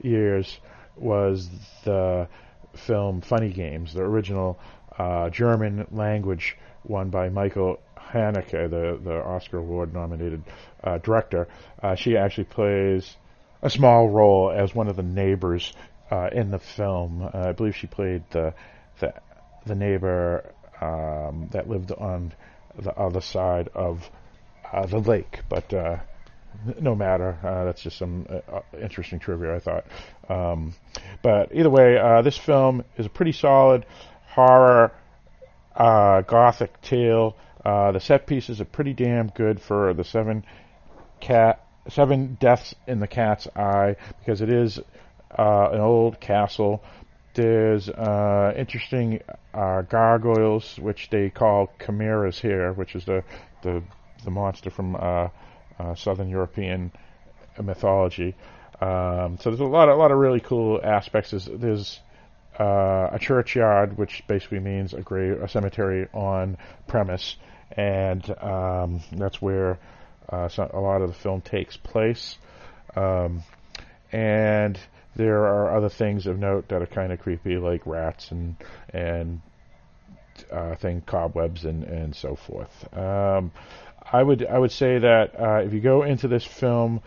years 0.00 0.60
was 0.96 1.48
the 1.84 2.28
film 2.86 3.20
Funny 3.20 3.50
Games, 3.50 3.94
the 3.94 4.02
original 4.02 4.58
German 5.32 5.86
language 5.90 6.56
one 6.84 7.10
by 7.10 7.28
Michael 7.28 7.80
Haneke, 7.96 8.70
the, 8.70 9.00
the 9.02 9.24
Oscar 9.24 9.58
Award 9.58 9.92
nominated 9.92 10.44
director. 11.02 11.48
She 11.96 12.16
actually 12.16 12.44
plays 12.44 13.16
a 13.64 13.70
small 13.70 14.08
role 14.08 14.52
as 14.54 14.72
one 14.72 14.86
of 14.86 14.94
the 14.94 15.02
neighbors 15.02 15.72
uh, 16.12 16.28
in 16.30 16.52
the 16.52 16.60
film. 16.60 17.22
Uh, 17.22 17.48
I 17.48 17.52
believe 17.52 17.74
she 17.74 17.88
played 17.88 18.22
the 18.30 18.54
the, 19.00 19.12
the 19.66 19.74
neighbor 19.74 20.52
um, 20.80 21.48
that 21.50 21.68
lived 21.68 21.90
on 21.90 22.32
the 22.78 22.96
other 22.96 23.20
side 23.20 23.68
of 23.74 24.08
uh, 24.72 24.86
the 24.86 24.98
lake, 24.98 25.40
but 25.48 25.72
no 26.80 26.94
matter. 26.94 27.38
Uh, 27.42 27.64
that's 27.64 27.82
just 27.82 27.98
some 27.98 28.26
uh, 28.28 28.60
interesting 28.80 29.18
trivia, 29.18 29.56
I 29.56 29.58
thought. 29.58 29.84
Um, 30.28 30.74
but 31.22 31.50
either 31.54 31.70
way, 31.70 31.98
uh, 31.98 32.22
this 32.22 32.36
film 32.36 32.84
is 32.96 33.06
a 33.06 33.10
pretty 33.10 33.32
solid 33.32 33.86
horror 34.26 34.92
uh, 35.74 36.22
gothic 36.22 36.80
tale. 36.82 37.36
Uh, 37.64 37.92
the 37.92 38.00
set 38.00 38.26
pieces 38.26 38.60
are 38.60 38.66
pretty 38.66 38.92
damn 38.92 39.28
good 39.28 39.60
for 39.60 39.94
the 39.94 40.04
seven 40.04 40.44
cat 41.20 41.64
seven 41.88 42.36
deaths 42.40 42.74
in 42.86 43.00
the 43.00 43.06
cat's 43.06 43.46
eye 43.56 43.96
because 44.20 44.40
it 44.40 44.50
is 44.50 44.78
uh, 45.38 45.68
an 45.72 45.80
old 45.80 46.20
castle. 46.20 46.82
There's 47.34 47.88
interesting 47.88 49.20
gargoyles, 49.52 50.78
which 50.78 51.10
they 51.10 51.30
call 51.30 51.72
chimeras 51.84 52.38
here, 52.38 52.72
which 52.72 52.94
is 52.94 53.04
the 53.04 53.24
the 53.62 53.82
the 54.24 54.30
monster 54.30 54.70
from 54.70 54.96
uh, 54.96 55.28
Southern 55.96 56.28
European 56.28 56.92
mythology. 57.60 58.34
Um, 58.80 59.38
so 59.38 59.50
there's 59.50 59.60
a 59.60 59.64
lot, 59.64 59.88
a 59.88 59.94
lot 59.94 60.10
of 60.10 60.18
really 60.18 60.40
cool 60.40 60.80
aspects. 60.82 61.30
There's, 61.30 61.46
there's 61.46 62.00
uh, 62.58 63.10
a 63.12 63.18
churchyard, 63.20 63.96
which 63.96 64.24
basically 64.26 64.60
means 64.60 64.94
a 64.94 65.00
grave, 65.00 65.42
a 65.42 65.48
cemetery 65.48 66.08
on 66.12 66.56
premise, 66.86 67.36
and 67.72 68.28
um, 68.42 69.00
that's 69.12 69.40
where 69.40 69.78
uh, 70.28 70.48
so 70.48 70.70
a 70.72 70.80
lot 70.80 71.02
of 71.02 71.08
the 71.08 71.14
film 71.14 71.40
takes 71.40 71.76
place. 71.76 72.38
Um, 72.96 73.42
and 74.12 74.78
there 75.16 75.44
are 75.46 75.76
other 75.76 75.88
things 75.88 76.26
of 76.26 76.38
note 76.38 76.68
that 76.68 76.82
are 76.82 76.86
kind 76.86 77.12
of 77.12 77.20
creepy, 77.20 77.56
like 77.56 77.86
rats 77.86 78.30
and 78.30 78.56
and 78.92 79.40
uh, 80.50 80.74
thing 80.76 81.02
cobwebs 81.02 81.64
and 81.64 81.84
and 81.84 82.14
so 82.14 82.36
forth. 82.36 82.96
Um, 82.96 83.52
I 84.12 84.22
would 84.22 84.46
I 84.46 84.58
would 84.58 84.72
say 84.72 84.98
that 84.98 85.40
uh, 85.40 85.62
if 85.64 85.72
you 85.72 85.80
go 85.80 86.02
into 86.02 86.28
this 86.28 86.44
film 86.44 87.00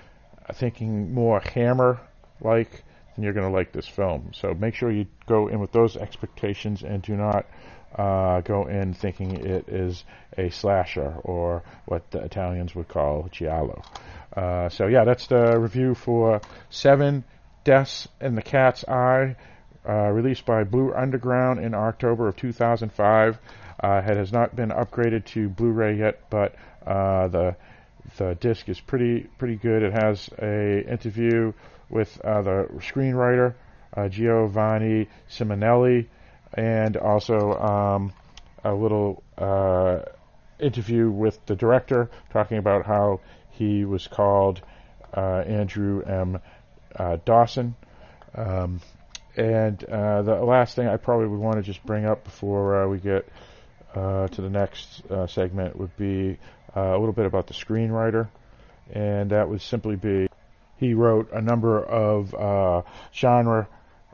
thinking 0.54 1.14
more 1.14 1.40
Hammer 1.40 2.00
like, 2.42 2.84
then 3.16 3.24
you're 3.24 3.34
going 3.34 3.48
to 3.48 3.54
like 3.54 3.72
this 3.72 3.88
film. 3.88 4.32
So 4.34 4.54
make 4.54 4.76
sure 4.76 4.92
you 4.92 5.08
go 5.26 5.48
in 5.48 5.60
with 5.60 5.72
those 5.72 5.98
expectations 5.98 6.84
and 6.84 7.02
do 7.02 7.16
not 7.16 7.46
uh, 7.96 8.42
go 8.42 8.68
in 8.68 8.94
thinking 8.94 9.32
it 9.32 9.70
is 9.70 10.04
a 10.38 10.50
slasher 10.50 11.16
or 11.24 11.64
what 11.86 12.10
the 12.12 12.20
Italians 12.20 12.76
would 12.76 12.88
call 12.88 13.28
giallo. 13.32 13.82
Uh, 14.36 14.70
so 14.70 14.88
yeah, 14.88 15.04
that's 15.04 15.28
the 15.28 15.58
review 15.60 15.96
for 15.96 16.42
Seven 16.70 17.24
Deaths 17.64 18.08
in 18.22 18.36
the 18.36 18.42
Cat's 18.42 18.88
Eye, 18.88 19.36
uh, 19.88 20.10
released 20.10 20.46
by 20.46 20.64
Blue 20.64 20.94
Underground 20.94 21.60
in 21.60 21.74
October 21.74 22.28
of 22.28 22.36
2005. 22.36 23.40
Uh, 23.80 24.02
it 24.06 24.18
has 24.18 24.32
not 24.32 24.56
been 24.56 24.70
upgraded 24.70 25.26
to 25.26 25.50
Blu-ray 25.50 25.98
yet, 25.98 26.30
but 26.30 26.56
uh, 26.86 27.28
the 27.28 27.56
the 28.18 28.36
disc 28.36 28.70
is 28.70 28.80
pretty 28.80 29.28
pretty 29.38 29.56
good. 29.56 29.84
It 29.84 29.94
has 29.94 30.30
a 30.40 30.86
interview 30.90 31.54
with 31.90 32.20
uh, 32.24 32.42
the 32.42 32.68
screenwriter 32.78 33.54
Giovanni 34.10 35.08
Simonelli, 35.30 36.08
and 36.54 36.98
also 36.98 37.54
um, 37.54 38.14
a 38.64 38.74
little 38.74 39.24
uh, 39.38 40.00
interview 40.60 41.10
with 41.10 41.46
the 41.46 41.56
director 41.56 42.10
talking 42.32 42.58
about 42.58 42.86
how 42.86 43.20
he 43.52 43.86
was 43.86 44.08
called 44.08 44.62
uh, 45.16 45.44
Andrew 45.46 46.02
M. 46.02 46.40
Uh, 46.96 47.18
Dawson. 47.26 47.76
Um, 48.36 48.82
and 49.36 49.78
the 49.80 50.42
last 50.44 50.76
thing 50.76 50.88
I 50.88 50.98
probably 50.98 51.28
would 51.28 51.40
want 51.40 51.58
to 51.58 51.62
just 51.62 51.86
bring 51.86 52.06
up 52.06 52.24
before 52.24 52.88
we 52.90 52.98
get 52.98 53.28
to 53.94 54.30
the 54.36 54.50
next 54.50 55.04
segment 55.28 55.76
would 55.78 55.96
be 55.96 56.38
uh, 56.78 56.96
a 56.96 56.98
little 57.00 57.14
bit 57.14 57.26
about 57.26 57.48
the 57.48 57.54
screenwriter, 57.54 58.28
and 58.92 59.32
that 59.32 59.50
would 59.50 59.62
simply 59.62 59.96
be 59.96 60.28
he 60.78 60.94
wrote 60.94 61.32
a 61.32 61.42
number 61.42 61.84
of 61.84 62.36
uh, 62.36 62.84
genre 63.12 63.68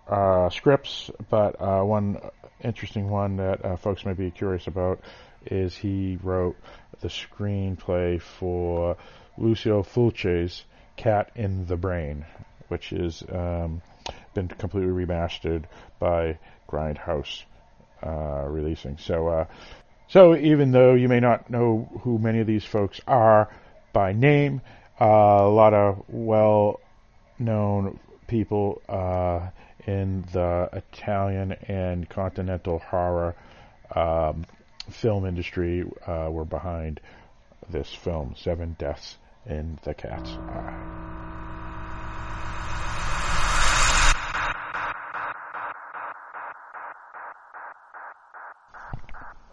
uh, 0.07 0.49
scripts, 0.49 1.11
but 1.30 1.61
uh, 1.61 1.81
one 1.84 2.19
interesting 2.63 3.09
one 3.09 3.38
that 3.38 3.63
uh, 3.63 3.75
folks 3.77 4.05
may 4.05 4.13
be 4.13 4.31
curious 4.31 4.67
about 4.67 4.99
is 5.45 5.75
he 5.75 6.17
wrote 6.23 6.55
the 7.01 7.07
screenplay 7.07 8.21
for 8.21 8.95
Lucio 9.38 9.84
Fulci's 9.84 10.63
Cat 10.95 11.31
in 11.35 11.65
the 11.65 11.75
Brain, 11.75 12.25
which 12.67 12.89
has 12.89 13.23
um, 13.31 13.81
been 14.34 14.47
completely 14.47 14.91
remastered 14.91 15.65
by 15.99 16.38
Grindhouse 16.69 17.43
uh, 18.01 18.45
releasing. 18.47 18.97
So 18.97 19.47
so 20.13 20.35
even 20.35 20.71
though 20.71 20.93
you 20.93 21.09
may 21.09 21.19
not 21.19 21.49
know 21.49 21.89
who 22.01 22.19
many 22.19 22.39
of 22.39 22.45
these 22.45 22.63
folks 22.63 23.01
are 23.07 23.49
by 23.93 24.13
name, 24.13 24.61
uh, 25.01 25.05
a 25.05 25.49
lot 25.49 25.73
of 25.73 26.03
well-known 26.07 26.80
people 28.27 28.81
uh, 28.88 29.49
in 29.85 30.23
the 30.31 30.69
Italian 30.73 31.53
and 31.68 32.10
continental 32.10 32.80
horror 32.80 33.35
um, 33.95 34.45
film 34.89 35.26
industry 35.26 35.84
uh, 36.07 36.30
were 36.30 36.45
behind 36.45 36.99
this 37.69 37.93
film, 37.93 38.35
Seven 38.38 38.76
Deaths 38.77 39.18
in 39.45 39.80
the 39.84 39.93
Cat's 39.93 40.31
Eye. 40.31 41.42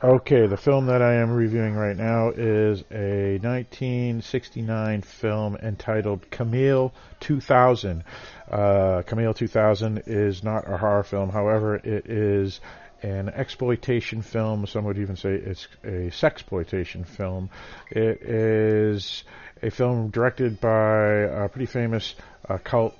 Okay, 0.02 0.46
the 0.46 0.56
film 0.56 0.86
that 0.86 1.02
I 1.02 1.16
am 1.16 1.30
reviewing 1.30 1.74
right 1.74 1.94
now 1.94 2.30
is 2.30 2.82
a 2.90 3.38
1969 3.42 5.02
film 5.02 5.56
entitled 5.56 6.30
Camille 6.30 6.94
2000. 7.20 8.04
Uh, 8.50 9.02
Camille 9.04 9.34
2000 9.34 10.04
is 10.06 10.42
not 10.42 10.66
a 10.66 10.78
horror 10.78 11.02
film, 11.02 11.28
however, 11.28 11.74
it 11.74 12.06
is 12.06 12.62
an 13.02 13.28
exploitation 13.28 14.22
film. 14.22 14.66
Some 14.66 14.84
would 14.84 14.96
even 14.96 15.16
say 15.16 15.34
it's 15.34 15.68
a 15.84 16.08
sexploitation 16.08 17.06
film. 17.06 17.50
It 17.90 18.22
is 18.22 19.24
a 19.62 19.70
film 19.70 20.08
directed 20.08 20.62
by 20.62 21.08
a 21.44 21.48
pretty 21.50 21.66
famous 21.66 22.14
uh, 22.48 22.56
cult 22.56 22.94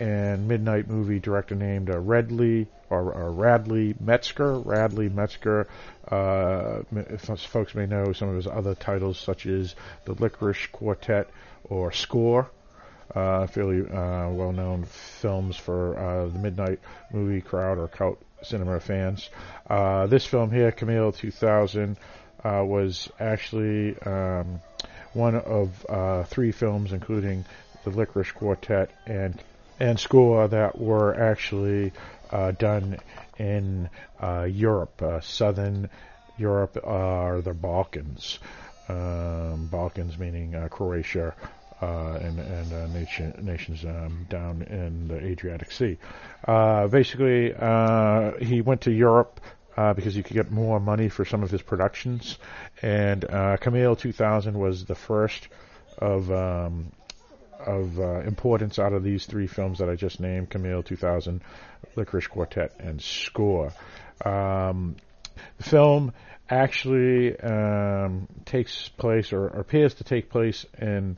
and 0.00 0.48
midnight 0.48 0.88
movie 0.88 1.20
director 1.20 1.54
named 1.54 1.90
uh, 1.90 1.98
Redley 1.98 2.66
or, 2.90 3.12
or, 3.12 3.30
Radley 3.32 3.94
Metzger. 4.00 4.58
Radley 4.58 5.08
Metzger. 5.08 5.68
Uh, 6.08 6.82
folks 7.36 7.74
may 7.74 7.86
know 7.86 8.12
some 8.12 8.28
of 8.28 8.36
his 8.36 8.46
other 8.46 8.74
titles, 8.74 9.18
such 9.18 9.46
as 9.46 9.74
The 10.04 10.14
Lickerish 10.14 10.70
Quartet 10.72 11.28
or 11.64 11.92
Score. 11.92 12.50
Uh, 13.14 13.46
fairly 13.46 13.82
uh, 13.82 14.28
well-known 14.30 14.84
films 14.84 15.56
for 15.56 15.96
uh, 15.96 16.26
the 16.26 16.38
midnight 16.38 16.80
movie 17.12 17.40
crowd 17.40 17.78
or 17.78 17.86
cult 17.86 18.20
cinema 18.42 18.80
fans. 18.80 19.28
Uh, 19.68 20.06
this 20.06 20.24
film 20.24 20.50
here, 20.50 20.72
Camille 20.72 21.12
2000, 21.12 21.96
was 22.42 23.08
actually 23.20 23.96
um, 24.00 24.60
one 25.12 25.36
of 25.36 26.26
three 26.28 26.50
films, 26.50 26.92
including 26.92 27.44
The 27.84 27.90
Lickerish 27.90 28.34
Quartet 28.34 28.90
and 29.06 29.40
and 29.80 29.98
Score 29.98 30.48
that 30.48 30.78
were 30.78 31.14
actually 31.14 31.92
uh, 32.30 32.52
done 32.52 32.98
in 33.38 33.88
uh, 34.20 34.42
Europe, 34.42 35.02
uh, 35.02 35.20
southern 35.20 35.90
Europe, 36.38 36.78
or 36.82 37.40
the 37.40 37.54
Balkans. 37.54 38.38
Um, 38.88 39.68
Balkans 39.70 40.18
meaning 40.18 40.54
Croatia, 40.68 41.34
uh, 41.82 42.18
and, 42.22 42.38
and 42.38 42.72
uh, 42.72 42.86
nation, 42.86 43.34
nations 43.42 43.84
um, 43.84 44.26
down 44.30 44.62
in 44.62 45.08
the 45.08 45.18
Adriatic 45.18 45.70
Sea. 45.70 45.98
Uh, 46.46 46.86
basically, 46.86 47.52
he 48.40 48.60
went 48.60 48.82
to 48.82 48.90
Europe 48.90 49.40
because 49.76 50.14
he 50.14 50.22
could 50.22 50.34
get 50.34 50.50
more 50.50 50.78
money 50.80 51.08
for 51.08 51.24
some 51.24 51.42
of 51.42 51.50
his 51.50 51.62
productions, 51.62 52.38
and 52.80 53.26
Camille 53.60 53.96
2000 53.96 54.58
was 54.58 54.84
the 54.84 54.94
first 54.94 55.48
of 55.98 56.30
um, 56.30 56.92
of 57.66 57.98
uh, 57.98 58.20
importance 58.20 58.78
out 58.78 58.92
of 58.92 59.02
these 59.02 59.26
three 59.26 59.46
films 59.46 59.78
that 59.78 59.88
I 59.88 59.94
just 59.94 60.20
named: 60.20 60.50
Camille 60.50 60.82
2000, 60.82 61.40
Lickerish 61.96 62.28
Quartet, 62.28 62.72
and 62.78 63.00
Score. 63.00 63.72
Um, 64.24 64.96
the 65.58 65.64
film 65.64 66.12
actually 66.48 67.38
um, 67.40 68.28
takes 68.44 68.88
place, 68.88 69.32
or, 69.32 69.46
appears 69.48 69.94
to 69.94 70.04
take 70.04 70.30
place, 70.30 70.66
in 70.80 71.16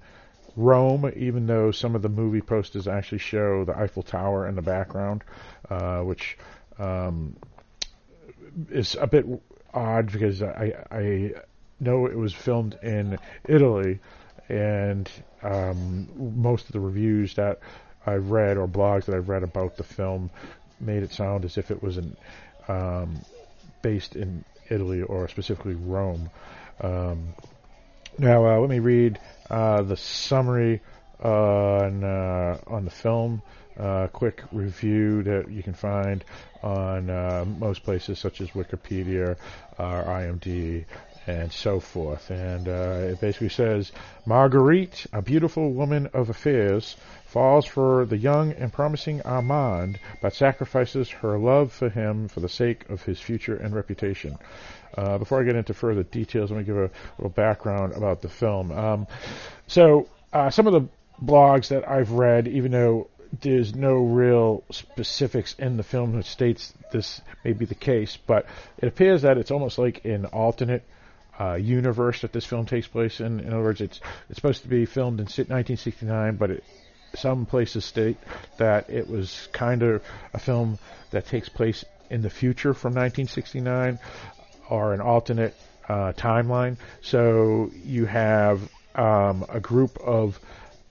Rome, 0.57 1.13
even 1.17 1.47
though 1.47 1.71
some 1.71 1.95
of 1.95 2.03
the 2.03 2.09
movie 2.09 2.41
posters 2.41 2.89
actually 2.89 3.19
show 3.19 3.65
the 3.65 3.77
Eiffel 3.77 4.03
Tower 4.03 4.49
in 4.49 4.55
the 4.55 4.63
background, 4.63 5.23
uh, 5.69 6.01
which 6.01 6.39
um, 6.79 7.37
is 8.71 8.97
a 8.99 9.07
bit 9.07 9.27
odd 9.75 10.11
because 10.11 10.43
I, 10.43 10.73
I 10.91 11.33
know 11.79 12.07
it 12.07 12.17
was 12.17 12.33
filmed 12.33 12.79
in 12.83 13.19
Italy, 13.47 14.01
and 14.49 15.11
um, 15.43 16.09
most 16.37 16.67
of 16.67 16.73
the 16.73 16.81
reviews 16.81 17.35
that 17.35 17.61
I've 18.07 18.31
read 18.31 18.57
or 18.57 18.69
blogs 18.69 19.07
that 19.07 19.15
I've 19.15 19.29
read 19.29 19.43
about 19.43 19.77
the 19.77 19.83
film 19.83 20.31
made 20.81 21.03
it 21.03 21.13
sound 21.13 21.45
as 21.45 21.59
if 21.59 21.71
it 21.71 21.83
was 21.83 21.99
in, 21.99 22.17
um, 22.69 23.21
based 23.83 24.15
in 24.15 24.45
Italy 24.71 25.03
or 25.03 25.29
specifically 25.29 25.75
Rome. 25.75 26.31
Um, 26.81 27.35
now, 28.19 28.47
uh, 28.47 28.59
let 28.61 28.71
me 28.71 28.79
read 28.79 29.19
uh, 29.51 29.83
the 29.83 29.97
summary 29.97 30.81
on 31.23 32.05
uh, 32.05 32.59
on 32.67 32.85
the 32.85 32.91
film. 32.91 33.43
Uh, 33.79 34.07
quick 34.07 34.43
review 34.53 35.23
that 35.23 35.51
you 35.51 35.63
can 35.63 35.75
find 35.75 36.25
on 36.63 37.11
uh, 37.11 37.45
most 37.59 37.83
places 37.83 38.19
such 38.19 38.41
as 38.41 38.49
Wikipedia 38.51 39.37
or 39.79 40.05
IMDb 40.05 40.87
and 41.27 41.53
so 41.53 41.81
forth. 41.81 42.31
And 42.31 42.69
uh, 42.69 43.11
it 43.13 43.21
basically 43.21 43.49
says 43.49 43.93
Marguerite, 44.25 45.07
a 45.13 45.23
beautiful 45.23 45.73
woman 45.73 46.09
of 46.13 46.31
affairs, 46.31 46.97
falls 47.27 47.67
for 47.67 48.07
the 48.07 48.17
young 48.17 48.53
and 48.53 48.73
promising 48.73 49.21
Armand, 49.23 49.99
but 50.23 50.35
sacrifices 50.35 51.11
her 51.11 51.39
love 51.39 51.73
for 51.73 51.89
him 51.89 52.29
for 52.29 52.41
the 52.41 52.49
sake 52.49 52.89
of 52.89 53.03
his 53.03 53.21
future 53.21 53.57
and 53.57 53.75
reputation. 53.75 54.39
Uh, 54.97 55.19
before 55.19 55.41
I 55.41 55.45
get 55.45 55.57
into 55.57 55.75
further 55.75 56.05
details, 56.05 56.51
let 56.51 56.59
me 56.59 56.65
give 56.65 56.77
a 56.77 56.91
little 57.19 57.31
background 57.31 57.93
about 57.93 58.23
the 58.23 58.29
film. 58.29 58.73
Um, 58.73 59.07
so, 59.67 60.09
uh, 60.33 60.51
some 60.51 60.67
of 60.67 60.73
the 60.73 60.89
blogs 61.23 61.69
that 61.69 61.89
I've 61.89 62.13
read, 62.13 62.49
even 62.49 62.73
though 62.73 63.09
there's 63.41 63.75
no 63.75 63.97
real 63.97 64.63
specifics 64.71 65.55
in 65.59 65.77
the 65.77 65.83
film 65.83 66.17
that 66.17 66.25
states 66.25 66.73
this 66.93 67.21
may 67.45 67.53
be 67.53 67.65
the 67.65 67.75
case, 67.75 68.17
but 68.27 68.47
it 68.79 68.87
appears 68.87 69.23
that 69.23 69.37
it's 69.37 69.51
almost 69.51 69.79
like 69.79 70.05
an 70.05 70.27
alternate 70.27 70.85
uh, 71.39 71.55
universe 71.55 72.23
that 72.23 72.33
this 72.33 72.47
film 72.47 72.67
takes 72.67 72.87
place 72.87 73.21
in. 73.21 73.41
In 73.41 73.53
other 73.53 73.63
words, 73.63 73.81
it's 73.81 74.01
it's 74.29 74.37
supposed 74.37 74.63
to 74.63 74.69
be 74.69 74.87
filmed 74.87 75.21
in 75.21 75.27
1969, 75.27 76.37
but 76.37 76.51
it, 76.51 76.65
some 77.15 77.47
places 77.47 77.85
state 77.85 78.17
that 78.59 78.91
it 78.91 79.09
was 79.09 79.49
kind 79.53 79.83
of 79.83 80.03
a 80.35 80.39
film 80.39 80.79
that 81.11 81.27
takes 81.27 81.49
place 81.49 81.85
in 82.11 82.23
the 82.23 82.31
future 82.31 82.75
from 82.75 82.91
1969 82.91 83.99
or 84.69 84.93
an 84.93 85.01
alternate 85.01 85.55
uh, 85.89 86.13
timeline. 86.13 86.77
So 87.01 87.71
you 87.85 88.07
have 88.07 88.61
um, 88.95 89.45
a 89.49 89.61
group 89.61 89.99
of 89.99 90.39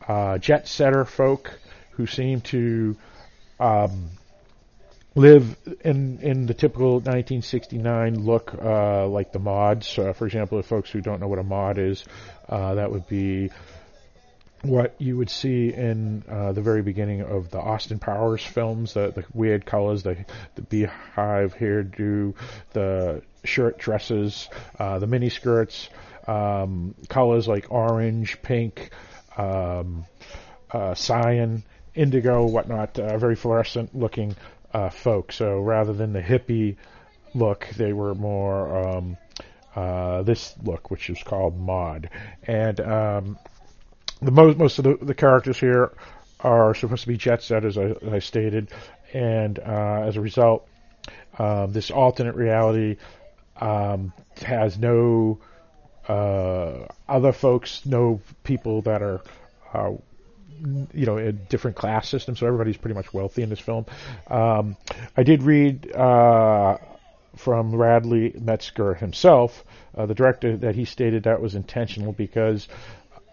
uh, 0.08 0.38
jet 0.38 0.68
setter 0.68 1.06
folk 1.06 1.52
who 1.92 2.08
seem 2.08 2.42
to 2.42 2.96
um, 3.60 4.10
live 5.16 5.56
in 5.82 6.20
in 6.20 6.46
the 6.46 6.54
typical 6.54 6.96
1969 6.96 8.26
look, 8.26 8.54
uh, 8.54 9.08
like 9.08 9.32
the 9.32 9.40
mods. 9.40 9.98
Uh, 9.98 10.14
for 10.14 10.26
example, 10.26 10.60
if 10.60 10.66
folks 10.66 10.92
who 10.92 11.02
don't 11.02 11.20
know 11.20 11.28
what 11.28 11.40
a 11.40 11.44
mod 11.44 11.78
is, 11.78 12.04
uh, 12.50 12.76
that 12.76 12.92
would 12.92 13.08
be 13.08 13.50
what 14.62 14.96
you 15.00 15.16
would 15.18 15.30
see 15.30 15.72
in 15.72 16.24
uh, 16.28 16.52
the 16.52 16.62
very 16.62 16.82
beginning 16.82 17.22
of 17.22 17.50
the 17.52 17.60
Austin 17.60 18.00
Powers 18.00 18.44
films, 18.44 18.94
the, 18.94 19.12
the 19.12 19.24
weird 19.34 19.66
colors, 19.66 20.04
the 20.04 20.26
the 20.56 20.62
beehive 20.62 21.56
hairdo, 21.56 22.36
the 22.74 23.22
shirt 23.44 23.78
dresses, 23.78 24.50
uh, 24.80 25.00
the 25.00 25.08
mini 25.08 25.30
skirts, 25.30 25.90
um, 26.28 26.94
colors 27.08 27.48
like 27.48 27.68
orange, 27.70 28.42
pink, 28.42 28.90
um, 29.38 30.06
uh, 30.72 30.94
cyan, 30.94 31.64
indigo, 31.94 32.46
whatnot, 32.46 33.00
uh, 33.00 33.18
very 33.18 33.36
fluorescent 33.36 33.96
looking 33.96 34.36
uh, 34.76 34.90
folk. 34.90 35.32
So 35.32 35.62
rather 35.62 35.94
than 35.94 36.12
the 36.12 36.22
hippie 36.22 36.76
look, 37.34 37.68
they 37.78 37.94
were 37.94 38.14
more 38.14 38.88
um, 38.88 39.18
uh, 39.74 40.24
this 40.24 40.54
look, 40.64 40.92
which 40.92 41.10
is 41.10 41.24
called 41.24 41.58
mod. 41.58 42.10
And 42.44 42.80
um, 42.82 43.40
the 44.22 44.32
most 44.32 44.58
most 44.58 44.80
of 44.80 44.84
the, 44.84 44.98
the 45.02 45.14
characters 45.14 45.58
here 45.58 45.94
are 46.42 46.76
supposed 46.76 47.04
to 47.04 47.08
be 47.08 47.18
jet 47.18 47.42
setters, 47.42 47.78
as 47.78 47.96
I, 48.02 48.06
as 48.06 48.14
I 48.14 48.20
stated, 48.20 48.72
and 49.14 49.58
uh, 49.60 50.04
as 50.08 50.18
a 50.18 50.22
result, 50.22 50.68
um, 51.40 51.72
this 51.72 51.90
alternate 51.90 52.36
reality 52.36 52.98
um, 53.62 54.12
has 54.46 54.78
no 54.78 55.40
uh, 56.10 56.86
other 57.08 57.32
folks, 57.32 57.86
no 57.86 58.20
people 58.44 58.82
that 58.82 59.02
are 59.02 59.22
uh, 59.74 59.94
you 60.94 61.06
know, 61.06 61.18
a 61.18 61.32
different 61.32 61.78
class 61.78 62.08
system, 62.08 62.36
so 62.36 62.46
everybody's 62.46 62.78
pretty 62.78 62.96
much 62.96 63.14
wealthy 63.14 63.42
in 63.42 63.50
this 63.50 63.60
film. 63.60 63.86
Um, 64.28 64.78
I 65.16 65.24
did 65.24 65.44
read 65.44 65.92
uh, 65.94 66.78
from 67.36 67.76
Radley 67.76 68.34
Metzger 68.40 68.94
himself, 68.94 69.64
uh, 69.98 70.06
the 70.06 70.16
director, 70.16 70.58
that 70.58 70.76
he 70.76 70.86
stated 70.86 71.24
that 71.24 71.42
was 71.42 71.56
intentional 71.56 72.14
because 72.14 72.68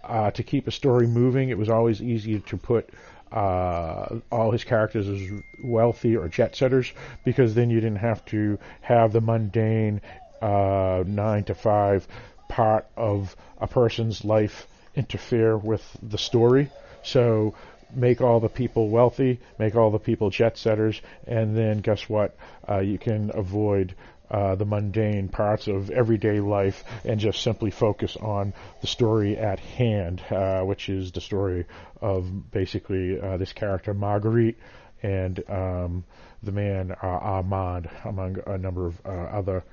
uh, 0.05 0.31
to 0.32 0.43
keep 0.43 0.66
a 0.66 0.73
story 0.73 1.07
moving, 1.07 1.51
it 1.51 1.59
was 1.59 1.69
always 1.69 2.03
easier 2.03 2.40
to 2.40 2.57
put 2.57 2.90
uh, 3.31 4.19
all 4.31 4.51
his 4.51 4.65
characters 4.65 5.09
as 5.09 5.43
wealthy 5.62 6.16
or 6.16 6.28
jet 6.28 6.55
setters 6.55 6.93
because 7.24 7.55
then 7.55 7.70
you 7.70 7.81
didn't 7.81 7.99
have 7.99 8.24
to 8.27 8.59
have 8.82 9.12
the 9.12 9.20
mundane 9.20 10.01
uh, 10.43 11.03
nine 11.07 11.44
to 11.44 11.55
five 11.55 12.07
part 12.49 12.86
of 12.97 13.35
a 13.59 13.66
person's 13.66 14.24
life 14.24 14.66
interfere 14.94 15.57
with 15.57 15.82
the 16.03 16.19
story. 16.19 16.70
So 17.03 17.55
make 17.95 18.20
all 18.20 18.41
the 18.41 18.49
people 18.49 18.89
wealthy, 18.89 19.41
make 19.59 19.74
all 19.74 19.91
the 19.91 19.99
people 19.99 20.31
jet 20.31 20.57
setters, 20.57 21.01
and 21.27 21.57
then 21.57 21.79
guess 21.79 22.09
what? 22.09 22.37
Uh, 22.69 22.79
you 22.79 22.99
can 22.99 23.31
avoid 23.35 23.95
uh, 24.31 24.55
the 24.55 24.65
mundane 24.65 25.29
parts 25.29 25.66
of 25.66 25.91
everyday 25.91 26.41
life 26.41 26.85
and 27.05 27.20
just 27.20 27.43
simply 27.43 27.70
focus 27.70 28.16
on 28.16 28.55
the 28.81 28.87
story 28.87 29.37
at 29.37 29.61
hand, 29.61 30.23
uh, 30.31 30.62
which 30.62 30.89
is 30.89 31.12
the 31.12 31.20
story 31.20 31.66
of 32.01 32.51
basically 32.51 33.20
uh, 33.20 33.37
this 33.37 33.53
character 33.53 33.93
Marguerite 33.93 34.57
and 35.03 35.43
um, 35.51 36.05
the 36.43 36.53
man 36.53 36.93
uh, 36.93 37.07
Armand, 37.07 37.91
among 38.05 38.39
a 38.47 38.57
number 38.57 38.87
of 38.87 39.01
uh, 39.05 39.09
other 39.09 39.65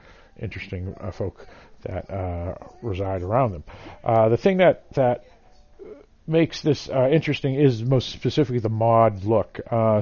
interesting 0.41 0.93
folk 1.13 1.47
that 1.83 2.57
reside 2.81 3.21
around 3.21 3.53
them. 3.53 3.63
the 4.03 4.37
thing 4.37 4.57
that 4.57 4.91
that 4.93 5.23
makes 6.29 6.61
this 6.61 6.89
uh, 6.89 7.09
interesting 7.09 7.55
is 7.55 7.83
most 7.83 8.09
specifically 8.09 8.59
the 8.59 8.69
mod 8.69 9.23
look. 9.23 9.59
Uh, 9.69 10.01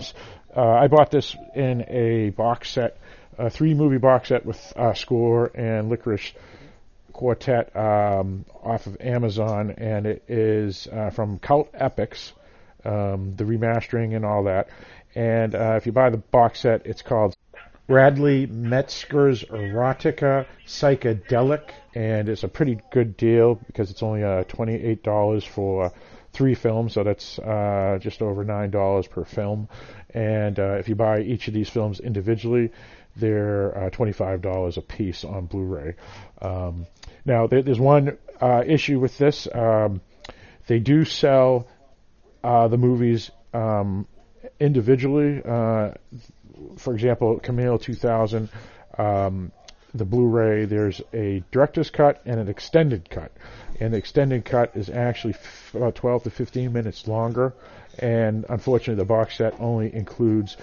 uh, 0.56 0.62
I 0.62 0.88
bought 0.88 1.12
this 1.12 1.36
in 1.56 1.86
a 1.88 2.30
box 2.32 2.70
set 2.70 2.98
a 3.40 3.52
three 3.52 3.76
movie 3.76 4.00
box 4.00 4.30
set 4.30 4.46
with 4.46 4.74
uh, 4.76 4.94
score 4.94 5.52
and 5.54 5.92
Lickerish 5.92 6.34
Quartet 7.14 7.76
um, 7.76 8.46
off 8.64 8.88
of 8.88 8.98
Amazon, 9.00 9.76
and 9.78 10.08
it 10.08 10.24
is 10.28 10.88
uh, 10.88 11.12
from 11.12 11.38
Cult 11.38 11.70
Epics, 11.74 12.34
um, 12.84 13.36
the 13.36 13.44
remastering 13.44 14.16
and 14.16 14.26
all 14.26 14.46
that. 14.46 14.70
And 15.14 15.54
if 15.54 15.86
you 15.86 15.92
buy 15.92 16.10
the 16.10 16.18
box 16.18 16.62
set, 16.62 16.86
it's 16.86 17.02
called 17.02 17.36
Radley 17.90 18.48
Metzger's 18.48 19.46
Erotica 19.46 20.46
Psychedelic, 20.66 21.72
and 21.96 22.28
it's 22.28 22.44
a 22.44 22.50
pretty 22.50 22.80
good 22.92 23.16
deal 23.16 23.56
because 23.56 23.90
it's 23.92 24.04
only 24.04 24.24
uh, 24.24 24.44
$28 24.44 25.48
for 25.48 25.94
three 26.38 26.54
films, 26.54 26.94
so 26.94 27.04
that's 27.04 27.40
uh, 27.40 27.98
just 28.00 28.22
over 28.22 28.46
$9 28.46 29.10
per 29.10 29.26
film. 29.26 29.68
And 30.14 30.60
uh, 30.60 30.76
if 30.80 30.88
you 30.88 30.96
buy 30.96 31.22
each 31.22 31.48
of 31.48 31.54
these 31.54 31.68
films 31.68 32.00
individually, 32.00 32.72
they're 33.16 33.76
uh, 33.86 33.90
$25 33.90 34.78
a 34.78 34.82
piece 34.82 35.26
on 35.26 35.48
Blu-ray. 35.48 35.96
Um, 36.40 36.86
now, 37.26 37.48
there, 37.48 37.64
there's 37.64 37.80
one 37.80 38.18
uh, 38.40 38.64
issue 38.66 39.00
with 39.00 39.18
this. 39.18 39.48
Um, 39.52 40.02
they 40.68 40.78
do 40.78 41.06
sell 41.06 41.68
uh, 42.44 42.68
the 42.68 42.78
movies 42.78 43.32
um, 43.54 44.08
individually. 44.60 45.42
For 45.42 46.94
example, 46.94 47.40
Camille 47.40 47.80
2000, 47.80 48.50
um, 48.98 49.52
the 49.98 50.06
Blu-ray, 50.06 50.66
there's 50.66 51.02
a 51.14 51.44
director's 51.52 51.90
cut 51.90 52.22
and 52.26 52.40
an 52.40 52.48
extended 52.48 53.10
cut. 53.10 53.32
And 53.80 53.94
the 53.94 53.98
extended 53.98 54.46
cut 54.46 54.76
is 54.76 54.90
actually 54.90 55.34
f- 55.34 55.76
about 55.76 55.96
12 55.96 56.24
to 56.24 56.30
15 56.30 56.74
minutes 56.74 57.08
longer. 57.08 57.54
And 58.00 58.46
unfortunately, 58.50 59.02
the 59.02 59.06
box 59.06 59.38
set 59.38 59.60
only 59.60 59.94
includes 59.94 60.58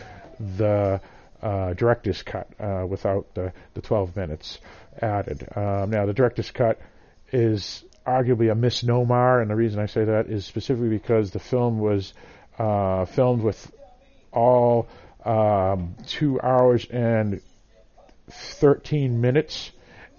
the 0.56 1.00
uh, 1.42 1.74
director's 1.74 2.22
cut 2.22 2.48
uh, 2.58 2.86
without 2.88 3.34
the, 3.34 3.52
the 3.74 3.82
12 3.82 4.16
minutes 4.16 4.58
added. 5.00 5.46
Um, 5.54 5.90
now, 5.90 6.06
the 6.06 6.14
director's 6.14 6.50
cut 6.50 6.80
is 7.32 7.84
arguably 8.06 8.50
a 8.50 8.54
misnomer, 8.54 9.40
and 9.40 9.50
the 9.50 9.56
reason 9.56 9.80
I 9.80 9.86
say 9.86 10.04
that 10.04 10.26
is 10.26 10.44
specifically 10.44 10.90
because 10.90 11.30
the 11.30 11.38
film 11.38 11.78
was 11.78 12.14
uh, 12.58 13.04
filmed 13.06 13.42
with 13.42 13.72
all 14.32 14.88
um, 15.24 15.94
two 16.06 16.40
hours 16.40 16.86
and 16.90 17.40
13 18.30 19.20
minutes. 19.20 19.70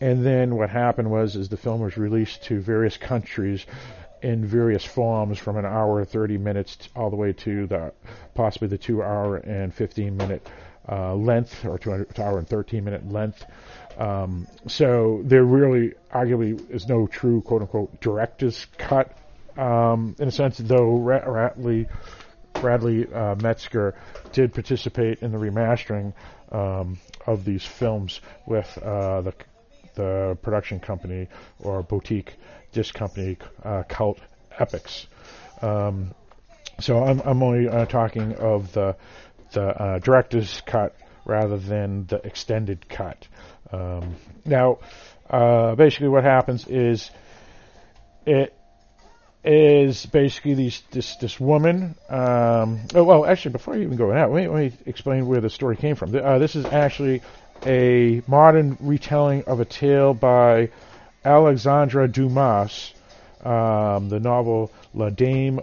And 0.01 0.25
then 0.25 0.55
what 0.55 0.69
happened 0.69 1.09
was, 1.09 1.35
is 1.35 1.49
the 1.49 1.57
film 1.57 1.81
was 1.81 1.97
released 1.97 2.43
to 2.45 2.59
various 2.59 2.97
countries 2.97 3.65
in 4.21 4.45
various 4.45 4.83
forms, 4.83 5.37
from 5.37 5.57
an 5.57 5.65
hour 5.65 5.99
and 5.99 6.09
30 6.09 6.37
minutes 6.37 6.77
all 6.95 7.09
the 7.09 7.15
way 7.15 7.33
to 7.33 7.67
the 7.67 7.93
possibly 8.33 8.67
the 8.67 8.77
two 8.77 9.03
hour 9.03 9.37
and 9.37 9.73
15 9.73 10.17
minute 10.17 10.47
uh, 10.89 11.13
length, 11.13 11.65
or 11.65 11.77
two 11.77 12.05
hour 12.19 12.37
and 12.37 12.47
13 12.47 12.83
minute 12.83 13.09
length. 13.11 13.45
Um, 13.97 14.47
so 14.67 15.21
there 15.23 15.43
really, 15.43 15.93
arguably, 16.13 16.69
is 16.69 16.87
no 16.87 17.07
true 17.07 17.41
quote 17.41 17.61
unquote 17.61 18.01
director's 18.01 18.65
cut. 18.77 19.15
Um, 19.57 20.15
in 20.19 20.27
a 20.27 20.31
sense, 20.31 20.57
though 20.57 20.97
Radley 20.97 21.87
Bradley 22.53 23.11
uh, 23.11 23.35
Metzger 23.35 23.95
did 24.31 24.53
participate 24.53 25.19
in 25.19 25.31
the 25.31 25.37
remastering 25.37 26.13
um, 26.55 26.97
of 27.27 27.43
these 27.43 27.65
films 27.65 28.21
with 28.45 28.77
uh, 28.81 29.21
the 29.21 29.33
the 29.95 30.37
production 30.41 30.79
company 30.79 31.27
or 31.59 31.81
boutique 31.81 32.33
disc 32.71 32.93
company 32.93 33.37
uh, 33.63 33.83
Cult 33.87 34.19
Epics. 34.57 35.07
Um, 35.61 36.13
so 36.79 37.03
I'm 37.03 37.21
I'm 37.21 37.43
only 37.43 37.67
uh, 37.67 37.85
talking 37.85 38.33
of 38.35 38.71
the 38.73 38.95
the 39.51 39.63
uh, 39.63 39.99
director's 39.99 40.61
cut 40.65 40.95
rather 41.25 41.57
than 41.57 42.05
the 42.05 42.17
extended 42.25 42.87
cut. 42.87 43.27
Um, 43.71 44.15
now, 44.45 44.79
uh, 45.29 45.75
basically, 45.75 46.09
what 46.09 46.23
happens 46.23 46.67
is 46.67 47.09
it 48.25 48.53
is 49.45 50.05
basically 50.07 50.55
these 50.55 50.81
this 50.91 51.15
this 51.17 51.39
woman. 51.39 51.95
Um, 52.09 52.81
oh 52.95 53.03
well, 53.03 53.25
actually, 53.25 53.51
before 53.51 53.75
you 53.75 53.83
even 53.83 53.97
go 53.97 54.11
out, 54.11 54.31
let 54.31 54.43
me, 54.43 54.47
let 54.47 54.73
me 54.73 54.77
explain 54.85 55.27
where 55.27 55.41
the 55.41 55.49
story 55.49 55.77
came 55.77 55.95
from. 55.95 56.15
Uh, 56.15 56.39
this 56.39 56.55
is 56.55 56.65
actually 56.65 57.21
a 57.65 58.21
modern 58.27 58.77
retelling 58.79 59.43
of 59.43 59.59
a 59.59 59.65
tale 59.65 60.13
by 60.13 60.69
Alexandre 61.23 62.07
Dumas, 62.07 62.93
um, 63.43 64.09
the 64.09 64.19
novel 64.19 64.71
La 64.93 65.09
Dame 65.09 65.59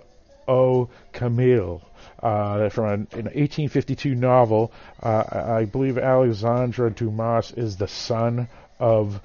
au 0.47 0.89
Camille. 1.13 1.83
Uh, 2.21 2.69
from 2.69 2.85
an, 2.85 3.09
an, 3.13 3.25
1852 3.25 4.15
novel. 4.15 4.73
Uh, 5.03 5.25
I 5.59 5.65
believe 5.65 5.99
Alexandre 5.99 6.89
Dumas 6.89 7.51
is 7.51 7.77
the 7.77 7.89
son 7.89 8.47
of 8.79 9.21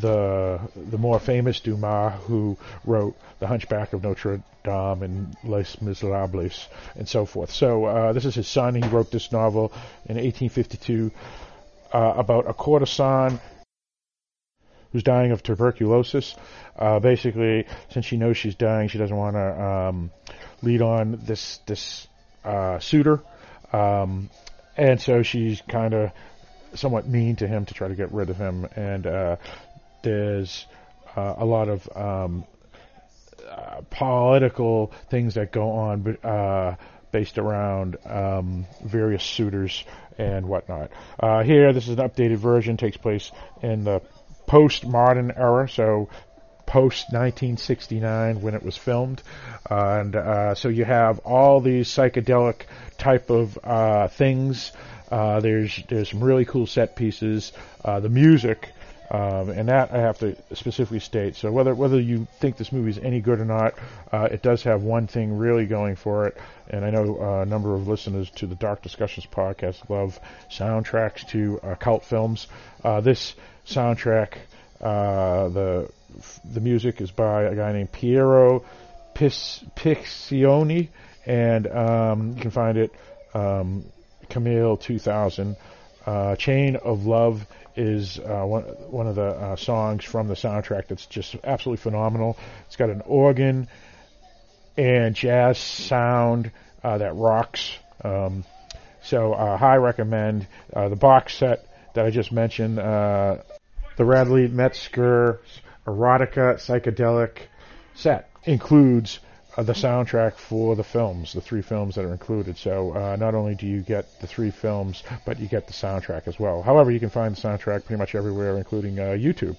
the 0.00 0.60
the 0.74 0.98
more 0.98 1.18
famous 1.18 1.60
Dumas 1.60 2.14
who 2.26 2.56
wrote 2.84 3.16
The 3.38 3.46
Hunchback 3.46 3.92
of 3.92 4.02
Notre 4.02 4.42
Dame 4.64 5.02
and 5.02 5.36
Les 5.44 5.80
Miserables 5.80 6.68
and 6.96 7.08
so 7.08 7.24
forth. 7.24 7.50
So 7.50 7.84
uh, 7.84 8.12
this 8.12 8.24
is 8.24 8.34
his 8.34 8.48
son. 8.48 8.74
He 8.74 8.88
wrote 8.88 9.10
this 9.10 9.32
novel 9.32 9.72
in 10.06 10.16
1852 10.16 11.10
uh, 11.92 12.14
about 12.16 12.48
a 12.48 12.52
courtesan 12.52 13.40
who's 14.92 15.02
dying 15.02 15.32
of 15.32 15.42
tuberculosis. 15.42 16.34
Uh, 16.76 16.98
basically, 17.00 17.66
since 17.90 18.06
she 18.06 18.16
knows 18.16 18.36
she's 18.36 18.54
dying, 18.54 18.88
she 18.88 18.98
doesn't 18.98 19.16
want 19.16 19.36
to 19.36 19.62
um, 19.62 20.10
lead 20.62 20.82
on 20.82 21.20
this 21.24 21.58
this 21.66 22.06
uh, 22.44 22.78
suitor, 22.78 23.22
um, 23.72 24.30
and 24.76 25.00
so 25.00 25.22
she's 25.22 25.60
kind 25.68 25.94
of 25.94 26.12
somewhat 26.74 27.08
mean 27.08 27.36
to 27.36 27.46
him 27.46 27.64
to 27.64 27.74
try 27.74 27.88
to 27.88 27.94
get 27.94 28.12
rid 28.12 28.30
of 28.30 28.36
him. 28.36 28.66
And 28.76 29.06
uh, 29.06 29.36
there's 30.06 30.66
uh, 31.16 31.34
a 31.38 31.44
lot 31.44 31.68
of 31.68 31.88
um, 31.96 32.44
uh, 33.50 33.80
political 33.90 34.92
things 35.10 35.34
that 35.34 35.50
go 35.50 35.70
on 35.70 36.16
uh, 36.22 36.76
based 37.10 37.38
around 37.38 37.96
um, 38.06 38.66
various 38.84 39.24
suitors 39.24 39.84
and 40.16 40.46
whatnot. 40.46 40.90
Uh, 41.18 41.42
here, 41.42 41.72
this 41.72 41.88
is 41.88 41.98
an 41.98 42.08
updated 42.08 42.36
version, 42.36 42.76
takes 42.76 42.96
place 42.96 43.32
in 43.62 43.82
the 43.82 44.00
post-modern 44.46 45.32
era, 45.32 45.68
so 45.68 46.08
post 46.66 47.06
1969 47.10 48.40
when 48.40 48.54
it 48.54 48.62
was 48.62 48.76
filmed, 48.76 49.22
uh, 49.68 49.98
and 50.00 50.14
uh, 50.14 50.54
so 50.54 50.68
you 50.68 50.84
have 50.84 51.18
all 51.20 51.60
these 51.60 51.88
psychedelic 51.88 52.62
type 52.96 53.28
of 53.30 53.58
uh, 53.64 54.06
things. 54.06 54.72
Uh, 55.10 55.40
there's 55.40 55.82
there's 55.88 56.10
some 56.10 56.22
really 56.22 56.44
cool 56.44 56.66
set 56.66 56.94
pieces. 56.96 57.52
Uh, 57.84 58.00
the 58.00 58.08
music 58.08 58.72
um, 59.10 59.50
and 59.50 59.68
that 59.68 59.92
I 59.92 59.98
have 59.98 60.18
to 60.18 60.36
specifically 60.54 61.00
state. 61.00 61.36
So 61.36 61.52
whether 61.52 61.74
whether 61.74 62.00
you 62.00 62.26
think 62.40 62.56
this 62.56 62.72
movie 62.72 62.90
is 62.90 62.98
any 62.98 63.20
good 63.20 63.40
or 63.40 63.44
not, 63.44 63.74
uh, 64.12 64.28
it 64.30 64.42
does 64.42 64.62
have 64.64 64.82
one 64.82 65.06
thing 65.06 65.36
really 65.38 65.66
going 65.66 65.96
for 65.96 66.26
it. 66.26 66.36
And 66.68 66.84
I 66.84 66.90
know 66.90 67.18
uh, 67.20 67.42
a 67.42 67.46
number 67.46 67.74
of 67.74 67.86
listeners 67.86 68.30
to 68.36 68.46
the 68.46 68.56
Dark 68.56 68.82
Discussions 68.82 69.26
podcast 69.26 69.88
love 69.88 70.18
soundtracks 70.50 71.26
to 71.28 71.60
uh, 71.62 71.74
cult 71.76 72.04
films. 72.04 72.48
Uh, 72.82 73.00
this 73.00 73.34
soundtrack, 73.66 74.34
uh, 74.80 75.48
the 75.48 75.90
the 76.44 76.60
music 76.60 77.00
is 77.00 77.10
by 77.10 77.42
a 77.44 77.54
guy 77.54 77.72
named 77.72 77.92
Piero 77.92 78.64
Piccioni, 79.14 80.88
and 81.24 81.66
um, 81.66 82.32
you 82.32 82.42
can 82.42 82.50
find 82.50 82.76
it 82.76 82.90
um, 83.34 83.84
Camille 84.28 84.76
2000. 84.76 85.56
Uh, 86.04 86.36
Chain 86.36 86.76
of 86.76 87.04
Love 87.04 87.44
is 87.76 88.18
uh, 88.18 88.44
one 88.44 88.62
one 88.62 89.06
of 89.06 89.14
the 89.14 89.26
uh, 89.26 89.56
songs 89.56 90.04
from 90.04 90.28
the 90.28 90.34
soundtrack 90.34 90.88
that's 90.88 91.06
just 91.06 91.36
absolutely 91.44 91.82
phenomenal. 91.82 92.36
It's 92.66 92.76
got 92.76 92.90
an 92.90 93.02
organ 93.04 93.68
and 94.76 95.14
jazz 95.14 95.58
sound 95.58 96.50
uh, 96.82 96.98
that 96.98 97.14
rocks. 97.14 97.76
Um, 98.02 98.44
so 99.02 99.32
uh, 99.32 99.56
high 99.56 99.76
recommend 99.76 100.46
uh, 100.72 100.88
the 100.88 100.96
box 100.96 101.36
set 101.36 101.66
that 101.94 102.04
I 102.04 102.10
just 102.10 102.32
mentioned, 102.32 102.78
uh, 102.78 103.38
the 103.96 104.04
Radley 104.04 104.48
Metzger 104.48 105.40
erotica 105.86 106.56
psychedelic 106.56 107.38
set 107.94 108.30
includes 108.44 109.20
the 109.62 109.72
soundtrack 109.72 110.34
for 110.34 110.76
the 110.76 110.84
films, 110.84 111.32
the 111.32 111.40
three 111.40 111.62
films 111.62 111.94
that 111.94 112.04
are 112.04 112.12
included. 112.12 112.58
So 112.58 112.94
uh, 112.94 113.16
not 113.16 113.34
only 113.34 113.54
do 113.54 113.66
you 113.66 113.80
get 113.80 114.20
the 114.20 114.26
three 114.26 114.50
films, 114.50 115.02
but 115.24 115.38
you 115.40 115.48
get 115.48 115.66
the 115.66 115.72
soundtrack 115.72 116.28
as 116.28 116.38
well. 116.38 116.62
However, 116.62 116.90
you 116.90 117.00
can 117.00 117.10
find 117.10 117.34
the 117.34 117.40
soundtrack 117.40 117.84
pretty 117.84 117.98
much 117.98 118.14
everywhere, 118.14 118.58
including 118.58 118.98
uh, 118.98 119.16
YouTube. 119.16 119.56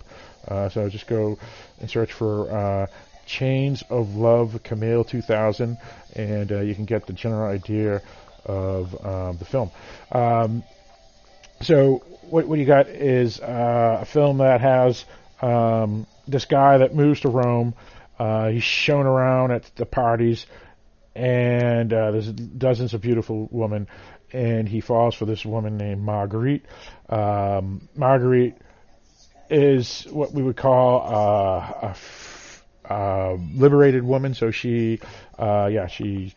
Uh, 0.48 0.70
so 0.70 0.88
just 0.88 1.08
go 1.08 1.38
and 1.80 1.90
search 1.90 2.14
for 2.14 2.52
uh, 2.52 2.88
Chains 3.26 3.84
of 3.90 4.16
Love 4.16 4.62
Camille 4.64 5.04
2000, 5.04 5.78
and 6.16 6.52
uh, 6.52 6.62
you 6.62 6.76
can 6.76 6.86
get 6.86 7.06
the 7.08 7.14
general 7.14 7.50
idea 7.50 8.02
of 8.46 9.06
um, 9.06 9.38
the 9.38 9.46
film. 9.46 9.72
Um, 10.12 10.64
so 11.62 12.04
what, 12.30 12.48
what 12.48 12.60
you 12.60 12.66
got 12.66 12.88
is 12.88 13.40
a 13.40 14.06
film 14.06 14.38
that 14.38 14.62
has 14.62 15.06
um, 15.42 16.08
this 16.28 16.46
guy 16.46 16.78
that 16.78 16.96
moves 16.96 17.22
to 17.22 17.30
Rome. 17.30 17.74
Uh, 18.20 18.50
he's 18.50 18.64
shown 18.64 19.06
around 19.06 19.52
at 19.52 19.70
the 19.76 19.86
parties, 19.86 20.46
and 21.16 21.92
uh, 21.94 22.12
there's 22.12 22.32
dozens 22.32 22.94
of 22.94 23.02
beautiful 23.02 23.48
women, 23.52 23.88
and 24.32 24.68
he 24.68 24.82
falls 24.82 25.16
for 25.16 25.26
this 25.26 25.46
woman 25.46 25.78
named 25.78 26.02
Marguerite. 26.02 26.66
Um, 27.10 27.88
Marguerite 27.96 28.58
is 29.50 30.06
what 30.10 30.34
we 30.34 30.44
would 30.44 30.58
call 30.58 31.02
uh, 31.06 31.94
a 32.90 33.38
liberated 33.54 34.04
woman, 34.04 34.34
so 34.34 34.52
she, 34.52 35.00
uh, 35.38 35.70
yeah, 35.72 35.88
she 35.88 36.34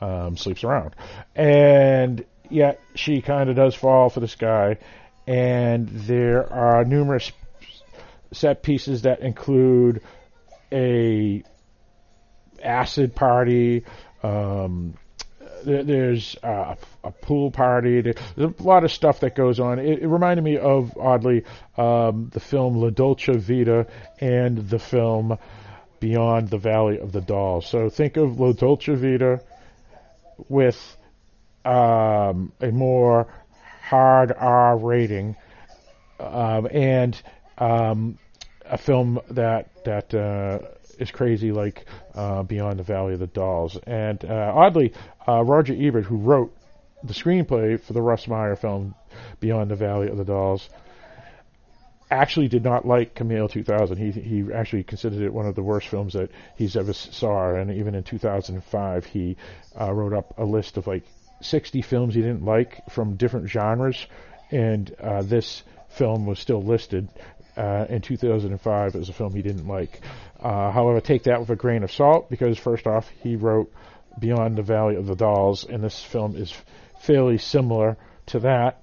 um, 0.00 0.36
sleeps 0.36 0.64
around, 0.64 0.94
and 1.34 2.24
yet 2.48 2.80
she 2.94 3.22
kind 3.22 3.50
of 3.50 3.56
does 3.56 3.74
fall 3.74 4.10
for 4.10 4.20
this 4.20 4.34
guy, 4.34 4.78
and 5.26 5.88
there 5.88 6.52
are 6.52 6.84
numerous 6.84 7.30
set 8.32 8.62
pieces 8.62 9.02
that 9.02 9.20
include 9.20 10.02
a 10.72 11.42
acid 12.62 13.14
party. 13.14 13.84
Um, 14.22 14.94
there, 15.64 15.82
there's 15.82 16.36
a, 16.42 16.76
a, 17.04 17.10
pool 17.10 17.50
party. 17.50 18.00
There's 18.00 18.16
a 18.36 18.62
lot 18.62 18.84
of 18.84 18.92
stuff 18.92 19.20
that 19.20 19.34
goes 19.34 19.60
on. 19.60 19.78
It, 19.78 20.02
it 20.02 20.08
reminded 20.08 20.42
me 20.42 20.58
of 20.58 20.96
oddly 20.98 21.44
um, 21.76 22.30
the 22.32 22.40
film 22.40 22.76
La 22.76 22.90
Dolce 22.90 23.36
Vita 23.36 23.86
and 24.20 24.58
the 24.68 24.78
film 24.78 25.38
Beyond 26.00 26.48
the 26.48 26.58
Valley 26.58 26.98
of 26.98 27.12
the 27.12 27.20
Dolls. 27.20 27.66
So 27.66 27.90
think 27.90 28.16
of 28.16 28.40
La 28.40 28.52
Dolce 28.52 28.94
Vita 28.94 29.42
with 30.48 30.96
um, 31.64 32.52
a 32.60 32.70
more 32.70 33.26
hard 33.82 34.32
R 34.32 34.78
rating 34.78 35.36
um, 36.18 36.68
and 36.70 37.20
um, 37.58 38.18
a 38.70 38.78
film 38.78 39.20
that 39.30 39.68
that 39.84 40.14
uh, 40.14 40.58
is 40.98 41.10
crazy 41.10 41.52
like 41.52 41.84
uh, 42.14 42.42
Beyond 42.42 42.78
the 42.78 42.84
Valley 42.84 43.14
of 43.14 43.20
the 43.20 43.26
Dolls. 43.26 43.76
And 43.86 44.24
uh, 44.24 44.52
oddly, 44.54 44.92
uh, 45.26 45.42
Roger 45.42 45.74
Ebert, 45.76 46.04
who 46.04 46.16
wrote 46.16 46.54
the 47.02 47.14
screenplay 47.14 47.80
for 47.80 47.92
the 47.92 48.02
Russ 48.02 48.28
Meyer 48.28 48.56
film 48.56 48.94
Beyond 49.40 49.70
the 49.70 49.76
Valley 49.76 50.08
of 50.08 50.16
the 50.16 50.24
Dolls, 50.24 50.68
actually 52.10 52.48
did 52.48 52.62
not 52.62 52.86
like 52.86 53.14
Camille 53.14 53.48
2000. 53.48 53.96
He 53.96 54.10
he 54.20 54.52
actually 54.52 54.84
considered 54.84 55.22
it 55.22 55.32
one 55.32 55.46
of 55.46 55.54
the 55.54 55.62
worst 55.62 55.88
films 55.88 56.12
that 56.12 56.30
he's 56.56 56.76
ever 56.76 56.92
saw. 56.92 57.54
And 57.54 57.72
even 57.72 57.94
in 57.94 58.04
2005, 58.04 59.06
he 59.06 59.36
uh, 59.80 59.92
wrote 59.92 60.12
up 60.12 60.34
a 60.38 60.44
list 60.44 60.76
of 60.76 60.86
like 60.86 61.04
60 61.42 61.82
films 61.82 62.14
he 62.14 62.20
didn't 62.20 62.44
like 62.44 62.82
from 62.90 63.16
different 63.16 63.48
genres, 63.48 64.06
and 64.50 64.94
uh, 65.00 65.22
this 65.22 65.62
film 65.88 66.26
was 66.26 66.38
still 66.38 66.62
listed 66.62 67.08
uh, 67.60 67.84
in 67.90 68.00
2005 68.00 68.96
as 68.96 69.08
a 69.10 69.12
film 69.12 69.34
he 69.34 69.42
didn't 69.42 69.68
like. 69.68 70.00
Uh, 70.40 70.70
however, 70.70 71.00
take 71.00 71.24
that 71.24 71.40
with 71.40 71.50
a 71.50 71.56
grain 71.56 71.82
of 71.82 71.92
salt 71.92 72.30
because 72.30 72.58
first 72.58 72.86
off, 72.86 73.08
he 73.22 73.36
wrote 73.36 73.70
Beyond 74.18 74.56
the 74.56 74.62
Valley 74.62 74.96
of 74.96 75.06
the 75.06 75.14
Dolls, 75.14 75.64
and 75.64 75.84
this 75.84 76.02
film 76.02 76.36
is 76.36 76.54
fairly 77.02 77.36
similar 77.36 77.98
to 78.26 78.40
that. 78.40 78.82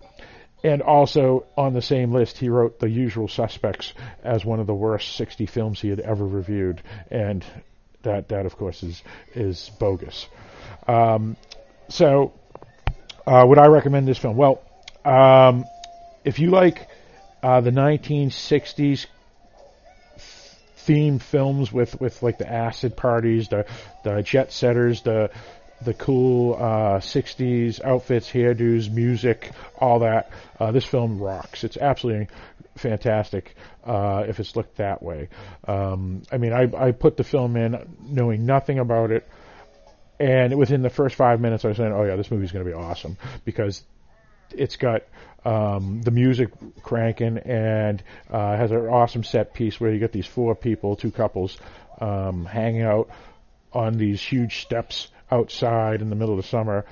And 0.64 0.84
also 0.84 1.46
on 1.58 1.74
the 1.74 1.82
same 1.82 2.12
list, 2.12 2.38
he 2.38 2.50
wrote 2.50 2.80
The 2.80 2.90
Usual 2.90 3.28
Suspects 3.28 3.94
as 4.24 4.46
one 4.46 4.60
of 4.60 4.68
the 4.68 4.76
worst 4.76 5.16
60 5.16 5.48
films 5.48 5.82
he 5.82 5.90
had 5.90 6.00
ever 6.00 6.26
reviewed, 6.26 6.82
and 7.10 7.44
that 8.04 8.30
that 8.30 8.46
of 8.46 8.58
course 8.58 8.84
is 8.84 9.02
is 9.34 9.72
bogus. 9.80 10.28
Um, 10.88 11.36
so, 11.90 12.34
uh, 13.26 13.44
would 13.48 13.58
I 13.58 13.68
recommend 13.68 14.08
this 14.08 14.18
film? 14.18 14.36
Well, 14.38 14.62
um, 15.04 15.66
if 16.24 16.40
you 16.40 16.52
like 16.52 16.88
uh, 17.44 17.62
the 17.62 17.72
1960s 17.72 19.06
theme 20.88 21.20
films 21.20 21.72
with, 21.72 22.00
with 22.00 22.24
like 22.24 22.38
the 22.38 22.50
acid 22.50 22.96
parties, 22.96 23.50
the 23.50 23.66
the 24.04 24.22
jet 24.24 24.52
setters, 24.52 25.02
the 25.02 25.30
the 25.82 25.94
cool 25.94 26.56
uh, 26.56 27.00
60s 27.00 27.84
outfits, 27.84 28.32
hairdos, 28.32 28.92
music, 28.92 29.52
all 29.78 30.00
that. 30.00 30.32
Uh, 30.60 30.72
this 30.72 30.86
film 30.86 31.20
rocks. 31.20 31.64
It's 31.64 31.78
absolutely 31.78 32.28
fantastic 32.76 33.56
uh, 33.86 34.26
if 34.28 34.40
it's 34.40 34.56
looked 34.56 34.78
that 34.78 35.04
way. 35.04 35.30
Um, 35.68 36.24
I 36.32 36.38
mean, 36.38 36.54
I, 36.54 36.70
I 36.76 36.92
put 36.92 37.18
the 37.18 37.24
film 37.24 37.56
in 37.58 37.96
knowing 38.02 38.46
nothing 38.46 38.80
about 38.80 39.12
it, 39.12 39.28
and 40.20 40.58
within 40.58 40.82
the 40.82 40.90
first 40.90 41.16
five 41.16 41.40
minutes, 41.40 41.64
I 41.64 41.70
was 41.70 41.78
saying, 41.78 41.94
"Oh 41.94 42.04
yeah, 42.04 42.16
this 42.16 42.32
movie's 42.32 42.52
going 42.52 42.66
to 42.66 42.72
be 42.72 42.76
awesome," 42.76 43.18
because 43.46 43.84
it's 44.52 44.78
got 44.78 45.04
um, 45.48 46.02
the 46.02 46.12
music 46.12 46.50
cranking 46.84 47.38
and 47.38 48.04
uh, 48.30 48.58
has 48.58 48.72
an 48.72 48.80
awesome 48.80 49.24
set 49.24 49.54
piece 49.54 49.80
where 49.80 49.94
you 49.94 50.00
get 50.00 50.12
these 50.12 50.26
four 50.26 50.56
people, 50.56 50.98
two 50.98 51.10
couples, 51.10 51.58
um, 52.02 52.44
hanging 52.44 52.82
out 52.82 53.10
on 53.72 53.98
these 53.98 54.22
huge 54.22 54.62
steps 54.62 55.08
outside 55.32 56.02
in 56.02 56.10
the 56.10 56.18
middle 56.18 56.38
of 56.38 56.42
the 56.44 56.50
summer, 56.50 56.86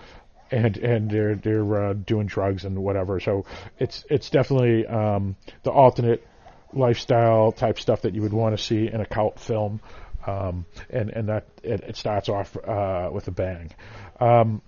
and 0.52 0.78
and 0.78 1.12
they're 1.12 1.36
they're 1.36 1.90
uh, 1.90 1.94
doing 1.94 2.28
drugs 2.28 2.64
and 2.64 2.78
whatever. 2.80 3.20
So 3.20 3.46
it's 3.78 4.06
it's 4.10 4.30
definitely 4.30 4.88
um, 4.88 5.36
the 5.64 5.72
alternate 5.72 6.26
lifestyle 6.72 7.52
type 7.52 7.78
stuff 7.78 8.04
that 8.04 8.16
you 8.16 8.22
would 8.22 8.34
want 8.34 8.58
to 8.58 8.64
see 8.64 8.88
in 8.88 9.02
a 9.02 9.06
cult 9.06 9.38
film, 9.38 9.82
um, 10.26 10.66
and 10.90 11.10
and 11.10 11.28
that 11.28 11.46
it, 11.62 11.82
it 11.82 11.98
starts 11.98 12.30
off 12.30 12.56
uh, 12.56 13.10
with 13.12 13.28
a 13.28 13.32
bang. 13.32 13.72
Um, 14.22 14.62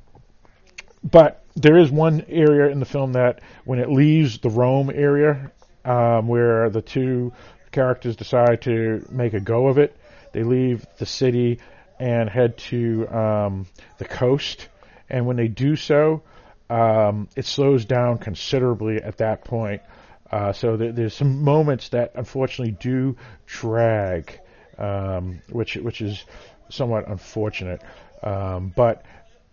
but 1.11 1.43
there 1.55 1.77
is 1.77 1.91
one 1.91 2.25
area 2.27 2.69
in 2.71 2.79
the 2.79 2.85
film 2.85 3.13
that 3.13 3.41
when 3.65 3.79
it 3.79 3.89
leaves 3.89 4.39
the 4.39 4.49
Rome 4.49 4.91
area, 4.93 5.51
um, 5.85 6.27
where 6.27 6.69
the 6.69 6.81
two 6.81 7.33
characters 7.71 8.15
decide 8.15 8.61
to 8.63 9.05
make 9.09 9.33
a 9.33 9.39
go 9.39 9.67
of 9.67 9.77
it, 9.77 9.95
they 10.33 10.43
leave 10.43 10.85
the 10.97 11.05
city 11.05 11.59
and 11.99 12.29
head 12.29 12.57
to 12.57 13.07
um, 13.07 13.67
the 13.97 14.05
coast. 14.05 14.67
And 15.09 15.25
when 15.25 15.37
they 15.37 15.47
do 15.47 15.75
so, 15.75 16.23
um, 16.69 17.29
it 17.35 17.45
slows 17.45 17.85
down 17.85 18.17
considerably 18.17 19.01
at 19.01 19.17
that 19.17 19.45
point. 19.45 19.81
Uh, 20.29 20.51
so 20.51 20.75
th- 20.75 20.93
there's 20.93 21.13
some 21.13 21.41
moments 21.43 21.89
that 21.89 22.11
unfortunately 22.15 22.75
do 22.79 23.15
drag, 23.45 24.39
um, 24.77 25.41
which 25.49 25.75
which 25.77 26.01
is 26.01 26.25
somewhat 26.69 27.07
unfortunate. 27.07 27.81
Um, 28.21 28.73
but 28.75 29.05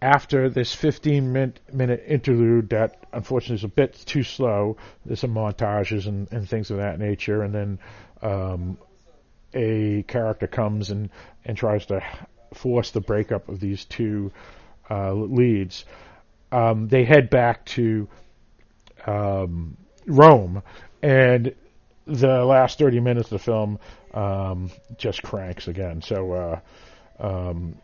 after 0.05 0.51
this 0.51 0.75
15 0.75 1.33
minute, 1.33 1.61
minute 1.73 2.05
interlude 2.07 2.69
that 2.69 3.07
unfortunately 3.15 3.57
is 3.57 3.65
a 3.65 3.69
bit 3.69 3.95
too 4.05 4.23
slow, 4.23 4.77
there's 5.07 5.21
some 5.21 5.33
montages 5.33 6.07
and, 6.07 6.31
and 6.31 6.47
things 6.47 6.71
of 6.71 6.77
that 6.77 6.99
nature, 6.99 7.43
and 7.43 7.55
then 7.55 7.79
um, 8.21 8.77
a 9.55 10.05
character 10.07 10.47
comes 10.47 10.91
and, 10.91 11.09
and 11.47 11.57
tries 11.57 11.87
to 11.87 12.03
force 12.53 12.91
the 12.91 13.01
breakup 13.01 13.49
of 13.49 13.61
these 13.61 13.87
two 13.87 14.31
uh, 14.91 15.15
leads. 15.15 15.87
Um, 16.53 16.87
they 16.89 17.05
head 17.05 17.31
back 17.31 17.65
to 17.67 18.07
um, 19.07 19.79
Rome, 20.07 20.63
and 21.03 21.55
the 22.07 22.45
last 22.45 22.79
30 22.79 23.01
minutes 23.01 23.29
of 23.29 23.39
the 23.39 23.45
film 23.45 23.79
um, 24.13 24.71
just 24.99 25.23
cranks 25.23 25.67
again. 25.67 26.03
So, 26.03 26.33
uh, 26.33 26.61
um, 27.19 27.77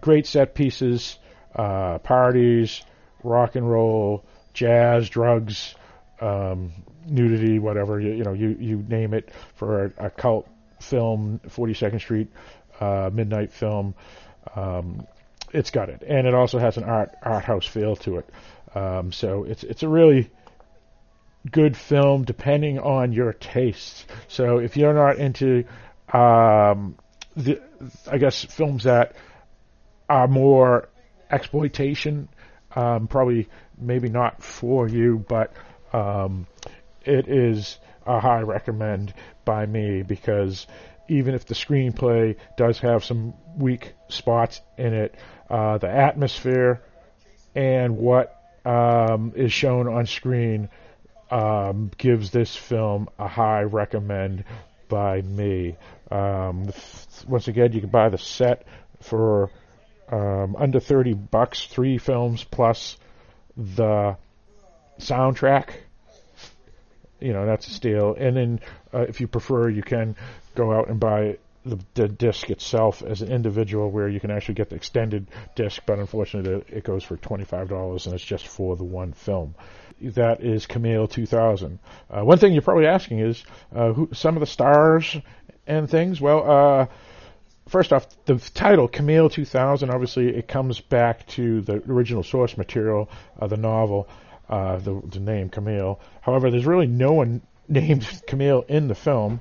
great 0.00 0.28
set 0.28 0.54
pieces 0.54 1.18
uh, 1.54 1.98
parties, 1.98 2.82
rock 3.22 3.56
and 3.56 3.68
roll, 3.68 4.24
jazz, 4.52 5.08
drugs, 5.08 5.74
um, 6.20 6.72
nudity, 7.06 7.58
whatever 7.58 8.00
you, 8.00 8.12
you 8.12 8.24
know, 8.24 8.32
you 8.32 8.56
you 8.58 8.84
name 8.88 9.14
it 9.14 9.30
for 9.56 9.86
a, 9.86 10.06
a 10.06 10.10
cult 10.10 10.48
film, 10.80 11.40
42nd 11.48 12.00
Street 12.00 12.30
uh, 12.80 13.10
midnight 13.12 13.52
film. 13.52 13.94
Um, 14.54 15.06
it's 15.52 15.70
got 15.70 15.88
it, 15.88 16.02
and 16.06 16.26
it 16.26 16.34
also 16.34 16.58
has 16.58 16.76
an 16.76 16.84
art 16.84 17.14
art 17.22 17.44
house 17.44 17.66
feel 17.66 17.96
to 17.96 18.18
it. 18.18 18.28
Um, 18.74 19.12
so 19.12 19.44
it's 19.44 19.62
it's 19.62 19.82
a 19.82 19.88
really 19.88 20.30
good 21.50 21.76
film 21.76 22.24
depending 22.24 22.78
on 22.78 23.12
your 23.12 23.32
tastes. 23.32 24.06
So 24.28 24.58
if 24.58 24.76
you're 24.76 24.94
not 24.94 25.18
into 25.18 25.64
um, 26.12 26.96
the, 27.36 27.60
I 28.10 28.18
guess 28.18 28.44
films 28.44 28.84
that 28.84 29.14
are 30.08 30.28
more 30.28 30.88
exploitation. 31.34 32.28
Um, 32.74 33.06
probably 33.06 33.48
maybe 33.78 34.08
not 34.08 34.42
for 34.42 34.88
you, 34.88 35.24
but 35.28 35.52
um, 35.92 36.46
it 37.04 37.28
is 37.28 37.78
a 38.06 38.20
high 38.20 38.40
recommend 38.40 39.14
by 39.44 39.66
me 39.66 40.02
because 40.02 40.66
even 41.08 41.34
if 41.34 41.46
the 41.46 41.54
screenplay 41.54 42.36
does 42.56 42.78
have 42.80 43.04
some 43.04 43.34
weak 43.56 43.92
spots 44.08 44.60
in 44.78 44.92
it, 44.92 45.14
uh, 45.50 45.78
the 45.78 45.88
atmosphere 45.88 46.82
and 47.54 47.96
what 47.96 48.40
um, 48.64 49.32
is 49.36 49.52
shown 49.52 49.86
on 49.86 50.06
screen 50.06 50.68
um, 51.30 51.90
gives 51.96 52.30
this 52.30 52.54
film 52.56 53.08
a 53.18 53.28
high 53.28 53.62
recommend 53.62 54.44
by 54.88 55.20
me. 55.22 55.76
Um, 56.10 56.70
once 57.26 57.48
again, 57.48 57.72
you 57.72 57.80
can 57.80 57.90
buy 57.90 58.08
the 58.08 58.18
set 58.18 58.66
for 59.00 59.50
um, 60.08 60.56
under 60.56 60.80
30 60.80 61.14
bucks, 61.14 61.66
three 61.66 61.98
films 61.98 62.44
plus 62.44 62.96
the 63.56 64.16
soundtrack. 64.98 65.70
You 67.20 67.32
know, 67.32 67.46
that's 67.46 67.66
a 67.68 67.70
steal. 67.70 68.14
And 68.18 68.36
then 68.36 68.60
uh, 68.92 69.02
if 69.02 69.20
you 69.20 69.28
prefer, 69.28 69.68
you 69.68 69.82
can 69.82 70.16
go 70.54 70.72
out 70.72 70.88
and 70.88 71.00
buy 71.00 71.38
the, 71.64 71.78
the 71.94 72.08
disc 72.08 72.50
itself 72.50 73.02
as 73.02 73.22
an 73.22 73.32
individual, 73.32 73.90
where 73.90 74.08
you 74.08 74.20
can 74.20 74.30
actually 74.30 74.54
get 74.54 74.68
the 74.68 74.76
extended 74.76 75.26
disc, 75.54 75.82
but 75.86 75.98
unfortunately 75.98 76.62
it 76.68 76.84
goes 76.84 77.02
for 77.02 77.16
twenty 77.16 77.44
five 77.44 77.68
dollars, 77.68 78.06
and 78.06 78.14
it's 78.14 78.24
just 78.24 78.46
for 78.46 78.76
the 78.76 78.84
one 78.84 79.12
film. 79.12 79.54
That 80.00 80.42
is 80.42 80.66
Camille 80.66 81.06
2000. 81.06 81.78
Uh, 82.10 82.22
one 82.22 82.36
thing 82.38 82.52
you're 82.52 82.62
probably 82.62 82.86
asking 82.86 83.20
is 83.20 83.42
uh, 83.74 83.92
who 83.92 84.10
some 84.12 84.36
of 84.36 84.40
the 84.40 84.46
stars 84.46 85.16
and 85.66 85.88
things. 85.88 86.20
Well, 86.20 86.50
uh, 86.50 86.86
first 87.68 87.92
off, 87.92 88.06
the 88.26 88.36
title 88.36 88.88
Camille 88.88 89.28
2000. 89.28 89.90
Obviously, 89.90 90.28
it 90.28 90.48
comes 90.48 90.80
back 90.80 91.26
to 91.28 91.60
the 91.62 91.82
original 91.88 92.22
source 92.22 92.56
material 92.56 93.08
of 93.38 93.50
the 93.50 93.56
novel, 93.56 94.08
uh, 94.48 94.76
the, 94.76 95.00
the 95.06 95.20
name 95.20 95.48
Camille. 95.48 96.00
However, 96.20 96.50
there's 96.50 96.66
really 96.66 96.86
no 96.86 97.12
one 97.12 97.42
named 97.68 98.06
Camille 98.26 98.64
in 98.68 98.88
the 98.88 98.94
film, 98.94 99.40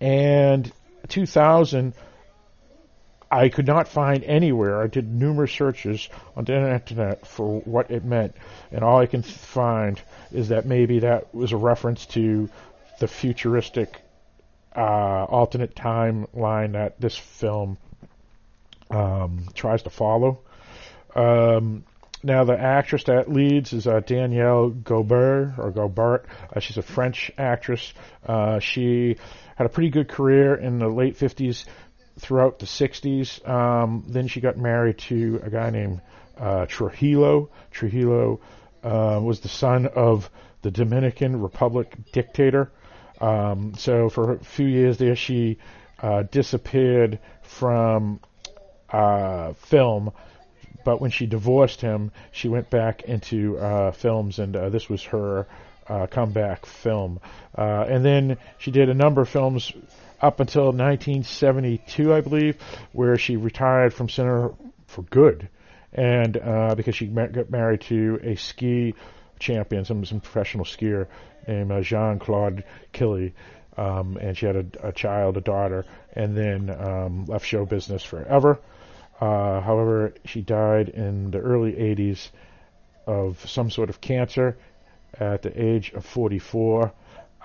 and 0.00 0.70
2000 1.08 1.94
I 3.30 3.48
could 3.48 3.66
not 3.66 3.88
find 3.88 4.24
anywhere. 4.24 4.82
I 4.82 4.88
did 4.88 5.10
numerous 5.10 5.52
searches 5.52 6.10
on 6.36 6.44
the 6.44 6.54
internet 6.54 7.26
for 7.26 7.60
what 7.60 7.90
it 7.90 8.04
meant, 8.04 8.36
and 8.70 8.84
all 8.84 8.98
I 8.98 9.06
can 9.06 9.22
find 9.22 9.98
is 10.32 10.48
that 10.48 10.66
maybe 10.66 10.98
that 10.98 11.34
was 11.34 11.52
a 11.52 11.56
reference 11.56 12.04
to 12.06 12.50
the 13.00 13.08
futuristic 13.08 14.02
uh, 14.76 15.24
alternate 15.28 15.74
timeline 15.74 16.72
that 16.72 17.00
this 17.00 17.16
film 17.16 17.76
um, 18.90 19.46
tries 19.54 19.82
to 19.82 19.90
follow. 19.90 20.40
Um, 21.14 21.84
now, 22.24 22.44
the 22.44 22.58
actress 22.58 23.04
that 23.04 23.28
leads 23.28 23.72
is 23.72 23.86
uh, 23.86 24.00
Danielle 24.00 24.70
Gaubert 24.70 25.58
or 25.58 25.72
Gaubert. 25.72 26.24
Uh, 26.54 26.60
she's 26.60 26.78
a 26.78 26.82
French 26.82 27.32
actress. 27.36 27.92
Uh, 28.24 28.60
she 28.60 29.16
had 29.56 29.66
a 29.66 29.68
pretty 29.68 29.90
good 29.90 30.08
career 30.08 30.54
in 30.54 30.78
the 30.78 30.88
late 30.88 31.18
50s 31.18 31.64
throughout 32.20 32.60
the 32.60 32.66
60s. 32.66 33.46
Um, 33.48 34.04
then 34.08 34.28
she 34.28 34.40
got 34.40 34.56
married 34.56 34.98
to 34.98 35.40
a 35.42 35.50
guy 35.50 35.70
named 35.70 36.00
uh, 36.38 36.66
Trujillo. 36.66 37.50
Trujillo 37.72 38.40
uh, 38.84 39.20
was 39.20 39.40
the 39.40 39.48
son 39.48 39.86
of 39.86 40.30
the 40.62 40.70
Dominican 40.70 41.40
Republic 41.40 41.92
dictator. 42.12 42.70
Um, 43.22 43.74
so 43.78 44.10
for 44.10 44.32
a 44.32 44.38
few 44.44 44.66
years 44.66 44.98
there, 44.98 45.14
she 45.14 45.58
uh, 46.00 46.24
disappeared 46.24 47.20
from 47.42 48.20
uh, 48.90 49.52
film. 49.54 50.12
But 50.84 51.00
when 51.00 51.12
she 51.12 51.26
divorced 51.26 51.80
him, 51.80 52.10
she 52.32 52.48
went 52.48 52.68
back 52.68 53.02
into 53.02 53.56
uh, 53.58 53.92
films, 53.92 54.40
and 54.40 54.56
uh, 54.56 54.68
this 54.68 54.88
was 54.88 55.04
her 55.04 55.46
uh, 55.88 56.08
comeback 56.08 56.66
film. 56.66 57.20
Uh, 57.56 57.86
and 57.88 58.04
then 58.04 58.38
she 58.58 58.72
did 58.72 58.88
a 58.88 58.94
number 58.94 59.20
of 59.22 59.28
films 59.28 59.72
up 60.20 60.40
until 60.40 60.66
1972, 60.66 62.12
I 62.12 62.20
believe, 62.20 62.56
where 62.90 63.16
she 63.16 63.36
retired 63.36 63.94
from 63.94 64.08
cinema 64.08 64.50
for 64.88 65.02
good, 65.02 65.48
and 65.92 66.32
because 66.76 66.96
she 66.96 67.06
got 67.06 67.50
married 67.50 67.82
to 67.82 68.20
a 68.22 68.34
ski 68.34 68.94
champion, 69.42 69.84
some 69.84 70.04
some 70.04 70.20
professional 70.20 70.64
skier 70.64 71.08
named 71.46 71.70
uh, 71.70 71.80
Jean 71.80 72.18
Claude 72.18 72.64
Killy. 72.92 73.34
Um, 73.74 74.18
and 74.18 74.36
she 74.36 74.44
had 74.44 74.56
a, 74.56 74.88
a, 74.88 74.92
child, 74.92 75.38
a 75.38 75.40
daughter, 75.40 75.86
and 76.12 76.36
then 76.36 76.68
um, 76.68 77.24
left 77.24 77.46
show 77.46 77.64
business 77.64 78.04
forever. 78.04 78.60
Uh, 79.18 79.60
however, 79.62 80.12
she 80.26 80.42
died 80.42 80.90
in 80.90 81.30
the 81.30 81.38
early 81.38 81.72
80s 81.72 82.28
of 83.06 83.48
some 83.48 83.70
sort 83.70 83.88
of 83.88 83.98
cancer 84.00 84.58
at 85.18 85.40
the 85.40 85.62
age 85.62 85.92
of 85.92 86.04
44. 86.04 86.92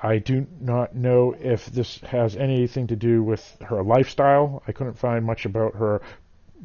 I 0.01 0.19
do 0.19 0.45
not 0.59 0.95
know 0.95 1.33
if 1.39 1.67
this 1.67 1.99
has 2.01 2.35
anything 2.35 2.87
to 2.87 2.95
do 2.95 3.23
with 3.23 3.57
her 3.61 3.81
lifestyle. 3.81 4.63
I 4.67 4.73
couldn't 4.73 4.97
find 4.97 5.25
much 5.25 5.45
about 5.45 5.75
her 5.75 6.01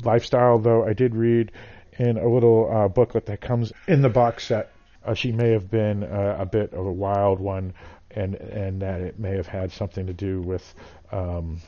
lifestyle, 0.02 0.58
though 0.58 0.84
I 0.84 0.92
did 0.92 1.14
read 1.14 1.52
in 1.98 2.18
a 2.18 2.28
little 2.28 2.70
uh, 2.70 2.88
booklet 2.88 3.26
that 3.26 3.40
comes 3.40 3.72
in 3.86 4.02
the 4.02 4.08
box 4.08 4.46
set. 4.46 4.71
Uh, 5.04 5.14
she 5.14 5.32
may 5.32 5.50
have 5.50 5.70
been 5.70 6.04
uh, 6.04 6.36
a 6.38 6.46
bit 6.46 6.72
of 6.72 6.86
a 6.86 6.92
wild 6.92 7.40
one, 7.40 7.74
and 8.10 8.34
and 8.34 8.82
that 8.82 9.00
it 9.00 9.18
may 9.18 9.36
have 9.36 9.46
had 9.46 9.72
something 9.72 10.06
to 10.06 10.12
do 10.12 10.40
with 10.40 10.74
um, 11.10 11.60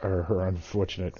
her, 0.00 0.22
her, 0.24 0.46
unfortunate 0.46 1.14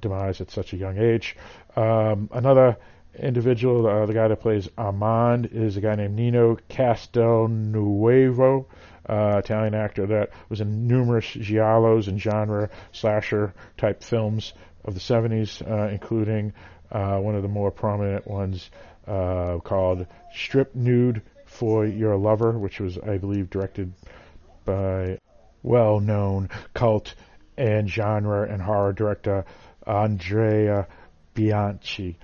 demise 0.00 0.40
at 0.40 0.50
such 0.50 0.72
a 0.72 0.76
young 0.76 0.98
age. 0.98 1.36
Um, 1.76 2.28
another 2.32 2.76
individual, 3.18 3.86
uh, 3.86 4.06
the 4.06 4.14
guy 4.14 4.28
that 4.28 4.40
plays 4.40 4.68
Armand, 4.78 5.50
is 5.52 5.76
a 5.76 5.80
guy 5.80 5.94
named 5.96 6.14
Nino 6.14 6.56
Castelnuovo 6.68 8.66
uh, 9.08 9.40
Italian 9.42 9.74
actor 9.74 10.06
that 10.06 10.30
was 10.48 10.60
in 10.60 10.86
numerous 10.86 11.26
giallos 11.26 12.08
and 12.08 12.20
genre 12.20 12.70
slasher 12.92 13.54
type 13.76 14.02
films 14.02 14.52
of 14.84 14.94
the 14.94 15.00
70s, 15.00 15.68
uh, 15.68 15.88
including 15.88 16.52
uh, 16.92 17.18
one 17.18 17.34
of 17.34 17.42
the 17.42 17.48
more 17.48 17.70
prominent 17.70 18.26
ones 18.26 18.70
uh, 19.10 19.58
called 19.58 20.06
Strip 20.32 20.74
Nude 20.74 21.22
for 21.44 21.84
Your 21.84 22.16
Lover, 22.16 22.56
which 22.56 22.78
was, 22.78 22.96
I 22.96 23.18
believe, 23.18 23.50
directed 23.50 23.92
by 24.64 25.18
well-known 25.64 26.48
cult 26.74 27.14
and 27.56 27.90
genre 27.90 28.48
and 28.48 28.62
horror 28.62 28.92
director 28.92 29.44
Andrea 29.84 30.86
Bianchi. 31.34 32.18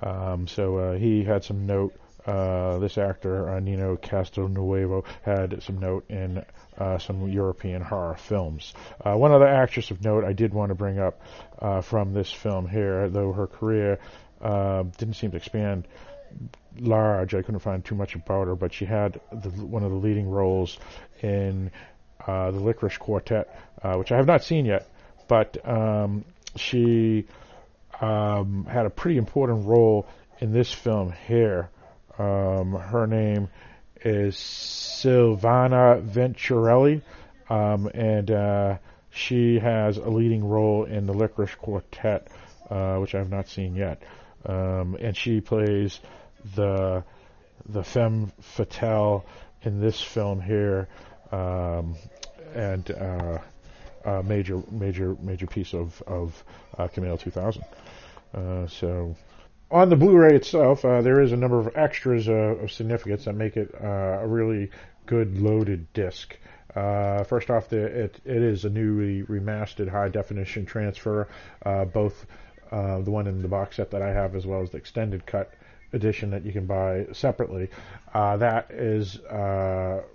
Um, 0.00 0.48
so 0.48 0.76
uh, 0.78 0.94
he 0.94 1.22
had 1.22 1.44
some 1.44 1.66
note 1.66 1.94
uh, 2.26 2.78
this 2.78 2.98
actor, 2.98 3.48
uh, 3.48 3.60
Nino 3.60 3.96
Castelnuovo, 3.96 5.04
had 5.22 5.62
some 5.62 5.78
note 5.78 6.04
in 6.08 6.44
uh, 6.76 6.98
some 6.98 7.28
European 7.28 7.82
horror 7.82 8.16
films. 8.16 8.74
Uh, 9.00 9.14
one 9.14 9.32
other 9.32 9.46
actress 9.46 9.92
of 9.92 10.04
note 10.04 10.24
I 10.24 10.32
did 10.32 10.52
want 10.52 10.70
to 10.70 10.74
bring 10.74 10.98
up 10.98 11.20
uh, 11.60 11.80
from 11.80 12.14
this 12.14 12.32
film 12.32 12.68
here, 12.68 13.08
though 13.08 13.32
her 13.32 13.46
career 13.46 14.00
didn't 14.40 15.14
seem 15.14 15.30
to 15.30 15.36
expand 15.36 15.86
large. 16.78 17.34
I 17.34 17.42
couldn't 17.42 17.60
find 17.60 17.84
too 17.84 17.94
much 17.94 18.14
about 18.14 18.46
her, 18.46 18.54
but 18.54 18.72
she 18.72 18.84
had 18.84 19.20
the, 19.30 19.50
one 19.50 19.82
of 19.82 19.90
the 19.90 19.96
leading 19.96 20.28
roles 20.28 20.78
in 21.22 21.70
the 22.26 22.52
Lickerish 22.52 22.98
Quartet, 22.98 23.48
which 23.96 24.12
I 24.12 24.16
have 24.16 24.26
not 24.26 24.44
seen 24.44 24.64
yet, 24.64 24.88
but 25.28 25.56
um, 25.68 26.24
she 26.56 27.26
um, 28.00 28.64
had 28.64 28.86
a 28.86 28.90
pretty 28.90 29.18
important 29.18 29.66
role 29.66 30.06
in 30.40 30.52
this 30.52 30.72
film 30.72 31.12
here. 31.26 31.70
Um, 32.18 32.72
her 32.72 33.06
name 33.06 33.48
is 34.04 34.36
Silvana 34.36 36.02
Venturelli, 36.02 37.00
um, 37.48 37.88
and 37.94 38.30
uh, 38.30 38.76
she 39.10 39.58
has 39.58 39.96
a 39.96 40.08
leading 40.08 40.44
role 40.44 40.84
in 40.84 41.06
the 41.06 41.14
Lickerish 41.14 41.56
Quartet, 41.56 42.28
uh, 42.68 42.96
which 42.96 43.14
I 43.14 43.18
have 43.18 43.30
not 43.30 43.48
seen 43.48 43.74
yet. 43.74 44.02
Um, 44.44 44.96
and 45.00 45.16
she 45.16 45.40
plays 45.40 46.00
the 46.54 47.04
the 47.68 47.84
femme 47.84 48.32
fatale 48.40 49.24
in 49.62 49.80
this 49.80 50.00
film 50.00 50.40
here, 50.40 50.88
um, 51.30 51.94
and 52.54 52.90
uh, 52.90 53.38
a 54.04 54.22
major 54.22 54.62
major 54.70 55.16
major 55.20 55.46
piece 55.46 55.74
of 55.74 56.02
of 56.06 56.44
uh, 56.78 56.88
Camille 56.88 57.18
2000. 57.18 57.62
Uh, 58.34 58.66
so 58.66 59.14
on 59.72 59.88
the 59.88 59.96
Blu-ray 59.96 60.36
itself, 60.36 60.84
uh, 60.84 61.00
there 61.00 61.20
is 61.22 61.32
a 61.32 61.36
number 61.36 61.58
of 61.58 61.70
extras 61.74 62.28
uh, 62.28 62.32
of 62.32 62.70
significance 62.70 63.24
that 63.24 63.34
make 63.34 63.56
it 63.56 63.74
uh, 63.82 64.20
a 64.20 64.26
really 64.26 64.70
good 65.06 65.38
loaded 65.38 65.90
disc. 65.94 66.36
Uh, 66.76 67.24
first 67.24 67.50
off, 67.50 67.68
the, 67.70 67.78
it, 67.78 68.20
it 68.24 68.42
is 68.42 68.64
a 68.64 68.70
newly 68.70 69.22
remastered 69.22 69.88
high 69.88 70.08
definition 70.08 70.66
transfer, 70.66 71.28
uh, 71.64 71.86
both 71.86 72.26
uh, 72.70 73.00
the 73.00 73.10
one 73.10 73.26
in 73.26 73.40
the 73.42 73.48
box 73.48 73.76
set 73.76 73.90
that 73.90 74.02
I 74.02 74.10
have 74.10 74.34
as 74.34 74.46
well 74.46 74.62
as 74.62 74.70
the 74.70 74.78
extended 74.78 75.24
cut 75.26 75.52
edition 75.92 76.30
that 76.30 76.44
you 76.44 76.52
can 76.52 76.66
buy 76.66 77.06
separately. 77.12 77.68
that 78.14 78.70
is 78.70 79.18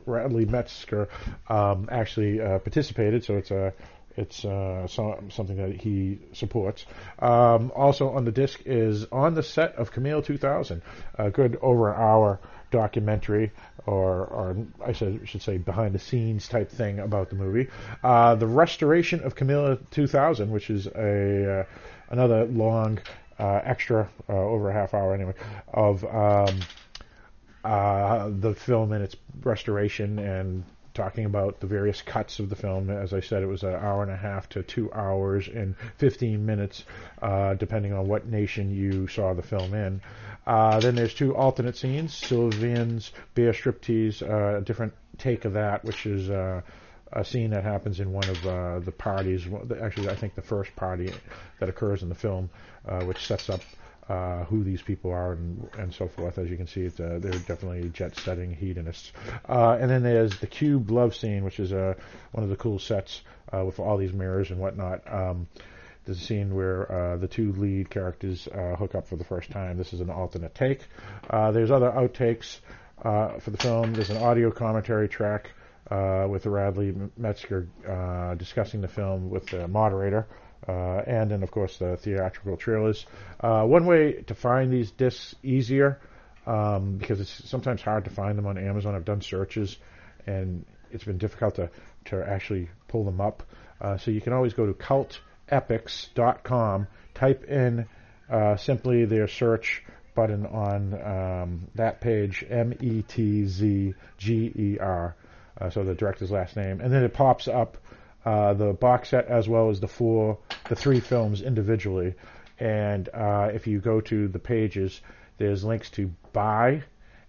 Radley 0.06 0.46
Metzger 0.46 1.10
um, 1.50 1.88
actually 1.92 2.40
participated, 2.40 3.24
so 3.24 3.38
it's 3.38 3.52
a 3.52 3.74
it's 4.18 4.44
uh, 4.44 4.88
so, 4.88 5.24
something 5.30 5.58
that 5.58 5.80
he 5.80 6.20
supports. 6.34 6.86
Um, 7.20 7.72
also 7.76 8.10
on 8.10 8.26
the 8.26 8.32
disc 8.32 8.60
is 8.66 9.06
on 9.12 9.36
the 9.36 9.44
set 9.44 9.76
of 9.76 9.92
Camille 9.92 10.24
2000, 10.24 10.82
a 11.20 11.30
good 11.30 11.58
over 11.62 11.94
an 11.94 12.02
hour 12.02 12.40
documentary, 12.72 13.52
or, 13.86 14.26
or 14.26 14.58
I 14.84 14.92
should, 14.92 15.30
should 15.30 15.44
say 15.44 15.58
behind 15.58 15.94
the 15.94 16.00
scenes 16.00 16.48
type 16.48 16.72
thing 16.72 17.00
about 17.00 17.30
the 17.30 17.36
movie. 17.36 17.70
Uh, 18.04 18.36
the 18.36 18.48
restoration 18.48 19.22
of 19.22 19.36
Camille 19.36 19.78
2000, 19.92 20.52
which 20.52 20.70
is 20.70 20.88
a 20.88 21.60
uh, 21.60 21.64
another 22.10 22.46
long 22.46 22.98
uh, 22.98 23.02
extra, 23.44 24.10
uh, 24.30 24.34
over 24.34 24.70
a 24.70 24.74
half 24.74 24.94
hour 24.94 25.14
anyway, 25.14 25.34
of 25.74 26.04
um, 26.04 26.60
uh, 27.64 28.30
the 28.40 28.54
film 28.54 28.92
and 28.92 29.04
its 29.04 29.16
restoration 29.44 30.20
and 30.20 30.64
talking 30.94 31.26
about 31.26 31.60
the 31.60 31.68
various 31.68 32.02
cuts 32.02 32.40
of 32.40 32.50
the 32.50 32.56
film. 32.56 32.90
As 32.90 33.14
I 33.14 33.20
said, 33.20 33.44
it 33.44 33.46
was 33.46 33.64
an 33.64 33.76
hour 33.76 34.02
and 34.02 34.12
a 34.12 34.18
half 34.18 34.50
to 34.50 34.64
two 34.64 34.92
hours 34.92 35.48
and 35.48 35.76
15 35.98 36.46
minutes, 36.46 36.84
uh, 37.22 37.54
depending 37.54 37.94
on 37.94 38.08
what 38.08 38.26
nation 38.26 38.72
you 38.72 39.08
saw 39.08 39.34
the 39.34 39.44
film 39.44 39.74
in. 39.76 40.02
Uh, 40.48 40.80
then 40.80 40.96
there's 40.96 41.14
two 41.14 41.36
alternate 41.36 41.78
scenes, 41.78 42.14
Sylvian's 42.14 43.12
bear 43.36 43.52
striptease, 43.52 44.24
uh, 44.24 44.58
a 44.58 44.62
different 44.62 44.94
take 45.18 45.46
of 45.46 45.54
that, 45.54 45.86
which 45.86 46.06
is 46.06 46.30
uh, 46.30 46.62
a 47.12 47.24
scene 47.24 47.52
that 47.52 47.64
happens 47.64 48.00
in 48.00 48.12
one 48.12 48.28
of 48.30 48.46
uh, 48.46 48.80
the 48.80 48.92
parties. 48.92 49.48
Actually, 49.82 50.10
I 50.10 50.16
think 50.16 50.36
the 50.36 50.42
first 50.42 50.76
party 50.76 51.14
that 51.60 51.70
occurs 51.70 52.04
in 52.04 52.10
the 52.10 52.16
film, 52.16 52.50
uh, 52.88 53.04
which 53.04 53.26
sets 53.26 53.50
up 53.50 53.62
uh, 54.10 54.46
who 54.46 54.64
these 54.64 54.82
people 54.82 55.12
are 55.12 55.34
and, 55.34 55.70
and 55.78 55.94
so 55.94 56.08
forth. 56.08 56.38
As 56.38 56.50
you 56.50 56.58
can 56.58 56.68
see, 56.68 56.82
it's, 56.82 57.00
uh, 57.00 57.20
they're 57.22 57.32
definitely 57.32 57.90
jet-setting 57.90 58.54
hedonists. 58.54 59.12
Uh, 59.48 59.78
and 59.80 59.90
then 59.90 60.04
there's 60.04 60.40
the 60.40 60.48
cube 60.48 60.90
love 60.92 61.16
scene, 61.16 61.44
which 61.44 61.60
is 61.60 61.74
uh, 61.74 61.94
one 62.32 62.44
of 62.44 62.50
the 62.50 62.56
cool 62.56 62.80
sets 62.80 63.22
with 63.52 63.80
all 63.80 63.98
these 63.98 64.14
mirrors 64.14 64.52
and 64.52 64.60
whatnot. 64.60 65.02
Um, 65.12 65.48
there's 66.06 66.22
a 66.22 66.24
scene 66.24 66.56
where 66.56 67.18
the 67.20 67.28
two 67.28 67.52
lead 67.54 67.90
characters 67.90 68.48
hook 68.78 68.96
up 68.96 69.08
for 69.08 69.16
the 69.18 69.24
first 69.24 69.52
time. 69.52 69.78
This 69.78 69.94
is 69.94 70.02
an 70.02 70.10
alternate 70.10 70.56
take. 70.56 70.82
There's 71.30 71.72
other 71.72 71.92
outtakes 71.92 72.60
for 73.02 73.50
the 73.50 73.58
film. 73.58 73.94
There's 73.94 74.10
an 74.10 74.18
audio 74.18 74.52
commentary 74.52 75.08
track 75.10 75.52
uh, 75.90 76.28
with 76.30 76.46
Radley 76.46 76.94
Metzger 77.18 77.68
uh, 77.88 78.36
discussing 78.36 78.82
the 78.82 78.88
film 78.88 79.30
with 79.30 79.48
the 79.48 79.68
moderator. 79.68 80.28
Uh, 80.68 81.02
and 81.06 81.30
then, 81.32 81.44
of 81.44 81.52
course, 81.52 81.78
the 81.78 81.96
theatrical 81.98 82.58
trailers. 82.58 83.06
Uh, 83.40 83.64
one 83.64 83.86
way 83.86 84.24
to 84.24 84.34
find 84.34 84.74
these 84.74 84.90
discs 84.92 85.36
easier, 85.44 86.02
um, 86.46 86.98
because 86.98 87.22
it's 87.22 87.48
sometimes 87.48 87.82
hard 87.82 88.04
to 88.06 88.10
find 88.10 88.38
them 88.38 88.48
on 88.48 88.58
Amazon. 88.58 88.96
I've 88.96 89.06
done 89.06 89.22
searches, 89.22 89.78
and 90.26 90.66
it's 90.92 91.06
been 91.06 91.20
difficult 91.20 91.56
to, 91.56 91.70
to 92.06 92.28
actually 92.28 92.70
pull 92.88 93.04
them 93.06 93.22
up. 93.22 93.44
Uh, 93.80 93.98
so 93.98 94.10
you 94.12 94.20
can 94.20 94.34
always 94.34 94.54
go 94.54 94.66
to 94.66 94.74
cultepics.com, 94.74 96.88
type 97.14 97.44
in 97.46 97.86
uh, 98.30 98.58
simply 98.58 99.06
their 99.06 99.28
search 99.28 99.84
button 100.16 100.46
on 100.48 100.94
um, 100.96 101.68
that 101.76 102.02
page, 102.02 102.44
M 102.50 102.74
E 102.82 103.04
T 103.04 103.46
Z 103.46 103.94
G 104.18 104.52
E 104.56 104.80
R, 104.80 105.16
uh, 105.60 105.70
so 105.70 105.84
the 105.84 105.96
director's 105.96 106.32
last 106.32 106.56
name, 106.56 106.82
and 106.82 106.92
then 106.92 107.04
it 107.04 107.14
pops 107.14 107.48
up 107.48 107.78
uh, 108.26 108.54
the 108.54 108.74
box 108.74 109.10
set 109.10 109.28
as 109.28 109.48
well 109.48 109.70
as 109.70 109.80
the 109.80 109.88
four, 109.88 110.38
the 110.70 110.76
three 110.76 111.00
films 111.00 111.42
individually. 111.42 112.14
And 112.60 113.08
uh, 113.14 113.52
if 113.54 113.68
you 113.68 113.80
go 113.80 114.02
to 114.02 114.28
the 114.28 114.40
pages, 114.40 115.02
there's 115.38 115.64
links 115.64 115.90
to 115.92 116.12
buy, 116.34 116.84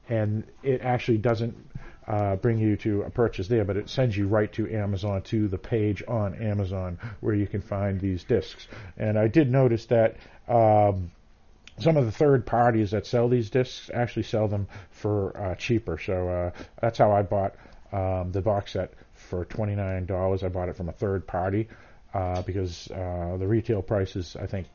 and 0.09 0.45
it 0.63 0.81
actually 0.83 1.19
doesn't 1.19 1.55
uh, 2.07 2.37
bring 2.37 2.59
you 2.59 2.77
to 2.79 3.03
a 3.03 3.11
purchase 3.11 3.49
there, 3.49 3.65
but 3.65 3.77
it 3.77 3.91
sends 3.91 4.17
you 4.17 4.27
right 4.27 4.51
to 4.55 4.69
Amazon 4.75 5.23
to 5.23 5.47
the 5.47 5.59
page 5.59 6.03
on 6.09 6.35
Amazon 6.43 6.99
where 7.21 7.35
you 7.35 7.47
can 7.47 7.61
find 7.61 8.01
these 8.01 8.25
discs. 8.25 8.67
And 8.97 9.19
I 9.19 9.29
did 9.29 9.51
notice 9.51 9.87
that. 9.87 10.17
Um, 10.49 11.13
some 11.81 11.97
of 11.97 12.07
the 12.07 12.11
third 12.11 12.45
parties 12.45 12.91
that 12.91 13.07
sell 13.07 13.29
these 13.29 13.51
discs 13.51 13.89
actually 13.95 14.25
sell 14.25 14.49
them 14.49 14.67
for 14.91 15.37
uh, 15.37 15.55
cheaper. 15.55 15.97
So 15.97 16.29
uh, 16.29 16.51
that's 16.81 16.99
how 16.99 17.13
I 17.13 17.23
bought 17.23 17.55
um, 17.93 18.33
the 18.33 18.43
box 18.43 18.73
set 18.73 18.93
for 19.15 19.45
$29. 19.45 20.43
I 20.43 20.49
bought 20.49 20.69
it 20.69 20.77
from 20.77 20.89
a 20.89 20.93
third 20.93 21.27
party 21.27 21.69
uh, 22.15 22.43
because 22.43 22.91
uh, 22.91 23.37
the 23.39 23.47
retail 23.47 23.83
price 23.83 24.17
is, 24.17 24.37
I 24.37 24.47
think, 24.47 24.67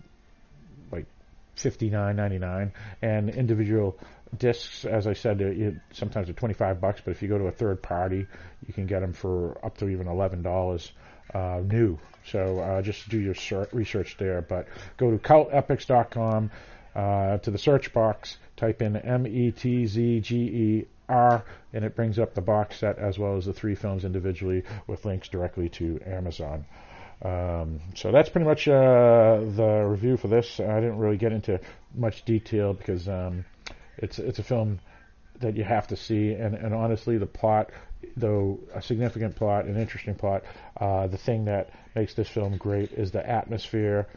like 0.92 1.06
$59.99, 1.58 2.72
and 3.02 3.30
individual 3.30 3.98
discs, 4.38 4.86
as 4.86 5.08
I 5.08 5.14
said, 5.14 5.42
it, 5.42 5.76
sometimes 5.92 6.30
are 6.30 6.34
25 6.34 6.82
bucks. 6.82 7.02
But 7.04 7.12
if 7.12 7.22
you 7.22 7.28
go 7.28 7.38
to 7.38 7.46
a 7.46 7.52
third 7.52 7.82
party, 7.82 8.28
you 8.68 8.74
can 8.74 8.86
get 8.86 9.02
them 9.02 9.14
for 9.14 9.64
up 9.66 9.78
to 9.78 9.90
even 9.90 10.08
$11 10.08 10.92
uh, 11.34 11.62
new. 11.64 12.00
So 12.26 12.60
uh, 12.60 12.82
just 12.82 13.10
do 13.10 13.20
your 13.20 13.36
research 13.72 14.18
there. 14.18 14.42
But 14.42 14.68
go 14.98 15.12
to 15.12 15.18
cultepics.com. 15.18 16.52
Uh, 16.96 17.40
to 17.40 17.50
the 17.50 17.58
search 17.58 17.92
box, 17.92 18.38
type 18.56 18.80
in 18.84 18.96
M 18.96 19.26
E 19.26 19.50
T 19.50 19.88
Z 19.88 20.20
G 20.20 20.36
E 20.38 20.86
R, 21.14 21.46
and 21.74 21.86
it 21.86 21.96
brings 21.96 22.18
up 22.20 22.34
the 22.34 22.42
box 22.42 22.80
set 22.80 22.98
as 22.98 23.20
well 23.20 23.38
as 23.38 23.46
the 23.46 23.54
three 23.54 23.76
films 23.76 24.04
individually 24.04 24.64
with 24.88 25.06
links 25.06 25.30
directly 25.30 25.70
to 25.70 26.00
Amazon. 26.06 26.66
Um, 27.22 27.80
so 27.96 28.12
that's 28.12 28.30
pretty 28.30 28.46
much 28.46 28.68
uh, 28.68 29.40
the 29.56 29.86
review 29.88 30.18
for 30.18 30.28
this. 30.28 30.60
I 30.60 30.80
didn't 30.82 30.98
really 30.98 31.18
get 31.18 31.32
into 31.32 31.60
much 31.96 32.26
detail 32.26 32.74
because 32.74 33.08
um, 33.08 33.46
it's 33.98 34.20
it's 34.20 34.40
a 34.40 34.44
film 34.44 34.80
that 35.40 35.56
you 35.56 35.64
have 35.64 35.88
to 35.88 35.96
see, 35.96 36.34
and, 36.34 36.56
and 36.56 36.74
honestly, 36.74 37.18
the 37.18 37.26
plot, 37.26 37.70
though 38.18 38.60
a 38.74 38.82
significant 38.82 39.36
plot, 39.36 39.66
an 39.66 39.78
interesting 39.78 40.16
plot, 40.16 40.44
uh, 40.78 41.08
the 41.08 41.18
thing 41.18 41.46
that 41.46 41.70
makes 41.96 42.14
this 42.14 42.30
film 42.30 42.58
great 42.58 42.92
is 42.92 43.12
the 43.12 43.28
atmosphere 43.28 44.08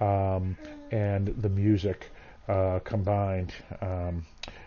um, 0.00 0.56
and 0.90 1.28
the 1.28 1.48
music 1.48 2.10
uh, 2.48 2.78
combined, 2.80 3.52
um, 3.80 4.24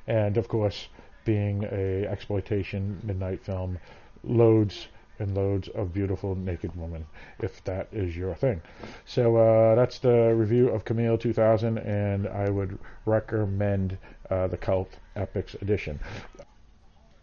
and 0.08 0.38
of 0.38 0.48
course 0.48 0.88
being 1.30 1.64
a 1.72 2.08
exploitation 2.08 3.00
midnight 3.04 3.40
film, 3.46 3.78
loads 4.24 4.88
and 5.20 5.36
loads 5.36 5.68
of 5.68 5.94
beautiful 5.94 6.34
naked 6.34 6.76
women, 6.76 7.06
if 7.38 7.64
that 7.66 7.88
is 7.92 8.18
your 8.18 8.34
thing. 8.34 8.60
So 9.06 9.38
uh, 9.38 9.76
that's 9.76 10.00
the 10.00 10.34
review 10.36 10.70
of 10.70 10.86
Camille 10.86 11.20
2000, 11.20 11.78
and 11.78 12.28
I 12.28 12.50
would 12.50 12.80
recommend 13.06 14.00
uh, 14.32 14.48
the 14.48 14.58
Cult 14.58 14.90
Epics 15.16 15.54
edition. 15.62 16.00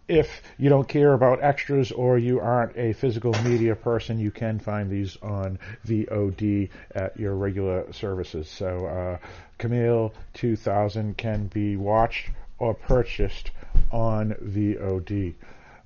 If 0.06 0.40
you 0.56 0.68
don't 0.68 0.86
care 0.86 1.14
about 1.14 1.42
extras 1.42 1.90
or 1.90 2.16
you 2.16 2.38
aren't 2.38 2.76
a 2.76 2.92
physical 2.92 3.32
media 3.42 3.74
person, 3.74 4.20
you 4.20 4.30
can 4.30 4.60
find 4.60 4.88
these 4.88 5.16
on 5.20 5.58
VOD 5.84 6.68
at 6.94 7.18
your 7.18 7.34
regular 7.34 7.92
services. 7.92 8.48
So 8.48 8.86
uh, 8.86 9.18
Camille 9.58 10.14
2000 10.34 11.16
can 11.16 11.48
be 11.48 11.76
watched 11.76 12.30
or 12.58 12.74
purchased 12.74 13.50
on 13.90 14.34
VOD. 14.42 15.34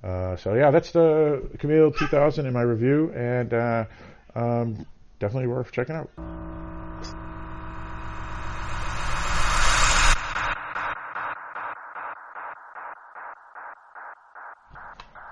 Uh, 0.03 0.35
so 0.35 0.53
yeah, 0.55 0.71
that's 0.71 0.91
the 0.91 1.47
Camille 1.59 1.91
2000 1.91 2.45
in 2.45 2.53
my 2.53 2.61
review, 2.61 3.11
and 3.13 3.53
uh, 3.53 3.85
um, 4.35 4.85
definitely 5.19 5.47
worth 5.47 5.71
checking 5.71 5.95
out. 5.95 6.09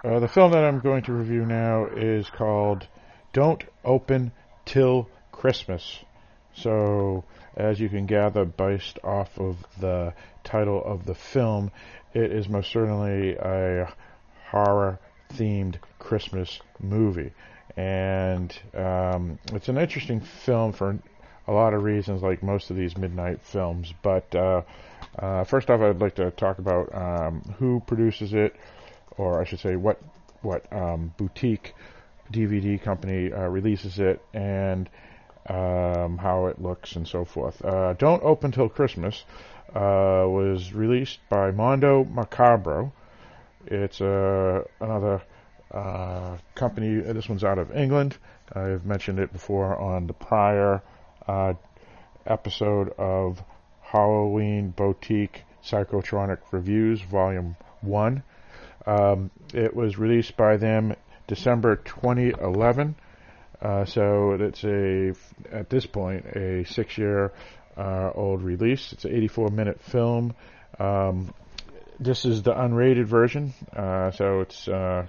Uh, 0.02 0.18
the 0.20 0.28
film 0.30 0.52
that 0.53 0.64
I'm 0.64 0.80
going 0.80 1.03
to 1.03 1.14
review 1.14 1.45
now 1.45 1.86
is 1.88 2.30
called 2.30 2.88
Don't 3.34 3.64
Open 3.84 4.32
Till 4.66 5.10
Christmas. 5.32 5.99
So, 6.53 7.26
as 7.60 7.80
you 7.80 7.90
can 7.90 8.06
gather 8.06 8.45
based 8.45 8.98
off 9.03 9.38
of 9.38 9.57
the 9.80 10.14
title 10.44 10.81
of 10.84 11.06
the 11.06 11.14
film, 11.14 11.72
it 12.14 12.31
is 12.31 12.48
most 12.48 12.72
certainly 12.72 13.36
a 13.36 13.94
horror 14.49 14.98
themed 15.34 15.76
Christmas 15.99 16.60
movie. 16.80 17.31
And 17.76 18.57
um, 18.73 19.40
it's 19.53 19.68
an 19.69 19.77
interesting 19.77 20.22
film 20.22 20.72
for 20.72 20.98
a 21.48 21.52
lot 21.52 21.73
of 21.73 21.84
reasons, 21.84 22.22
like 22.22 22.41
most 22.41 22.69
of 22.69 22.77
these 22.77 22.98
midnight 22.98 23.41
films. 23.41 23.94
But 24.02 24.34
uh, 24.34 24.61
uh, 25.18 25.44
first 25.44 25.69
off, 25.69 25.81
I'd 25.81 25.99
like 25.99 26.15
to 26.15 26.31
talk 26.31 26.60
about 26.60 26.94
um, 26.95 27.41
who 27.60 27.81
produces 27.86 28.34
it, 28.34 28.56
or 29.18 29.41
I 29.41 29.44
should 29.44 29.60
say, 29.60 29.76
what 29.76 29.99
what 30.41 30.72
um, 30.72 31.14
boutique 31.18 31.73
DVD 32.31 32.81
company 32.81 33.34
uh, 33.34 33.48
releases 33.48 33.99
it, 33.99 34.22
and 34.34 34.90
um, 35.50 36.18
how 36.18 36.46
it 36.46 36.62
looks 36.62 36.96
and 36.96 37.08
so 37.08 37.26
forth. 37.26 37.64
Uh, 37.66 37.94
Don't 37.94 38.24
Open 38.24 38.52
Till 38.52 38.70
Christmas 38.70 39.26
uh, 39.74 40.24
was 40.28 40.74
released 40.74 41.20
by 41.30 41.52
Mondo 41.52 42.04
Macabro. 42.06 42.92
It's 43.66 44.00
uh, 44.00 44.64
another 44.80 45.22
uh, 45.72 46.38
company. 46.56 47.02
This 47.02 47.28
one's 47.28 47.44
out 47.44 47.58
of 47.58 47.76
England. 47.76 48.18
I've 48.54 48.86
mentioned 48.86 49.20
it 49.20 49.34
before 49.34 49.76
on 49.76 50.08
the 50.08 50.14
prior 50.14 50.82
uh, 51.28 51.54
episode 52.26 52.90
of 52.98 53.44
Halloween 53.82 54.70
Boutique 54.70 55.44
Psychotronic 55.64 56.40
Reviews, 56.52 57.02
Volume 57.02 57.56
1. 57.82 58.24
Um, 58.86 59.32
it 59.54 59.76
was 59.76 59.98
released 59.98 60.38
by 60.38 60.58
them 60.58 60.96
December 61.28 61.76
2011. 61.76 62.96
Uh, 63.61 63.86
so 63.86 64.38
it's 64.40 64.64
a, 64.64 65.14
at 65.52 65.69
this 65.69 65.86
point, 65.86 66.26
a 66.26 66.64
six-year 66.65 67.34
uh, 67.77 68.11
old 68.14 68.41
release. 68.41 68.94
It's 68.94 69.06
an 69.06 69.15
84 69.15 69.49
minute 69.49 69.81
film. 69.81 70.34
Um, 70.80 71.34
this 71.99 72.26
is 72.26 72.44
the 72.44 72.53
unrated 72.53 73.06
version, 73.06 73.53
uh, 73.76 74.11
so 74.11 74.40
it's 74.41 74.68
uh, 74.68 75.06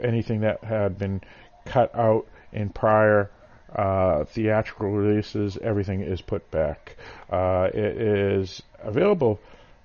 anything 0.00 0.40
that 0.40 0.62
had 0.62 0.98
been 0.98 1.22
cut 1.64 1.94
out 1.94 2.26
in 2.52 2.68
prior 2.68 3.30
uh, 3.74 4.24
theatrical 4.24 4.90
releases. 4.90 5.56
Everything 5.56 6.02
is 6.02 6.20
put 6.20 6.50
back. 6.50 6.96
Uh, 7.30 7.68
it 7.72 7.96
is 7.96 8.62
available 8.82 9.40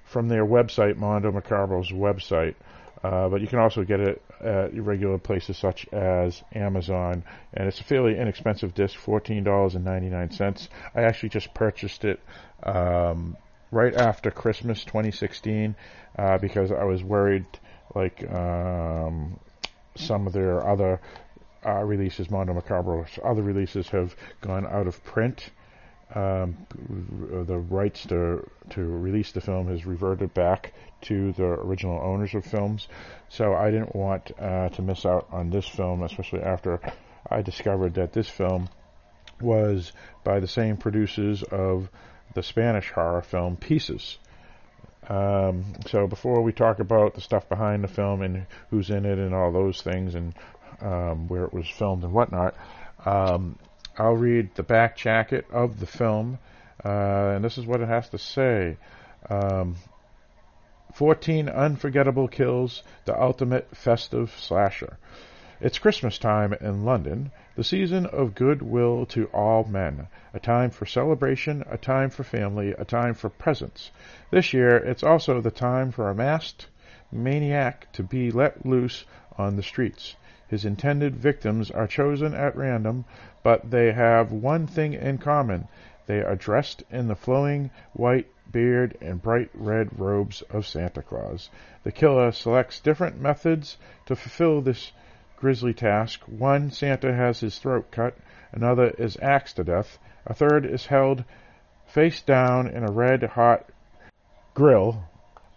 from 0.06 0.28
their 0.28 0.46
website, 0.46 0.98
Mondo 0.98 1.32
Macabro's 1.32 1.92
website. 1.92 2.56
Uh, 3.04 3.30
but 3.30 3.42
you 3.42 3.48
can 3.48 3.60
also 3.60 3.84
get 3.84 4.00
it 4.00 4.22
at 4.42 4.74
regular 4.80 5.18
places 5.18 5.58
such 5.58 5.88
as 5.92 6.44
Amazon, 6.54 7.24
and 7.54 7.68
it's 7.68 7.80
a 7.80 7.84
fairly 7.84 8.18
inexpensive 8.18 8.76
disc, 8.76 8.96
fourteen 8.96 9.44
dollars 9.44 9.76
and 9.76 9.84
ninety 9.84 10.08
nine 10.10 10.32
cents. 10.32 10.70
I 10.94 11.02
actually 11.02 11.30
just 11.30 11.54
purchased 11.54 12.06
it 12.06 12.20
um, 12.64 13.38
right 13.72 13.96
after 13.96 14.30
Christmas 14.30 14.84
2016 14.84 15.76
uh, 16.18 16.38
because 16.38 16.72
I 16.72 16.84
was 16.84 17.04
worried, 17.04 17.46
like 17.96 18.24
um, 18.32 19.40
some 19.96 20.28
of 20.28 20.34
their 20.34 20.68
other 20.68 21.02
uh, 21.66 21.84
releases, 21.84 22.30
Mondo 22.30 22.54
Macabro's 22.54 23.18
other 23.24 23.42
releases 23.42 23.88
have 23.90 24.16
gone 24.42 24.68
out 24.68 24.88
of 24.88 25.04
print. 25.04 25.50
Um, 26.14 26.58
the 27.48 27.58
rights 27.58 28.06
to 28.08 28.46
to 28.72 28.82
release 28.82 29.32
the 29.32 29.40
film 29.40 29.68
has 29.68 29.86
reverted 29.86 30.34
back 30.34 30.74
to 31.04 31.32
the 31.32 31.46
original 31.46 32.02
owners 32.02 32.34
of 32.36 32.46
films, 32.46 32.88
so 33.30 33.54
I 33.54 33.72
didn't 33.72 33.96
want 33.96 34.32
uh, 34.38 34.70
to 34.70 34.82
miss 34.82 35.06
out 35.06 35.28
on 35.32 35.50
this 35.50 35.68
film, 35.68 36.04
especially 36.04 36.42
after 36.42 36.82
I 37.30 37.42
discovered 37.42 37.94
that 37.94 38.12
this 38.12 38.28
film 38.28 38.68
was 39.40 39.94
by 40.24 40.40
the 40.40 40.48
same 40.48 40.78
producers 40.78 41.44
of 41.44 41.90
the 42.34 42.44
Spanish 42.44 42.92
horror 42.92 43.22
film 43.22 43.58
Pieces. 43.58 44.18
Um, 45.08 45.66
so 45.88 46.08
before 46.08 46.42
we 46.42 46.54
talk 46.54 46.80
about 46.80 47.16
the 47.16 47.22
stuff 47.22 47.50
behind 47.50 47.84
the 47.84 47.88
film 47.88 48.22
and 48.22 48.46
who's 48.70 48.90
in 48.90 49.06
it 49.06 49.18
and 49.18 49.34
all 49.34 49.52
those 49.52 49.82
things 49.82 50.16
and 50.16 50.34
um, 50.82 51.28
where 51.28 51.44
it 51.46 51.54
was 51.54 51.68
filmed 51.68 52.04
and 52.04 52.14
whatnot, 52.14 52.56
um, 53.06 53.58
I'll 54.02 54.18
read 54.18 54.56
the 54.56 54.64
back 54.64 54.98
jacket 54.98 55.46
of 55.52 55.80
the 55.80 55.86
film, 55.86 56.40
uh, 56.84 57.34
and 57.36 57.46
this 57.46 57.60
is 57.60 57.68
what 57.68 57.82
it 57.82 57.88
has 57.88 58.10
to 58.10 58.18
say. 58.18 58.78
Um, 59.30 59.76
14 60.96 61.48
unforgettable 61.48 62.28
kills, 62.28 62.82
the 63.06 63.22
ultimate 63.22 63.78
festive 63.78 64.36
slasher. 64.40 64.98
It's 65.60 65.78
Christmas 65.78 66.18
time 66.18 66.52
in 66.54 66.84
London, 66.84 67.30
the 67.56 67.64
season 67.64 68.08
of 68.08 68.34
goodwill 68.34 69.06
to 69.06 69.26
all 69.28 69.66
men, 69.66 70.08
a 70.34 70.40
time 70.40 70.72
for 70.72 70.88
celebration, 70.88 71.64
a 71.70 71.78
time 71.78 72.10
for 72.10 72.24
family, 72.24 72.72
a 72.72 72.86
time 72.86 73.14
for 73.14 73.30
presents. 73.30 73.92
This 74.32 74.52
year, 74.52 74.78
it's 74.78 75.04
also 75.04 75.42
the 75.42 75.52
time 75.52 75.92
for 75.92 76.10
a 76.10 76.16
masked 76.16 76.66
maniac 77.12 77.86
to 77.94 78.02
be 78.02 78.32
let 78.32 78.66
loose 78.66 79.06
on 79.38 79.58
the 79.58 79.64
streets. 79.64 80.16
His 80.52 80.66
intended 80.66 81.16
victims 81.16 81.72
are 81.72 81.88
chosen 81.88 82.34
at 82.34 82.58
random, 82.58 83.06
but 83.42 83.72
they 83.72 83.94
have 83.94 84.34
one 84.34 84.68
thing 84.68 84.92
in 84.92 85.18
common. 85.18 85.70
They 86.08 86.22
are 86.22 86.36
dressed 86.36 86.84
in 86.92 87.08
the 87.08 87.16
flowing 87.16 87.70
white 87.94 88.28
beard 88.52 88.98
and 89.00 89.22
bright 89.22 89.50
red 89.54 89.98
robes 89.98 90.42
of 90.50 90.66
Santa 90.68 91.02
Claus. 91.04 91.50
The 91.84 91.94
killer 91.94 92.34
selects 92.34 92.82
different 92.82 93.18
methods 93.18 93.78
to 94.08 94.16
fulfill 94.18 94.60
this 94.60 94.92
grisly 95.38 95.74
task. 95.74 96.20
One 96.26 96.70
Santa 96.70 97.14
has 97.14 97.40
his 97.40 97.58
throat 97.58 97.90
cut, 97.90 98.18
another 98.52 98.90
is 98.98 99.18
axed 99.22 99.56
to 99.56 99.64
death, 99.64 100.00
a 100.28 100.34
third 100.34 100.66
is 100.66 100.88
held 100.88 101.24
face 101.86 102.22
down 102.22 102.68
in 102.68 102.84
a 102.84 102.92
red 102.92 103.24
hot 103.24 103.70
grill, 104.54 105.06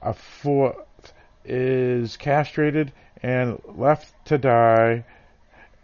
a 0.01 0.13
fourth 0.13 1.13
is 1.45 2.17
castrated 2.17 2.93
and 3.25 3.59
left 3.75 4.13
to 4.27 4.37
die. 4.37 5.03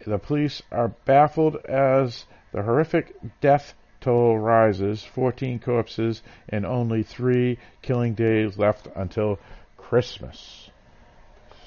The 0.05 0.19
police 0.19 0.61
are 0.71 0.89
baffled 1.05 1.55
as 1.55 2.25
the 2.53 2.61
horrific 2.61 3.15
death 3.41 3.73
toll 3.99 4.37
rises 4.37 5.03
14 5.03 5.57
corpses 5.59 6.21
and 6.49 6.67
only 6.67 7.01
three 7.01 7.57
killing 7.81 8.13
days 8.13 8.59
left 8.59 8.87
until 8.95 9.39
Christmas. 9.75 10.69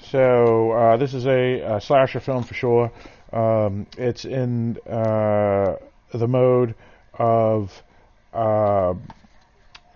So 0.03 0.71
uh, 0.71 0.97
this 0.97 1.13
is 1.13 1.27
a, 1.27 1.59
a, 1.59 1.81
slasher 1.81 2.21
film 2.21 2.43
for 2.43 2.53
sure. 2.53 2.91
Um, 3.33 3.87
it's 3.97 4.23
in 4.23 4.77
uh, 4.87 5.75
the 6.13 6.27
mode 6.27 6.75
of 7.13 7.83
uh, 8.33 8.93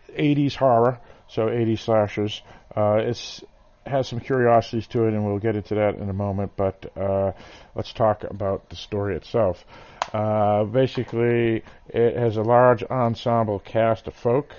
80s 0.10 0.56
horror, 0.56 1.00
so 1.30 1.48
80s 1.48 1.80
slashers. 1.80 2.42
Uh, 2.76 2.98
it 2.98 3.44
has 3.90 4.08
some 4.08 4.20
curiosities 4.20 4.88
to 4.88 5.06
it, 5.06 5.14
and 5.14 5.26
we'll 5.26 5.40
get 5.40 5.56
into 5.56 5.76
that 5.76 5.96
in 5.96 6.10
a 6.10 6.14
moment. 6.14 6.54
But 6.56 6.92
uh, 6.98 7.34
let's 7.76 7.92
talk 7.94 8.24
about 8.24 8.70
the 8.70 8.76
story 8.76 9.16
itself. 9.16 9.66
Uh, 10.14 10.64
basically, 10.64 11.64
it 11.90 12.16
has 12.16 12.38
a 12.38 12.42
large 12.42 12.84
ensemble 12.84 13.60
cast 13.60 14.08
of 14.08 14.16
folk. 14.16 14.54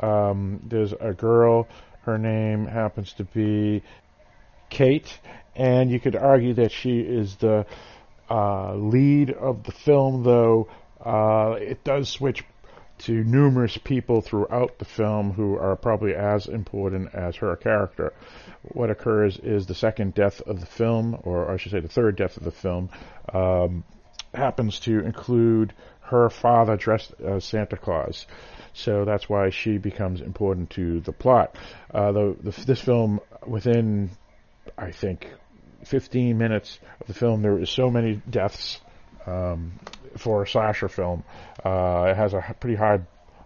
Um, 0.00 0.60
there's 0.64 0.92
a 0.92 1.12
girl. 1.12 1.68
Her 2.02 2.18
name 2.18 2.66
happens 2.66 3.12
to 3.14 3.24
be 3.24 3.82
Kate, 4.70 5.18
and 5.54 5.90
you 5.90 6.00
could 6.00 6.16
argue 6.16 6.54
that 6.54 6.72
she 6.72 7.00
is 7.00 7.36
the 7.36 7.66
uh, 8.30 8.74
lead 8.74 9.30
of 9.30 9.64
the 9.64 9.72
film, 9.72 10.22
though 10.22 10.68
uh, 11.04 11.56
it 11.60 11.84
does 11.84 12.08
switch 12.08 12.44
to 13.04 13.24
numerous 13.24 13.76
people 13.76 14.22
throughout 14.22 14.78
the 14.78 14.84
film 14.84 15.32
who 15.32 15.56
are 15.58 15.76
probably 15.76 16.14
as 16.14 16.46
important 16.46 17.14
as 17.14 17.36
her 17.36 17.54
character. 17.56 18.14
What 18.62 18.90
occurs 18.90 19.38
is 19.38 19.66
the 19.66 19.74
second 19.74 20.14
death 20.14 20.40
of 20.40 20.60
the 20.60 20.66
film, 20.66 21.20
or 21.22 21.50
I 21.50 21.58
should 21.58 21.72
say 21.72 21.80
the 21.80 21.88
third 21.88 22.16
death 22.16 22.36
of 22.38 22.44
the 22.44 22.50
film, 22.50 22.88
um, 23.32 23.84
happens 24.32 24.80
to 24.80 25.00
include 25.00 25.74
her 26.00 26.30
father 26.30 26.76
dressed 26.76 27.12
as 27.20 27.44
Santa 27.44 27.76
Claus. 27.76 28.26
So 28.72 29.04
that's 29.04 29.28
why 29.28 29.50
she 29.50 29.78
becomes 29.78 30.20
important 30.20 30.70
to 30.70 31.00
the 31.00 31.12
plot. 31.12 31.56
Uh, 31.92 32.12
the, 32.12 32.36
the, 32.42 32.50
this 32.64 32.80
film, 32.80 33.20
within 33.46 34.10
I 34.78 34.92
think 34.92 35.28
15 35.84 36.38
minutes 36.38 36.78
of 37.00 37.06
the 37.06 37.14
film, 37.14 37.42
there 37.42 37.58
is 37.58 37.68
so 37.68 37.90
many 37.90 38.20
deaths 38.28 38.80
um, 39.26 39.72
for 40.16 40.42
a 40.42 40.46
slasher 40.46 40.88
film. 40.88 41.24
Uh, 41.64 42.06
it 42.10 42.16
has 42.16 42.34
a 42.34 42.54
pretty 42.60 42.76
high 42.76 43.00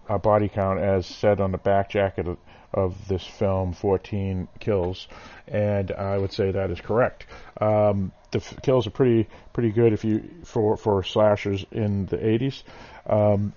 uh, 0.08 0.18
body 0.18 0.48
count, 0.48 0.80
as 0.80 1.06
said 1.06 1.40
on 1.40 1.52
the 1.52 1.58
back 1.58 1.90
jacket 1.90 2.26
of, 2.26 2.38
of, 2.72 3.08
this 3.08 3.24
film, 3.24 3.72
14 3.72 4.48
kills, 4.58 5.08
and 5.46 5.90
I 5.92 6.16
would 6.18 6.32
say 6.32 6.52
that 6.52 6.70
is 6.70 6.80
correct. 6.80 7.26
Um, 7.60 8.12
the 8.30 8.38
f- 8.38 8.62
kills 8.62 8.86
are 8.86 8.90
pretty 8.90 9.28
pretty 9.52 9.70
good 9.70 9.92
if 9.92 10.04
you 10.04 10.28
for 10.44 10.76
for 10.76 11.02
slashers 11.02 11.64
in 11.70 12.06
the 12.06 12.16
80s. 12.16 12.62
Um, 13.06 13.54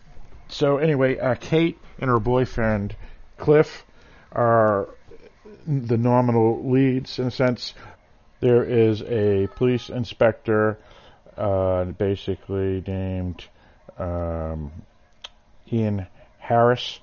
so 0.47 0.77
anyway, 0.77 1.17
uh, 1.17 1.35
Kate 1.35 1.77
and 1.99 2.09
her 2.09 2.19
boyfriend 2.19 2.95
Cliff 3.37 3.85
are 4.31 4.89
the 5.67 5.97
nominal 5.97 6.69
leads 6.69 7.19
in 7.19 7.27
a 7.27 7.31
sense. 7.31 7.73
There 8.39 8.63
is 8.63 9.01
a 9.03 9.47
police 9.55 9.89
inspector, 9.89 10.79
uh, 11.41 11.85
basically 11.85 12.83
named 12.85 13.43
um, 13.97 14.71
Ian 15.71 16.05
Harris, 16.37 16.99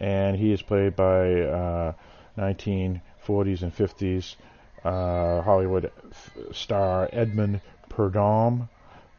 and 0.00 0.34
he 0.36 0.52
is 0.52 0.62
played 0.62 0.96
by 0.96 1.42
uh, 1.42 1.92
1940s 2.38 3.62
and 3.62 3.76
50s 3.76 4.36
uh, 4.84 5.42
Hollywood 5.42 5.92
f- 6.10 6.30
star 6.52 7.08
Edmund 7.12 7.60
Purdom, 7.90 8.68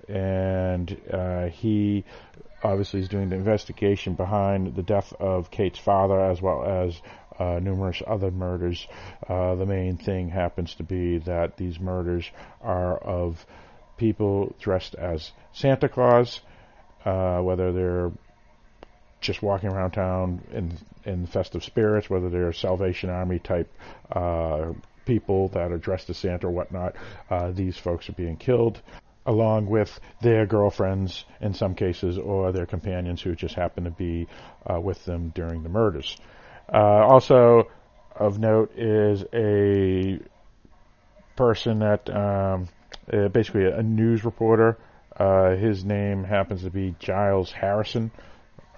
and 0.10 0.98
uh, 1.12 1.46
he 1.50 2.04
obviously 2.64 3.02
is 3.02 3.10
doing 3.10 3.30
the 3.30 3.36
investigation 3.36 4.16
behind 4.16 4.76
the 4.76 4.84
death 4.84 5.14
of 5.20 5.52
Kate's 5.52 5.80
father 5.80 6.20
as 6.20 6.42
well 6.42 6.64
as 6.64 7.00
uh, 7.38 7.60
numerous 7.62 8.02
other 8.08 8.32
murders. 8.32 8.88
Uh, 9.30 9.54
the 9.56 9.66
main 9.66 9.98
thing 9.98 10.30
happens 10.30 10.74
to 10.76 10.84
be 10.84 11.20
that 11.20 11.58
these 11.58 11.80
murders 11.80 12.30
are 12.62 12.98
of 12.98 13.46
people 13.98 14.56
dressed 14.60 14.96
as 14.96 15.32
Santa 15.54 15.90
Claus, 15.90 16.42
uh, 17.06 17.40
whether 17.40 17.72
they're 17.72 18.12
just 19.22 19.42
walking 19.42 19.70
around 19.70 19.92
town 19.92 20.42
in 20.52 20.78
in 21.06 21.26
festive 21.26 21.64
spirits, 21.64 22.10
whether 22.10 22.30
they're 22.30 22.54
Salvation 22.54 23.10
Army 23.10 23.40
type 23.40 23.72
uh, 24.12 24.72
people 25.06 25.50
that 25.50 25.72
are 25.72 25.78
dressed 25.78 26.10
as 26.10 26.18
Santa 26.18 26.48
or 26.48 26.52
whatnot. 26.52 26.96
Uh, 27.30 27.52
these 27.52 27.78
folks 27.78 28.10
are 28.10 28.14
being 28.14 28.38
killed 28.38 28.82
along 29.26 29.68
with 29.68 30.00
their 30.22 30.46
girlfriends 30.46 31.26
in 31.40 31.54
some 31.54 31.76
cases 31.76 32.18
or 32.18 32.52
their 32.52 32.66
companions 32.66 33.22
who 33.22 33.36
just 33.36 33.56
happen 33.56 33.86
to 33.86 33.92
be 33.92 34.28
uh, 34.70 34.80
with 34.80 35.04
them 35.06 35.32
during 35.34 35.64
the 35.64 35.70
murders. 35.70 36.18
Uh, 36.72 36.78
also 36.78 37.70
of 38.16 38.40
note 38.40 38.78
is 38.78 39.24
a 39.34 40.20
person 41.36 41.80
that 41.80 42.10
um, 42.10 42.68
uh, 43.12 43.28
basically 43.30 43.66
a 43.66 43.84
news 43.84 44.24
reporter. 44.24 44.78
Uh, 45.18 45.56
his 45.56 45.84
name 45.84 46.24
happens 46.24 46.64
to 46.64 46.70
be 46.70 46.96
Giles 47.00 47.52
Harrison, 47.52 48.12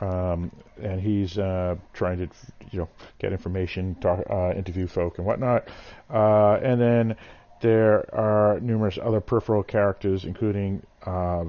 um, 0.02 0.52
and 0.82 1.00
he's 1.00 1.38
uh, 1.38 1.76
trying 1.94 2.18
to 2.18 2.28
you 2.72 2.80
know 2.80 2.90
get 3.20 3.32
information, 3.32 3.96
talk, 3.96 4.24
uh, 4.30 4.52
interview 4.52 4.88
folk 4.88 5.18
and 5.18 5.26
whatnot. 5.26 5.68
Uh, 6.10 6.56
and 6.62 6.82
then 6.82 7.16
there 7.62 8.14
are 8.14 8.60
numerous 8.60 8.98
other 9.02 9.22
peripheral 9.22 9.64
characters, 9.64 10.26
including 10.26 10.86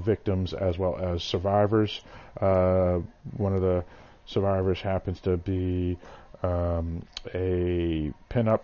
victims 0.05 0.53
as 0.53 0.77
well 0.77 0.95
as 0.95 1.23
survivors. 1.23 2.01
one 2.39 3.53
of 3.53 3.61
the 3.61 3.83
survivors 4.25 4.79
happens 4.79 5.19
to 5.21 5.37
be 5.37 5.97
um, 6.43 7.05
a 7.33 8.13
pinup 8.29 8.61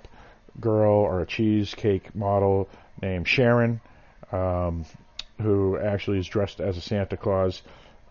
girl 0.59 0.93
or 0.93 1.21
a 1.21 1.25
cheesecake 1.25 2.15
model 2.15 2.69
named 3.01 3.27
Sharon, 3.27 3.81
um, 4.33 4.85
who 5.41 5.77
actually 5.77 6.19
is 6.19 6.27
dressed 6.27 6.59
as 6.59 6.77
a 6.77 6.81
Santa 6.81 7.15
Claus 7.15 7.61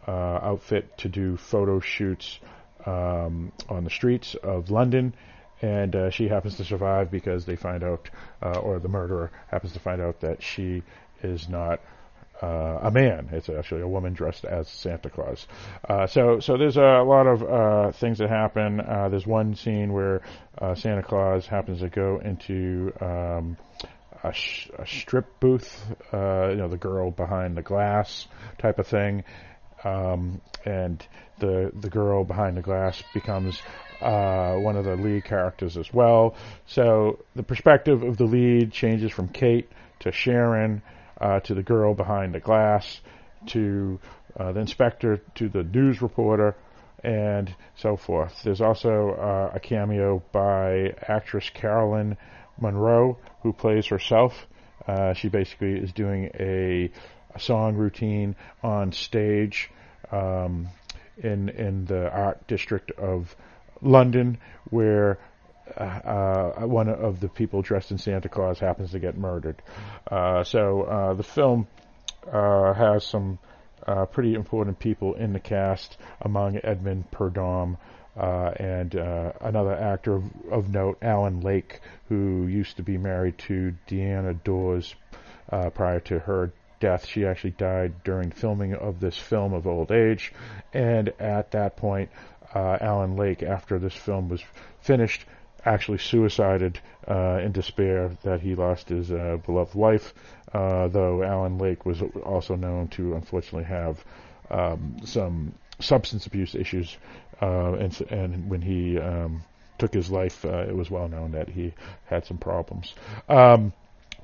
uh, 0.07 0.11
outfit 0.11 0.97
to 0.99 1.09
do 1.09 1.37
photo 1.37 1.81
shoots 1.81 2.39
um, 2.87 3.53
on 3.69 3.85
the 3.85 3.91
streets 3.91 4.35
of 4.37 4.71
London. 4.71 5.15
And 5.61 5.95
uh, 5.95 6.11
she 6.11 6.27
happens 6.27 6.57
to 6.57 6.65
survive 6.65 7.11
because 7.11 7.47
they 7.47 7.55
find 7.55 7.85
out, 7.85 8.11
uh, 8.43 8.59
or 8.59 8.81
the 8.81 8.89
murderer 8.89 9.31
happens 9.49 9.73
to 9.75 9.79
find 9.79 10.01
out 10.01 10.21
that 10.21 10.43
she 10.43 10.83
is 11.23 11.49
not 11.49 11.81
uh, 12.43 12.81
a 12.83 12.91
man. 12.91 13.29
It's 13.31 13.49
actually 13.49 13.83
a 13.83 13.89
woman 13.89 14.13
dressed 14.13 14.45
as 14.45 14.69
Santa 14.69 15.09
Claus. 15.09 15.47
Uh, 15.89 16.09
so, 16.09 16.41
so 16.41 16.57
there's 16.57 16.77
a 16.77 17.05
lot 17.07 17.29
of 17.29 17.43
uh, 17.45 17.93
things 17.93 18.19
that 18.19 18.29
happen. 18.29 18.79
There's 18.79 19.27
one 19.27 19.55
scene 19.55 19.93
where 19.93 20.23
Santa 20.75 21.05
Claus 21.05 21.47
happens 21.47 21.79
to 21.79 21.89
go 21.89 22.19
into 22.19 22.93
um, 23.01 23.57
a, 24.23 24.33
sh- 24.33 24.71
a, 24.79 24.87
strip 24.87 25.41
booth, 25.41 25.85
uh, 26.13 26.49
you 26.51 26.57
know, 26.57 26.69
the 26.69 26.77
girl 26.77 27.11
behind 27.11 27.57
the 27.57 27.63
glass 27.63 28.29
type 28.59 28.79
of 28.79 28.87
thing, 28.87 29.25
um, 29.85 30.41
and 30.65 31.05
the 31.41 31.73
the 31.75 31.91
girl 31.91 32.23
behind 32.25 32.57
the 32.57 32.63
glass 32.63 33.03
becomes 33.13 33.61
one 34.01 34.77
of 34.77 34.85
the 34.85 34.97
lead 34.97 35.25
characters 35.25 35.77
as 35.77 35.93
well. 35.93 36.37
So 36.67 37.25
the 37.35 37.43
perspective 37.43 38.03
of 38.03 38.17
the 38.17 38.25
lead 38.25 38.73
changes 38.73 39.11
from 39.11 39.29
Kate 39.29 39.69
to 40.01 40.13
Sharon 40.13 40.83
uh, 41.21 41.41
to 41.41 41.55
the 41.55 41.63
girl 41.63 41.95
behind 41.95 42.35
the 42.35 42.41
glass, 42.41 43.01
to 43.47 43.99
uh, 44.39 44.53
the 44.53 44.61
inspector, 44.61 45.19
to 45.37 45.49
the 45.49 45.63
news 45.63 46.03
reporter, 46.03 46.57
and 47.05 47.55
so 47.77 47.97
forth. 47.97 48.43
There's 48.43 48.61
also 48.61 49.11
uh, 49.11 49.53
a 49.55 49.61
cameo 49.61 50.23
by 50.33 50.95
actress 51.09 51.49
Caroline 51.51 52.17
Munro, 52.61 53.19
who 53.43 53.53
plays 53.53 53.87
herself. 53.87 54.47
Uh, 54.87 55.15
she 55.15 55.29
basically 55.29 55.79
is 55.79 55.93
doing 55.93 56.31
a, 56.39 56.91
a 57.35 57.41
song 57.41 57.77
routine 57.77 58.35
on 58.63 58.93
stage 58.93 59.71
um, 60.11 60.69
in 61.17 61.49
in 61.51 61.85
the 61.85 62.11
art 62.11 62.47
district 62.47 62.91
of 62.93 63.35
London, 63.81 64.39
where 64.71 65.19
uh, 65.77 65.83
uh, 66.61 66.67
one 66.67 66.89
of 66.89 67.21
the 67.21 67.29
people 67.29 67.63
dressed 67.63 67.91
in 67.91 67.99
Santa 67.99 68.29
Claus 68.29 68.59
happens 68.59 68.91
to 68.91 68.99
get 68.99 69.17
murdered. 69.17 69.63
Uh, 70.11 70.45
so 70.45 70.83
uh, 70.83 71.15
the 71.15 71.23
film 71.23 71.67
has 72.27 73.05
some 73.05 73.39
pretty 74.13 74.35
important 74.35 74.79
people 74.79 75.15
in 75.15 75.33
the 75.33 75.41
cast, 75.41 75.97
among 76.21 76.59
Edmund 76.63 77.11
Purdom. 78.17 78.61
and 78.61 78.95
another 79.41 79.75
actor 79.75 80.15
of, 80.15 80.25
of, 80.51 80.69
note, 80.73 80.99
Alan 81.03 81.41
Lake, 81.41 81.81
who 82.09 82.47
used 82.47 82.77
to 82.77 82.83
be 82.83 82.99
married 82.99 83.39
to 83.39 83.75
Diana 83.87 84.35
Dors 84.35 84.95
prior 85.49 86.01
to 86.01 86.19
her 86.21 86.53
death. 86.81 87.07
She 87.07 87.25
actually 87.25 87.53
died 87.53 88.03
during 88.05 88.31
filming 88.31 88.75
of 88.75 89.01
this 89.01 89.17
film 89.17 89.53
of 89.53 89.67
old 89.67 89.93
age, 89.93 90.33
and 90.73 91.09
at 91.21 91.53
that 91.53 91.77
point, 91.77 92.11
Alan 92.55 93.17
Lake, 93.17 93.43
after 93.43 93.79
this 93.79 93.95
film 93.95 94.29
was 94.29 94.43
finished, 94.81 95.25
actually 95.65 95.99
suicided 95.99 96.81
uh, 97.09 97.41
in 97.43 97.53
despair 97.53 98.17
that 98.23 98.41
he 98.41 98.55
lost 98.55 98.89
his 98.89 99.11
uh, 99.11 99.39
beloved 99.45 99.75
wife, 99.75 100.13
uh, 100.53 100.89
though 100.89 101.23
Alan 101.23 101.59
Lake 101.59 101.87
was 101.87 102.03
also 102.25 102.57
known 102.57 102.89
to 102.89 103.15
unfortunately 103.15 103.65
have 103.65 104.05
um, 104.51 104.97
some 105.05 105.55
substance 105.81 106.27
abuse 106.27 106.55
issues, 106.55 106.97
uh, 107.43 107.73
and, 107.75 108.01
and, 108.11 108.51
when 108.51 108.63
he 108.63 108.99
um, 108.99 109.43
took 109.79 109.93
his 109.93 110.11
life, 110.11 110.45
uh, 110.45 110.65
it 110.69 110.75
was 110.75 110.91
well 110.91 111.09
known 111.09 111.33
that 111.33 111.49
he 111.49 111.75
had 112.07 112.25
some 112.25 112.39
problems. 112.39 112.95
Um, 113.29 113.73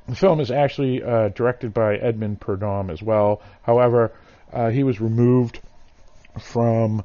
the 0.08 0.14
film 0.14 0.40
is 0.40 0.50
actually 0.50 1.02
uh, 1.02 1.28
directed 1.28 1.74
by 1.74 1.96
Edmund 1.96 2.40
Purdom 2.40 2.90
as 2.90 3.02
well. 3.02 3.42
However, 3.62 4.12
he 4.72 4.82
was 4.82 5.00
removed 5.00 5.60
from 6.38 7.02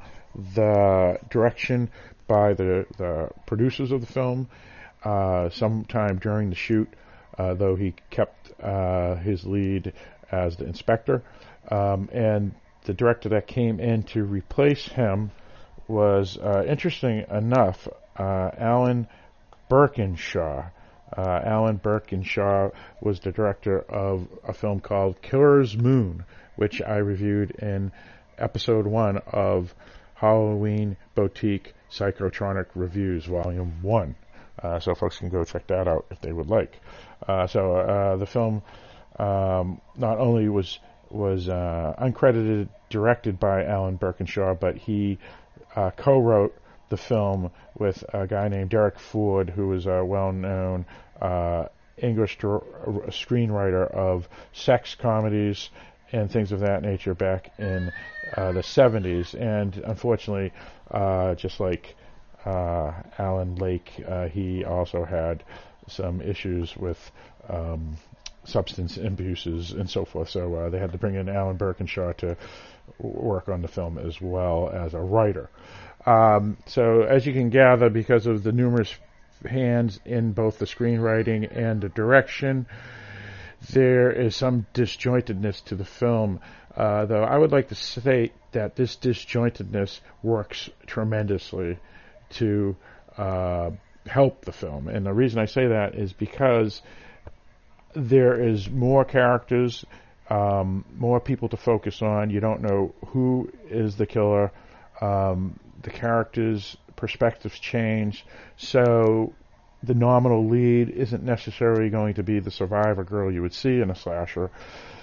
the 0.56 1.18
direction 1.30 1.90
by 2.28 2.54
the, 2.54 2.86
the 2.98 3.30
producers 3.46 3.92
of 3.92 4.02
the 4.02 4.08
film 4.08 4.48
uh, 5.04 5.50
sometime 5.50 6.18
during 6.18 6.50
the 6.50 6.56
shoot, 6.56 6.88
uh, 7.38 7.54
though 7.54 7.76
he 7.76 7.94
kept 8.10 8.52
uh, 8.62 9.16
his 9.16 9.46
lead 9.46 9.94
as 10.32 10.56
the 10.58 10.66
inspector. 10.66 11.24
Um, 11.70 12.10
and 12.12 12.54
the 12.86 12.94
director 12.94 13.30
that 13.30 13.48
came 13.48 13.80
in 13.80 14.04
to 14.04 14.24
replace 14.24 14.86
him 14.86 15.32
was, 15.88 16.38
uh, 16.38 16.64
interesting 16.68 17.26
enough, 17.30 17.88
uh, 18.18 18.52
Alan 18.58 19.08
Birkinshaw. 19.70 20.72
Uh, 21.16 21.40
Alan 21.44 21.80
Birkinshaw 21.80 22.72
was 23.02 23.20
the 23.20 23.32
director 23.32 23.80
of 23.80 24.28
a 24.48 24.54
film 24.54 24.80
called 24.80 25.22
Killer's 25.22 25.78
Moon, 25.78 26.26
which 26.56 26.82
I 26.82 26.98
reviewed 26.98 27.52
in 27.52 27.92
episode 28.38 28.88
one 28.88 29.18
of 29.28 29.74
Halloween 30.16 30.98
Boutique 31.16 31.74
Psychotronic 31.92 32.68
Reviews, 32.76 33.26
Volume 33.26 33.82
1. 33.82 34.16
Uh, 34.62 34.80
so 34.80 34.96
folks 34.96 35.18
can 35.18 35.30
go 35.30 35.44
check 35.44 35.68
that 35.68 35.88
out 35.88 36.06
if 36.10 36.22
they 36.22 36.32
would 36.32 36.50
like. 36.50 36.80
Uh, 37.28 37.48
so 37.48 37.76
uh, 37.76 38.16
the 38.16 38.26
film 38.26 38.62
um, 39.20 39.82
not 39.96 40.20
only 40.20 40.50
was 40.50 40.80
was 41.10 41.48
uncredited, 41.48 42.70
directed 42.90 43.40
by 43.40 43.66
Alan 43.66 44.00
Birkinshaw, 44.00 44.60
but 44.60 44.78
he 44.78 45.20
uh, 45.76 45.92
co-wrote 45.92 46.56
the 46.90 46.98
film 46.98 47.52
with 47.78 48.04
a 48.14 48.28
guy 48.28 48.48
named 48.48 48.70
Derek 48.70 49.00
Ford, 49.00 49.50
who 49.50 49.68
was 49.68 49.86
a 49.86 50.06
well-known 50.06 50.86
uh, 51.22 51.66
English 51.98 52.38
screenwriter 52.38 53.90
of 53.90 54.28
sex 54.52 54.96
comedies 54.96 55.70
and 56.12 56.30
things 56.32 56.52
of 56.52 56.60
that 56.60 56.84
nature 56.84 57.16
back 57.16 57.52
in 57.58 57.92
uh, 58.38 58.52
the 58.52 58.62
70s. 58.62 59.34
And 59.34 59.76
unfortunately, 59.78 60.52
uh, 60.92 61.36
just 61.36 61.60
like 61.60 61.96
uh, 62.46 62.92
Alan 63.18 63.56
Lake, 63.56 63.92
uh, 64.08 64.28
he 64.28 64.64
also 64.64 65.04
had 65.04 65.44
some 65.88 66.22
issues 66.22 66.76
with 66.78 67.12
um, 67.50 67.98
substance 68.46 68.98
abuses 68.98 69.72
and 69.72 69.90
so 69.90 70.06
forth. 70.06 70.30
So 70.30 70.70
they 70.70 70.80
had 70.80 70.92
to 70.92 70.98
bring 70.98 71.16
in 71.16 71.30
Alan 71.30 71.58
Birkinshaw 71.58 72.16
to 72.18 72.38
work 73.00 73.50
on 73.50 73.62
the 73.62 73.68
film 73.68 73.98
as 73.98 74.20
well 74.22 74.70
as 74.70 74.94
a 74.94 75.00
writer. 75.00 75.50
Um, 76.06 76.58
so 76.66 77.02
as 77.02 77.26
you 77.26 77.34
can 77.34 77.50
gather, 77.50 77.90
because 77.90 78.28
of 78.28 78.44
the 78.44 78.52
numerous 78.52 78.94
hands 79.46 80.00
in 80.06 80.34
both 80.34 80.60
the 80.60 80.66
screenwriting 80.66 81.56
and 81.56 81.82
the 81.82 81.90
direction, 81.90 82.66
there 83.72 84.12
is 84.12 84.36
some 84.36 84.66
disjointedness 84.74 85.64
to 85.66 85.76
the 85.76 85.86
film, 85.86 86.40
uh, 86.76 87.06
though 87.06 87.24
I 87.24 87.38
would 87.38 87.52
like 87.52 87.70
to 87.70 87.76
state 87.76 88.34
that 88.52 88.76
this 88.76 88.96
disjointedness 88.98 90.00
works 90.22 90.70
tremendously 90.86 91.78
to 92.32 92.76
uh, 93.18 93.72
help 94.06 94.44
the 94.44 94.52
film. 94.52 94.88
And 94.88 95.06
the 95.06 95.14
reason 95.14 95.40
I 95.40 95.46
say 95.46 95.68
that 95.68 95.96
is 95.96 96.14
because 96.14 96.82
there 97.96 98.42
is 98.42 98.70
more 98.70 99.06
characters, 99.06 99.86
um, 100.30 100.86
more 100.96 101.20
people 101.20 101.50
to 101.50 101.58
focus 101.58 102.02
on. 102.02 102.30
You 102.30 102.40
don't 102.40 102.62
know 102.62 102.94
who 103.08 103.52
is 103.70 103.96
the 103.96 104.06
killer. 104.06 104.52
Um, 105.02 105.60
the 105.82 105.90
characters' 105.90 106.78
perspectives 106.96 107.60
change. 107.60 108.26
So 108.58 109.34
the 109.82 109.94
nominal 109.94 110.48
lead 110.48 110.90
isn't 110.90 111.24
necessarily 111.24 111.90
going 111.90 112.14
to 112.16 112.24
be 112.24 112.40
the 112.40 112.52
survivor 112.52 113.04
girl 113.04 113.32
you 113.32 113.42
would 113.42 113.54
see 113.54 113.82
in 113.82 113.90
a 113.90 113.96
slasher. 113.96 114.50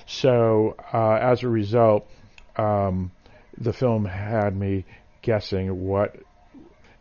So 0.06 0.74
uh, 0.92 1.18
as 1.20 1.42
a 1.42 1.48
result, 1.48 2.08
um, 2.56 3.12
the 3.58 3.72
film 3.72 4.06
had 4.06 4.56
me 4.56 4.84
guessing 5.22 5.86
what 5.86 6.16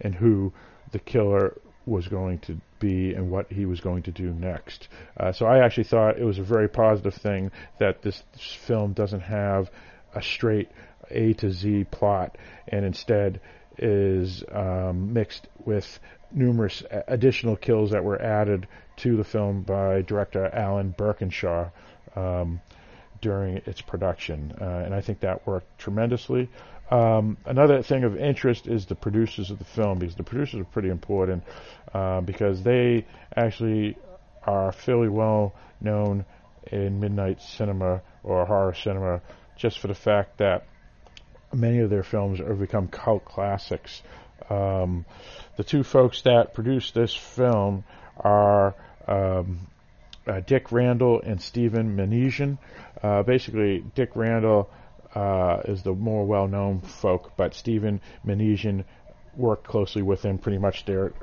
and 0.02 0.14
who 0.14 0.54
the 0.92 1.00
killer 1.00 1.58
was 1.86 2.08
going 2.08 2.40
to 2.40 2.60
be 2.80 3.14
and 3.14 3.30
what 3.30 3.52
he 3.52 3.66
was 3.66 3.80
going 3.80 4.04
to 4.04 4.12
do 4.12 4.32
next. 4.32 4.88
Uh, 5.18 5.32
so 5.32 5.46
I 5.46 5.64
actually 5.64 5.86
thought 5.86 6.18
it 6.18 6.26
was 6.26 6.40
a 6.40 6.44
very 6.44 6.68
positive 6.68 7.14
thing 7.14 7.52
that 7.80 8.02
this, 8.02 8.24
this 8.34 8.58
film 8.68 8.94
doesn't 8.94 9.22
have 9.22 9.70
a 10.14 10.22
straight 10.22 10.70
A 11.12 11.34
to 11.34 11.52
Z 11.52 11.86
plot 11.92 12.38
and 12.68 12.86
instead 12.86 13.42
is 13.78 14.44
um, 14.52 15.14
mixed 15.14 15.48
with 15.66 16.00
numerous 16.32 16.84
additional 17.08 17.56
kills 17.56 17.92
that 17.92 18.04
were 18.04 18.22
added 18.22 18.68
to 18.98 19.16
the 19.16 19.24
film 19.24 19.62
by 19.64 20.02
director 20.02 20.46
Alan 20.46 20.94
Birkinshaw 20.98 21.72
um, 22.16 22.62
during 23.22 23.58
its 23.66 23.82
production, 23.82 24.54
uh, 24.62 24.84
and 24.86 24.94
I 24.94 25.02
think 25.02 25.22
that 25.22 25.46
worked 25.46 25.78
tremendously. 25.80 26.50
Um, 26.90 27.38
another 27.46 27.84
thing 27.84 28.04
of 28.04 28.18
interest 28.18 28.68
is 28.68 28.88
the 28.88 28.96
producers 28.96 29.52
of 29.52 29.60
the 29.60 29.66
film, 29.66 30.00
because 30.00 30.16
the 30.16 30.24
producers 30.24 30.62
are 30.62 30.66
pretty 30.66 30.90
important, 30.90 31.44
uh, 31.94 32.22
because 32.22 32.64
they 32.64 33.06
actually 33.36 33.98
are 34.44 34.72
fairly 34.72 35.10
well 35.10 35.54
known 35.82 36.26
in 36.72 37.00
midnight 37.00 37.42
cinema 37.42 38.02
or 38.24 38.46
horror 38.46 38.74
cinema, 38.74 39.22
just 39.56 39.80
for 39.80 39.88
the 39.88 39.96
fact 39.96 40.38
that 40.40 40.66
many 41.54 41.80
of 41.80 41.90
their 41.90 42.04
films 42.04 42.40
have 42.40 42.60
become 42.60 42.88
cult 42.88 43.26
classics. 43.26 44.02
Um, 44.50 45.06
the 45.58 45.64
two 45.64 45.84
folks 45.84 46.24
that 46.24 46.54
produced 46.54 46.94
this 46.94 47.14
film 47.14 47.84
are 48.18 48.76
um, 49.08 49.68
uh, 50.28 50.40
Dick 50.42 50.72
Randall 50.72 51.22
and 51.22 51.42
Stephen 51.42 51.96
Minasian. 51.96 52.58
Uh, 53.02 53.24
basically, 53.24 53.84
Dick 53.96 54.12
Randall 54.16 54.70
uh, 55.16 55.62
is 55.66 55.84
the 55.84 55.94
more 55.94 56.26
well-known 56.26 56.82
folk, 56.82 57.34
but 57.38 57.54
Stephen 57.54 58.02
Minasian 58.26 58.84
worked 59.36 59.66
closely 59.68 60.02
with 60.02 60.24
him 60.24 60.38
pretty 60.38 60.58
much 60.58 60.86
their 60.86 61.14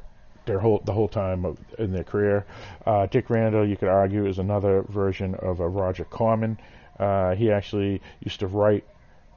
their 0.47 0.61
whole 0.61 0.81
the 0.85 0.93
whole 0.93 1.09
time 1.09 1.45
of, 1.45 1.59
in 1.79 1.93
their 1.93 2.05
career. 2.05 2.47
Uh, 2.85 3.07
Dick 3.07 3.29
Randall, 3.31 3.69
you 3.69 3.77
could 3.77 3.89
argue, 3.89 4.27
is 4.27 4.39
another 4.39 4.83
version 4.83 5.35
of 5.35 5.61
a 5.61 5.69
Roger 5.69 6.05
Corman. 6.05 6.59
Uh, 6.99 7.35
he 7.35 7.51
actually 7.51 8.01
used 8.21 8.41
to 8.41 8.47
write 8.47 8.85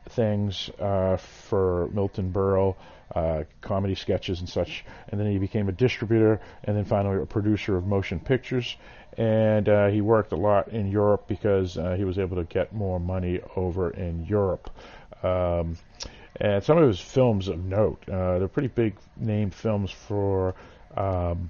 things 0.10 0.70
uh, 0.80 1.18
for 1.18 1.90
Milton 1.92 2.32
Berle, 2.32 2.76
uh, 3.16 3.44
comedy 3.62 3.96
sketches 3.96 4.40
and 4.40 4.50
such, 4.50 4.86
and 5.10 5.20
then 5.20 5.32
he 5.32 5.38
became 5.38 5.70
a 5.70 5.72
distributor, 5.72 6.40
and 6.64 6.78
then 6.78 6.86
finally 6.86 7.22
a 7.22 7.26
producer 7.26 7.76
of 7.76 7.86
motion 7.86 8.20
pictures. 8.20 8.78
And 9.18 9.68
uh, 9.68 9.88
he 9.88 10.02
worked 10.02 10.32
a 10.32 10.36
lot 10.36 10.70
in 10.70 10.90
Europe 10.92 11.28
because 11.28 11.78
uh, 11.78 11.96
he 11.96 12.06
was 12.06 12.20
able 12.20 12.38
to 12.38 12.44
get 12.44 12.74
more 12.74 13.00
money 13.00 13.42
over 13.56 13.90
in 13.90 14.26
Europe. 14.26 14.70
Um, 15.24 15.78
and 16.36 16.64
some 16.64 16.78
of 16.78 16.88
his 16.88 17.00
films 17.00 17.48
of 17.48 17.66
note, 17.66 18.08
uh, 18.08 18.40
they're 18.40 18.48
pretty 18.48 18.70
big 18.70 18.96
name 19.18 19.50
films 19.50 19.92
for 19.92 20.56
um, 20.96 21.50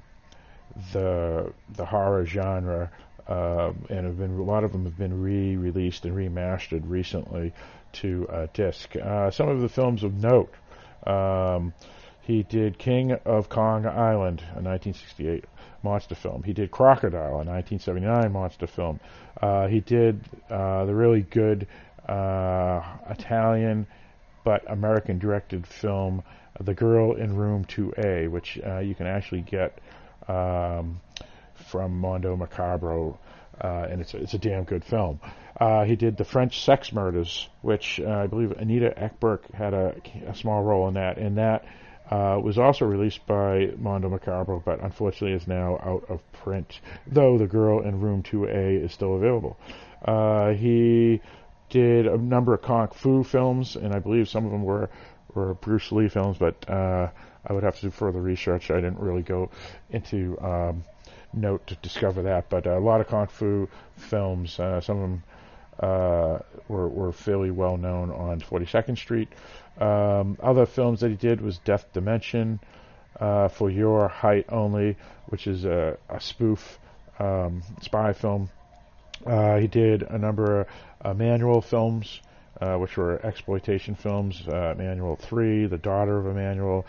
the 0.93 1.51
the 1.75 1.85
horror 1.85 2.25
genre, 2.25 2.89
uh, 3.27 3.71
and 3.89 4.05
have 4.05 4.17
been 4.17 4.37
a 4.37 4.43
lot 4.43 4.63
of 4.63 4.71
them 4.71 4.85
have 4.85 4.97
been 4.97 5.21
re-released 5.21 6.05
and 6.05 6.15
remastered 6.15 6.83
recently 6.85 7.53
to 7.91 8.27
uh, 8.29 8.47
disc. 8.53 8.95
Uh, 8.95 9.29
some 9.29 9.49
of 9.49 9.61
the 9.61 9.69
films 9.69 10.03
of 10.03 10.13
note. 10.15 10.53
Um, 11.05 11.73
he 12.21 12.43
did 12.43 12.77
King 12.77 13.13
of 13.25 13.49
Kong 13.49 13.85
Island, 13.85 14.41
a 14.51 14.61
1968 14.61 15.45
monster 15.83 16.15
film. 16.15 16.43
He 16.43 16.53
did 16.53 16.71
Crocodile, 16.71 17.41
a 17.41 17.45
1979 17.45 18.31
monster 18.31 18.67
film. 18.67 18.99
Uh, 19.41 19.67
he 19.67 19.79
did 19.79 20.21
uh, 20.49 20.85
the 20.85 20.93
really 20.93 21.21
good 21.21 21.67
uh, 22.07 22.81
Italian 23.09 23.87
but 24.43 24.63
American 24.71 25.19
directed 25.19 25.65
film 25.67 26.23
The 26.59 26.73
Girl 26.73 27.13
in 27.13 27.35
Room 27.35 27.65
2A, 27.65 28.29
which 28.29 28.59
uh, 28.65 28.79
you 28.79 28.95
can 28.95 29.07
actually 29.07 29.41
get 29.41 29.79
um, 30.27 30.99
from 31.53 31.99
Mondo 31.99 32.35
Macabro, 32.35 33.17
uh, 33.61 33.87
and 33.89 34.01
it's 34.01 34.13
a, 34.13 34.17
it's 34.17 34.33
a 34.33 34.37
damn 34.37 34.63
good 34.63 34.83
film. 34.83 35.19
Uh, 35.59 35.83
he 35.83 35.95
did 35.95 36.15
the 36.15 36.23
French 36.23 36.63
Sex 36.63 36.93
Murders, 36.93 37.49
which 37.61 37.99
uh, 37.99 38.09
I 38.09 38.27
believe 38.27 38.51
Anita 38.53 38.93
Ekberg 38.97 39.51
had 39.53 39.73
a, 39.73 39.93
a, 40.25 40.33
small 40.33 40.63
role 40.63 40.87
in 40.87 40.93
that, 40.93 41.17
and 41.17 41.37
that 41.37 41.65
uh, 42.09 42.39
was 42.41 42.57
also 42.57 42.85
released 42.85 43.25
by 43.27 43.71
Mondo 43.77 44.09
Macabro, 44.09 44.63
but 44.63 44.81
unfortunately 44.81 45.35
is 45.35 45.47
now 45.47 45.77
out 45.83 46.05
of 46.07 46.21
print. 46.31 46.79
Though 47.07 47.37
The 47.37 47.45
Girl 47.45 47.81
in 47.81 47.99
Room 47.99 48.23
2A 48.23 48.85
is 48.85 48.93
still 48.93 49.17
available. 49.17 49.57
Uh, 50.03 50.51
he 50.51 51.19
did 51.69 52.07
a 52.07 52.17
number 52.17 52.53
of 52.53 52.61
kung 52.61 52.87
fu 52.87 53.23
films, 53.23 53.75
and 53.75 53.93
I 53.93 53.99
believe 53.99 54.29
some 54.29 54.45
of 54.45 54.51
them 54.51 54.63
were 54.63 54.89
were 55.35 55.53
Bruce 55.53 55.91
Lee 55.91 56.07
films, 56.07 56.37
but 56.39 56.67
uh, 56.69 57.09
I 57.45 57.53
would 57.53 57.63
have 57.63 57.75
to 57.75 57.81
do 57.83 57.89
further 57.91 58.21
research. 58.21 58.71
I 58.71 58.75
didn't 58.75 58.99
really 58.99 59.21
go 59.21 59.51
into 59.91 60.39
um, 60.41 60.85
note 61.33 61.67
to 61.67 61.75
discover 61.75 62.23
that, 62.23 62.49
but 62.49 62.65
a 62.65 62.79
lot 62.79 63.01
of 63.01 63.07
kung 63.07 63.27
fu 63.27 63.69
films. 63.97 64.59
Uh, 64.59 64.81
some 64.81 64.95
of 64.95 65.01
them 65.01 65.23
uh, 65.79 66.39
were 66.67 66.87
were 66.89 67.11
fairly 67.11 67.51
well 67.51 67.77
known 67.77 68.11
on 68.11 68.41
42nd 68.41 68.97
Street. 68.97 69.29
Um, 69.79 70.37
other 70.41 70.65
films 70.65 70.99
that 70.99 71.09
he 71.09 71.15
did 71.15 71.41
was 71.41 71.57
Death 71.59 71.85
Dimension, 71.93 72.59
uh, 73.19 73.47
For 73.47 73.69
Your 73.69 74.07
Height 74.07 74.45
Only, 74.49 74.97
which 75.27 75.47
is 75.47 75.65
a, 75.65 75.97
a 76.09 76.19
spoof 76.19 76.79
um, 77.19 77.63
spy 77.81 78.13
film. 78.13 78.49
Uh, 79.25 79.57
he 79.57 79.67
did 79.67 80.03
a 80.03 80.17
number 80.17 80.61
of 80.61 80.67
uh, 81.03 81.13
Emmanuelle 81.13 81.63
films, 81.63 82.21
uh, 82.61 82.75
which 82.77 82.97
were 82.97 83.25
exploitation 83.25 83.95
films. 83.95 84.41
Uh, 84.47 84.73
Emmanuelle 84.77 85.19
3, 85.19 85.67
The 85.67 85.77
Daughter 85.77 86.17
of 86.17 86.25
Emmanuelle. 86.25 86.85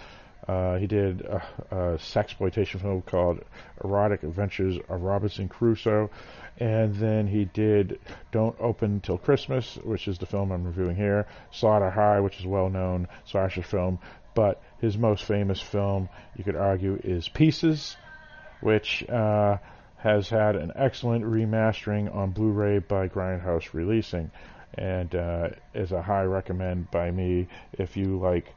Uh, 0.50 0.78
he 0.78 0.88
did 0.88 1.20
a, 1.20 1.36
a 1.70 1.76
sexploitation 1.98 2.80
film 2.80 3.02
called 3.02 3.38
Erotic 3.84 4.24
Adventures 4.24 4.78
of 4.88 5.00
Robinson 5.00 5.48
Crusoe. 5.48 6.10
And 6.58 6.92
then 6.96 7.28
he 7.28 7.44
did 7.44 8.00
Don't 8.32 8.56
Open 8.58 9.00
Till 9.00 9.16
Christmas, 9.16 9.76
which 9.84 10.08
is 10.08 10.18
the 10.18 10.26
film 10.26 10.50
I'm 10.50 10.64
reviewing 10.64 10.96
here. 10.96 11.28
Slaughter 11.52 11.88
High, 11.88 12.18
which 12.18 12.40
is 12.40 12.46
well 12.46 12.68
known 12.68 13.06
slasher 13.26 13.62
film. 13.62 14.00
But 14.34 14.60
his 14.80 14.98
most 14.98 15.22
famous 15.22 15.60
film, 15.60 16.08
you 16.36 16.42
could 16.42 16.56
argue, 16.56 16.98
is 17.04 17.28
Pieces, 17.28 17.96
which 18.60 19.08
uh, 19.08 19.58
has 19.98 20.28
had 20.28 20.56
an 20.56 20.72
excellent 20.74 21.24
remastering 21.24 22.12
on 22.12 22.32
Blu-ray 22.32 22.80
by 22.80 23.06
Grindhouse 23.06 23.72
Releasing, 23.72 24.32
and 24.74 25.14
uh, 25.14 25.50
is 25.74 25.92
a 25.92 26.02
high 26.02 26.24
recommend 26.24 26.90
by 26.90 27.12
me 27.12 27.46
if 27.78 27.96
you 27.96 28.18
like 28.18 28.52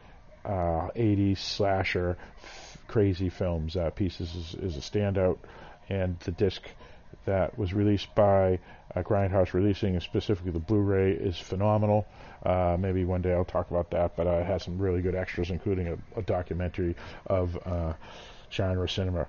uh, 0.46 0.90
80s 0.96 1.38
slasher 1.38 2.18
f- 2.44 2.78
crazy 2.88 3.30
films. 3.30 3.76
Uh, 3.76 3.90
Pieces 3.90 4.34
is, 4.36 4.56
is, 4.56 4.78
a 4.78 4.80
standout, 4.80 5.38
and 5.90 6.20
the 6.22 6.32
disc 6.32 6.64
that 7.26 7.58
was 7.58 7.74
released 7.74 8.14
by 8.16 8.60
uh, 8.96 9.02
Grindhouse 9.02 9.54
Releasing, 9.54 9.94
and 9.94 10.04
specifically 10.04 10.52
the 10.52 10.60
Blu 10.60 10.80
ray, 10.80 11.12
is 11.12 11.38
phenomenal. 11.38 12.06
Uh, 12.46 12.76
maybe 12.78 13.06
one 13.06 13.22
day 13.22 13.34
I'll 13.34 13.46
talk 13.46 13.72
about 13.72 13.92
that, 13.92 14.16
but 14.18 14.28
it 14.28 14.46
has 14.46 14.64
some 14.64 14.78
really 14.78 15.02
good 15.02 15.16
extras, 15.16 15.50
including 15.50 15.88
a, 15.88 16.20
a 16.20 16.22
documentary 16.22 16.96
of 17.28 17.58
uh, 17.66 17.94
genre 18.52 18.90
cinema. 18.90 19.28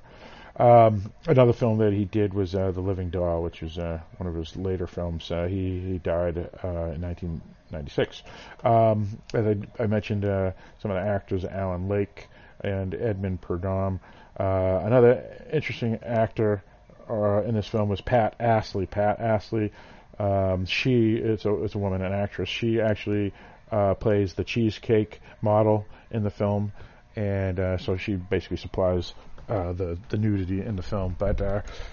Um, 0.56 1.12
another 1.26 1.52
film 1.52 1.78
that 1.78 1.92
he 1.92 2.04
did 2.04 2.34
was 2.34 2.54
uh, 2.54 2.70
The 2.70 2.80
Living 2.80 3.10
Doll, 3.10 3.42
which 3.42 3.60
was 3.60 3.78
uh, 3.78 4.00
one 4.18 4.28
of 4.28 4.34
his 4.34 4.56
later 4.56 4.86
films. 4.86 5.28
he, 5.28 5.80
he 5.80 5.98
died 5.98 6.36
in 6.36 7.00
19. 7.00 7.40
19- 7.40 7.53
1996. 7.74 8.22
Um, 8.64 9.18
as 9.34 9.46
I, 9.78 9.82
I 9.82 9.86
mentioned, 9.86 10.24
uh, 10.24 10.52
some 10.80 10.90
of 10.90 10.96
the 10.96 11.08
actors, 11.08 11.44
Alan 11.44 11.88
Lake 11.88 12.28
and 12.62 12.94
Edmund 12.94 13.40
Purdom. 13.40 14.00
Uh, 14.38 14.80
another 14.84 15.46
interesting 15.52 15.98
actor 16.02 16.62
uh, 17.08 17.42
in 17.42 17.54
this 17.54 17.68
film 17.68 17.88
was 17.88 18.00
Pat 18.00 18.36
Astley. 18.40 18.86
Pat 18.86 19.20
Astley, 19.20 19.72
um, 20.18 20.66
she 20.66 21.14
is 21.14 21.44
a, 21.44 21.64
is 21.64 21.74
a 21.74 21.78
woman, 21.78 22.02
an 22.02 22.12
actress. 22.12 22.48
She 22.48 22.80
actually 22.80 23.32
uh, 23.70 23.94
plays 23.94 24.34
the 24.34 24.44
cheesecake 24.44 25.20
model 25.42 25.86
in 26.10 26.22
the 26.22 26.30
film, 26.30 26.72
and 27.16 27.60
uh, 27.60 27.78
so 27.78 27.96
she 27.96 28.14
basically 28.14 28.56
supplies 28.56 29.14
uh, 29.48 29.72
the 29.72 29.98
the 30.08 30.16
nudity 30.16 30.62
in 30.62 30.76
the 30.76 30.82
film. 30.82 31.14
But 31.18 31.40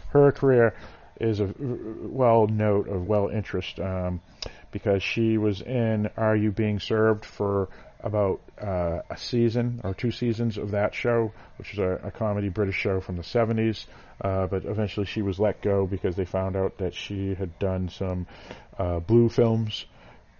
her 0.10 0.32
career 0.32 0.74
is 1.22 1.39
a 1.39 1.53
well 1.60 2.48
note 2.48 2.88
of 2.88 3.07
well 3.07 3.30
interest 3.30 3.80
um, 3.80 4.22
because 4.72 5.03
she 5.03 5.38
was 5.38 5.61
in 5.61 6.10
Are 6.18 6.35
You 6.35 6.52
Being 6.52 6.80
Served 6.80 7.26
for 7.26 7.69
about 8.03 8.41
uh, 8.60 9.02
a 9.10 9.18
season 9.18 9.81
or 9.84 9.93
two 9.93 10.11
seasons 10.11 10.57
of 10.57 10.72
that 10.72 10.95
show, 10.95 11.31
which 11.57 11.73
is 11.73 11.80
a, 11.80 11.99
a 12.03 12.11
comedy 12.11 12.49
British 12.49 12.76
show 12.76 12.99
from 12.99 13.18
the 13.18 13.23
70s. 13.23 13.85
Uh, 14.19 14.48
but 14.48 14.65
eventually 14.65 15.06
she 15.06 15.22
was 15.22 15.39
let 15.39 15.61
go 15.61 15.85
because 15.85 16.15
they 16.15 16.26
found 16.26 16.56
out 16.56 16.77
that 16.77 16.93
she 16.93 17.34
had 17.35 17.57
done 17.60 17.89
some 17.89 18.27
uh, 18.77 18.99
blue 18.99 19.30
films 19.30 19.85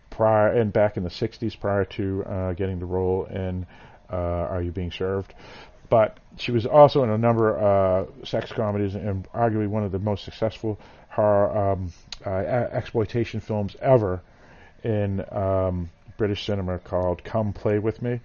prior 0.09 0.51
and 0.51 0.73
back 0.73 0.97
in 0.97 1.03
the 1.03 1.09
60s 1.09 1.59
prior 1.59 1.85
to 1.85 2.23
uh, 2.23 2.53
getting 2.53 2.79
the 2.79 2.85
role 2.85 3.25
in 3.25 3.65
uh, 4.11 4.15
Are 4.15 4.61
You 4.61 4.71
Being 4.71 4.91
Served? 4.91 5.33
But 5.91 6.18
she 6.38 6.53
was 6.53 6.65
also 6.65 7.03
in 7.03 7.09
a 7.09 7.18
number 7.18 7.53
of 7.53 8.07
uh, 8.07 8.26
sex 8.26 8.49
comedies 8.49 8.95
and 8.95 9.30
arguably 9.34 9.68
one 9.68 9.84
of 9.84 9.91
the 9.91 9.99
most 9.99 10.23
successful 10.23 10.80
horror 11.09 11.73
um, 11.73 11.91
uh, 12.26 12.30
exploitation 12.30 13.41
films 13.41 13.76
ever 13.81 14.22
in 14.85 15.22
um, 15.34 15.89
British 16.18 16.45
cinema 16.45 16.80
called 16.80 17.22
Come 17.26 17.51
Play 17.51 17.77
With 17.77 18.01
Me. 18.01 18.22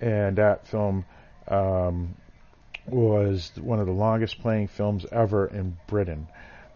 And 0.00 0.36
that 0.36 0.68
film 0.68 1.04
um, 1.48 2.14
was 2.86 3.50
one 3.60 3.80
of 3.80 3.86
the 3.86 3.92
longest 3.92 4.40
playing 4.40 4.68
films 4.68 5.04
ever 5.10 5.48
in 5.48 5.76
Britain. 5.88 6.28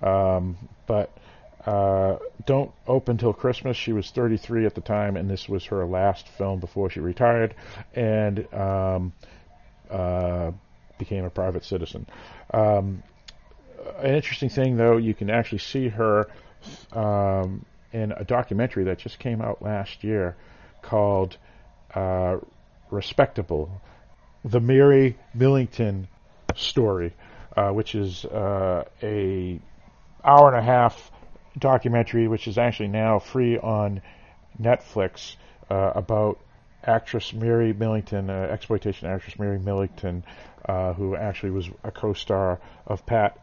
Um, 0.03 0.59
but 0.89 1.17
uh, 1.65 2.17
Don't 2.45 2.73
Open 2.89 3.19
Till 3.19 3.33
Christmas, 3.33 3.77
she 3.77 3.93
was 3.93 4.11
33 4.11 4.67
at 4.67 4.75
the 4.75 4.81
time, 4.81 5.17
and 5.17 5.31
this 5.31 5.49
was 5.49 5.65
her 5.67 5.87
last 5.87 6.27
film 6.27 6.59
before 6.59 6.91
she 6.91 6.99
retired. 6.99 7.55
And 7.95 8.53
um, 8.53 9.13
uh, 9.95 10.53
became 10.99 11.25
a 11.25 11.31
private 11.31 11.65
citizen. 11.65 12.07
Um, 12.53 13.03
an 13.99 14.15
interesting 14.15 14.49
thing, 14.49 14.77
though, 14.77 14.97
you 14.97 15.15
can 15.15 15.31
actually 15.31 15.59
see 15.59 15.89
her 15.89 16.29
um, 16.93 17.65
in 17.93 18.13
a 18.13 18.25
documentary 18.25 18.85
that 18.85 18.99
just 18.99 19.19
came 19.19 19.41
out 19.41 19.63
last 19.63 20.03
year 20.03 20.37
called 20.83 21.37
uh, 21.95 22.39
Respectable, 22.91 23.81
the 24.45 24.61
Mary 24.61 25.17
Millington 25.35 26.09
story, 26.55 27.13
uh, 27.57 27.71
which 27.71 27.95
is 27.95 28.25
uh, 28.25 28.85
a 29.03 29.61
hour 30.25 30.49
and 30.49 30.59
a 30.59 30.63
half 30.63 31.11
documentary, 31.59 32.29
which 32.29 32.49
is 32.49 32.59
actually 32.59 32.89
now 32.89 33.19
free 33.19 33.59
on 33.59 34.03
Netflix 34.61 35.37
uh, 35.71 35.93
about 35.95 36.39
actress 36.87 37.33
Mary 37.33 37.73
Millington, 37.73 38.31
uh, 38.31 38.49
exploitation 38.51 39.09
actress 39.09 39.39
Mary 39.39 39.59
Millington, 39.59 40.25
uh, 40.67 40.93
who 40.93 41.17
actually 41.17 41.51
was 41.51 41.69
a 41.83 41.91
co-star 41.91 42.61
of 42.87 43.05
Pat 43.07 43.39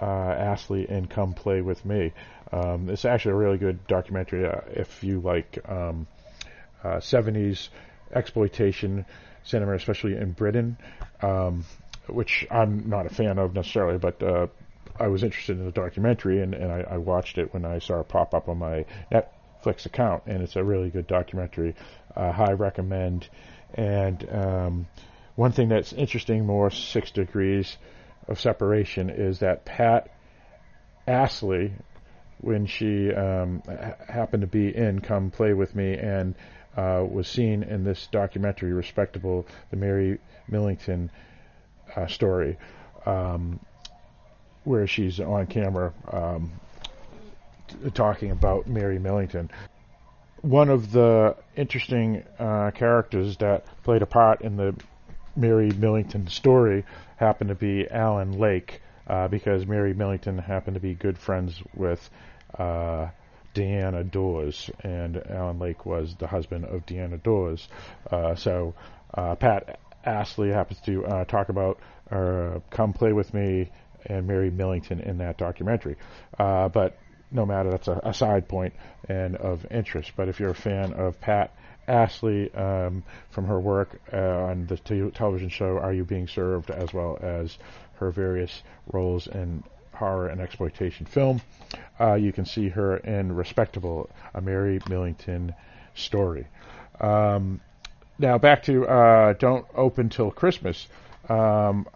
uh, 0.00 0.04
Astley 0.04 0.88
in 0.88 1.06
Come 1.06 1.34
Play 1.34 1.60
with 1.60 1.84
Me. 1.84 2.12
Um, 2.52 2.90
it's 2.90 3.04
actually 3.04 3.32
a 3.32 3.36
really 3.36 3.58
good 3.58 3.86
documentary 3.86 4.46
uh, 4.46 4.60
if 4.68 5.02
you 5.02 5.20
like 5.20 5.58
um, 5.68 6.06
70s 6.84 7.68
uh, 7.68 8.18
exploitation 8.18 9.06
cinema, 9.44 9.74
especially 9.74 10.16
in 10.16 10.32
Britain, 10.32 10.76
um, 11.22 11.64
which 12.08 12.46
I'm 12.50 12.88
not 12.88 13.06
a 13.06 13.10
fan 13.10 13.38
of 13.38 13.54
necessarily, 13.54 13.98
but 13.98 14.22
uh, 14.22 14.48
I 14.98 15.08
was 15.08 15.22
interested 15.22 15.58
in 15.58 15.64
the 15.64 15.72
documentary, 15.72 16.42
and, 16.42 16.54
and 16.54 16.70
I, 16.70 16.80
I 16.82 16.96
watched 16.98 17.38
it 17.38 17.52
when 17.52 17.64
I 17.64 17.78
saw 17.78 18.00
it 18.00 18.08
pop 18.08 18.34
up 18.34 18.48
on 18.48 18.58
my 18.58 18.84
Netflix 19.10 19.86
account, 19.86 20.24
and 20.26 20.42
it's 20.42 20.56
a 20.56 20.64
really 20.64 20.90
good 20.90 21.06
documentary. 21.06 21.74
Uh, 22.14 22.32
high 22.32 22.52
recommend. 22.52 23.28
And 23.74 24.28
um, 24.30 24.86
one 25.34 25.52
thing 25.52 25.68
that's 25.68 25.92
interesting, 25.92 26.46
more 26.46 26.70
six 26.70 27.10
degrees 27.10 27.76
of 28.28 28.40
separation, 28.40 29.10
is 29.10 29.38
that 29.38 29.64
Pat 29.64 30.10
Astley, 31.06 31.72
when 32.38 32.66
she 32.66 33.12
um, 33.12 33.62
happened 34.08 34.42
to 34.42 34.46
be 34.46 34.74
in 34.74 35.00
Come 35.00 35.30
Play 35.30 35.54
With 35.54 35.74
Me 35.74 35.94
and 35.94 36.34
uh, 36.76 37.04
was 37.08 37.28
seen 37.28 37.62
in 37.62 37.84
this 37.84 38.08
documentary, 38.10 38.72
Respectable, 38.72 39.46
the 39.70 39.76
Mary 39.76 40.18
Millington 40.48 41.10
uh, 41.96 42.06
story, 42.06 42.58
um, 43.06 43.58
where 44.64 44.86
she's 44.86 45.18
on 45.20 45.46
camera 45.46 45.92
um, 46.10 46.52
talking 47.94 48.30
about 48.30 48.66
Mary 48.66 48.98
Millington. 48.98 49.50
One 50.42 50.70
of 50.70 50.90
the 50.90 51.36
interesting 51.56 52.24
uh, 52.36 52.72
characters 52.72 53.36
that 53.36 53.64
played 53.84 54.02
a 54.02 54.06
part 54.06 54.40
in 54.40 54.56
the 54.56 54.74
Mary 55.36 55.70
Millington 55.70 56.26
story 56.26 56.84
happened 57.16 57.50
to 57.50 57.54
be 57.54 57.88
Alan 57.88 58.32
Lake, 58.32 58.82
uh, 59.06 59.28
because 59.28 59.64
Mary 59.66 59.94
Millington 59.94 60.38
happened 60.38 60.74
to 60.74 60.80
be 60.80 60.94
good 60.94 61.16
friends 61.16 61.62
with 61.76 62.10
uh, 62.58 63.10
Diana 63.54 64.02
Dors, 64.02 64.68
and 64.82 65.16
Alan 65.30 65.60
Lake 65.60 65.86
was 65.86 66.16
the 66.16 66.26
husband 66.26 66.64
of 66.64 66.86
Diana 66.86 67.18
Dors. 67.18 67.68
Uh, 68.10 68.34
so 68.34 68.74
uh, 69.14 69.36
Pat 69.36 69.78
Astley 70.04 70.50
happens 70.50 70.80
to 70.86 71.06
uh, 71.06 71.24
talk 71.24 71.50
about 71.50 71.78
"Come 72.70 72.92
Play 72.94 73.12
with 73.12 73.32
Me" 73.32 73.70
and 74.06 74.26
Mary 74.26 74.50
Millington 74.50 74.98
in 74.98 75.18
that 75.18 75.38
documentary. 75.38 75.96
But 76.36 76.98
no 77.32 77.46
matter, 77.46 77.70
that's 77.70 77.88
a, 77.88 78.00
a, 78.04 78.14
side 78.14 78.48
point 78.48 78.74
and 79.08 79.36
of 79.36 79.66
interest. 79.70 80.12
But 80.16 80.28
if 80.28 80.38
you're 80.38 80.50
a 80.50 80.54
fan 80.54 80.92
of 80.92 81.20
Pat 81.20 81.54
Astley 81.88 82.52
um, 82.54 83.02
from 83.30 83.46
her 83.46 83.58
work 83.58 84.00
uh, 84.12 84.16
on 84.16 84.66
the 84.66 84.76
television 84.76 85.48
show 85.48 85.78
Are 85.78 85.92
You 85.92 86.04
Being 86.04 86.28
Served, 86.28 86.70
as 86.70 86.92
well 86.92 87.18
as 87.20 87.58
her 87.94 88.10
various 88.10 88.62
roles 88.92 89.26
in 89.26 89.64
horror 89.94 90.28
and 90.28 90.40
exploitation 90.40 91.06
film. 91.06 91.40
Uh, 92.00 92.14
you 92.14 92.32
can 92.32 92.44
see 92.44 92.68
her 92.68 92.96
in 92.96 93.32
Respectable, 93.32 94.10
a 94.34 94.40
Mary 94.40 94.80
Millington 94.88 95.54
story. 95.94 96.46
Um, 97.00 97.60
now 98.18 98.38
back 98.38 98.64
to 98.64 98.86
uh, 98.86 99.32
Don't 99.34 99.66
Open 99.74 100.08
Till 100.08 100.30
Christmas. 100.30 100.86
Um, 101.28 101.86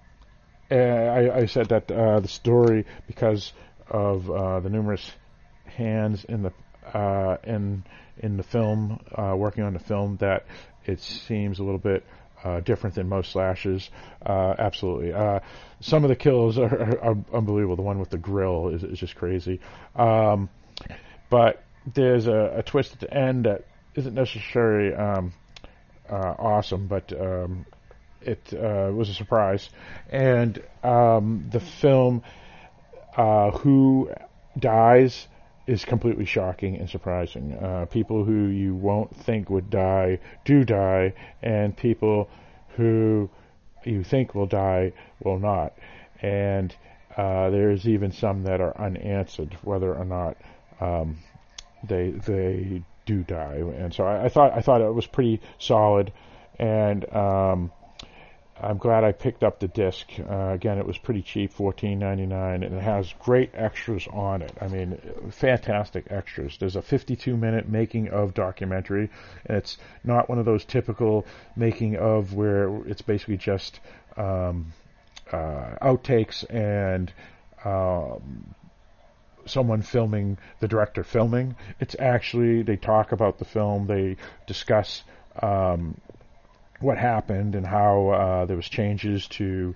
I, 0.70 1.30
I, 1.30 1.46
said 1.46 1.68
that 1.68 1.90
uh, 1.90 2.20
the 2.20 2.28
story, 2.28 2.86
because 3.06 3.52
of 3.88 4.30
uh, 4.30 4.60
the 4.60 4.70
numerous 4.70 5.10
hands 5.76 6.24
in 6.24 6.42
the 6.42 6.52
uh, 6.92 7.36
in 7.44 7.84
in 8.18 8.36
the 8.36 8.42
film, 8.42 9.00
uh, 9.14 9.34
working 9.36 9.64
on 9.64 9.72
the 9.72 9.78
film, 9.78 10.16
that 10.18 10.46
it 10.84 11.00
seems 11.00 11.58
a 11.58 11.62
little 11.62 11.78
bit 11.78 12.04
uh, 12.44 12.60
different 12.60 12.94
than 12.94 13.08
most 13.08 13.32
slashes. 13.32 13.90
Uh, 14.24 14.54
absolutely. 14.58 15.12
Uh, 15.12 15.40
some 15.80 16.04
of 16.04 16.08
the 16.08 16.16
kills 16.16 16.58
are, 16.58 16.64
are, 16.64 17.00
are, 17.00 17.16
unbelievable. 17.32 17.76
The 17.76 17.82
one 17.82 17.98
with 17.98 18.10
the 18.10 18.18
grill 18.18 18.68
is, 18.68 18.84
is 18.84 18.98
just 18.98 19.16
crazy. 19.16 19.60
Um, 19.94 20.48
but 21.28 21.62
there's 21.92 22.26
a, 22.26 22.58
a, 22.58 22.62
twist 22.62 22.92
at 22.92 23.00
the 23.00 23.12
end 23.12 23.46
that 23.46 23.64
isn't 23.94 24.14
necessarily 24.14 24.94
um, 24.94 25.32
uh, 26.08 26.34
awesome, 26.38 26.86
but 26.86 27.12
um, 27.18 27.66
it 28.20 28.40
uh, 28.52 28.90
was 28.92 29.08
a 29.08 29.14
surprise. 29.14 29.68
And 30.10 30.62
um, 30.82 31.48
the 31.50 31.60
film, 31.60 32.22
uh, 33.16 33.50
Who 33.50 34.10
Dies, 34.58 35.26
is 35.66 35.84
completely 35.84 36.24
shocking 36.24 36.76
and 36.76 36.88
surprising. 36.88 37.52
Uh, 37.54 37.86
people 37.86 38.24
who 38.24 38.46
you 38.46 38.74
won't 38.74 39.14
think 39.14 39.50
would 39.50 39.68
die 39.70 40.18
do 40.44 40.64
die, 40.64 41.12
and 41.42 41.76
people 41.76 42.28
who 42.76 43.28
you 43.84 44.04
think 44.04 44.34
will 44.34 44.46
die 44.46 44.92
will 45.22 45.38
not. 45.38 45.72
And 46.22 46.74
uh, 47.16 47.50
there's 47.50 47.88
even 47.88 48.12
some 48.12 48.44
that 48.44 48.60
are 48.60 48.76
unanswered, 48.78 49.54
whether 49.62 49.94
or 49.94 50.04
not 50.04 50.36
um, 50.80 51.18
they 51.84 52.10
they 52.10 52.82
do 53.06 53.22
die. 53.22 53.62
And 53.78 53.92
so 53.92 54.04
I, 54.04 54.24
I, 54.24 54.28
thought 54.28 54.52
I 54.52 54.60
thought 54.60 54.80
it 54.80 54.94
was 54.94 55.06
pretty 55.06 55.40
solid, 55.58 56.12
and 56.58 57.10
um, 57.14 57.72
I'm 58.58 58.78
glad 58.78 59.04
I 59.04 59.12
picked 59.12 59.44
up 59.44 59.60
the 59.60 59.68
disc. 59.68 60.08
Uh, 60.18 60.52
again, 60.54 60.78
it 60.78 60.86
was 60.86 60.96
pretty 60.96 61.20
cheap, 61.20 61.52
fourteen 61.52 61.98
ninety 61.98 62.24
nine, 62.24 62.62
and 62.62 62.74
it 62.74 62.80
has 62.80 63.12
great 63.20 63.50
extras 63.52 64.08
on 64.10 64.40
it. 64.40 64.52
I 64.60 64.68
mean, 64.68 64.98
fantastic 65.30 66.06
extras. 66.10 66.56
There's 66.58 66.76
a 66.76 66.82
52 66.82 67.36
minute 67.36 67.68
making 67.68 68.08
of 68.08 68.32
documentary, 68.32 69.10
and 69.44 69.58
it's 69.58 69.76
not 70.04 70.30
one 70.30 70.38
of 70.38 70.46
those 70.46 70.64
typical 70.64 71.26
making 71.54 71.96
of 71.96 72.32
where 72.32 72.74
it's 72.86 73.02
basically 73.02 73.36
just 73.36 73.80
um, 74.16 74.72
uh, 75.30 75.76
outtakes 75.82 76.44
and 76.48 77.12
um, 77.62 78.54
someone 79.44 79.82
filming 79.82 80.38
the 80.60 80.68
director 80.68 81.04
filming. 81.04 81.56
It's 81.78 81.96
actually 81.98 82.62
they 82.62 82.76
talk 82.76 83.12
about 83.12 83.38
the 83.38 83.44
film, 83.44 83.86
they 83.86 84.16
discuss. 84.46 85.02
Um, 85.42 86.00
what 86.80 86.98
happened 86.98 87.54
and 87.54 87.66
how 87.66 88.08
uh, 88.08 88.44
there 88.46 88.56
was 88.56 88.68
changes 88.68 89.26
to 89.28 89.74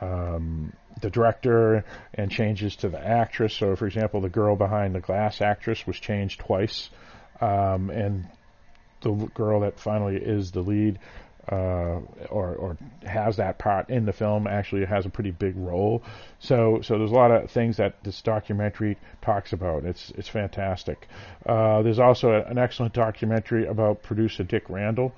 um, 0.00 0.72
the 1.00 1.10
director 1.10 1.84
and 2.14 2.30
changes 2.30 2.76
to 2.76 2.88
the 2.88 2.98
actress. 2.98 3.54
So, 3.54 3.76
for 3.76 3.86
example, 3.86 4.20
the 4.20 4.28
girl 4.28 4.56
behind 4.56 4.94
the 4.94 5.00
glass 5.00 5.40
actress 5.40 5.86
was 5.86 5.96
changed 5.96 6.40
twice, 6.40 6.90
um, 7.40 7.90
and 7.90 8.26
the 9.00 9.12
girl 9.34 9.60
that 9.60 9.78
finally 9.80 10.16
is 10.16 10.52
the 10.52 10.60
lead 10.60 10.98
uh, 11.50 12.00
or, 12.30 12.54
or 12.54 12.76
has 13.04 13.36
that 13.36 13.58
part 13.58 13.90
in 13.90 14.06
the 14.06 14.12
film 14.12 14.46
actually 14.46 14.84
has 14.84 15.06
a 15.06 15.10
pretty 15.10 15.32
big 15.32 15.56
role. 15.56 16.02
So 16.38 16.80
so 16.82 16.98
there's 16.98 17.10
a 17.10 17.14
lot 17.14 17.32
of 17.32 17.50
things 17.50 17.78
that 17.78 18.02
this 18.04 18.22
documentary 18.22 18.96
talks 19.22 19.52
about. 19.52 19.84
It's 19.84 20.12
it's 20.16 20.28
fantastic. 20.28 21.08
Uh, 21.44 21.82
there's 21.82 21.98
also 21.98 22.32
an 22.32 22.58
excellent 22.58 22.92
documentary 22.92 23.66
about 23.66 24.02
producer 24.02 24.44
Dick 24.44 24.68
Randall 24.68 25.12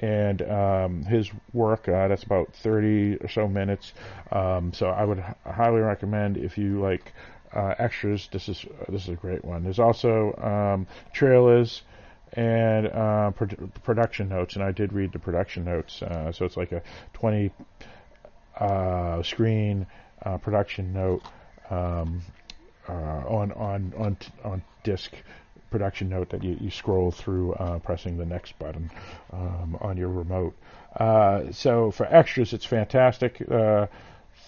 and 0.00 0.42
um, 0.42 1.04
his 1.04 1.30
work. 1.52 1.88
Uh, 1.88 2.08
that's 2.08 2.24
about 2.24 2.54
30 2.54 3.16
or 3.16 3.28
so 3.28 3.48
minutes. 3.48 3.92
Um, 4.30 4.72
so 4.72 4.88
I 4.88 5.04
would 5.04 5.22
highly 5.44 5.80
recommend 5.80 6.36
if 6.36 6.58
you 6.58 6.80
like 6.80 7.12
uh, 7.54 7.74
extras. 7.78 8.28
This 8.30 8.48
is 8.48 8.64
uh, 8.64 8.90
this 8.90 9.02
is 9.02 9.08
a 9.08 9.14
great 9.14 9.44
one. 9.44 9.62
There's 9.62 9.78
also 9.78 10.34
um, 10.36 10.86
trailers 11.12 11.82
and 12.32 12.88
uh, 12.88 13.30
pro- 13.30 13.68
production 13.84 14.28
notes, 14.28 14.56
and 14.56 14.64
I 14.64 14.72
did 14.72 14.92
read 14.92 15.12
the 15.12 15.18
production 15.18 15.64
notes. 15.64 16.02
Uh, 16.02 16.32
so 16.32 16.44
it's 16.44 16.56
like 16.56 16.72
a 16.72 16.82
20 17.14 17.50
uh, 18.58 19.22
screen 19.22 19.86
production 20.42 20.92
note 20.92 21.22
um, 21.70 22.20
on 22.88 23.52
on 23.52 23.92
on 23.96 24.16
on 24.44 24.62
disc 24.82 25.12
production 25.76 26.08
note 26.08 26.30
that 26.30 26.42
you, 26.42 26.56
you 26.58 26.70
scroll 26.70 27.10
through 27.10 27.52
uh, 27.52 27.78
pressing 27.80 28.16
the 28.16 28.24
next 28.24 28.58
button 28.58 28.90
um, 29.30 29.76
on 29.82 29.98
your 29.98 30.08
remote. 30.08 30.56
Uh, 30.98 31.52
so 31.52 31.90
for 31.90 32.06
extras, 32.06 32.54
it's 32.54 32.64
fantastic. 32.64 33.42
Uh, 33.42 33.86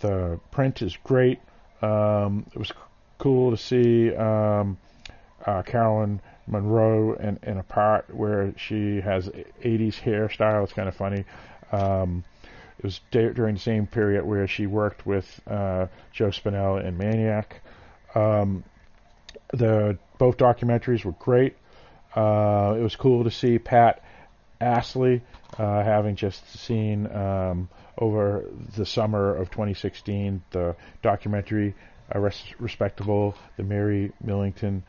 the 0.01 0.41
print 0.51 0.81
is 0.81 0.97
great. 1.05 1.39
Um, 1.83 2.47
it 2.55 2.59
was 2.59 2.73
cool 3.19 3.51
to 3.51 3.59
see 3.59 4.15
um, 4.15 4.79
uh, 5.45 5.63
Caroline 5.65 6.23
Munro 6.47 7.13
in, 7.17 7.39
in, 7.43 7.59
a 7.59 7.63
part 7.63 8.15
where 8.15 8.55
she 8.57 9.03
has 9.03 9.29
80s 9.29 10.01
hairstyle. 10.01 10.65
It's 10.65 10.73
kind 10.73 10.89
of 10.89 10.97
funny. 10.97 11.27
Um, 11.73 12.25
it 12.79 12.85
was 12.85 13.01
d- 13.11 13.35
during 13.35 13.57
the 13.57 13.61
same 13.61 13.87
period 13.87 14.25
where 14.25 14.47
she 14.47 14.67
worked 14.67 15.05
with 15.05 15.41
uh, 15.47 15.89
Joe 16.11 16.29
Spinell 16.29 16.83
in 16.83 16.97
Maniac. 16.97 17.61
Um, 18.15 18.65
the 19.53 19.99
both 20.19 20.37
documentaries 20.37 21.05
were 21.05 21.15
great. 21.19 21.57
Uh, 22.15 22.75
it 22.79 22.83
was 22.83 22.97
cool 22.97 23.25
to 23.25 23.31
see 23.31 23.59
Pat 23.59 24.03
Astley, 24.61 25.23
uh, 25.59 25.83
having 25.83 26.17
just 26.17 26.47
seen 26.59 27.07
um, 27.15 27.69
over 27.97 28.45
the 28.77 28.87
summer 28.87 29.35
of 29.35 29.51
2016 29.51 30.43
the 30.51 30.77
documentary 31.03 31.75
Res- 32.15 32.55
Respectable, 32.59 33.35
the 33.57 33.63
Mary 33.63 34.13
Millington 34.23 34.83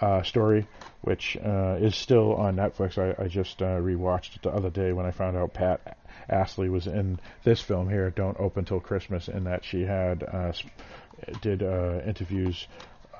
uh, 0.00 0.22
story, 0.22 0.66
which 1.02 1.36
uh, 1.36 1.76
is 1.80 1.94
still 1.94 2.34
on 2.34 2.56
Netflix. 2.56 2.98
I, 2.98 3.22
I 3.22 3.28
just 3.28 3.62
uh, 3.62 3.78
rewatched 3.78 4.36
it 4.36 4.42
the 4.42 4.50
other 4.50 4.70
day 4.70 4.92
when 4.92 5.06
I 5.06 5.10
found 5.10 5.36
out 5.36 5.54
Pat 5.54 5.98
Astley 6.28 6.68
was 6.68 6.86
in 6.86 7.20
this 7.44 7.60
film 7.60 7.88
here, 7.88 8.10
Don't 8.10 8.38
Open 8.40 8.64
Till 8.64 8.80
Christmas, 8.80 9.28
and 9.28 9.46
that 9.46 9.64
she 9.64 9.82
had 9.82 10.22
uh, 10.22 10.52
did 11.40 11.62
interviews 11.62 12.66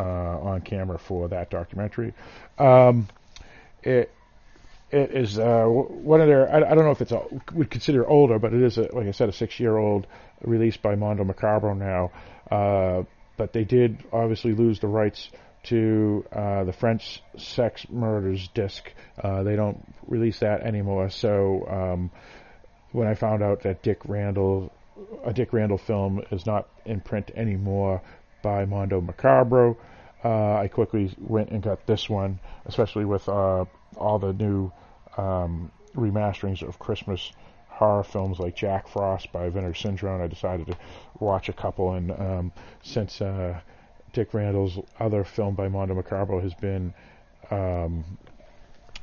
on 0.03 0.61
camera 0.61 0.99
for 0.99 1.29
that 1.29 1.51
documentary. 1.51 2.15
Um, 2.59 3.09
it 3.83 4.11
it 4.91 5.11
is 5.13 5.39
uh, 5.39 5.65
one 5.65 6.21
of 6.21 6.29
their. 6.29 6.49
I, 6.53 6.59
I, 6.71 6.75
don't 6.75 6.85
know 6.85 6.93
if 6.93 7.01
it's 7.01 7.13
a, 7.13 7.23
would 7.53 7.71
consider 7.71 8.07
older, 8.07 8.39
but 8.39 8.55
it 8.55 8.63
is 8.63 8.79
a, 8.79 8.83
like 8.95 9.07
I 9.07 9.11
said, 9.11 9.29
a 9.29 9.33
six-year-old 9.33 10.07
released 10.43 10.81
by 10.81 10.95
Mondo 10.95 11.25
Macabro 11.25 11.77
now. 11.77 12.13
Uh, 12.51 13.03
but 13.37 13.53
they 13.53 13.65
did 13.65 14.05
obviously 14.13 14.53
lose 14.53 14.79
the 14.81 14.87
rights 14.87 15.29
to 15.65 16.25
uh, 16.33 16.65
the 16.65 16.73
French 16.73 17.21
Sex 17.37 17.87
Murders 17.91 18.49
disc. 18.55 18.91
Uh, 19.21 19.43
they 19.43 19.57
don't 19.57 19.85
release 20.07 20.39
that 20.39 20.63
anymore. 20.63 21.11
So 21.11 21.67
um, 21.69 22.11
when 22.93 23.09
I 23.09 23.15
found 23.15 23.43
out 23.43 23.63
that 23.63 23.83
Dick 23.83 23.99
Randall, 24.07 24.73
a 25.25 25.33
Dick 25.33 25.53
Randall 25.53 25.79
film, 25.79 26.23
is 26.31 26.47
not 26.47 26.69
in 26.85 27.01
print 27.01 27.33
anymore 27.35 28.03
by 28.47 28.65
Mondo 28.65 29.01
Macabro, 29.01 29.77
uh, 30.25 30.55
I 30.55 30.69
quickly 30.69 31.13
went 31.19 31.51
and 31.51 31.61
got 31.61 31.85
this 31.85 32.09
one, 32.09 32.39
especially 32.67 33.05
with 33.05 33.29
uh, 33.29 33.65
all 33.97 34.21
the 34.21 34.33
new 34.33 34.71
um, 35.17 35.73
remasterings 35.97 36.63
of 36.63 36.79
Christmas 36.79 37.33
horror 37.67 38.05
films 38.05 38.39
like 38.39 38.55
Jack 38.55 38.87
Frost 38.87 39.33
by 39.33 39.49
Vinegar 39.49 39.75
Syndrome. 39.75 40.23
I 40.23 40.29
decided 40.29 40.69
to 40.69 40.77
watch 41.19 41.49
a 41.49 41.53
couple, 41.53 41.95
and 41.95 42.13
um, 42.13 42.53
since 42.85 43.21
uh, 43.21 43.59
Dick 44.13 44.33
Randall's 44.33 44.79
other 45.01 45.25
film 45.25 45.57
by 45.57 45.67
Mondo 45.67 46.01
Macabro 46.01 46.41
has 46.41 46.55
been 46.55 46.95
um, 47.51 48.05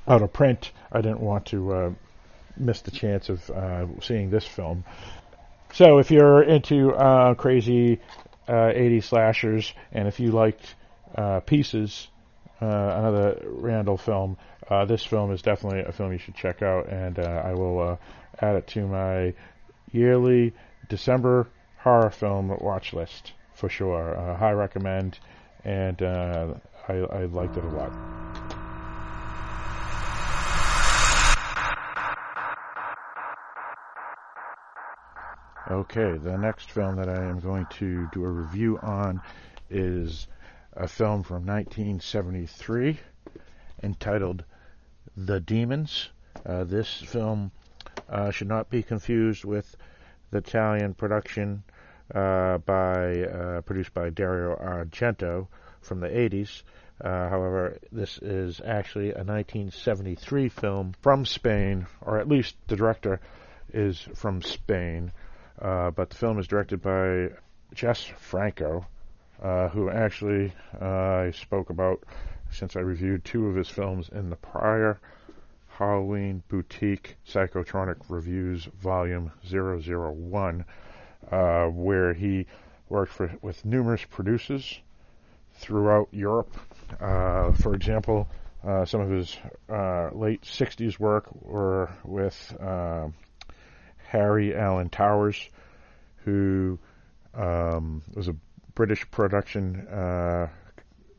out 0.07 0.21
of 0.21 0.31
print, 0.31 0.71
I 0.89 1.01
didn't 1.01 1.19
want 1.19 1.47
to 1.47 1.73
uh, 1.73 1.91
miss 2.55 2.79
the 2.79 2.91
chance 2.91 3.27
of 3.27 3.49
uh, 3.49 3.87
seeing 4.01 4.29
this 4.29 4.47
film. 4.47 4.85
So 5.73 5.97
if 5.97 6.11
you're 6.11 6.43
into 6.43 6.93
uh, 6.93 7.33
crazy 7.33 7.99
80s 8.47 8.97
uh, 8.97 9.01
slashers, 9.01 9.73
and 9.91 10.07
if 10.07 10.19
you 10.19 10.31
liked 10.31 10.75
uh, 11.15 11.39
Pieces, 11.41 12.07
uh, 12.61 12.65
another 12.65 13.41
Randall 13.45 13.97
film, 13.97 14.37
this 14.87 15.03
film 15.03 15.31
is 15.31 15.41
definitely 15.41 15.81
a 15.81 15.91
film 15.91 16.11
you 16.11 16.17
should 16.17 16.35
check 16.35 16.61
out, 16.61 16.89
and 16.89 17.19
I 17.19 17.53
will 17.53 17.99
add 18.41 18.55
it 18.55 18.67
to 18.67 18.87
my 18.87 19.33
yearly 19.91 20.53
December 20.89 21.47
horror 21.79 22.09
film 22.09 22.47
watch 22.59 22.93
list 22.93 23.33
for 23.53 23.69
sure. 23.69 24.17
Uh, 24.17 24.35
high 24.35 24.51
recommend, 24.51 25.19
and 25.63 26.01
uh, 26.01 26.53
I, 26.87 26.93
I 26.93 27.25
liked 27.25 27.57
it 27.57 27.63
a 27.63 27.69
lot. 27.69 28.62
Okay, 35.71 36.17
the 36.17 36.37
next 36.37 36.71
film 36.71 36.97
that 36.97 37.07
I 37.07 37.23
am 37.23 37.39
going 37.39 37.65
to 37.77 38.09
do 38.11 38.25
a 38.25 38.27
review 38.27 38.77
on 38.79 39.21
is 39.69 40.27
a 40.73 40.89
film 40.89 41.23
from 41.23 41.45
1973 41.45 42.99
entitled 43.81 44.43
The 45.15 45.39
Demons. 45.39 46.09
Uh, 46.45 46.65
this 46.65 46.93
film 46.93 47.51
uh, 48.09 48.31
should 48.31 48.49
not 48.49 48.69
be 48.69 48.83
confused 48.83 49.45
with 49.45 49.77
the 50.31 50.39
Italian 50.39 50.95
production 50.95 51.63
uh, 52.13 52.57
by 52.57 53.21
uh, 53.21 53.61
produced 53.61 53.93
by 53.93 54.09
Dario 54.09 54.57
Argento 54.57 55.47
from 55.79 56.01
the 56.01 56.09
80s. 56.09 56.63
Uh, 56.99 57.29
however, 57.29 57.77
this 57.89 58.17
is 58.17 58.59
actually 58.59 59.11
a 59.11 59.23
1973 59.23 60.49
film 60.49 60.93
from 60.99 61.25
Spain, 61.25 61.87
or 62.01 62.19
at 62.19 62.27
least 62.27 62.57
the 62.67 62.75
director 62.75 63.21
is 63.73 63.97
from 64.13 64.41
Spain. 64.41 65.13
Uh, 65.63 65.91
but 65.91 66.09
the 66.09 66.15
film 66.15 66.37
is 66.37 66.47
directed 66.47 66.81
by 66.81 67.29
Jess 67.73 68.03
Franco, 68.03 68.85
uh, 69.41 69.69
who 69.69 69.89
actually 69.89 70.51
I 70.79 71.31
spoke 71.31 71.69
about 71.69 72.03
since 72.51 72.75
I 72.75 72.81
reviewed 72.81 73.23
two 73.23 73.47
of 73.47 73.55
his 73.55 73.69
films 73.69 74.09
in 74.09 74.29
the 74.29 74.35
prior 74.35 74.99
Halloween 75.69 76.43
Boutique 76.49 77.15
Psychotronic 77.27 77.95
Reviews 78.09 78.65
Volume 78.81 79.31
001 79.49 80.65
uh, 81.31 81.65
where 81.67 82.13
he 82.13 82.45
worked 82.89 83.13
for, 83.13 83.33
with 83.41 83.63
numerous 83.65 84.03
producers 84.09 84.81
throughout 85.53 86.09
Europe. 86.11 86.55
Uh, 86.99 87.51
for 87.53 87.73
example, 87.73 88.27
uh, 88.63 88.85
some 88.85 89.01
of 89.01 89.09
his 89.09 89.37
uh, 89.69 90.09
late 90.13 90.41
60s 90.41 90.99
work 90.99 91.25
were 91.41 91.89
with 92.03 92.55
uh, 92.61 93.07
Harry 94.13 94.55
Allen 94.55 94.89
Towers, 94.89 95.49
who 96.23 96.77
um, 97.33 98.03
was 98.13 98.27
a 98.27 98.35
British 98.75 99.09
production 99.09 99.87
uh, 99.87 100.47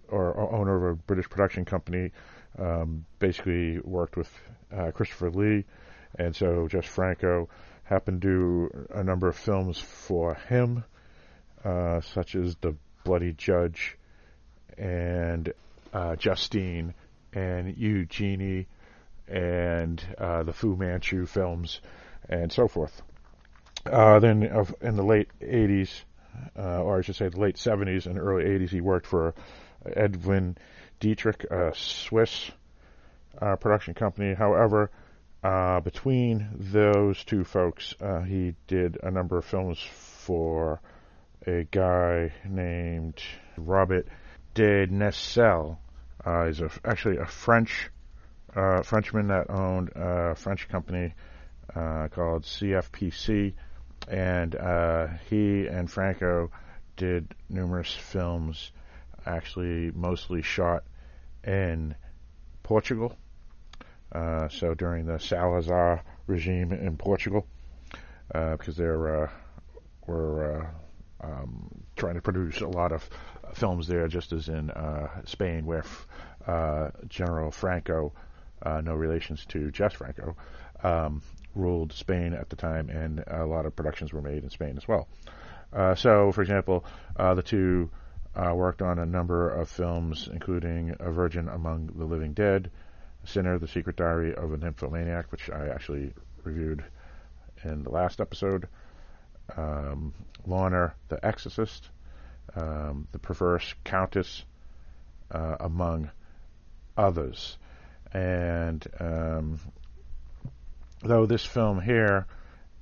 or 0.08 0.54
owner 0.54 0.76
of 0.76 0.92
a 0.92 1.02
British 1.02 1.28
production 1.28 1.64
company. 1.64 2.12
Um, 2.56 3.04
basically 3.18 3.80
worked 3.80 4.16
with 4.16 4.30
Christopher 4.94 5.30
Lee, 5.30 5.64
and 6.16 6.36
so 6.36 6.68
Jess 6.68 6.86
Franco 6.86 7.48
happened 7.82 8.22
to 8.22 8.28
do 8.28 8.86
a 8.94 9.02
number 9.02 9.26
of 9.28 9.36
films 9.36 9.78
for 9.78 10.34
him, 10.34 10.84
uh, 11.64 12.00
such 12.00 12.36
as 12.36 12.54
The 12.60 12.76
Bloody 13.02 13.32
Judge 13.32 13.98
and 14.78 15.52
uh, 15.92 16.14
Justine 16.16 16.94
and 17.32 17.76
Eugenie 17.76 18.66
and 19.26 20.02
uh, 20.18 20.42
the 20.42 20.52
Fu 20.52 20.76
Manchu 20.76 21.26
films 21.26 21.80
and 22.28 22.52
so 22.52 22.68
forth. 22.68 23.02
Uh, 23.86 24.18
then 24.18 24.42
in 24.80 24.96
the 24.96 25.02
late 25.02 25.28
80s, 25.40 25.90
uh, 26.58 26.82
or 26.82 26.98
I 26.98 27.02
should 27.02 27.16
say 27.16 27.28
the 27.28 27.40
late 27.40 27.56
70s 27.56 28.06
and 28.06 28.18
early 28.18 28.44
80s, 28.44 28.70
he 28.70 28.80
worked 28.80 29.06
for 29.06 29.34
Erwin 29.96 30.56
Dietrich, 31.00 31.44
a 31.50 31.72
Swiss 31.74 32.50
uh, 33.40 33.56
production 33.56 33.94
company. 33.94 34.34
However, 34.34 34.90
uh, 35.42 35.80
between 35.80 36.48
those 36.54 37.22
two 37.24 37.44
folks, 37.44 37.94
uh, 38.00 38.20
he 38.20 38.54
did 38.66 38.98
a 39.02 39.10
number 39.10 39.36
of 39.36 39.44
films 39.44 39.78
for 39.80 40.80
a 41.46 41.64
guy 41.64 42.32
named 42.48 43.20
Robert 43.58 44.08
de 44.54 44.86
Nesle. 44.86 45.76
Uh, 46.24 46.46
he's 46.46 46.62
a, 46.62 46.70
actually 46.84 47.18
a 47.18 47.26
French 47.26 47.90
Frenchman 48.84 49.26
that 49.26 49.50
owned 49.50 49.90
a 49.96 50.36
French 50.36 50.68
company 50.68 51.12
uh, 51.74 52.08
called 52.08 52.44
CFPC, 52.44 53.54
and 54.08 54.54
uh, 54.54 55.08
he 55.28 55.66
and 55.66 55.90
Franco 55.90 56.50
did 56.96 57.34
numerous 57.48 57.92
films, 57.92 58.72
actually 59.26 59.90
mostly 59.92 60.42
shot 60.42 60.84
in 61.44 61.94
Portugal 62.62 63.16
uh, 64.14 64.48
so 64.48 64.74
during 64.74 65.06
the 65.06 65.18
Salazar 65.18 66.04
regime 66.26 66.72
in 66.72 66.96
Portugal, 66.96 67.46
uh, 68.34 68.52
because 68.52 68.76
they 68.76 68.84
uh, 68.84 69.26
were 70.06 70.72
uh, 71.20 71.26
um, 71.26 71.68
trying 71.96 72.14
to 72.14 72.22
produce 72.22 72.60
a 72.60 72.68
lot 72.68 72.92
of 72.92 73.08
films 73.54 73.88
there, 73.88 74.06
just 74.06 74.32
as 74.32 74.48
in 74.48 74.70
uh, 74.70 75.08
Spain, 75.24 75.66
where 75.66 75.84
uh, 76.46 76.90
General 77.08 77.50
Franco, 77.50 78.12
no 78.64 78.94
relations 78.94 79.44
to 79.46 79.70
Jess 79.70 79.94
Franco, 79.94 80.36
um, 80.82 81.20
ruled 81.54 81.92
Spain 81.92 82.34
at 82.34 82.50
the 82.50 82.56
time, 82.56 82.90
and 82.90 83.24
a 83.26 83.44
lot 83.46 83.66
of 83.66 83.76
productions 83.76 84.12
were 84.12 84.22
made 84.22 84.42
in 84.42 84.50
Spain 84.50 84.76
as 84.76 84.86
well. 84.88 85.08
so, 85.96 86.32
for 86.32 86.42
example, 86.42 86.84
the 87.16 87.42
two 87.42 87.90
worked 88.36 88.82
on 88.82 88.98
a 88.98 89.06
number 89.06 89.48
of 89.48 89.68
films, 89.68 90.28
including 90.32 90.94
A 91.00 91.10
Virgin 91.10 91.48
Among 91.48 91.86
the 91.86 92.04
Living 92.04 92.32
Dead, 92.32 92.70
Sinner, 93.24 93.58
The 93.58 93.68
Secret 93.68 93.96
Diary 93.96 94.34
of 94.34 94.52
a 94.52 94.56
Nymphomaniac, 94.56 95.32
which 95.32 95.50
I 95.50 95.68
actually 95.68 96.12
reviewed 96.42 96.84
in 97.62 97.82
the 97.82 97.90
last 97.90 98.20
episode. 98.20 98.68
Um, 99.56 100.14
Lorna, 100.46 100.94
The 101.08 101.24
Exorcist, 101.24 101.88
um, 102.54 103.08
The 103.12 103.18
Perverse 103.18 103.74
Countess, 103.84 104.44
uh, 105.30 105.56
among 105.60 106.10
others. 106.96 107.58
And 108.12 108.86
um, 109.00 109.58
though 111.04 111.26
this 111.26 111.44
film 111.44 111.80
here 111.80 112.26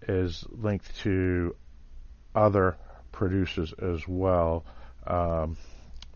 is 0.08 0.44
linked 0.50 0.96
to 1.00 1.54
other 2.34 2.76
producers 3.10 3.72
as 3.80 4.06
well, 4.08 4.64
um, 5.06 5.56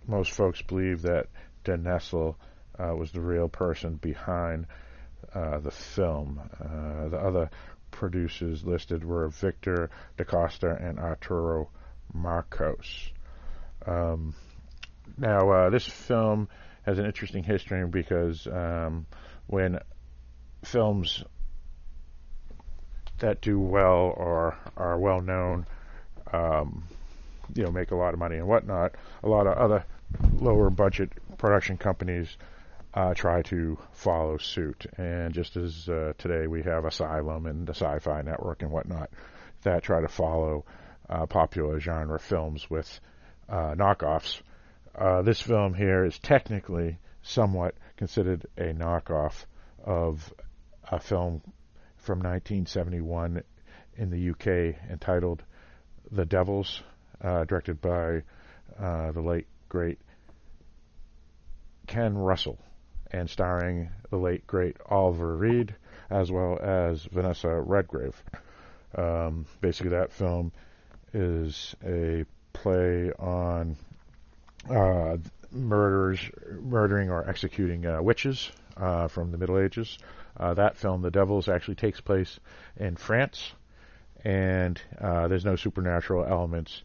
most 0.06 0.32
folks 0.32 0.62
believe 0.62 1.02
that 1.02 1.26
De 1.64 1.76
Nesle 1.76 2.36
uh, 2.78 2.94
was 2.94 3.10
the 3.12 3.20
real 3.20 3.48
person 3.48 3.96
behind 3.96 4.66
uh, 5.34 5.58
the 5.58 5.70
film. 5.70 6.40
Uh, 6.60 7.08
the 7.08 7.18
other 7.18 7.50
producers 7.90 8.64
listed 8.64 9.04
were 9.04 9.28
Victor 9.28 9.90
DaCosta 10.16 10.76
and 10.80 10.98
Arturo 10.98 11.70
Marcos. 12.12 13.10
Um, 13.84 14.34
now, 15.18 15.50
uh, 15.50 15.70
this 15.70 15.86
film 15.86 16.48
has 16.84 16.98
an 16.98 17.06
interesting 17.06 17.42
history 17.42 17.86
because 17.86 18.46
um, 18.46 19.06
when 19.46 19.80
films 20.64 21.24
that 23.18 23.40
do 23.40 23.58
well 23.58 24.14
or 24.16 24.56
are 24.76 24.98
well 24.98 25.20
known, 25.20 25.66
um, 26.32 26.84
you 27.54 27.64
know, 27.64 27.70
make 27.70 27.90
a 27.90 27.96
lot 27.96 28.14
of 28.14 28.20
money 28.20 28.36
and 28.36 28.46
whatnot, 28.46 28.94
a 29.22 29.28
lot 29.28 29.46
of 29.46 29.56
other 29.56 29.84
lower 30.40 30.70
budget 30.70 31.10
production 31.38 31.76
companies 31.76 32.36
uh, 32.94 33.14
try 33.14 33.42
to 33.42 33.78
follow 33.92 34.38
suit. 34.38 34.86
And 34.96 35.34
just 35.34 35.56
as 35.56 35.88
uh, 35.88 36.14
today 36.18 36.46
we 36.46 36.62
have 36.62 36.84
Asylum 36.84 37.46
and 37.46 37.66
the 37.66 37.74
Sci 37.74 37.98
Fi 37.98 38.22
Network 38.22 38.62
and 38.62 38.70
whatnot 38.70 39.10
that 39.62 39.82
try 39.82 40.00
to 40.00 40.08
follow 40.08 40.64
uh, 41.08 41.26
popular 41.26 41.78
genre 41.78 42.18
films 42.18 42.68
with 42.70 43.00
uh, 43.48 43.74
knockoffs. 43.74 44.40
Uh, 44.94 45.22
this 45.22 45.40
film 45.40 45.74
here 45.74 46.04
is 46.04 46.18
technically 46.18 46.98
somewhat 47.22 47.74
considered 47.96 48.46
a 48.56 48.72
knockoff 48.72 49.44
of 49.84 50.32
a 50.90 50.98
film 50.98 51.42
from 52.06 52.20
1971 52.20 53.42
in 53.96 54.10
the 54.10 54.30
UK 54.30 54.76
entitled 54.88 55.42
The 56.12 56.24
Devils, 56.24 56.82
uh, 57.20 57.44
directed 57.44 57.80
by 57.80 58.22
uh, 58.78 59.10
the 59.10 59.20
late 59.20 59.48
great 59.68 59.98
Ken 61.88 62.16
Russell 62.16 62.58
and 63.10 63.28
starring 63.28 63.90
the 64.10 64.18
late 64.18 64.46
great 64.46 64.76
Oliver 64.86 65.36
Reed 65.36 65.74
as 66.08 66.30
well 66.30 66.58
as 66.60 67.02
Vanessa 67.04 67.60
Redgrave. 67.60 68.14
Um, 68.94 69.46
basically, 69.60 69.90
that 69.90 70.12
film 70.12 70.52
is 71.12 71.74
a 71.84 72.24
play 72.52 73.10
on 73.18 73.76
uh, 74.70 75.16
murderers, 75.50 76.20
murdering 76.60 77.10
or 77.10 77.28
executing 77.28 77.84
uh, 77.84 78.00
witches 78.00 78.50
uh, 78.76 79.08
from 79.08 79.32
the 79.32 79.38
Middle 79.38 79.58
Ages. 79.58 79.98
Uh, 80.38 80.54
that 80.54 80.76
film, 80.76 81.02
The 81.02 81.10
Devils, 81.10 81.48
actually 81.48 81.76
takes 81.76 82.00
place 82.00 82.38
in 82.76 82.96
France, 82.96 83.52
and 84.24 84.80
uh, 85.00 85.28
there's 85.28 85.44
no 85.44 85.56
supernatural 85.56 86.24
elements. 86.24 86.82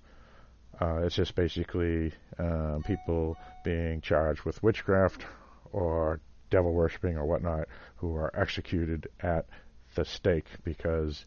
Uh, 0.79 1.01
it's 1.03 1.15
just 1.15 1.35
basically 1.35 2.11
people 2.85 3.37
being 3.63 4.01
charged 4.01 4.41
with 4.43 4.63
witchcraft 4.63 5.23
or 5.71 6.19
devil 6.49 6.73
worshipping 6.73 7.17
or 7.17 7.25
whatnot 7.25 7.67
who 7.97 8.15
are 8.15 8.31
executed 8.39 9.07
at 9.21 9.45
the 9.95 10.05
stake 10.05 10.45
because 10.63 11.25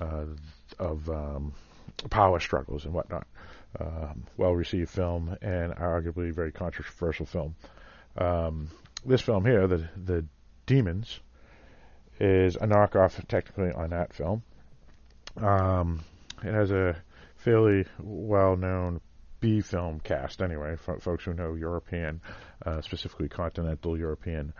uh, 0.00 0.24
of 0.78 1.08
um, 1.08 1.52
power 2.10 2.40
struggles 2.40 2.84
and 2.84 2.92
whatnot. 2.92 3.26
Um, 3.78 4.24
well 4.36 4.52
received 4.54 4.90
film 4.90 5.36
and 5.40 5.72
arguably 5.74 6.32
very 6.34 6.52
controversial 6.52 7.24
film. 7.24 7.54
Um, 8.18 8.68
this 9.06 9.22
film 9.22 9.46
here, 9.46 9.66
the 9.66 9.88
the 9.96 10.26
Demons, 10.66 11.20
is 12.22 12.54
a 12.54 12.66
knockoff 12.66 13.26
technically 13.26 13.72
on 13.72 13.90
that 13.90 14.14
film. 14.14 14.44
Um, 15.36 16.04
it 16.44 16.54
has 16.54 16.70
a 16.70 16.96
fairly 17.36 17.84
well 18.00 18.56
known 18.56 19.00
B 19.40 19.60
film 19.60 19.98
cast 19.98 20.40
anyway, 20.40 20.76
folks 20.76 21.24
who 21.24 21.34
know 21.34 21.54
European, 21.54 22.20
uh, 22.64 22.80
specifically 22.80 23.28
continental 23.28 23.98
European 23.98 24.52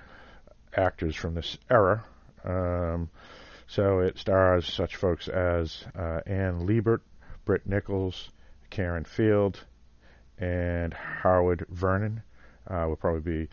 actors 0.77 1.15
from 1.15 1.35
this 1.35 1.57
era. 1.71 2.05
Um, 2.45 3.09
so 3.69 4.01
it 4.01 4.19
stars 4.19 4.67
such 4.67 4.97
folks 4.97 5.29
as 5.29 5.85
uh, 5.97 6.21
Anne 6.27 6.67
Libert, 6.67 7.03
Britt 7.45 7.65
Nichols, 7.65 8.31
Karin 8.71 9.05
Field, 9.05 9.61
and 10.37 10.93
Howard 10.93 11.65
Vernon 11.69 12.23
uh, 12.67 12.87
will 12.89 12.97
probably 12.97 13.45
be 13.45 13.49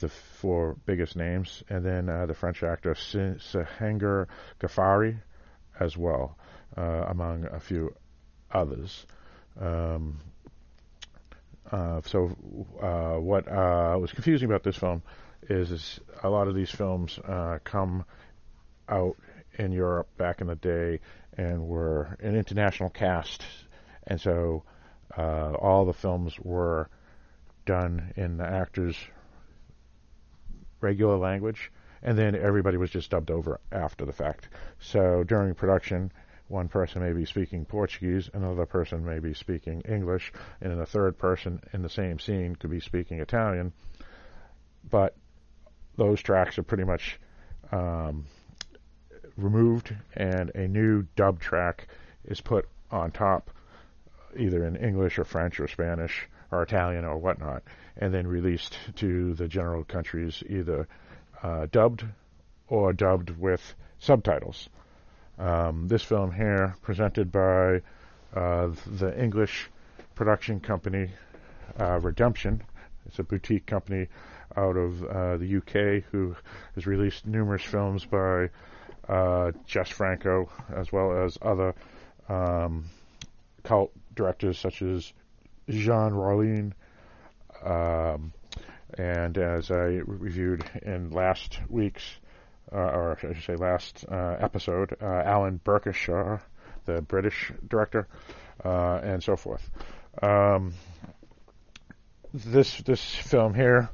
the 0.00 0.08
four 0.08 0.76
biggest 0.86 1.16
names, 1.16 1.62
and 1.68 1.84
then 1.84 2.08
uh, 2.08 2.26
the 2.26 2.34
French 2.34 2.62
actor 2.62 2.94
Sehengar 2.94 4.28
Ghaffari 4.60 5.18
as 5.78 5.96
well, 5.96 6.36
uh, 6.76 7.04
among 7.08 7.46
a 7.46 7.60
few 7.60 7.94
others. 8.50 9.06
Um, 9.58 10.18
uh, 11.70 12.00
so, 12.04 12.36
uh, 12.82 13.20
what 13.20 13.46
uh, 13.48 13.96
was 14.00 14.12
confusing 14.12 14.48
about 14.48 14.64
this 14.64 14.76
film 14.76 15.02
is, 15.48 15.70
is 15.70 16.00
a 16.22 16.28
lot 16.28 16.48
of 16.48 16.54
these 16.54 16.70
films 16.70 17.18
uh, 17.18 17.58
come 17.62 18.04
out 18.88 19.16
in 19.56 19.72
Europe 19.72 20.08
back 20.16 20.40
in 20.40 20.48
the 20.48 20.56
day 20.56 21.00
and 21.36 21.66
were 21.66 22.16
an 22.20 22.34
international 22.34 22.90
cast, 22.90 23.44
and 24.06 24.20
so 24.20 24.64
all 25.16 25.84
the 25.84 25.92
films 25.92 26.38
were 26.40 26.88
done 27.66 28.12
in 28.16 28.36
the 28.36 28.44
actors' 28.44 28.96
regular 30.80 31.16
language, 31.16 31.70
and 32.02 32.16
then 32.16 32.34
everybody 32.34 32.76
was 32.76 32.90
just 32.90 33.10
dubbed 33.10 33.30
over 33.30 33.60
after 33.72 34.04
the 34.04 34.12
fact. 34.12 34.48
So 34.80 35.24
during 35.24 35.54
production, 35.54 36.12
one 36.48 36.68
person 36.68 37.02
may 37.02 37.12
be 37.12 37.24
speaking 37.24 37.64
Portuguese, 37.64 38.28
another 38.34 38.66
person 38.66 39.04
may 39.04 39.20
be 39.20 39.34
speaking 39.34 39.82
English, 39.82 40.32
and 40.60 40.72
then 40.72 40.80
a 40.80 40.86
third 40.86 41.16
person 41.16 41.60
in 41.72 41.82
the 41.82 41.88
same 41.88 42.18
scene 42.18 42.56
could 42.56 42.70
be 42.70 42.80
speaking 42.80 43.20
Italian. 43.20 43.72
But 44.88 45.14
those 45.96 46.20
tracks 46.20 46.58
are 46.58 46.62
pretty 46.62 46.84
much 46.84 47.20
um, 47.70 48.26
removed, 49.36 49.94
and 50.14 50.50
a 50.54 50.66
new 50.66 51.06
dub 51.14 51.38
track 51.40 51.86
is 52.24 52.40
put 52.40 52.68
on 52.90 53.12
top, 53.12 53.50
either 54.36 54.66
in 54.66 54.76
English 54.76 55.18
or 55.18 55.24
French 55.24 55.60
or 55.60 55.68
Spanish 55.68 56.28
or 56.50 56.62
Italian 56.62 57.04
or 57.04 57.18
whatnot, 57.18 57.62
and 57.96 58.12
then 58.12 58.26
released 58.26 58.76
to 58.96 59.34
the 59.34 59.48
general 59.48 59.84
countries 59.84 60.42
either 60.48 60.88
uh, 61.42 61.66
dubbed 61.70 62.04
or 62.68 62.92
dubbed 62.92 63.30
with 63.30 63.74
subtitles. 63.98 64.68
Um, 65.38 65.88
this 65.88 66.02
film 66.02 66.32
here, 66.32 66.76
presented 66.82 67.32
by 67.32 67.80
uh, 68.34 68.70
the 68.86 69.14
English 69.18 69.70
production 70.14 70.60
company 70.60 71.10
uh, 71.78 71.98
Redemption, 72.00 72.62
it's 73.06 73.18
a 73.18 73.24
boutique 73.24 73.66
company 73.66 74.06
out 74.56 74.76
of 74.76 75.02
uh, 75.04 75.36
the 75.36 75.56
UK 75.56 76.04
who 76.10 76.36
has 76.74 76.86
released 76.86 77.26
numerous 77.26 77.62
films 77.62 78.04
by 78.04 78.50
uh, 79.08 79.52
Jess 79.66 79.88
Franco 79.88 80.50
as 80.74 80.92
well 80.92 81.24
as 81.24 81.38
other 81.40 81.74
um, 82.28 82.84
cult 83.64 83.92
directors 84.14 84.58
such 84.58 84.82
as 84.82 85.12
Jean 85.68 86.12
Rollin. 86.12 86.72
Um, 87.64 88.32
and 88.96 89.36
as 89.38 89.70
I 89.70 90.00
reviewed 90.04 90.64
in 90.82 91.10
last 91.10 91.60
week's 91.68 92.02
uh, 92.72 92.76
or 92.76 93.18
I 93.20 93.32
should 93.34 93.42
say 93.42 93.56
last 93.56 94.04
uh, 94.10 94.36
episode, 94.38 94.96
uh, 95.02 95.04
Alan 95.04 95.60
Birkinshaw, 95.64 96.40
the 96.84 97.02
British 97.02 97.52
director, 97.68 98.06
and 98.64 99.22
so 99.22 99.36
forth. 99.36 99.68
Um, 100.22 100.74
this 102.32 102.78
this 102.82 103.02
film 103.02 103.54
here 103.54 103.88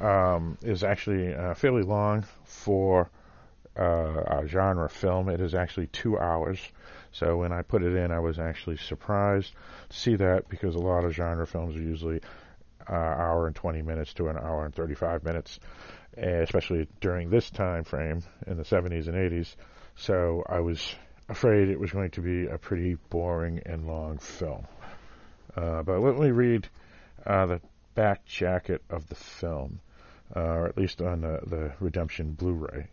um, 0.00 0.58
is 0.62 0.84
actually 0.84 1.34
uh, 1.34 1.54
fairly 1.54 1.82
long 1.82 2.24
for 2.44 3.10
uh, 3.78 4.46
genre 4.46 4.88
film. 4.88 5.28
It 5.28 5.40
is 5.40 5.54
actually 5.54 5.88
two 5.88 6.18
hours. 6.18 6.60
So 7.12 7.38
when 7.38 7.52
I 7.52 7.62
put 7.62 7.82
it 7.82 7.94
in, 7.94 8.10
I 8.10 8.20
was 8.20 8.38
actually 8.38 8.76
surprised 8.76 9.52
to 9.88 9.96
see 9.96 10.16
that 10.16 10.48
because 10.48 10.74
a 10.74 10.80
lot 10.80 11.04
of 11.04 11.14
genre 11.14 11.46
films 11.46 11.76
are 11.76 11.82
usually 11.82 12.20
uh, 12.88 12.94
hour 12.94 13.46
and 13.46 13.56
20 13.56 13.82
minutes 13.82 14.14
to 14.14 14.28
an 14.28 14.36
hour 14.36 14.64
and 14.64 14.74
35 14.74 15.24
minutes 15.24 15.58
especially 16.16 16.88
during 17.00 17.30
this 17.30 17.50
time 17.50 17.84
frame 17.84 18.22
in 18.46 18.56
the 18.56 18.64
70s 18.64 19.06
and 19.06 19.14
80s. 19.14 19.54
So 19.96 20.42
I 20.48 20.60
was 20.60 20.94
afraid 21.28 21.68
it 21.68 21.78
was 21.78 21.92
going 21.92 22.10
to 22.12 22.20
be 22.20 22.46
a 22.46 22.58
pretty 22.58 22.96
boring 23.10 23.60
and 23.66 23.86
long 23.86 24.18
film. 24.18 24.66
Uh, 25.56 25.82
but 25.82 26.00
let 26.00 26.18
me 26.18 26.30
read 26.30 26.68
uh, 27.26 27.46
the 27.46 27.60
back 27.94 28.24
jacket 28.24 28.82
of 28.90 29.08
the 29.08 29.14
film, 29.14 29.80
uh, 30.34 30.40
or 30.40 30.66
at 30.68 30.76
least 30.76 31.02
on 31.02 31.22
the, 31.22 31.40
the 31.46 31.72
Redemption 31.80 32.32
Blu-ray. 32.32 32.88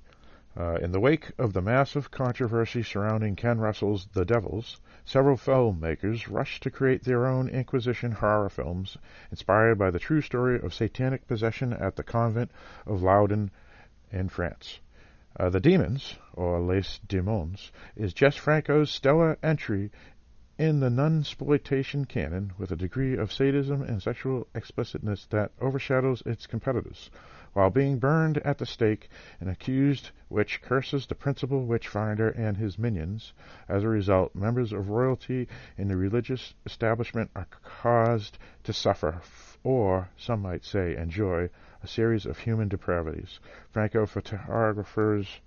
Uh, 0.57 0.75
in 0.75 0.93
the 0.93 1.01
wake 1.01 1.31
of 1.37 1.51
the 1.51 1.61
massive 1.61 2.09
controversy 2.11 2.81
surrounding 2.81 3.35
Ken 3.35 3.59
Russell's 3.59 4.07
The 4.13 4.23
Devils, 4.23 4.79
several 5.03 5.35
filmmakers 5.35 6.31
rushed 6.31 6.63
to 6.63 6.71
create 6.71 7.03
their 7.03 7.25
own 7.25 7.49
Inquisition 7.49 8.13
horror 8.13 8.47
films 8.47 8.97
inspired 9.31 9.77
by 9.77 9.91
the 9.91 9.99
true 9.99 10.21
story 10.21 10.57
of 10.61 10.73
satanic 10.73 11.27
possession 11.27 11.73
at 11.73 11.97
the 11.97 12.03
convent 12.03 12.51
of 12.85 13.01
Loudun 13.01 13.51
in 14.11 14.29
France. 14.29 14.79
Uh, 15.37 15.49
the 15.49 15.59
Demons, 15.59 16.15
or 16.31 16.61
Les 16.61 16.99
Demons, 16.99 17.73
is 17.97 18.13
Jess 18.13 18.37
Franco's 18.37 18.89
stellar 18.89 19.37
entry 19.43 19.91
in 20.57 20.79
the 20.79 20.89
nunsploitation 20.89 22.07
canon 22.07 22.53
with 22.57 22.71
a 22.71 22.77
degree 22.77 23.17
of 23.17 23.33
sadism 23.33 23.81
and 23.81 24.01
sexual 24.01 24.47
explicitness 24.55 25.25
that 25.25 25.51
overshadows 25.59 26.23
its 26.25 26.47
competitors 26.47 27.09
while 27.55 27.69
being 27.69 27.97
burned 27.97 28.37
at 28.39 28.57
the 28.57 28.65
stake, 28.65 29.09
an 29.39 29.47
accused 29.47 30.11
witch 30.29 30.61
curses 30.61 31.07
the 31.07 31.15
principal 31.15 31.65
witch-finder 31.65 32.27
and 32.31 32.57
his 32.57 32.77
minions. 32.77 33.31
As 33.69 33.81
a 33.81 33.87
result, 33.87 34.35
members 34.35 34.73
of 34.73 34.89
royalty 34.89 35.47
in 35.77 35.87
the 35.87 35.95
religious 35.95 36.53
establishment 36.65 37.31
are 37.33 37.47
caused 37.63 38.37
to 38.65 38.73
suffer, 38.73 39.21
or, 39.63 40.09
some 40.17 40.41
might 40.41 40.65
say, 40.65 40.97
enjoy, 40.97 41.49
a 41.81 41.87
series 41.87 42.25
of 42.25 42.39
human 42.39 42.67
depravities. 42.67 43.39
Franco 43.71 44.05
photographers 44.05 45.39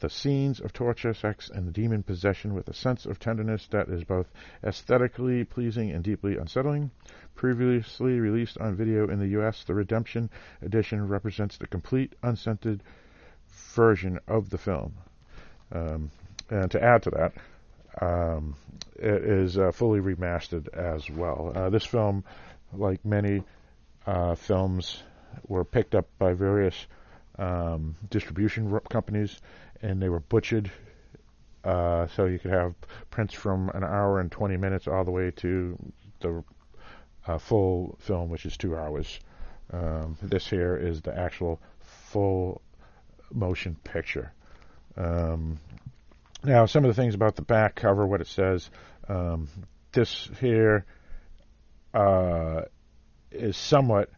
the 0.00 0.10
scenes 0.10 0.60
of 0.60 0.72
torture, 0.72 1.14
sex, 1.14 1.48
and 1.48 1.66
the 1.66 1.72
demon 1.72 2.02
possession 2.02 2.54
with 2.54 2.68
a 2.68 2.74
sense 2.74 3.06
of 3.06 3.18
tenderness 3.18 3.66
that 3.68 3.88
is 3.88 4.04
both 4.04 4.30
aesthetically 4.64 5.44
pleasing 5.44 5.90
and 5.90 6.04
deeply 6.04 6.36
unsettling. 6.36 6.90
Previously 7.34 8.20
released 8.20 8.58
on 8.58 8.76
video 8.76 9.08
in 9.08 9.18
the 9.18 9.28
U.S., 9.28 9.64
the 9.64 9.74
Redemption 9.74 10.30
Edition 10.62 11.08
represents 11.08 11.56
the 11.56 11.66
complete, 11.66 12.14
unscented 12.22 12.82
version 13.74 14.18
of 14.28 14.50
the 14.50 14.58
film. 14.58 14.94
Um, 15.72 16.10
and 16.50 16.70
to 16.70 16.82
add 16.82 17.02
to 17.04 17.10
that, 17.10 17.32
um, 18.00 18.56
it 18.96 19.24
is 19.24 19.58
uh, 19.58 19.72
fully 19.72 20.00
remastered 20.00 20.68
as 20.74 21.10
well. 21.10 21.52
Uh, 21.54 21.70
this 21.70 21.84
film 21.84 22.24
like 22.72 23.04
many 23.04 23.42
uh, 24.06 24.34
films, 24.34 25.02
were 25.48 25.64
picked 25.64 25.94
up 25.94 26.06
by 26.18 26.32
various 26.32 26.86
um, 27.38 27.96
distribution 28.10 28.78
companies, 28.88 29.40
and 29.82 30.00
they 30.00 30.08
were 30.08 30.20
butchered. 30.20 30.70
Uh, 31.64 32.06
so 32.08 32.26
you 32.26 32.38
could 32.38 32.52
have 32.52 32.74
prints 33.10 33.34
from 33.34 33.70
an 33.70 33.82
hour 33.82 34.20
and 34.20 34.30
20 34.30 34.56
minutes 34.56 34.86
all 34.86 35.04
the 35.04 35.10
way 35.10 35.32
to 35.32 35.76
the 36.20 36.44
uh, 37.26 37.38
full 37.38 37.98
film, 38.00 38.30
which 38.30 38.46
is 38.46 38.56
two 38.56 38.76
hours. 38.76 39.18
Um, 39.72 40.16
this 40.22 40.46
here 40.46 40.76
is 40.76 41.02
the 41.02 41.16
actual 41.18 41.60
full 41.80 42.62
motion 43.32 43.76
picture. 43.82 44.32
Um, 44.96 45.58
now, 46.44 46.66
some 46.66 46.84
of 46.84 46.94
the 46.94 47.00
things 47.00 47.14
about 47.14 47.34
the 47.34 47.42
back 47.42 47.74
cover, 47.74 48.06
what 48.06 48.20
it 48.20 48.28
says. 48.28 48.70
Um, 49.08 49.48
this 49.92 50.28
here 50.40 50.84
uh, 51.92 52.62
is 53.30 53.56
somewhat 53.56 54.10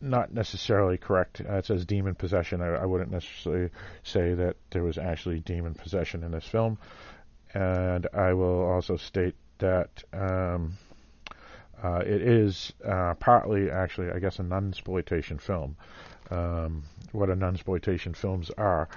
not 0.00 0.32
necessarily 0.32 0.96
correct. 0.96 1.40
Uh, 1.40 1.54
it 1.54 1.66
says 1.66 1.84
demon 1.84 2.14
possession. 2.14 2.60
I, 2.60 2.68
I, 2.76 2.84
wouldn't 2.84 3.10
necessarily 3.10 3.70
say 4.02 4.34
that 4.34 4.56
there 4.70 4.82
was 4.82 4.98
actually 4.98 5.40
demon 5.40 5.74
possession 5.74 6.22
in 6.22 6.30
this 6.30 6.44
film. 6.44 6.78
And 7.54 8.06
I 8.12 8.34
will 8.34 8.62
also 8.62 8.96
state 8.96 9.34
that 9.58 10.04
um, 10.12 10.78
uh, 11.82 12.02
it 12.04 12.22
is 12.22 12.72
uh, 12.84 13.14
partly, 13.14 13.70
actually, 13.70 14.10
I 14.10 14.18
guess, 14.18 14.38
a 14.38 14.42
nunsploitation 14.42 15.40
film. 15.40 15.76
Um, 16.30 16.84
what 17.12 17.30
a 17.30 17.36
nunsploitation 17.36 18.16
films 18.16 18.50
are. 18.56 18.88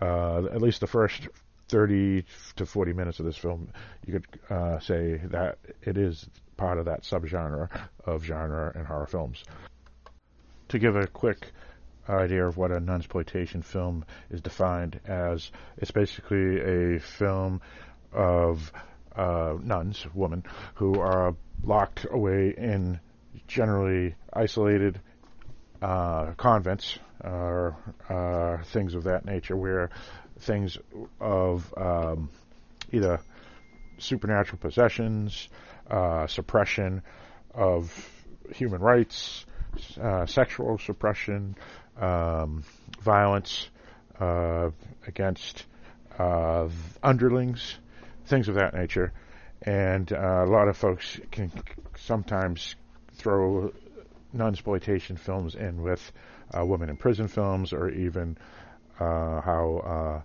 Uh, 0.00 0.44
at 0.46 0.60
least 0.60 0.80
the 0.80 0.86
first 0.86 1.28
30 1.68 2.24
to 2.56 2.66
40 2.66 2.92
minutes 2.92 3.20
of 3.20 3.26
this 3.26 3.36
film, 3.36 3.68
you 4.06 4.12
could 4.12 4.26
uh, 4.50 4.78
say 4.80 5.20
that 5.24 5.58
it 5.82 5.96
is 5.96 6.26
part 6.56 6.78
of 6.78 6.84
that 6.84 7.02
subgenre 7.02 7.68
of 8.04 8.24
genre 8.24 8.72
and 8.74 8.86
horror 8.86 9.06
films. 9.06 9.44
To 10.74 10.80
give 10.80 10.96
a 10.96 11.06
quick 11.06 11.52
idea 12.08 12.44
of 12.44 12.56
what 12.56 12.72
a 12.72 12.80
nunsploitation 12.80 13.62
film 13.64 14.04
is 14.28 14.40
defined 14.40 14.98
as, 15.06 15.52
it's 15.78 15.92
basically 15.92 16.94
a 16.96 16.98
film 16.98 17.60
of 18.12 18.72
uh, 19.14 19.54
nuns, 19.62 20.04
women, 20.14 20.42
who 20.74 20.98
are 20.98 21.36
locked 21.62 22.06
away 22.10 22.56
in 22.58 22.98
generally 23.46 24.16
isolated 24.32 25.00
uh, 25.80 26.32
convents 26.32 26.98
or 27.22 27.76
uh, 28.08 28.64
things 28.64 28.96
of 28.96 29.04
that 29.04 29.24
nature, 29.24 29.56
where 29.56 29.90
things 30.40 30.76
of 31.20 31.72
um, 31.76 32.30
either 32.90 33.20
supernatural 33.98 34.58
possessions, 34.58 35.48
uh, 35.88 36.26
suppression 36.26 37.00
of 37.54 38.10
human 38.52 38.80
rights, 38.80 39.46
uh, 40.00 40.26
sexual 40.26 40.78
suppression, 40.78 41.56
um, 42.00 42.64
violence 43.00 43.68
uh, 44.20 44.70
against 45.06 45.66
uh, 46.18 46.68
underlings, 47.02 47.78
things 48.26 48.48
of 48.48 48.54
that 48.56 48.74
nature. 48.74 49.12
And 49.62 50.12
uh, 50.12 50.44
a 50.46 50.50
lot 50.50 50.68
of 50.68 50.76
folks 50.76 51.18
can 51.30 51.50
sometimes 51.96 52.76
throw 53.14 53.72
nunsploitation 54.36 55.18
films 55.18 55.54
in 55.54 55.82
with 55.82 56.12
women 56.54 56.90
in 56.90 56.96
prison 56.96 57.28
films, 57.28 57.72
or 57.72 57.88
even 57.88 58.36
how 58.98 60.22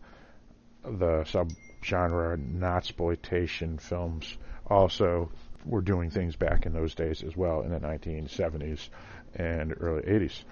the 0.84 1.24
subgenre 1.26 2.38
not-exploitation 2.38 3.78
films 3.78 4.38
also 4.68 5.30
were 5.66 5.82
doing 5.82 6.10
things 6.10 6.36
back 6.36 6.66
in 6.66 6.74
those 6.74 6.96
days 6.96 7.24
as 7.24 7.36
well 7.36 7.62
in 7.62 7.72
the 7.72 7.80
1970s 7.80 8.90
and 9.36 9.74
early 9.80 10.04
80s. 10.04 10.44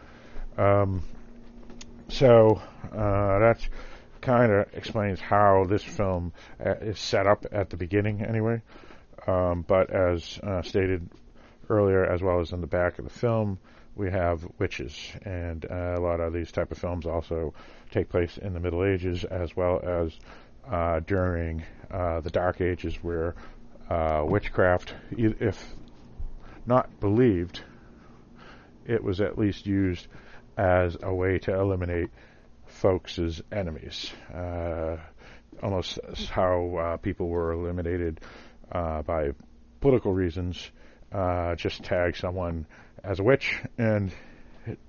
Um, 0.58 1.04
so 2.10 2.62
uh, 2.92 3.40
that 3.40 3.68
kind 4.22 4.52
of 4.52 4.68
explains 4.74 5.20
how 5.20 5.66
this 5.66 5.84
film 5.84 6.34
uh, 6.64 6.72
is 6.82 7.00
set 7.00 7.28
up 7.28 7.46
at 7.52 7.70
the 7.70 7.78
beginning, 7.78 8.22
anyway. 8.22 8.62
Um, 9.26 9.64
but 9.68 9.90
as 9.90 10.40
uh, 10.42 10.62
stated 10.62 11.10
earlier, 11.70 12.06
as 12.06 12.22
well 12.22 12.40
as 12.40 12.52
in 12.52 12.62
the 12.62 12.68
back 12.68 12.98
of 13.00 13.06
the 13.06 13.12
film, 13.12 13.60
we 13.96 14.12
have 14.12 14.48
witches, 14.60 14.94
and 15.24 15.66
uh, 15.66 15.96
a 15.98 16.00
lot 16.00 16.20
of 16.20 16.32
these 16.32 16.52
type 16.52 16.72
of 16.72 16.78
films 16.78 17.06
also 17.06 17.54
take 17.92 18.10
place 18.10 18.38
in 18.38 18.54
the 18.54 18.60
Middle 18.60 18.86
Ages, 18.86 19.24
as 19.24 19.56
well 19.56 19.82
as 19.84 20.18
uh, 20.72 21.00
during 21.02 21.64
uh, 21.90 22.20
the 22.22 22.30
Dark 22.30 22.62
Ages, 22.62 22.96
where 23.02 23.36
uh, 23.90 24.24
witchcraft, 24.26 24.94
if 25.12 25.76
not 26.66 27.00
believed, 27.00 27.62
it 28.88 29.04
was 29.04 29.22
at 29.22 29.38
least 29.38 29.66
used 29.66 30.08
as 30.58 30.98
a 31.04 31.14
way 31.14 31.38
to 31.40 31.54
eliminate 31.54 32.10
folks' 32.66 33.42
enemies. 33.52 34.12
Uh, 34.34 34.98
almost 35.62 36.00
how 36.30 36.76
uh, 36.76 36.98
people 36.98 37.28
were 37.28 37.52
eliminated 37.52 38.20
uh, 38.72 39.02
by 39.04 39.30
political 39.82 40.14
reasons. 40.14 40.72
Uh, 41.12 41.56
just 41.56 41.84
tag 41.84 42.16
someone 42.16 42.66
as 43.04 43.20
a 43.20 43.24
witch, 43.24 43.62
and 43.78 44.12
it, 44.66 44.80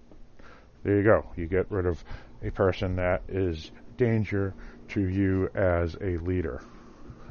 there 0.82 0.96
you 0.96 1.04
go. 1.04 1.26
You 1.36 1.46
get 1.46 1.70
rid 1.70 1.86
of 1.86 2.02
a 2.42 2.50
person 2.50 2.96
that 2.96 3.22
is 3.28 3.70
danger 3.96 4.54
to 4.88 5.00
you 5.00 5.48
as 5.54 5.94
a 6.00 6.16
leader 6.18 6.62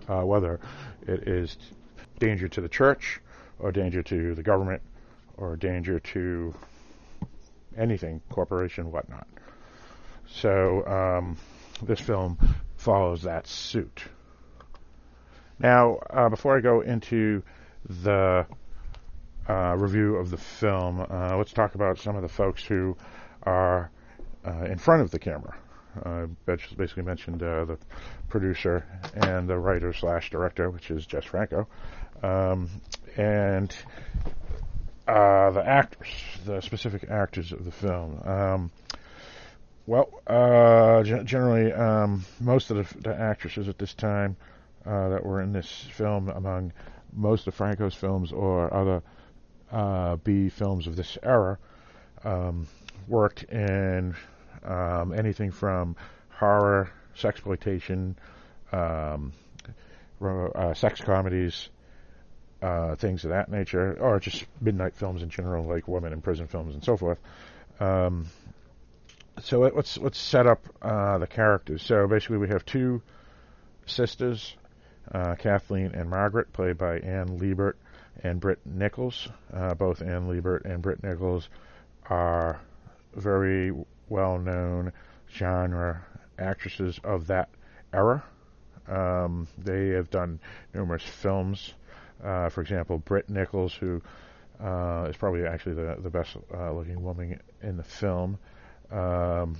uh, 0.07 0.21
whether 0.21 0.59
it 1.05 1.27
is 1.27 1.57
danger 2.19 2.47
to 2.47 2.61
the 2.61 2.69
church 2.69 3.19
or 3.59 3.71
danger 3.71 4.01
to 4.03 4.35
the 4.35 4.43
government 4.43 4.81
or 5.37 5.55
danger 5.55 5.99
to 5.99 6.53
anything, 7.77 8.21
corporation, 8.29 8.91
whatnot. 8.91 9.27
So 10.27 10.85
um, 10.85 11.37
this 11.83 11.99
film 11.99 12.37
follows 12.75 13.23
that 13.23 13.47
suit. 13.47 14.03
Now, 15.59 15.97
uh, 16.09 16.29
before 16.29 16.57
I 16.57 16.61
go 16.61 16.81
into 16.81 17.43
the 17.85 18.45
uh, 19.47 19.75
review 19.77 20.15
of 20.15 20.29
the 20.29 20.37
film, 20.37 21.05
uh, 21.09 21.37
let's 21.37 21.53
talk 21.53 21.75
about 21.75 21.97
some 21.97 22.15
of 22.15 22.21
the 22.21 22.29
folks 22.29 22.63
who 22.63 22.95
are 23.43 23.89
uh, 24.45 24.65
in 24.65 24.77
front 24.77 25.01
of 25.01 25.11
the 25.11 25.19
camera. 25.19 25.55
Uh, 26.05 26.27
basically 26.45 27.01
mentioned 27.01 27.41
uh, 27.41 27.65
the 27.65 27.77
producer 28.29 28.85
and 29.15 29.49
the 29.49 29.57
writer 29.57 29.91
slash 29.93 30.29
director, 30.29 30.69
which 30.69 30.91
is 30.91 31.07
Jess 31.07 31.25
Franco, 31.25 31.67
um, 32.21 32.69
and 33.15 33.75
uh, 35.07 35.51
the 35.51 35.65
actors, 35.65 36.07
the 36.45 36.61
specific 36.61 37.09
actors 37.09 37.51
of 37.51 37.63
the 37.65 37.71
film. 37.71 38.21
Um, 38.25 38.71
well, 39.85 40.09
uh, 40.27 41.03
g- 41.03 41.23
generally, 41.23 41.71
um, 41.71 42.25
most 42.41 42.71
of 42.71 42.77
the, 42.77 42.99
the, 42.99 43.15
actresses 43.17 43.69
at 43.69 43.77
this 43.77 43.93
time 43.93 44.35
uh, 44.85 45.09
that 45.09 45.25
were 45.25 45.41
in 45.41 45.53
this 45.53 45.69
film, 45.69 46.27
among 46.29 46.73
most 47.13 47.47
of 47.47 47.55
Franco's 47.55 47.95
films 47.95 48.33
or 48.33 48.73
other 48.73 49.01
uh, 49.71 50.17
B 50.17 50.49
films 50.49 50.87
of 50.87 50.97
this 50.97 51.17
era, 51.23 51.57
um, 52.25 52.67
worked 53.07 53.43
in 53.43 54.13
um, 54.63 55.13
anything 55.13 55.51
from 55.51 55.95
horror, 56.29 56.91
sexploitation, 57.17 58.15
um, 58.73 59.31
uh, 60.21 60.73
sex 60.73 60.99
comedies, 60.99 61.69
uh, 62.61 62.95
things 62.95 63.23
of 63.23 63.31
that 63.31 63.49
nature, 63.49 63.97
or 63.99 64.19
just 64.19 64.45
midnight 64.61 64.95
films 64.95 65.21
in 65.21 65.29
general, 65.29 65.65
like 65.65 65.87
women 65.87 66.13
in 66.13 66.21
prison 66.21 66.47
films 66.47 66.73
and 66.73 66.83
so 66.83 66.97
forth. 66.97 67.19
Um, 67.79 68.27
so 69.41 69.59
let's 69.59 69.97
let's 69.97 70.19
set 70.19 70.47
up 70.47 70.65
uh, 70.81 71.17
the 71.19 71.27
characters. 71.27 71.83
So 71.83 72.07
basically, 72.07 72.37
we 72.37 72.49
have 72.49 72.65
two 72.65 73.01
sisters, 73.85 74.55
uh, 75.11 75.35
Kathleen 75.35 75.91
and 75.93 76.09
Margaret, 76.09 76.51
played 76.53 76.77
by 76.77 76.97
Anne 76.99 77.37
Libert 77.37 77.77
and 78.23 78.39
Britt 78.39 78.59
Nichols. 78.65 79.27
Uh, 79.53 79.75
both 79.75 80.01
Anne 80.01 80.27
Libert 80.27 80.65
and 80.65 80.81
Britt 80.81 81.03
Nichols 81.03 81.49
are 82.09 82.59
very 83.15 83.71
well-known 84.09 84.91
genre 85.31 86.05
actresses 86.39 86.99
of 87.03 87.27
that 87.27 87.49
era. 87.93 88.23
Um, 88.87 89.47
they 89.57 89.89
have 89.89 90.09
done 90.09 90.39
numerous 90.73 91.03
films. 91.03 91.73
Uh, 92.23 92.49
for 92.49 92.61
example, 92.61 92.97
Britt 92.97 93.29
Nichols, 93.29 93.73
who 93.73 94.01
uh, 94.63 95.07
is 95.09 95.15
probably 95.17 95.45
actually 95.45 95.75
the 95.75 95.97
the 96.01 96.09
best 96.09 96.35
uh, 96.53 96.71
looking 96.71 97.01
woman 97.03 97.39
in 97.61 97.77
the 97.77 97.83
film, 97.83 98.37
um, 98.91 99.55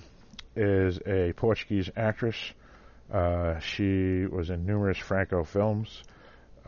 is 0.56 1.00
a 1.06 1.34
Portuguese 1.34 1.90
actress. 1.96 2.36
Uh, 3.12 3.60
she 3.60 4.26
was 4.26 4.50
in 4.50 4.66
numerous 4.66 4.98
Franco 4.98 5.44
films, 5.44 6.04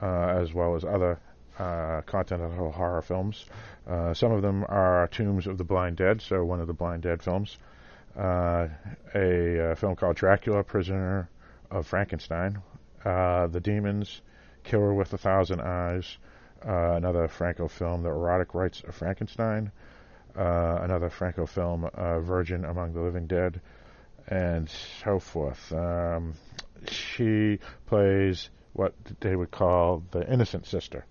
uh, 0.02 0.06
as 0.06 0.54
well 0.54 0.76
as 0.76 0.86
other 0.86 1.20
uh, 1.58 2.02
continental 2.06 2.72
horror 2.72 3.02
films. 3.02 3.46
some 4.14 4.32
of 4.32 4.42
them 4.42 4.64
are 4.70 5.08
Tombs 5.12 5.48
of 5.48 5.58
the 5.58 5.66
Blind 5.66 5.98
Dead, 5.98 6.22
so 6.22 6.44
one 6.46 6.62
of 6.62 6.68
the 6.68 6.74
Blind 6.74 7.04
Dead 7.04 7.22
films. 7.22 7.58
A, 8.16 8.70
a, 9.14 9.76
film 9.76 9.96
called 9.96 10.16
Dracula, 10.16 10.64
Prisoner 10.64 11.30
of 11.72 11.88
Frankenstein, 11.88 12.62
uh, 13.06 13.48
The 13.48 13.60
Demons, 13.60 14.22
Killer 14.70 14.94
with 14.94 15.12
a 15.14 15.18
Thousand 15.18 15.62
Eyes, 15.62 16.18
uh, 16.64 16.94
another 16.94 17.28
Franco 17.28 17.68
film, 17.68 18.04
The 18.04 18.10
Erotic 18.10 18.54
Rites 18.54 18.84
of 18.88 18.94
Frankenstein, 18.94 19.72
uh, 20.38 20.80
another 20.84 21.10
Franco 21.10 21.48
film, 21.48 21.86
uh, 21.86 22.20
Virgin 22.20 22.66
Among 22.66 22.94
the 22.94 23.02
Living 23.02 23.26
Dead, 23.26 23.62
and 24.28 24.70
so 25.04 25.18
forth. 25.18 25.74
Um, 25.74 26.36
she 26.88 27.58
plays 27.88 28.52
what 28.74 28.94
they 29.22 29.36
would 29.36 29.50
call 29.50 30.04
the 30.12 30.32
innocent 30.32 30.68
sister. 30.68 31.04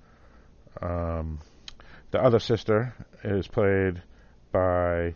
Um, 0.81 1.41
the 2.13 2.23
other 2.23 2.39
sister 2.39 2.95
is 3.25 3.49
played 3.49 4.01
by 4.53 5.15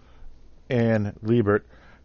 Anne 0.69 1.17
Libert, 1.23 1.65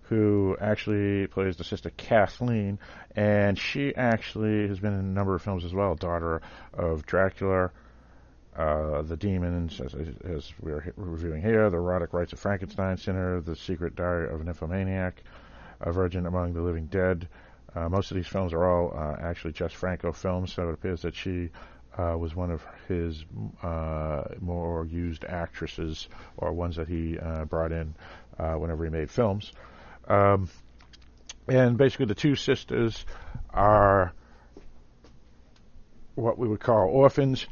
who 0.10 0.56
actually 0.60 1.28
plays 1.28 1.58
the 1.58 1.64
sister 1.64 1.90
Kathleen, 1.90 2.80
and 3.16 3.60
she 3.60 3.94
actually 3.96 4.68
has 4.68 4.80
been 4.80 4.94
in 4.94 5.00
a 5.00 5.04
number 5.04 5.36
of 5.36 5.42
films 5.42 5.66
as 5.66 5.74
well. 5.74 5.96
Daughter 5.96 6.42
of 6.74 7.06
Dracula, 7.06 7.72
uh, 8.56 9.02
The 9.02 9.18
Demons, 9.18 9.82
as, 9.82 9.94
as, 9.94 10.54
we're 10.62 10.94
reviewing 10.96 11.42
here, 11.42 11.70
The 11.70 11.78
Erotic 11.78 12.14
Rites 12.14 12.34
of 12.34 12.40
Frankenstein, 12.40 12.98
Sinner, 12.98 13.42
The 13.42 13.56
Secret 13.56 13.96
Diary 13.96 14.34
of 14.34 14.42
a 14.42 14.44
Nymphomaniac, 14.44 15.22
A 15.82 15.92
Virgin 15.92 16.26
Among 16.26 16.54
the 16.54 16.62
Living 16.62 16.86
Dead. 16.86 17.28
Uh, 17.76 17.90
most 17.90 18.10
of 18.10 18.16
these 18.16 18.28
films 18.28 18.54
are 18.54 18.66
all 18.66 18.94
uh, 18.98 19.18
actually 19.20 19.54
Jess 19.54 19.74
Franco 19.74 20.14
films, 20.14 20.54
so 20.54 20.70
it 20.70 20.74
appears 20.74 21.02
that 21.02 21.16
she 21.16 21.50
uh, 21.98 22.16
was 22.18 22.36
one 22.36 22.52
of 22.52 22.66
his 22.88 23.26
uh, 23.62 24.24
more 24.40 24.86
used 24.86 25.26
actresses 25.26 26.08
or 26.38 26.54
ones 26.54 26.78
that 26.78 26.88
he 26.88 27.20
uh, 27.20 27.44
brought 27.46 27.72
in 27.72 27.94
uh, 28.40 28.54
whenever 28.54 28.86
he 28.86 28.90
made 28.90 29.10
films. 29.10 29.52
Um, 30.08 30.50
and 31.48 31.78
basically, 31.78 32.08
the 32.08 32.16
two 32.16 32.36
sisters 32.36 33.06
are 33.50 34.14
what 36.16 36.38
we 36.38 36.48
would 36.48 36.60
call 36.60 36.88
orphans. 36.88 37.46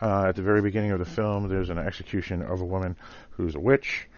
Uh, 0.00 0.26
at 0.28 0.36
the 0.36 0.42
very 0.42 0.62
beginning 0.62 0.92
of 0.92 0.98
the 1.00 1.04
film, 1.04 1.48
there's 1.48 1.70
an 1.70 1.78
execution 1.78 2.42
of 2.42 2.60
a 2.60 2.64
woman 2.64 2.96
who's 3.30 3.54
a 3.54 3.60
witch. 3.60 4.08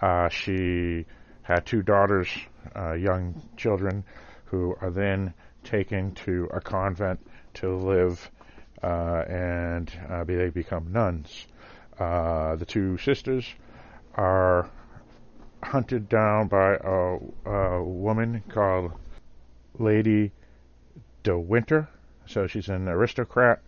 Uh, 0.00 0.28
she 0.28 1.06
had 1.42 1.64
two 1.64 1.82
daughters, 1.82 2.28
young 2.74 3.40
children, 3.56 4.04
who 4.46 4.76
are 4.80 4.90
then 4.90 5.32
taken 5.62 6.12
to 6.14 6.48
a 6.52 6.60
convent 6.60 7.20
to 7.54 7.74
live 7.74 8.30
uh, 8.84 9.24
and 9.28 9.90
uh, 10.10 10.24
they 10.24 10.50
become 10.50 10.92
nuns. 10.92 11.46
Uh, 11.98 12.54
the 12.56 12.66
two 12.66 12.98
sisters 12.98 13.46
are 14.14 14.68
hunted 15.64 16.08
down 16.08 16.48
by 16.48 16.74
a, 16.74 17.18
a 17.50 17.82
woman 17.82 18.42
called 18.48 18.92
Lady 19.78 20.32
De 21.22 21.38
Winter. 21.38 21.88
So 22.26 22.46
she's 22.46 22.68
an 22.68 22.88
aristocrat. 22.88 23.60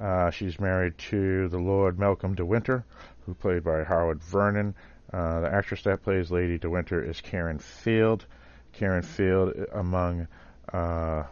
Uh, 0.00 0.30
she's 0.30 0.58
married 0.58 0.98
to 0.98 1.48
the 1.48 1.58
Lord 1.58 1.98
Malcolm 1.98 2.34
De 2.34 2.44
Winter, 2.44 2.84
who 3.26 3.34
played 3.34 3.62
by 3.64 3.84
Howard 3.84 4.22
Vernon. 4.22 4.74
Uh, 5.12 5.40
the 5.40 5.52
actress 5.52 5.82
that 5.82 6.02
plays 6.02 6.30
Lady 6.30 6.58
De 6.58 6.68
Winter 6.68 7.04
is 7.04 7.20
Karin 7.20 7.58
Field. 7.58 8.26
Karin 8.72 9.02
Field, 9.02 9.54
among 9.72 10.26
uh, 10.72 11.24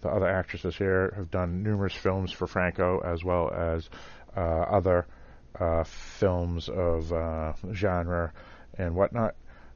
the 0.00 0.08
other 0.08 0.28
actresses 0.28 0.76
here 0.76 1.12
have 1.16 1.30
done 1.30 1.62
numerous 1.62 1.94
films 1.94 2.30
for 2.30 2.46
Franco 2.46 3.00
as 3.00 3.24
well 3.24 3.50
as 3.52 3.88
uh, 4.36 4.40
other 4.40 5.06
uh, 5.58 5.84
films 5.84 6.68
of 6.68 7.12
uh, 7.12 7.52
genre 7.72 8.32
and 8.78 8.94
whatnot. 8.94 9.34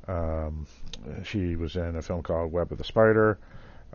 Um, 0.09 0.67
she 1.25 1.55
was 1.57 1.77
in 1.77 1.97
a 1.97 2.03
film 2.03 2.23
called 2.23 2.51
Web 2.51 2.73
of 2.73 2.79
the 2.79 2.85
Spider, 2.85 3.39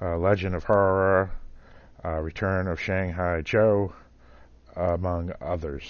uh, 0.01 0.17
Legend 0.17 0.55
of 0.55 0.63
Horror, 0.63 1.31
uh, 2.05 2.19
Return 2.19 2.67
of 2.67 2.79
Shanghai 2.79 3.41
Joe, 3.41 3.93
among 4.75 5.33
others. 5.41 5.83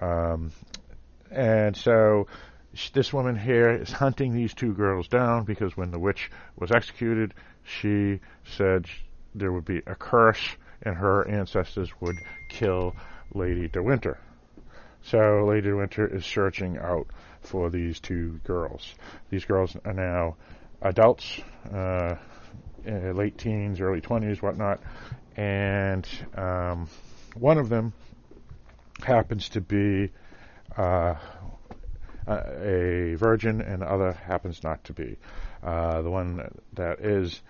Um, 0.00 0.52
and 1.30 1.76
so 1.76 2.28
this 2.92 3.12
woman 3.12 3.36
here 3.36 3.70
is 3.70 3.90
hunting 3.90 4.32
these 4.32 4.54
two 4.54 4.72
girls 4.72 5.08
down 5.08 5.44
because 5.44 5.76
when 5.76 5.90
the 5.90 5.98
witch 5.98 6.30
was 6.56 6.70
executed, 6.70 7.34
she 7.64 8.20
said 8.44 8.86
there 9.34 9.52
would 9.52 9.64
be 9.64 9.82
a 9.86 9.94
curse 9.94 10.56
and 10.82 10.94
her 10.96 11.26
ancestors 11.28 11.90
would 12.00 12.16
kill 12.48 12.94
Lady 13.34 13.68
De 13.68 13.82
Winter. 13.82 14.18
So 15.02 15.44
Lady 15.46 15.68
De 15.68 15.76
Winter 15.76 16.06
is 16.06 16.24
searching 16.24 16.78
out 16.78 17.08
for 17.48 17.70
these 17.70 18.00
two 18.00 18.40
girls. 18.44 18.94
These 19.30 19.44
girls 19.44 19.76
are 19.84 19.92
now 19.92 20.36
adults, 20.82 21.40
uh, 21.72 22.14
late 22.84 23.38
teens, 23.38 23.80
early 23.80 24.00
20s, 24.00 24.40
whatnot, 24.40 24.80
and 25.36 26.06
um, 26.36 26.88
one 27.34 27.58
of 27.58 27.68
them 27.68 27.92
happens 29.02 29.48
to 29.50 29.60
be 29.60 30.10
uh, 30.76 31.14
a 32.26 33.14
virgin, 33.16 33.60
and 33.60 33.82
the 33.82 33.90
other 33.90 34.12
happens 34.12 34.62
not 34.62 34.84
to 34.84 34.92
be. 34.92 35.16
Uh, 35.62 36.02
the 36.02 36.10
one 36.10 36.40
that 36.74 37.00
is 37.00 37.40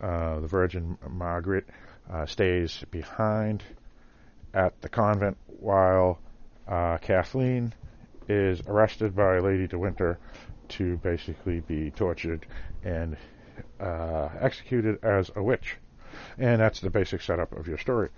uh, 0.00 0.40
the 0.40 0.46
Virgin 0.46 0.98
Margaret 1.08 1.66
uh, 2.10 2.26
stays 2.26 2.84
behind 2.90 3.62
at 4.54 4.80
the 4.80 4.88
convent 4.88 5.36
while 5.46 6.18
uh, 6.66 6.98
Kathleen 6.98 7.72
is 8.32 8.62
arrested 8.66 9.14
by 9.14 9.38
Lady 9.38 9.66
De 9.66 9.78
Winter 9.78 10.18
to 10.68 10.96
basically 10.98 11.60
be 11.60 11.90
tortured 11.90 12.46
and 12.84 13.16
uh, 13.80 14.28
executed 14.40 15.04
as 15.04 15.30
a 15.36 15.42
witch. 15.42 15.76
And 16.38 16.60
that's 16.60 16.80
the 16.80 16.90
basic 16.90 17.22
setup 17.22 17.52
of 17.52 17.66
your 17.66 17.78
story. 17.78 18.08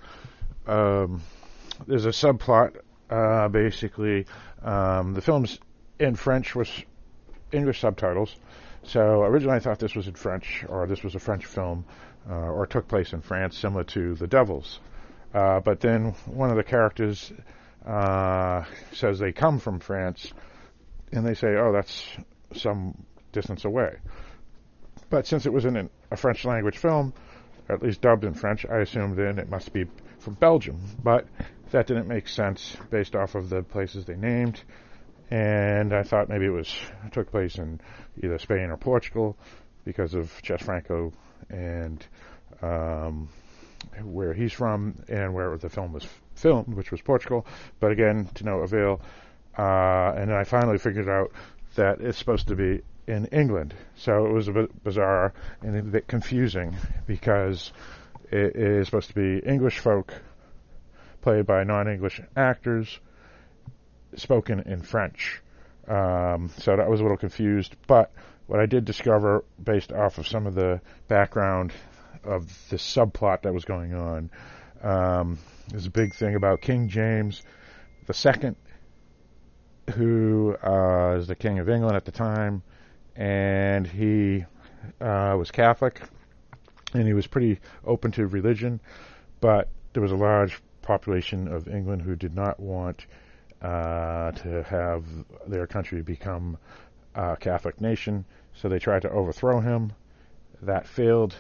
Um, 0.67 1.23
there's 1.87 2.07
a 2.07 2.11
subplot. 2.11 2.77
Uh, 3.11 3.49
basically, 3.49 4.27
um, 4.63 5.15
the 5.15 5.21
film's 5.21 5.59
in 5.99 6.15
French 6.17 6.55
with 6.55 6.71
English 7.53 7.81
subtitles. 7.81 8.35
So 8.83 9.23
originally 9.23 9.57
I 9.57 9.61
thought 9.61 9.79
this 9.79 9.95
was 9.95 10.09
in 10.09 10.15
French, 10.15 10.65
or 10.69 10.87
this 10.87 11.03
was 11.03 11.15
a 11.15 11.19
French 11.19 11.47
film, 11.47 11.85
uh, 12.29 12.35
or 12.35 12.67
took 12.67 12.89
place 12.89 13.13
in 13.13 13.21
France, 13.21 13.57
similar 13.59 13.85
to 13.85 14.15
The 14.15 14.27
Devils. 14.27 14.81
Uh, 15.33 15.61
but 15.61 15.81
then 15.81 16.15
one 16.27 16.51
of 16.51 16.57
the 16.57 16.65
characters 16.65 17.33
uh, 17.87 18.65
says 18.93 19.19
they 19.19 19.33
come 19.33 19.59
from 19.59 19.81
France, 19.81 20.33
and 21.13 21.27
they 21.27 21.35
say, 21.35 21.49
"Oh, 21.57 21.73
that's 21.73 22.07
some 22.55 23.05
distance 23.33 23.65
away." 23.65 23.97
But 25.11 25.27
since 25.27 25.47
it 25.47 25.53
was 25.53 25.65
in 25.65 25.91
a 26.11 26.17
French 26.17 26.45
language 26.45 26.79
film, 26.79 27.13
at 27.69 27.83
least 27.83 28.01
dubbed 28.01 28.25
in 28.25 28.35
French, 28.35 28.67
I 28.67 28.79
assumed 28.79 29.17
then 29.17 29.39
it 29.39 29.49
must 29.49 29.73
be 29.73 29.85
from 30.19 30.35
Belgium. 30.35 30.81
But 31.03 31.27
that 31.71 31.87
didn't 31.87 32.09
make 32.09 32.29
sense 32.29 32.77
based 32.91 33.15
off 33.15 33.35
of 33.35 33.51
the 33.51 33.63
places 33.63 34.05
they 34.05 34.17
named 34.17 34.63
and 35.31 35.93
I 35.93 36.03
thought 36.03 36.29
maybe 36.29 36.47
it 36.47 36.51
was 36.51 36.73
it 37.05 37.13
took 37.13 37.31
place 37.31 37.59
in 37.59 37.81
either 38.23 38.39
Spain 38.39 38.71
or 38.71 38.77
Portugal 38.77 39.37
because 39.85 40.15
of 40.15 40.33
Jess 40.43 40.63
Franco 40.63 41.13
and 41.51 42.05
um, 42.63 43.29
where 44.03 44.33
he's 44.33 44.53
from 44.53 45.03
and 45.09 45.35
where 45.35 45.57
the 45.57 45.69
film 45.69 45.93
was 45.93 46.07
filmed, 46.35 46.75
which 46.75 46.91
was 46.91 47.01
Portugal. 47.01 47.47
But 47.81 47.93
again, 47.93 48.29
to 48.35 48.45
no 48.45 48.59
avail. 48.61 49.01
Uh, 49.57 50.13
and 50.17 50.31
then 50.31 50.37
I 50.37 50.45
finally 50.45 50.79
figured 50.79 51.09
out 51.09 51.33
that 51.77 52.01
it's 52.01 52.19
supposed 52.19 52.49
to 52.49 52.57
be 52.57 52.83
in 53.07 53.27
England. 53.27 53.75
So 53.97 54.27
it 54.27 54.33
was 54.33 54.49
a 54.49 54.53
bit 54.53 54.85
bizarre 54.85 55.33
and 55.63 55.77
a 55.77 55.83
bit 55.83 56.07
confusing 56.07 56.75
because 57.07 57.73
it 58.31 58.57
is 58.57 58.87
supposed 58.87 59.09
to 59.09 59.15
be 59.15 59.47
English 59.47 59.79
folk 59.79 60.13
played 61.23 61.47
by 61.47 61.65
non-English 61.65 62.21
actors 62.37 63.01
spoken 64.17 64.61
in 64.61 64.83
French. 64.83 65.41
Um, 65.89 66.51
so 66.59 66.77
that 66.77 66.89
was 66.89 67.01
a 67.01 67.03
little 67.03 67.19
confused. 67.19 67.77
But 67.87 68.13
what 68.47 68.61
I 68.61 68.67
did 68.67 68.85
discover, 68.85 69.45
based 69.63 69.93
off 69.93 70.19
of 70.19 70.29
some 70.29 70.47
of 70.47 70.55
the 70.55 70.81
background 71.09 71.73
of 72.25 72.47
the 72.71 72.77
subplot 72.77 73.43
that 73.43 73.53
was 73.53 73.65
going 73.65 73.95
on, 73.95 74.31
um, 74.83 75.39
is 75.73 75.87
a 75.87 75.91
big 75.91 76.15
thing 76.15 76.35
about 76.35 76.61
King 76.61 76.89
James 76.89 77.43
the 78.07 78.15
Second, 78.15 78.57
who 79.95 80.57
uh, 80.63 81.17
is 81.19 81.27
the 81.27 81.35
King 81.35 81.59
of 81.59 81.69
England 81.69 81.97
at 81.97 82.05
the 82.05 82.13
time, 82.13 82.63
and 83.17 83.87
he 83.87 84.45
uh, 85.01 85.35
was 85.39 85.51
Catholic, 85.51 86.03
and 86.93 87.07
he 87.07 87.15
was 87.15 87.27
pretty 87.27 87.61
open 87.85 88.13
to 88.13 88.27
religion, 88.27 88.81
but 89.41 89.69
there 89.93 90.03
was 90.03 90.13
a 90.13 90.17
large 90.17 90.61
population 90.83 91.49
of 91.49 91.67
England 91.69 92.03
who 92.03 92.15
did 92.15 92.35
not 92.35 92.61
want 92.61 93.07
uh, 93.63 94.33
to 94.33 94.63
have 94.65 95.05
their 95.47 95.67
country 95.67 96.03
become 96.03 96.59
a 97.15 97.37
Catholic 97.37 97.81
nation. 97.81 98.25
So 98.55 98.69
they 98.69 98.79
tried 98.79 99.03
to 99.03 99.11
overthrow 99.11 99.61
him. 99.61 99.93
That 100.63 100.87
failed. 100.87 101.35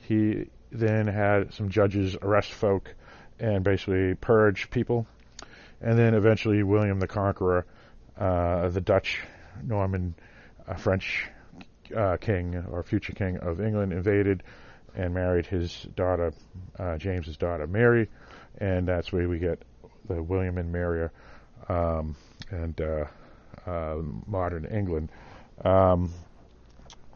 He 0.00 0.46
then 0.72 1.06
had 1.06 1.52
some 1.52 1.68
judges 1.68 2.16
arrest 2.22 2.52
folk 2.52 2.94
and 3.38 3.64
basically 3.64 4.14
purge 4.14 4.70
people. 4.70 5.06
And 5.80 5.98
then 5.98 6.14
eventually 6.14 6.62
William 6.62 6.98
the 6.98 7.06
Conqueror, 7.06 7.66
uh, 8.18 8.68
the 8.68 8.80
Dutch, 8.80 9.20
Norman, 9.62 10.14
uh, 10.66 10.74
French 10.74 11.28
uh, 11.94 12.16
king 12.16 12.56
or 12.70 12.82
future 12.82 13.12
king 13.12 13.38
of 13.38 13.60
England, 13.60 13.92
invaded 13.92 14.42
and 14.94 15.12
married 15.12 15.46
his 15.46 15.86
daughter, 15.94 16.32
uh, 16.78 16.96
James's 16.96 17.36
daughter 17.36 17.66
Mary, 17.66 18.08
and 18.58 18.88
that's 18.88 19.12
where 19.12 19.28
we 19.28 19.38
get 19.38 19.62
the 20.08 20.22
William 20.22 20.56
and 20.56 20.72
Mary 20.72 21.08
um, 21.68 22.16
and 22.50 22.80
uh, 22.80 23.04
uh, 23.66 23.96
modern 24.26 24.64
England. 24.64 25.10
Um, 25.64 26.12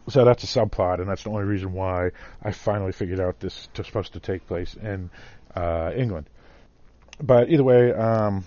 so 0.09 0.25
that's 0.25 0.43
a 0.45 0.47
subplot, 0.47 1.01
and 1.01 1.09
that's 1.09 1.23
the 1.23 1.31
only 1.31 1.45
reason 1.45 1.73
why 1.73 2.11
I 2.43 2.53
finally 2.53 2.93
figured 2.93 3.21
out 3.21 3.39
this 3.39 3.69
is 3.79 3.87
supposed 3.87 4.15
to 4.15 4.21
take 4.21 4.47
place 4.47 4.75
in 4.75 5.11
uh, 5.55 5.93
England. 5.97 6.29
But 7.23 7.51
either 7.51 7.65
way, 7.65 7.93
um, 7.93 8.45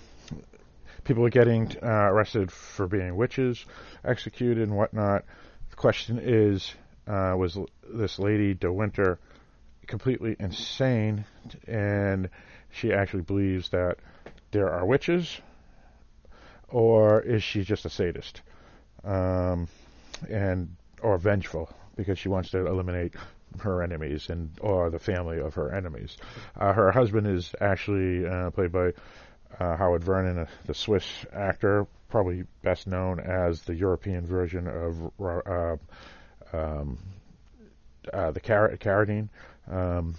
people 1.04 1.24
are 1.24 1.30
getting 1.30 1.76
uh, 1.82 1.86
arrested 1.86 2.50
for 2.50 2.86
being 2.86 3.16
witches, 3.16 3.64
executed, 4.04 4.62
and 4.62 4.76
whatnot. 4.76 5.24
The 5.70 5.76
question 5.76 6.18
is, 6.22 6.74
uh, 7.06 7.34
was 7.36 7.58
this 7.92 8.18
lady 8.18 8.54
De 8.54 8.72
Winter 8.72 9.18
completely 9.86 10.36
insane, 10.38 11.24
and 11.66 12.30
she 12.70 12.92
actually 12.92 13.22
believes 13.22 13.68
that 13.70 13.98
there 14.50 14.70
are 14.70 14.84
witches, 14.84 15.40
or 16.68 17.20
is 17.20 17.42
she 17.42 17.62
just 17.62 17.84
a 17.84 17.90
sadist, 17.90 18.40
um, 19.04 19.68
and 20.28 20.74
or 21.02 21.18
vengeful 21.18 21.68
because 21.96 22.18
she 22.18 22.28
wants 22.28 22.50
to 22.50 22.66
eliminate 22.66 23.14
her 23.60 23.82
enemies 23.82 24.28
and 24.28 24.50
or 24.60 24.90
the 24.90 24.98
family 24.98 25.40
of 25.40 25.54
her 25.54 25.74
enemies. 25.74 26.16
Uh, 26.58 26.72
her 26.72 26.90
husband 26.90 27.26
is 27.26 27.54
actually 27.60 28.26
uh, 28.26 28.50
played 28.50 28.72
by 28.72 28.92
uh, 29.58 29.76
Howard 29.76 30.02
Vernon, 30.02 30.38
uh, 30.38 30.46
the 30.66 30.74
Swiss 30.74 31.04
actor, 31.32 31.86
probably 32.08 32.44
best 32.62 32.86
known 32.86 33.20
as 33.20 33.62
the 33.62 33.74
European 33.74 34.26
version 34.26 34.66
of 34.66 35.10
uh, 35.20 35.76
um, 36.52 36.98
uh, 38.12 38.30
the 38.32 38.40
Car- 38.40 38.76
Carradine 38.76 39.28
um, 39.70 40.14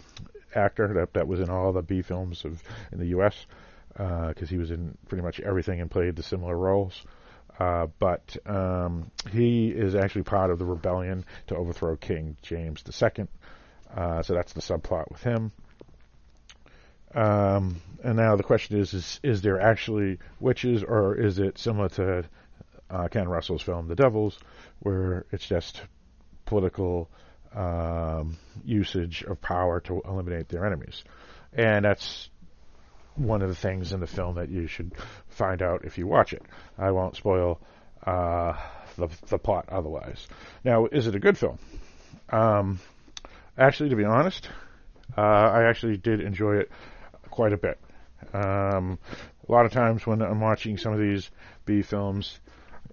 actor 0.54 0.94
that 0.96 1.14
that 1.14 1.28
was 1.28 1.40
in 1.40 1.50
all 1.50 1.74
the 1.74 1.82
B 1.82 2.02
films 2.02 2.46
of 2.46 2.62
in 2.92 3.00
the 3.00 3.08
U.S. 3.08 3.46
because 3.94 4.50
he 4.50 4.58
was 4.58 4.72
in 4.72 4.98
pretty 5.08 5.24
much 5.24 5.40
everything 5.40 5.82
and 5.82 5.92
played 5.92 6.16
the 6.16 6.24
similar 6.24 6.58
roles. 6.58 7.04
Uh, 7.60 7.88
but 8.00 8.36
um, 8.46 9.10
he 9.32 9.70
is 9.70 9.96
actually 9.96 10.24
part 10.24 10.52
of 10.52 10.60
the 10.60 10.66
rebellion 10.66 11.26
to 11.48 11.56
overthrow 11.56 11.96
King 11.96 12.36
James 12.42 12.84
II. 13.02 13.28
Uh, 13.96 14.22
so 14.22 14.34
that's 14.34 14.54
the 14.54 14.62
subplot 14.62 15.10
with 15.10 15.24
him. 15.24 15.52
Um, 17.14 17.78
and 18.04 18.18
now 18.18 18.36
the 18.36 18.44
question 18.44 18.78
is, 18.78 18.94
is: 18.94 19.20
Is 19.24 19.42
there 19.42 19.60
actually 19.62 20.20
witches, 20.40 20.84
or 20.84 21.16
is 21.16 21.40
it 21.40 21.58
similar 21.58 21.88
to 21.90 22.26
uh, 22.90 23.08
Ken 23.08 23.30
Russell's 23.30 23.62
film 23.62 23.88
*The 23.88 23.96
Devils*, 23.96 24.38
where 24.80 25.26
it's 25.32 25.46
just 25.48 25.82
political 26.46 27.10
um, 27.56 28.38
usage 28.66 29.24
of 29.24 29.42
power 29.42 29.80
to 29.82 30.02
eliminate 30.06 30.50
their 30.50 30.66
enemies? 30.66 31.06
And 31.54 31.86
that's 31.86 32.30
one 33.16 33.42
of 33.42 33.50
the 33.50 33.56
things 33.56 33.94
in 33.94 34.00
the 34.00 34.08
film 34.08 34.36
that 34.36 34.50
you 34.50 34.68
should 34.68 34.92
find 35.30 35.62
out 35.62 35.86
if 35.86 35.98
you 35.98 36.08
watch 36.08 36.34
it. 36.34 36.44
I 36.78 36.92
won't 36.92 37.16
spoil 37.16 37.60
uh, 38.06 38.54
the 38.98 39.08
the 39.28 39.38
plot 39.38 39.66
otherwise. 39.70 40.28
Now, 40.64 40.86
is 40.86 41.08
it 41.08 41.16
a 41.16 41.20
good 41.20 41.38
film? 41.38 41.60
Um, 42.30 42.80
actually, 43.58 43.90
to 43.90 43.96
be 43.96 44.06
honest, 44.06 44.50
uh, 45.18 45.22
I 45.22 45.64
actually 45.64 45.98
did 45.98 46.20
enjoy 46.20 46.58
it 46.58 46.72
quite 47.30 47.54
a 47.54 47.58
bit. 47.58 47.80
Um, 48.34 49.00
a 49.48 49.52
lot 49.52 49.66
of 49.66 49.72
times 49.72 50.06
when 50.06 50.22
I'm 50.22 50.42
watching 50.42 50.78
some 50.78 50.94
of 50.94 51.00
these 51.00 51.30
B 51.66 51.82
films, 51.82 52.40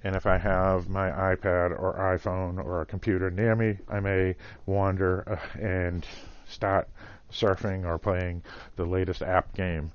and 0.05 0.17
if 0.17 0.27
I 0.27 0.39
have 0.39 0.89
my 0.89 1.11
iPad 1.11 1.71
or 1.71 1.97
iPhone 2.19 2.63
or 2.63 2.83
a 2.83 2.87
computer 2.87 3.31
near 3.31 3.55
me, 3.57 3.79
I 3.89 4.01
may 4.01 4.37
wander 4.67 5.25
uh, 5.29 5.59
and 5.59 6.07
start 6.47 6.89
surfing 7.33 7.87
or 7.87 7.99
playing 7.99 8.43
the 8.77 8.85
latest 8.85 9.23
app 9.23 9.55
game 9.55 9.93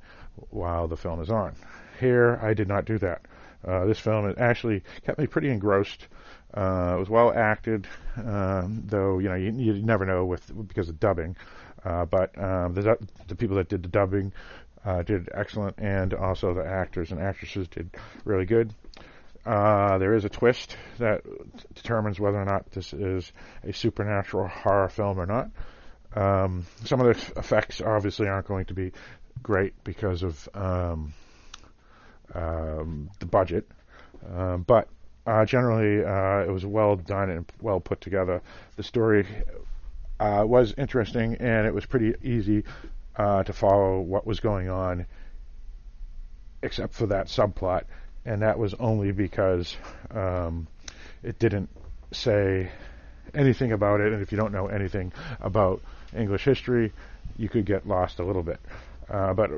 while 0.49 0.88
the 0.88 0.98
film 0.98 1.22
is 1.22 1.30
on. 1.30 1.56
Here, 1.99 2.40
I 2.41 2.53
did 2.53 2.67
not 2.67 2.85
do 2.85 2.98
that. 2.99 3.22
Uh, 3.66 3.85
this 3.85 3.99
film 3.99 4.33
actually 4.38 4.83
kept 5.06 5.19
me 5.19 5.27
pretty 5.27 5.49
engrossed. 5.49 6.07
Uh, 6.53 6.93
it 6.95 6.99
was 6.99 7.09
well 7.09 7.33
acted, 7.33 7.88
um, 8.16 8.83
though 8.85 9.19
you 9.19 9.27
know 9.27 9.35
you, 9.35 9.51
you, 9.51 9.74
never 9.83 10.06
know 10.06 10.25
with 10.25 10.51
because 10.67 10.90
of 10.90 10.99
dubbing. 10.99 11.35
Uh, 11.83 12.06
but 12.06 12.38
um, 12.41 12.74
the, 12.74 12.98
the 13.27 13.35
people 13.35 13.57
that 13.57 13.69
did 13.69 13.83
the 13.83 13.90
dubbing 13.90 14.32
uh, 14.85 15.03
did 15.03 15.30
excellent, 15.33 15.77
and 15.77 16.14
also 16.14 16.53
the 16.53 16.66
actors 16.66 17.11
and 17.11 17.22
actresses 17.22 17.67
did 17.67 17.90
really 18.24 18.45
good. 18.45 18.74
Uh, 19.45 19.98
there 19.98 20.14
is 20.14 20.25
a 20.25 20.30
twist 20.30 20.75
that 20.99 21.22
determines 21.74 22.19
whether 22.19 22.40
or 22.40 22.45
not 22.45 22.69
this 22.72 22.93
is 22.93 23.32
a 23.64 23.72
supernatural 23.72 24.48
horror 24.48 24.90
film 24.90 25.19
or 25.19 25.25
not. 25.25 25.49
Um, 26.16 26.66
some 26.83 26.99
of 26.99 27.06
the 27.06 27.40
effects 27.40 27.80
obviously 27.82 28.27
aren't 28.27 28.48
going 28.48 28.66
to 28.66 28.74
be 28.74 28.91
great 29.48 29.74
because 29.85 30.24
of 30.24 30.50
um, 30.53 31.14
um, 32.35 33.09
the 33.19 33.26
budget, 33.26 33.66
um, 34.35 34.64
but 34.64 34.90
uh, 35.26 35.45
generally 35.45 36.03
uh, 36.03 36.43
it 36.43 36.51
was 36.51 36.66
well 36.66 36.98
done 36.98 37.30
and 37.30 37.45
well 37.61 37.80
put 37.80 38.01
together. 38.01 38.42
The 38.76 38.84
story 38.84 39.26
uh, 40.19 40.43
was 40.45 40.74
interesting 40.77 41.35
and 41.35 41.66
it 41.66 41.74
was 41.74 41.85
pretty 41.85 42.14
easy 42.22 42.66
uh, 43.16 43.43
to 43.43 43.53
follow 43.53 44.01
what 44.01 44.27
was 44.27 44.42
going 44.42 44.69
on, 44.69 45.06
except 46.61 46.93
for 46.93 47.08
that 47.08 47.27
subplot, 47.27 47.85
and 48.26 48.42
that 48.42 48.59
was 48.59 48.74
only 48.74 49.14
because 49.14 49.77
um, 50.11 50.67
it 51.24 51.40
didn't 51.40 51.69
say 52.11 52.69
anything 53.34 53.72
about 53.72 54.01
it, 54.01 54.11
and 54.11 54.22
if 54.22 54.34
you 54.34 54.38
don't 54.38 54.51
know 54.51 54.67
anything 54.67 55.14
about 55.40 55.82
English 56.16 56.43
history, 56.43 56.92
you 57.38 57.48
could 57.48 57.66
get 57.66 57.88
lost 57.88 58.19
a 58.19 58.26
little 58.26 58.43
bit. 58.43 58.59
Uh, 59.10 59.34
but 59.34 59.52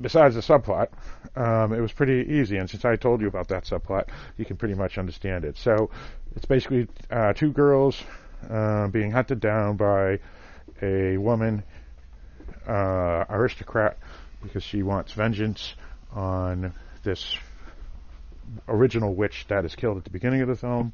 besides 0.00 0.34
the 0.34 0.40
subplot, 0.40 0.88
um, 1.36 1.72
it 1.72 1.80
was 1.80 1.92
pretty 1.92 2.34
easy. 2.34 2.56
And 2.56 2.68
since 2.68 2.84
I 2.84 2.96
told 2.96 3.20
you 3.20 3.28
about 3.28 3.48
that 3.48 3.64
subplot, 3.64 4.08
you 4.36 4.44
can 4.44 4.56
pretty 4.56 4.74
much 4.74 4.98
understand 4.98 5.44
it. 5.44 5.56
So 5.56 5.90
it's 6.34 6.46
basically 6.46 6.88
uh, 7.10 7.32
two 7.32 7.52
girls 7.52 8.02
uh, 8.50 8.88
being 8.88 9.10
hunted 9.10 9.40
down 9.40 9.76
by 9.76 10.18
a 10.80 11.16
woman 11.16 11.62
uh, 12.66 13.24
aristocrat 13.28 13.98
because 14.42 14.62
she 14.62 14.82
wants 14.82 15.12
vengeance 15.12 15.74
on 16.12 16.72
this 17.04 17.36
original 18.68 19.14
witch 19.14 19.46
that 19.48 19.64
is 19.64 19.74
killed 19.74 19.96
at 19.96 20.04
the 20.04 20.10
beginning 20.10 20.42
of 20.42 20.48
the 20.48 20.56
film, 20.56 20.92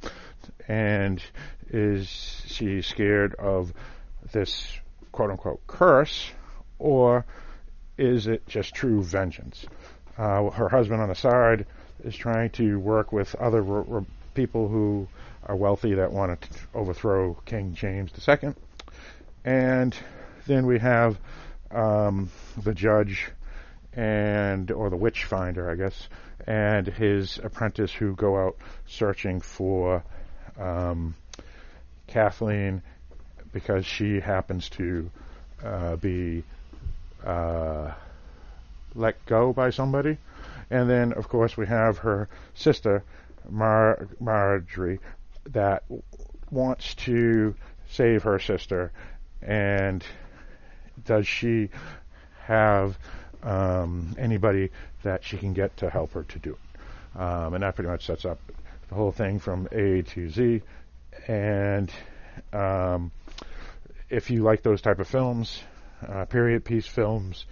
and 0.69 1.23
is 1.71 2.09
she 2.47 2.83
scared 2.83 3.35
of 3.35 3.73
this 4.33 4.79
quote 5.13 5.31
unquote 5.31 5.67
curse, 5.67 6.31
or 6.79 7.25
is 7.99 8.27
it 8.27 8.47
just 8.47 8.75
true 8.75 9.03
vengeance? 9.03 9.67
Uh, 10.17 10.51
her 10.51 10.69
husband 10.69 11.03
on 11.03 11.09
the 11.09 11.15
side 11.15 11.67
is 12.05 12.17
trying 12.17 12.51
to 12.51 12.79
work 12.79 13.13
with 13.13 13.35
other 13.35 14.05
people 14.35 14.69
who 14.69 15.09
are 15.45 15.57
wealthy 15.57 15.95
that 15.95 16.13
want 16.13 16.41
to 16.41 16.49
overthrow 16.75 17.37
King 17.45 17.75
James 17.75 18.11
II. 18.27 18.55
And 19.45 19.95
then 20.47 20.67
we 20.67 20.79
have 20.79 21.19
um, 21.71 22.31
the 22.57 22.75
judge 22.75 23.31
and 23.93 24.71
or 24.71 24.91
the 24.91 24.97
witch 24.97 25.25
finder, 25.25 25.71
I 25.71 25.75
guess, 25.75 26.09
and 26.47 26.87
his 26.87 27.39
apprentice 27.43 27.93
who 27.93 28.15
go 28.15 28.47
out 28.47 28.57
searching 28.87 29.41
for 29.41 30.05
um, 30.59 31.15
Kathleen 32.07 32.83
because 33.53 33.87
she 33.87 34.21
happens 34.21 34.69
to 34.71 35.11
uh, 35.65 35.97
be 35.97 36.45
uh, 37.29 37.93
let 38.95 39.25
go 39.27 39.53
by 39.53 39.71
somebody. 39.71 40.17
And 40.71 40.89
then, 40.89 41.13
of 41.13 41.29
course, 41.29 41.57
we 41.57 41.67
have 41.67 41.99
her 41.99 42.29
sister, 42.55 43.05
Mar- 43.49 44.09
Marjorie, 44.19 45.01
that 45.51 45.85
wants 46.51 46.95
to 46.95 47.55
save 47.91 48.23
her 48.23 48.39
sister. 48.39 48.93
And 49.43 50.05
does 51.05 51.27
she 51.27 51.69
have 52.45 52.99
um, 53.43 54.15
anybody 54.19 54.71
that 55.03 55.23
she 55.23 55.37
can 55.37 55.53
get 55.53 55.77
to 55.79 55.91
help 55.91 56.13
her 56.13 56.25
to 56.25 56.39
do 56.39 56.53
it? 56.53 57.21
Um, 57.21 57.55
and 57.55 57.63
that 57.63 57.75
pretty 57.75 57.91
much 57.91 58.07
sets 58.07 58.25
up 58.25 58.39
the 58.89 58.95
whole 58.95 59.13
thing 59.13 59.39
from 59.39 59.69
A 59.73 60.03
to 60.03 60.31
Z. 60.31 60.63
And 61.27 61.91
um, 62.53 63.11
if 64.11 64.31
you 64.31 64.43
like 64.43 64.63
those 64.63 64.81
type 64.81 64.99
of 64.99 65.09
films, 65.09 65.63
uh, 66.07 66.25
period 66.27 66.65
piece 66.65 66.87
films, 66.87 67.47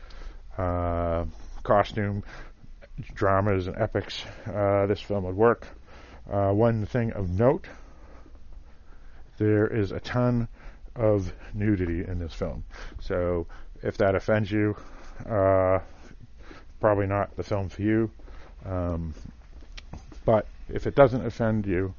uh, 0.58 1.24
costume 1.62 2.22
dramas 3.14 3.66
and 3.66 3.76
epics, 3.76 4.24
uh, 4.46 4.86
this 4.86 5.00
film 5.00 5.24
would 5.24 5.36
work. 5.36 5.66
Uh, 6.30 6.50
one 6.50 6.86
thing 6.86 7.12
of 7.12 7.30
note: 7.30 7.66
there 9.38 9.66
is 9.66 9.92
a 9.92 10.00
ton 10.00 10.48
of 10.94 11.32
nudity 11.54 12.04
in 12.06 12.18
this 12.18 12.32
film. 12.32 12.64
So 13.00 13.46
if 13.82 13.98
that 13.98 14.14
offends 14.14 14.50
you, 14.50 14.76
uh, 15.28 15.80
probably 16.80 17.06
not 17.06 17.36
the 17.36 17.42
film 17.42 17.68
for 17.68 17.82
you. 17.82 18.10
Um, 18.64 19.14
but 20.24 20.46
if 20.68 20.86
it 20.86 20.94
doesn't 20.94 21.24
offend 21.24 21.66
you, 21.66 21.94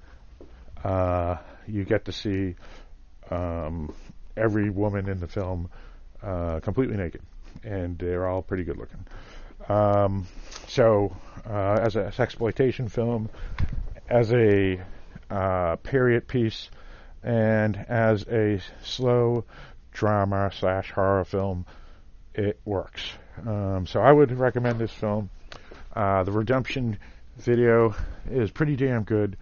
uh, 0.84 1.38
you 1.68 1.84
get 1.84 2.06
to 2.06 2.12
see 2.12 2.56
um, 3.30 3.94
every 4.36 4.70
woman 4.70 5.10
in 5.10 5.20
the 5.20 5.28
film 5.28 5.70
uh, 6.24 6.60
completely 6.60 6.98
naked, 6.98 7.22
and 7.64 7.98
they're 7.98 8.28
all 8.28 8.42
pretty 8.42 8.64
good 8.64 8.78
looking. 8.78 9.06
Um, 9.70 10.28
so, 10.68 11.16
uh, 11.46 11.80
as 11.82 11.96
a 11.96 12.12
exploitation 12.20 12.88
film, 12.88 13.30
as 14.10 14.32
a 14.32 14.82
uh, 15.30 15.76
period 15.78 16.28
piece, 16.28 16.70
and 17.24 17.76
as 17.90 18.26
a 18.30 18.60
slow 18.84 19.46
drama 19.92 20.52
slash 20.54 20.92
horror 20.92 21.26
film, 21.26 21.66
it 22.34 22.60
works. 22.66 23.12
Um, 23.46 23.86
so 23.88 24.00
I 24.00 24.12
would 24.12 24.32
recommend 24.32 24.80
this 24.80 24.92
film. 24.92 25.30
Uh, 25.96 26.24
the 26.24 26.32
redemption 26.32 26.98
video 27.38 27.96
is 28.30 28.52
pretty 28.52 28.76
damn 28.76 29.04
good. 29.04 29.38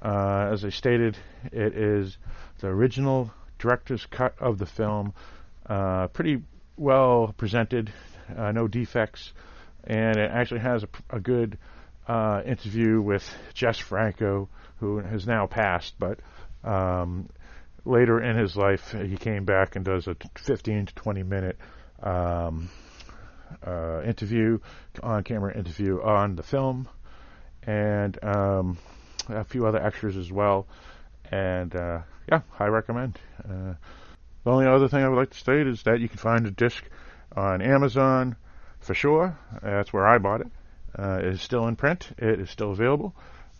Uh, 0.00 0.50
as 0.52 0.64
I 0.64 0.68
stated, 0.70 1.16
it 1.52 1.74
is 1.76 2.16
the 2.58 2.68
original 2.68 3.30
director's 3.58 4.06
cut 4.06 4.34
of 4.38 4.58
the 4.58 4.66
film. 4.66 5.14
Uh, 5.68 6.06
pretty 6.08 6.42
well 6.76 7.34
presented, 7.36 7.92
uh, 8.36 8.52
no 8.52 8.68
defects, 8.68 9.32
and 9.84 10.16
it 10.16 10.30
actually 10.30 10.60
has 10.60 10.84
a, 10.84 10.88
a 11.16 11.20
good 11.20 11.58
uh, 12.06 12.42
interview 12.46 13.00
with 13.00 13.28
Jess 13.54 13.78
Franco, 13.78 14.48
who 14.78 14.98
has 14.98 15.26
now 15.26 15.46
passed, 15.46 15.94
but 15.98 16.20
um, 16.62 17.28
later 17.84 18.20
in 18.20 18.36
his 18.36 18.56
life 18.56 18.92
he 18.92 19.16
came 19.16 19.44
back 19.44 19.76
and 19.76 19.84
does 19.84 20.06
a 20.06 20.16
15 20.36 20.86
to 20.86 20.94
20 20.94 21.22
minute 21.22 21.58
um, 22.02 22.68
uh, 23.66 24.02
interview, 24.02 24.58
on 25.02 25.24
camera 25.24 25.56
interview 25.56 26.00
on 26.02 26.36
the 26.36 26.42
film, 26.42 26.88
and 27.62 28.22
um, 28.22 28.78
a 29.28 29.44
few 29.44 29.66
other 29.66 29.82
extras 29.82 30.16
as 30.16 30.30
well. 30.30 30.66
And 31.30 31.74
uh, 31.74 32.00
yeah, 32.30 32.42
I 32.58 32.66
recommend. 32.66 33.18
The 34.46 34.52
only 34.52 34.66
other 34.68 34.86
thing 34.86 35.02
I 35.02 35.08
would 35.08 35.16
like 35.16 35.30
to 35.30 35.36
state 35.36 35.66
is 35.66 35.82
that 35.82 35.98
you 35.98 36.08
can 36.08 36.18
find 36.18 36.46
the 36.46 36.52
disc 36.52 36.84
on 37.34 37.60
Amazon 37.60 38.36
for 38.78 38.94
sure. 38.94 39.36
That's 39.60 39.92
where 39.92 40.06
I 40.06 40.18
bought 40.18 40.42
it. 40.42 40.46
Uh, 40.96 41.18
it 41.18 41.24
is 41.24 41.42
still 41.42 41.66
in 41.66 41.74
print. 41.74 42.08
It 42.16 42.38
is 42.38 42.48
still 42.48 42.70
available. 42.70 43.12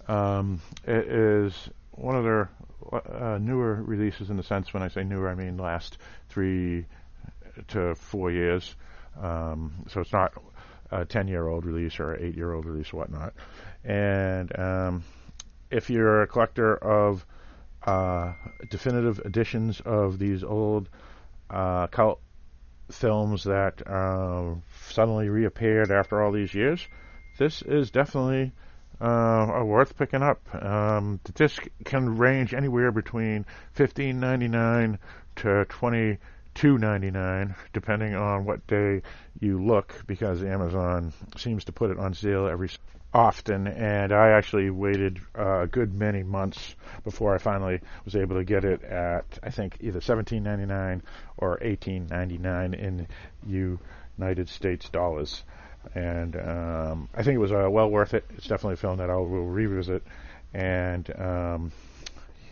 Um, 0.06 0.62
it 0.84 1.08
is 1.08 1.70
one 1.90 2.14
of 2.14 2.22
their 2.22 2.50
uh, 2.92 3.38
newer 3.38 3.82
releases 3.82 4.30
in 4.30 4.36
the 4.36 4.44
sense 4.44 4.72
when 4.72 4.84
I 4.84 4.86
say 4.86 5.02
newer, 5.02 5.28
I 5.28 5.34
mean 5.34 5.56
last 5.56 5.98
three 6.28 6.86
to 7.66 7.96
four 7.96 8.30
years. 8.30 8.76
Um, 9.20 9.86
so 9.88 10.02
it's 10.02 10.12
not 10.12 10.34
a 10.92 11.04
10 11.04 11.26
year 11.26 11.48
old 11.48 11.64
release 11.64 11.98
or 11.98 12.12
an 12.12 12.28
8 12.28 12.36
year 12.36 12.52
old 12.52 12.64
release 12.64 12.92
or 12.92 12.98
whatnot. 12.98 13.34
And 13.82 14.56
um, 14.56 15.04
if 15.68 15.90
you're 15.90 16.22
a 16.22 16.28
collector 16.28 16.76
of 16.76 17.26
uh, 17.86 18.32
definitive 18.68 19.20
editions 19.24 19.80
of 19.80 20.18
these 20.18 20.44
old 20.44 20.88
uh, 21.48 21.86
cult 21.86 22.20
films 22.90 23.44
that 23.44 23.86
uh, 23.86 24.54
suddenly 24.88 25.28
reappeared 25.28 25.90
after 25.90 26.22
all 26.22 26.32
these 26.32 26.54
years, 26.54 26.86
this 27.38 27.62
is 27.62 27.90
definitely 27.90 28.52
uh, 29.00 29.62
worth 29.64 29.96
picking 29.96 30.22
up. 30.22 30.40
Um, 30.54 31.20
the 31.24 31.32
disc 31.32 31.66
can 31.84 32.16
range 32.16 32.54
anywhere 32.54 32.92
between 32.92 33.44
fifteen 33.72 34.20
ninety 34.20 34.48
nine 34.48 34.98
to 35.36 35.64
twenty 35.66 36.18
two 36.54 36.78
ninety 36.78 37.10
nine, 37.10 37.54
depending 37.72 38.14
on 38.14 38.44
what 38.44 38.66
day 38.66 39.02
you 39.40 39.62
look, 39.62 40.02
because 40.06 40.42
Amazon 40.42 41.12
seems 41.36 41.64
to 41.64 41.72
put 41.72 41.90
it 41.90 41.98
on 41.98 42.14
sale 42.14 42.46
every 42.46 42.70
often, 43.12 43.66
and 43.66 44.12
I 44.12 44.30
actually 44.30 44.70
waited 44.70 45.20
uh, 45.38 45.60
a 45.62 45.66
good 45.66 45.94
many 45.94 46.22
months 46.22 46.74
before 47.04 47.34
I 47.34 47.38
finally 47.38 47.80
was 48.04 48.16
able 48.16 48.36
to 48.36 48.44
get 48.44 48.64
it 48.64 48.82
at 48.82 49.24
I 49.42 49.50
think 49.50 49.78
either 49.80 50.00
seventeen 50.00 50.42
ninety 50.42 50.66
nine 50.66 51.02
or 51.36 51.58
eighteen 51.62 52.06
ninety 52.08 52.38
nine 52.38 52.74
in 52.74 53.06
United 53.46 54.48
States 54.48 54.88
dollars 54.88 55.42
and 55.94 56.36
um, 56.36 57.08
I 57.14 57.22
think 57.22 57.36
it 57.36 57.38
was 57.38 57.52
uh, 57.52 57.68
well 57.70 57.90
worth 57.90 58.14
it. 58.14 58.24
It's 58.36 58.46
definitely 58.46 58.74
a 58.74 58.78
film 58.78 58.98
that 58.98 59.10
I 59.10 59.16
will 59.16 59.46
revisit, 59.46 60.02
and 60.52 61.08
um, 61.18 61.72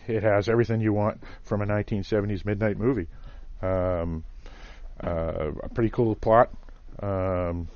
it 0.07 0.23
has 0.23 0.47
everything 0.47 0.81
you 0.81 0.93
want 0.93 1.21
from 1.43 1.61
a 1.61 1.65
1970s 1.65 2.45
midnight 2.45 2.77
movie. 2.77 3.07
Um, 3.61 4.23
uh, 5.03 5.51
a 5.63 5.69
pretty 5.69 5.89
cool 5.89 6.15
plot, 6.15 6.49
um, 7.01 7.67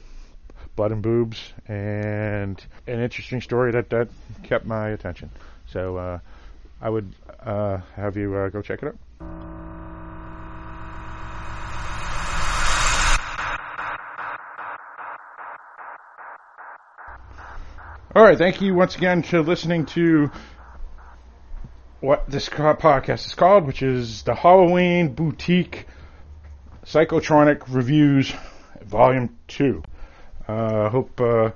blood 0.76 0.92
and 0.92 1.02
boobs, 1.02 1.54
and 1.68 2.64
an 2.88 3.00
interesting 3.00 3.42
story 3.42 3.72
that 3.72 3.90
that 3.90 4.10
kept 4.44 4.66
my 4.66 4.90
attention. 4.90 5.30
So 5.68 5.98
uh, 5.98 6.20
I 6.82 6.90
would 6.90 7.14
uh, 7.40 7.78
have 7.96 8.18
you 8.18 8.36
uh, 8.36 8.50
go 8.50 8.62
check 8.62 8.84
it 8.84 8.88
out. 8.88 8.98
All 18.16 18.24
right, 18.24 18.38
thank 18.38 18.60
you 18.60 18.74
once 18.74 18.96
again 18.96 19.22
for 19.22 19.42
listening 19.42 19.86
to 19.88 20.32
what 22.00 22.30
this 22.30 22.50
podcast 22.50 23.28
is 23.28 23.36
called, 23.36 23.68
which 23.68 23.84
is 23.84 24.24
the 24.24 24.34
Halloween 24.34 25.14
Boutique 25.14 25.86
Psychotronic 26.86 27.64
Reviews, 27.68 28.34
Volume 28.82 29.38
2. 29.50 29.84
I 30.50 30.52
uh, 30.52 30.90
hope 30.90 31.22
uh, 31.22 31.52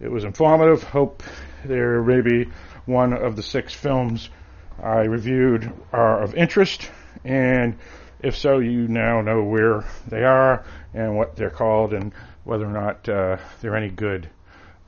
it 0.00 0.10
was 0.10 0.24
informative. 0.24 0.82
Hope 0.82 1.22
there 1.64 2.02
may 2.02 2.22
be 2.22 2.50
one 2.86 3.12
of 3.12 3.36
the 3.36 3.42
six 3.42 3.72
films 3.72 4.30
I 4.82 5.02
reviewed 5.02 5.72
are 5.92 6.20
of 6.20 6.34
interest, 6.34 6.90
and 7.24 7.78
if 8.20 8.36
so, 8.36 8.58
you 8.58 8.88
now 8.88 9.20
know 9.20 9.44
where 9.44 9.84
they 10.08 10.24
are 10.24 10.64
and 10.92 11.16
what 11.16 11.36
they're 11.36 11.50
called 11.50 11.92
and 11.92 12.12
whether 12.42 12.66
or 12.66 12.72
not 12.72 13.08
uh, 13.08 13.36
they're 13.60 13.76
any 13.76 13.90
good. 13.90 14.28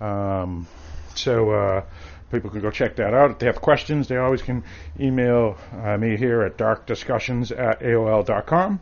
Um, 0.01 0.67
so 1.15 1.51
uh, 1.51 1.85
people 2.33 2.51
can 2.51 2.61
go 2.61 2.73
check 2.73 2.97
that 2.97 3.15
out. 3.15 3.31
If 3.31 3.39
they 3.39 3.47
have 3.47 3.61
questions, 3.61 4.09
they 4.09 4.17
always 4.17 4.43
can 4.43 4.65
email 4.99 5.57
uh, 5.81 5.97
me 5.97 6.17
here 6.17 6.43
at 6.43 6.57
darkdiscussions 6.57 7.57
at 7.57 7.79
AOL.com. 7.79 8.81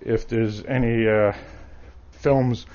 If 0.00 0.28
there's 0.28 0.64
any 0.64 1.08
uh, 1.08 1.32
films 2.12 2.66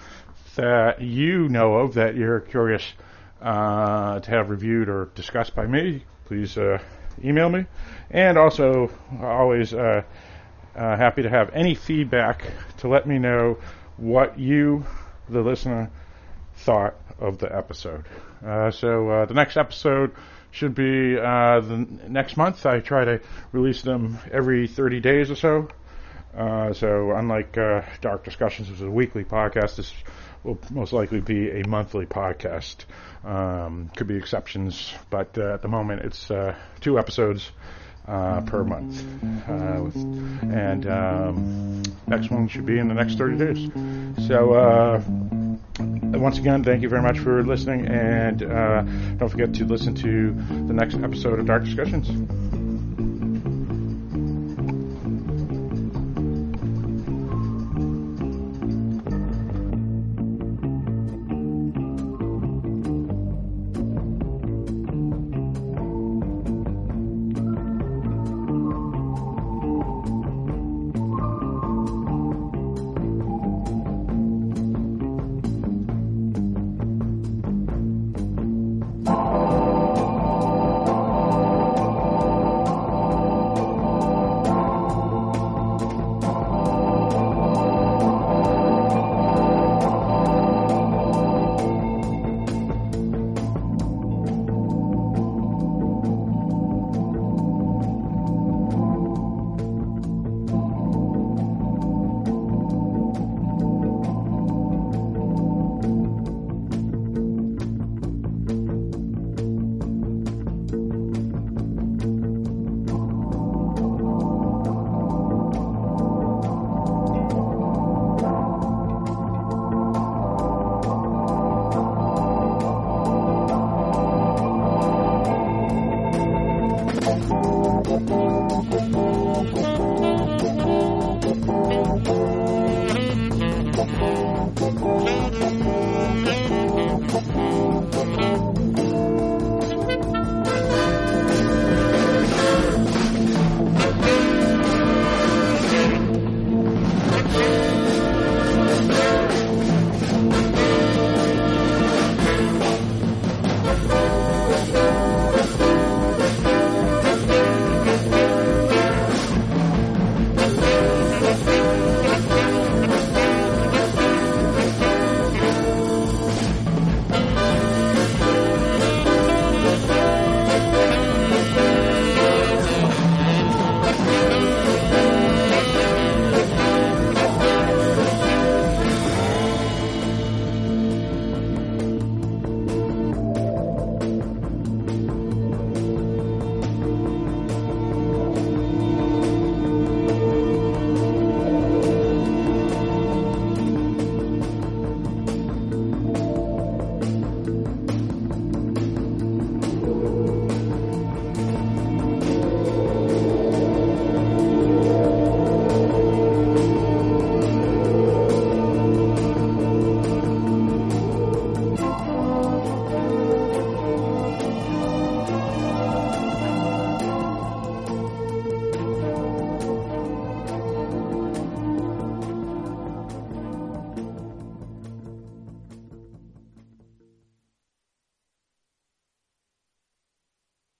that 0.56 1.02
you 1.02 1.50
know 1.50 1.76
of 1.76 1.94
that 1.96 2.16
you're 2.16 2.40
curious 2.40 2.84
uh, 3.42 4.20
to 4.20 4.30
have 4.30 4.50
reviewed 4.50 4.90
or 4.90 5.06
discussed 5.16 5.56
by 5.56 5.66
me, 5.66 6.04
please 6.26 6.58
uh, 6.58 6.80
email 7.24 7.50
me. 7.50 7.66
And 8.10 8.38
also, 8.38 8.92
always 9.22 9.74
uh, 9.74 10.04
happy 10.76 11.24
to 11.24 11.30
have 11.30 11.50
any 11.54 11.76
feedback 11.76 12.44
to 12.78 12.88
let 12.88 13.08
me 13.08 13.20
know 13.20 13.58
what 13.98 14.38
you, 14.38 14.86
the 15.30 15.42
listener, 15.42 15.90
thought 16.56 16.96
of 17.20 17.38
the 17.38 17.56
episode. 17.56 18.06
Uh, 18.46 18.72
so 18.72 19.10
uh, 19.10 19.26
the 19.26 19.34
next 19.34 19.58
episode 19.58 20.12
should 20.52 20.76
be 20.76 21.18
uh, 21.18 21.60
the 21.62 21.88
next 22.08 22.36
month. 22.36 22.66
I 22.66 22.80
try 22.80 23.06
to 23.06 23.22
release 23.52 23.82
them 23.84 24.18
every 24.32 24.68
30 24.68 25.00
days 25.00 25.32
or 25.32 25.36
so. 25.36 25.70
Uh, 26.36 26.74
so 26.74 27.12
unlike 27.12 27.58
uh, 27.58 27.82
Dark 28.02 28.24
Discussions, 28.24 28.70
which 28.70 28.78
is 28.78 28.84
a 28.84 28.90
weekly 28.90 29.24
podcast, 29.24 29.76
this 29.76 29.94
will 30.44 30.60
most 30.72 30.94
likely 30.94 31.22
be 31.22 31.50
a 31.62 31.68
monthly 31.68 32.06
podcast. 32.06 32.86
Um, 33.24 33.90
could 33.96 34.08
be 34.08 34.16
exceptions, 34.16 34.94
but 35.10 35.38
uh, 35.38 35.54
at 35.54 35.62
the 35.62 35.68
moment 35.68 36.02
it's 36.02 36.32
two 36.82 36.98
episodes 36.98 37.52
uh, 38.08 38.42
per 38.42 38.64
month. 38.64 39.04
Uh, 39.48 39.90
and 40.52 40.88
um, 40.88 41.84
next 42.08 42.30
one 42.32 42.48
should 42.48 42.66
be 42.66 42.78
in 42.78 42.88
the 42.88 42.94
next 42.94 43.18
30 43.18 43.38
days. 43.38 44.28
So, 44.28 44.54
uh, 44.54 45.02
once 46.18 46.38
again, 46.38 46.64
thank 46.64 46.82
you 46.82 46.90
very 46.90 47.02
much 47.02 47.20
for 47.20 47.44
listening, 47.44 47.88
and 47.88 48.44
uh, 48.44 48.82
don't 49.18 49.30
forget 49.30 49.54
to 49.56 49.66
listen 49.66 49.96
to 49.96 50.32
the 50.68 50.74
next 50.74 50.96
episode 50.96 51.40
of 51.40 51.46
Dark 51.46 51.64
Discussions. 51.64 52.51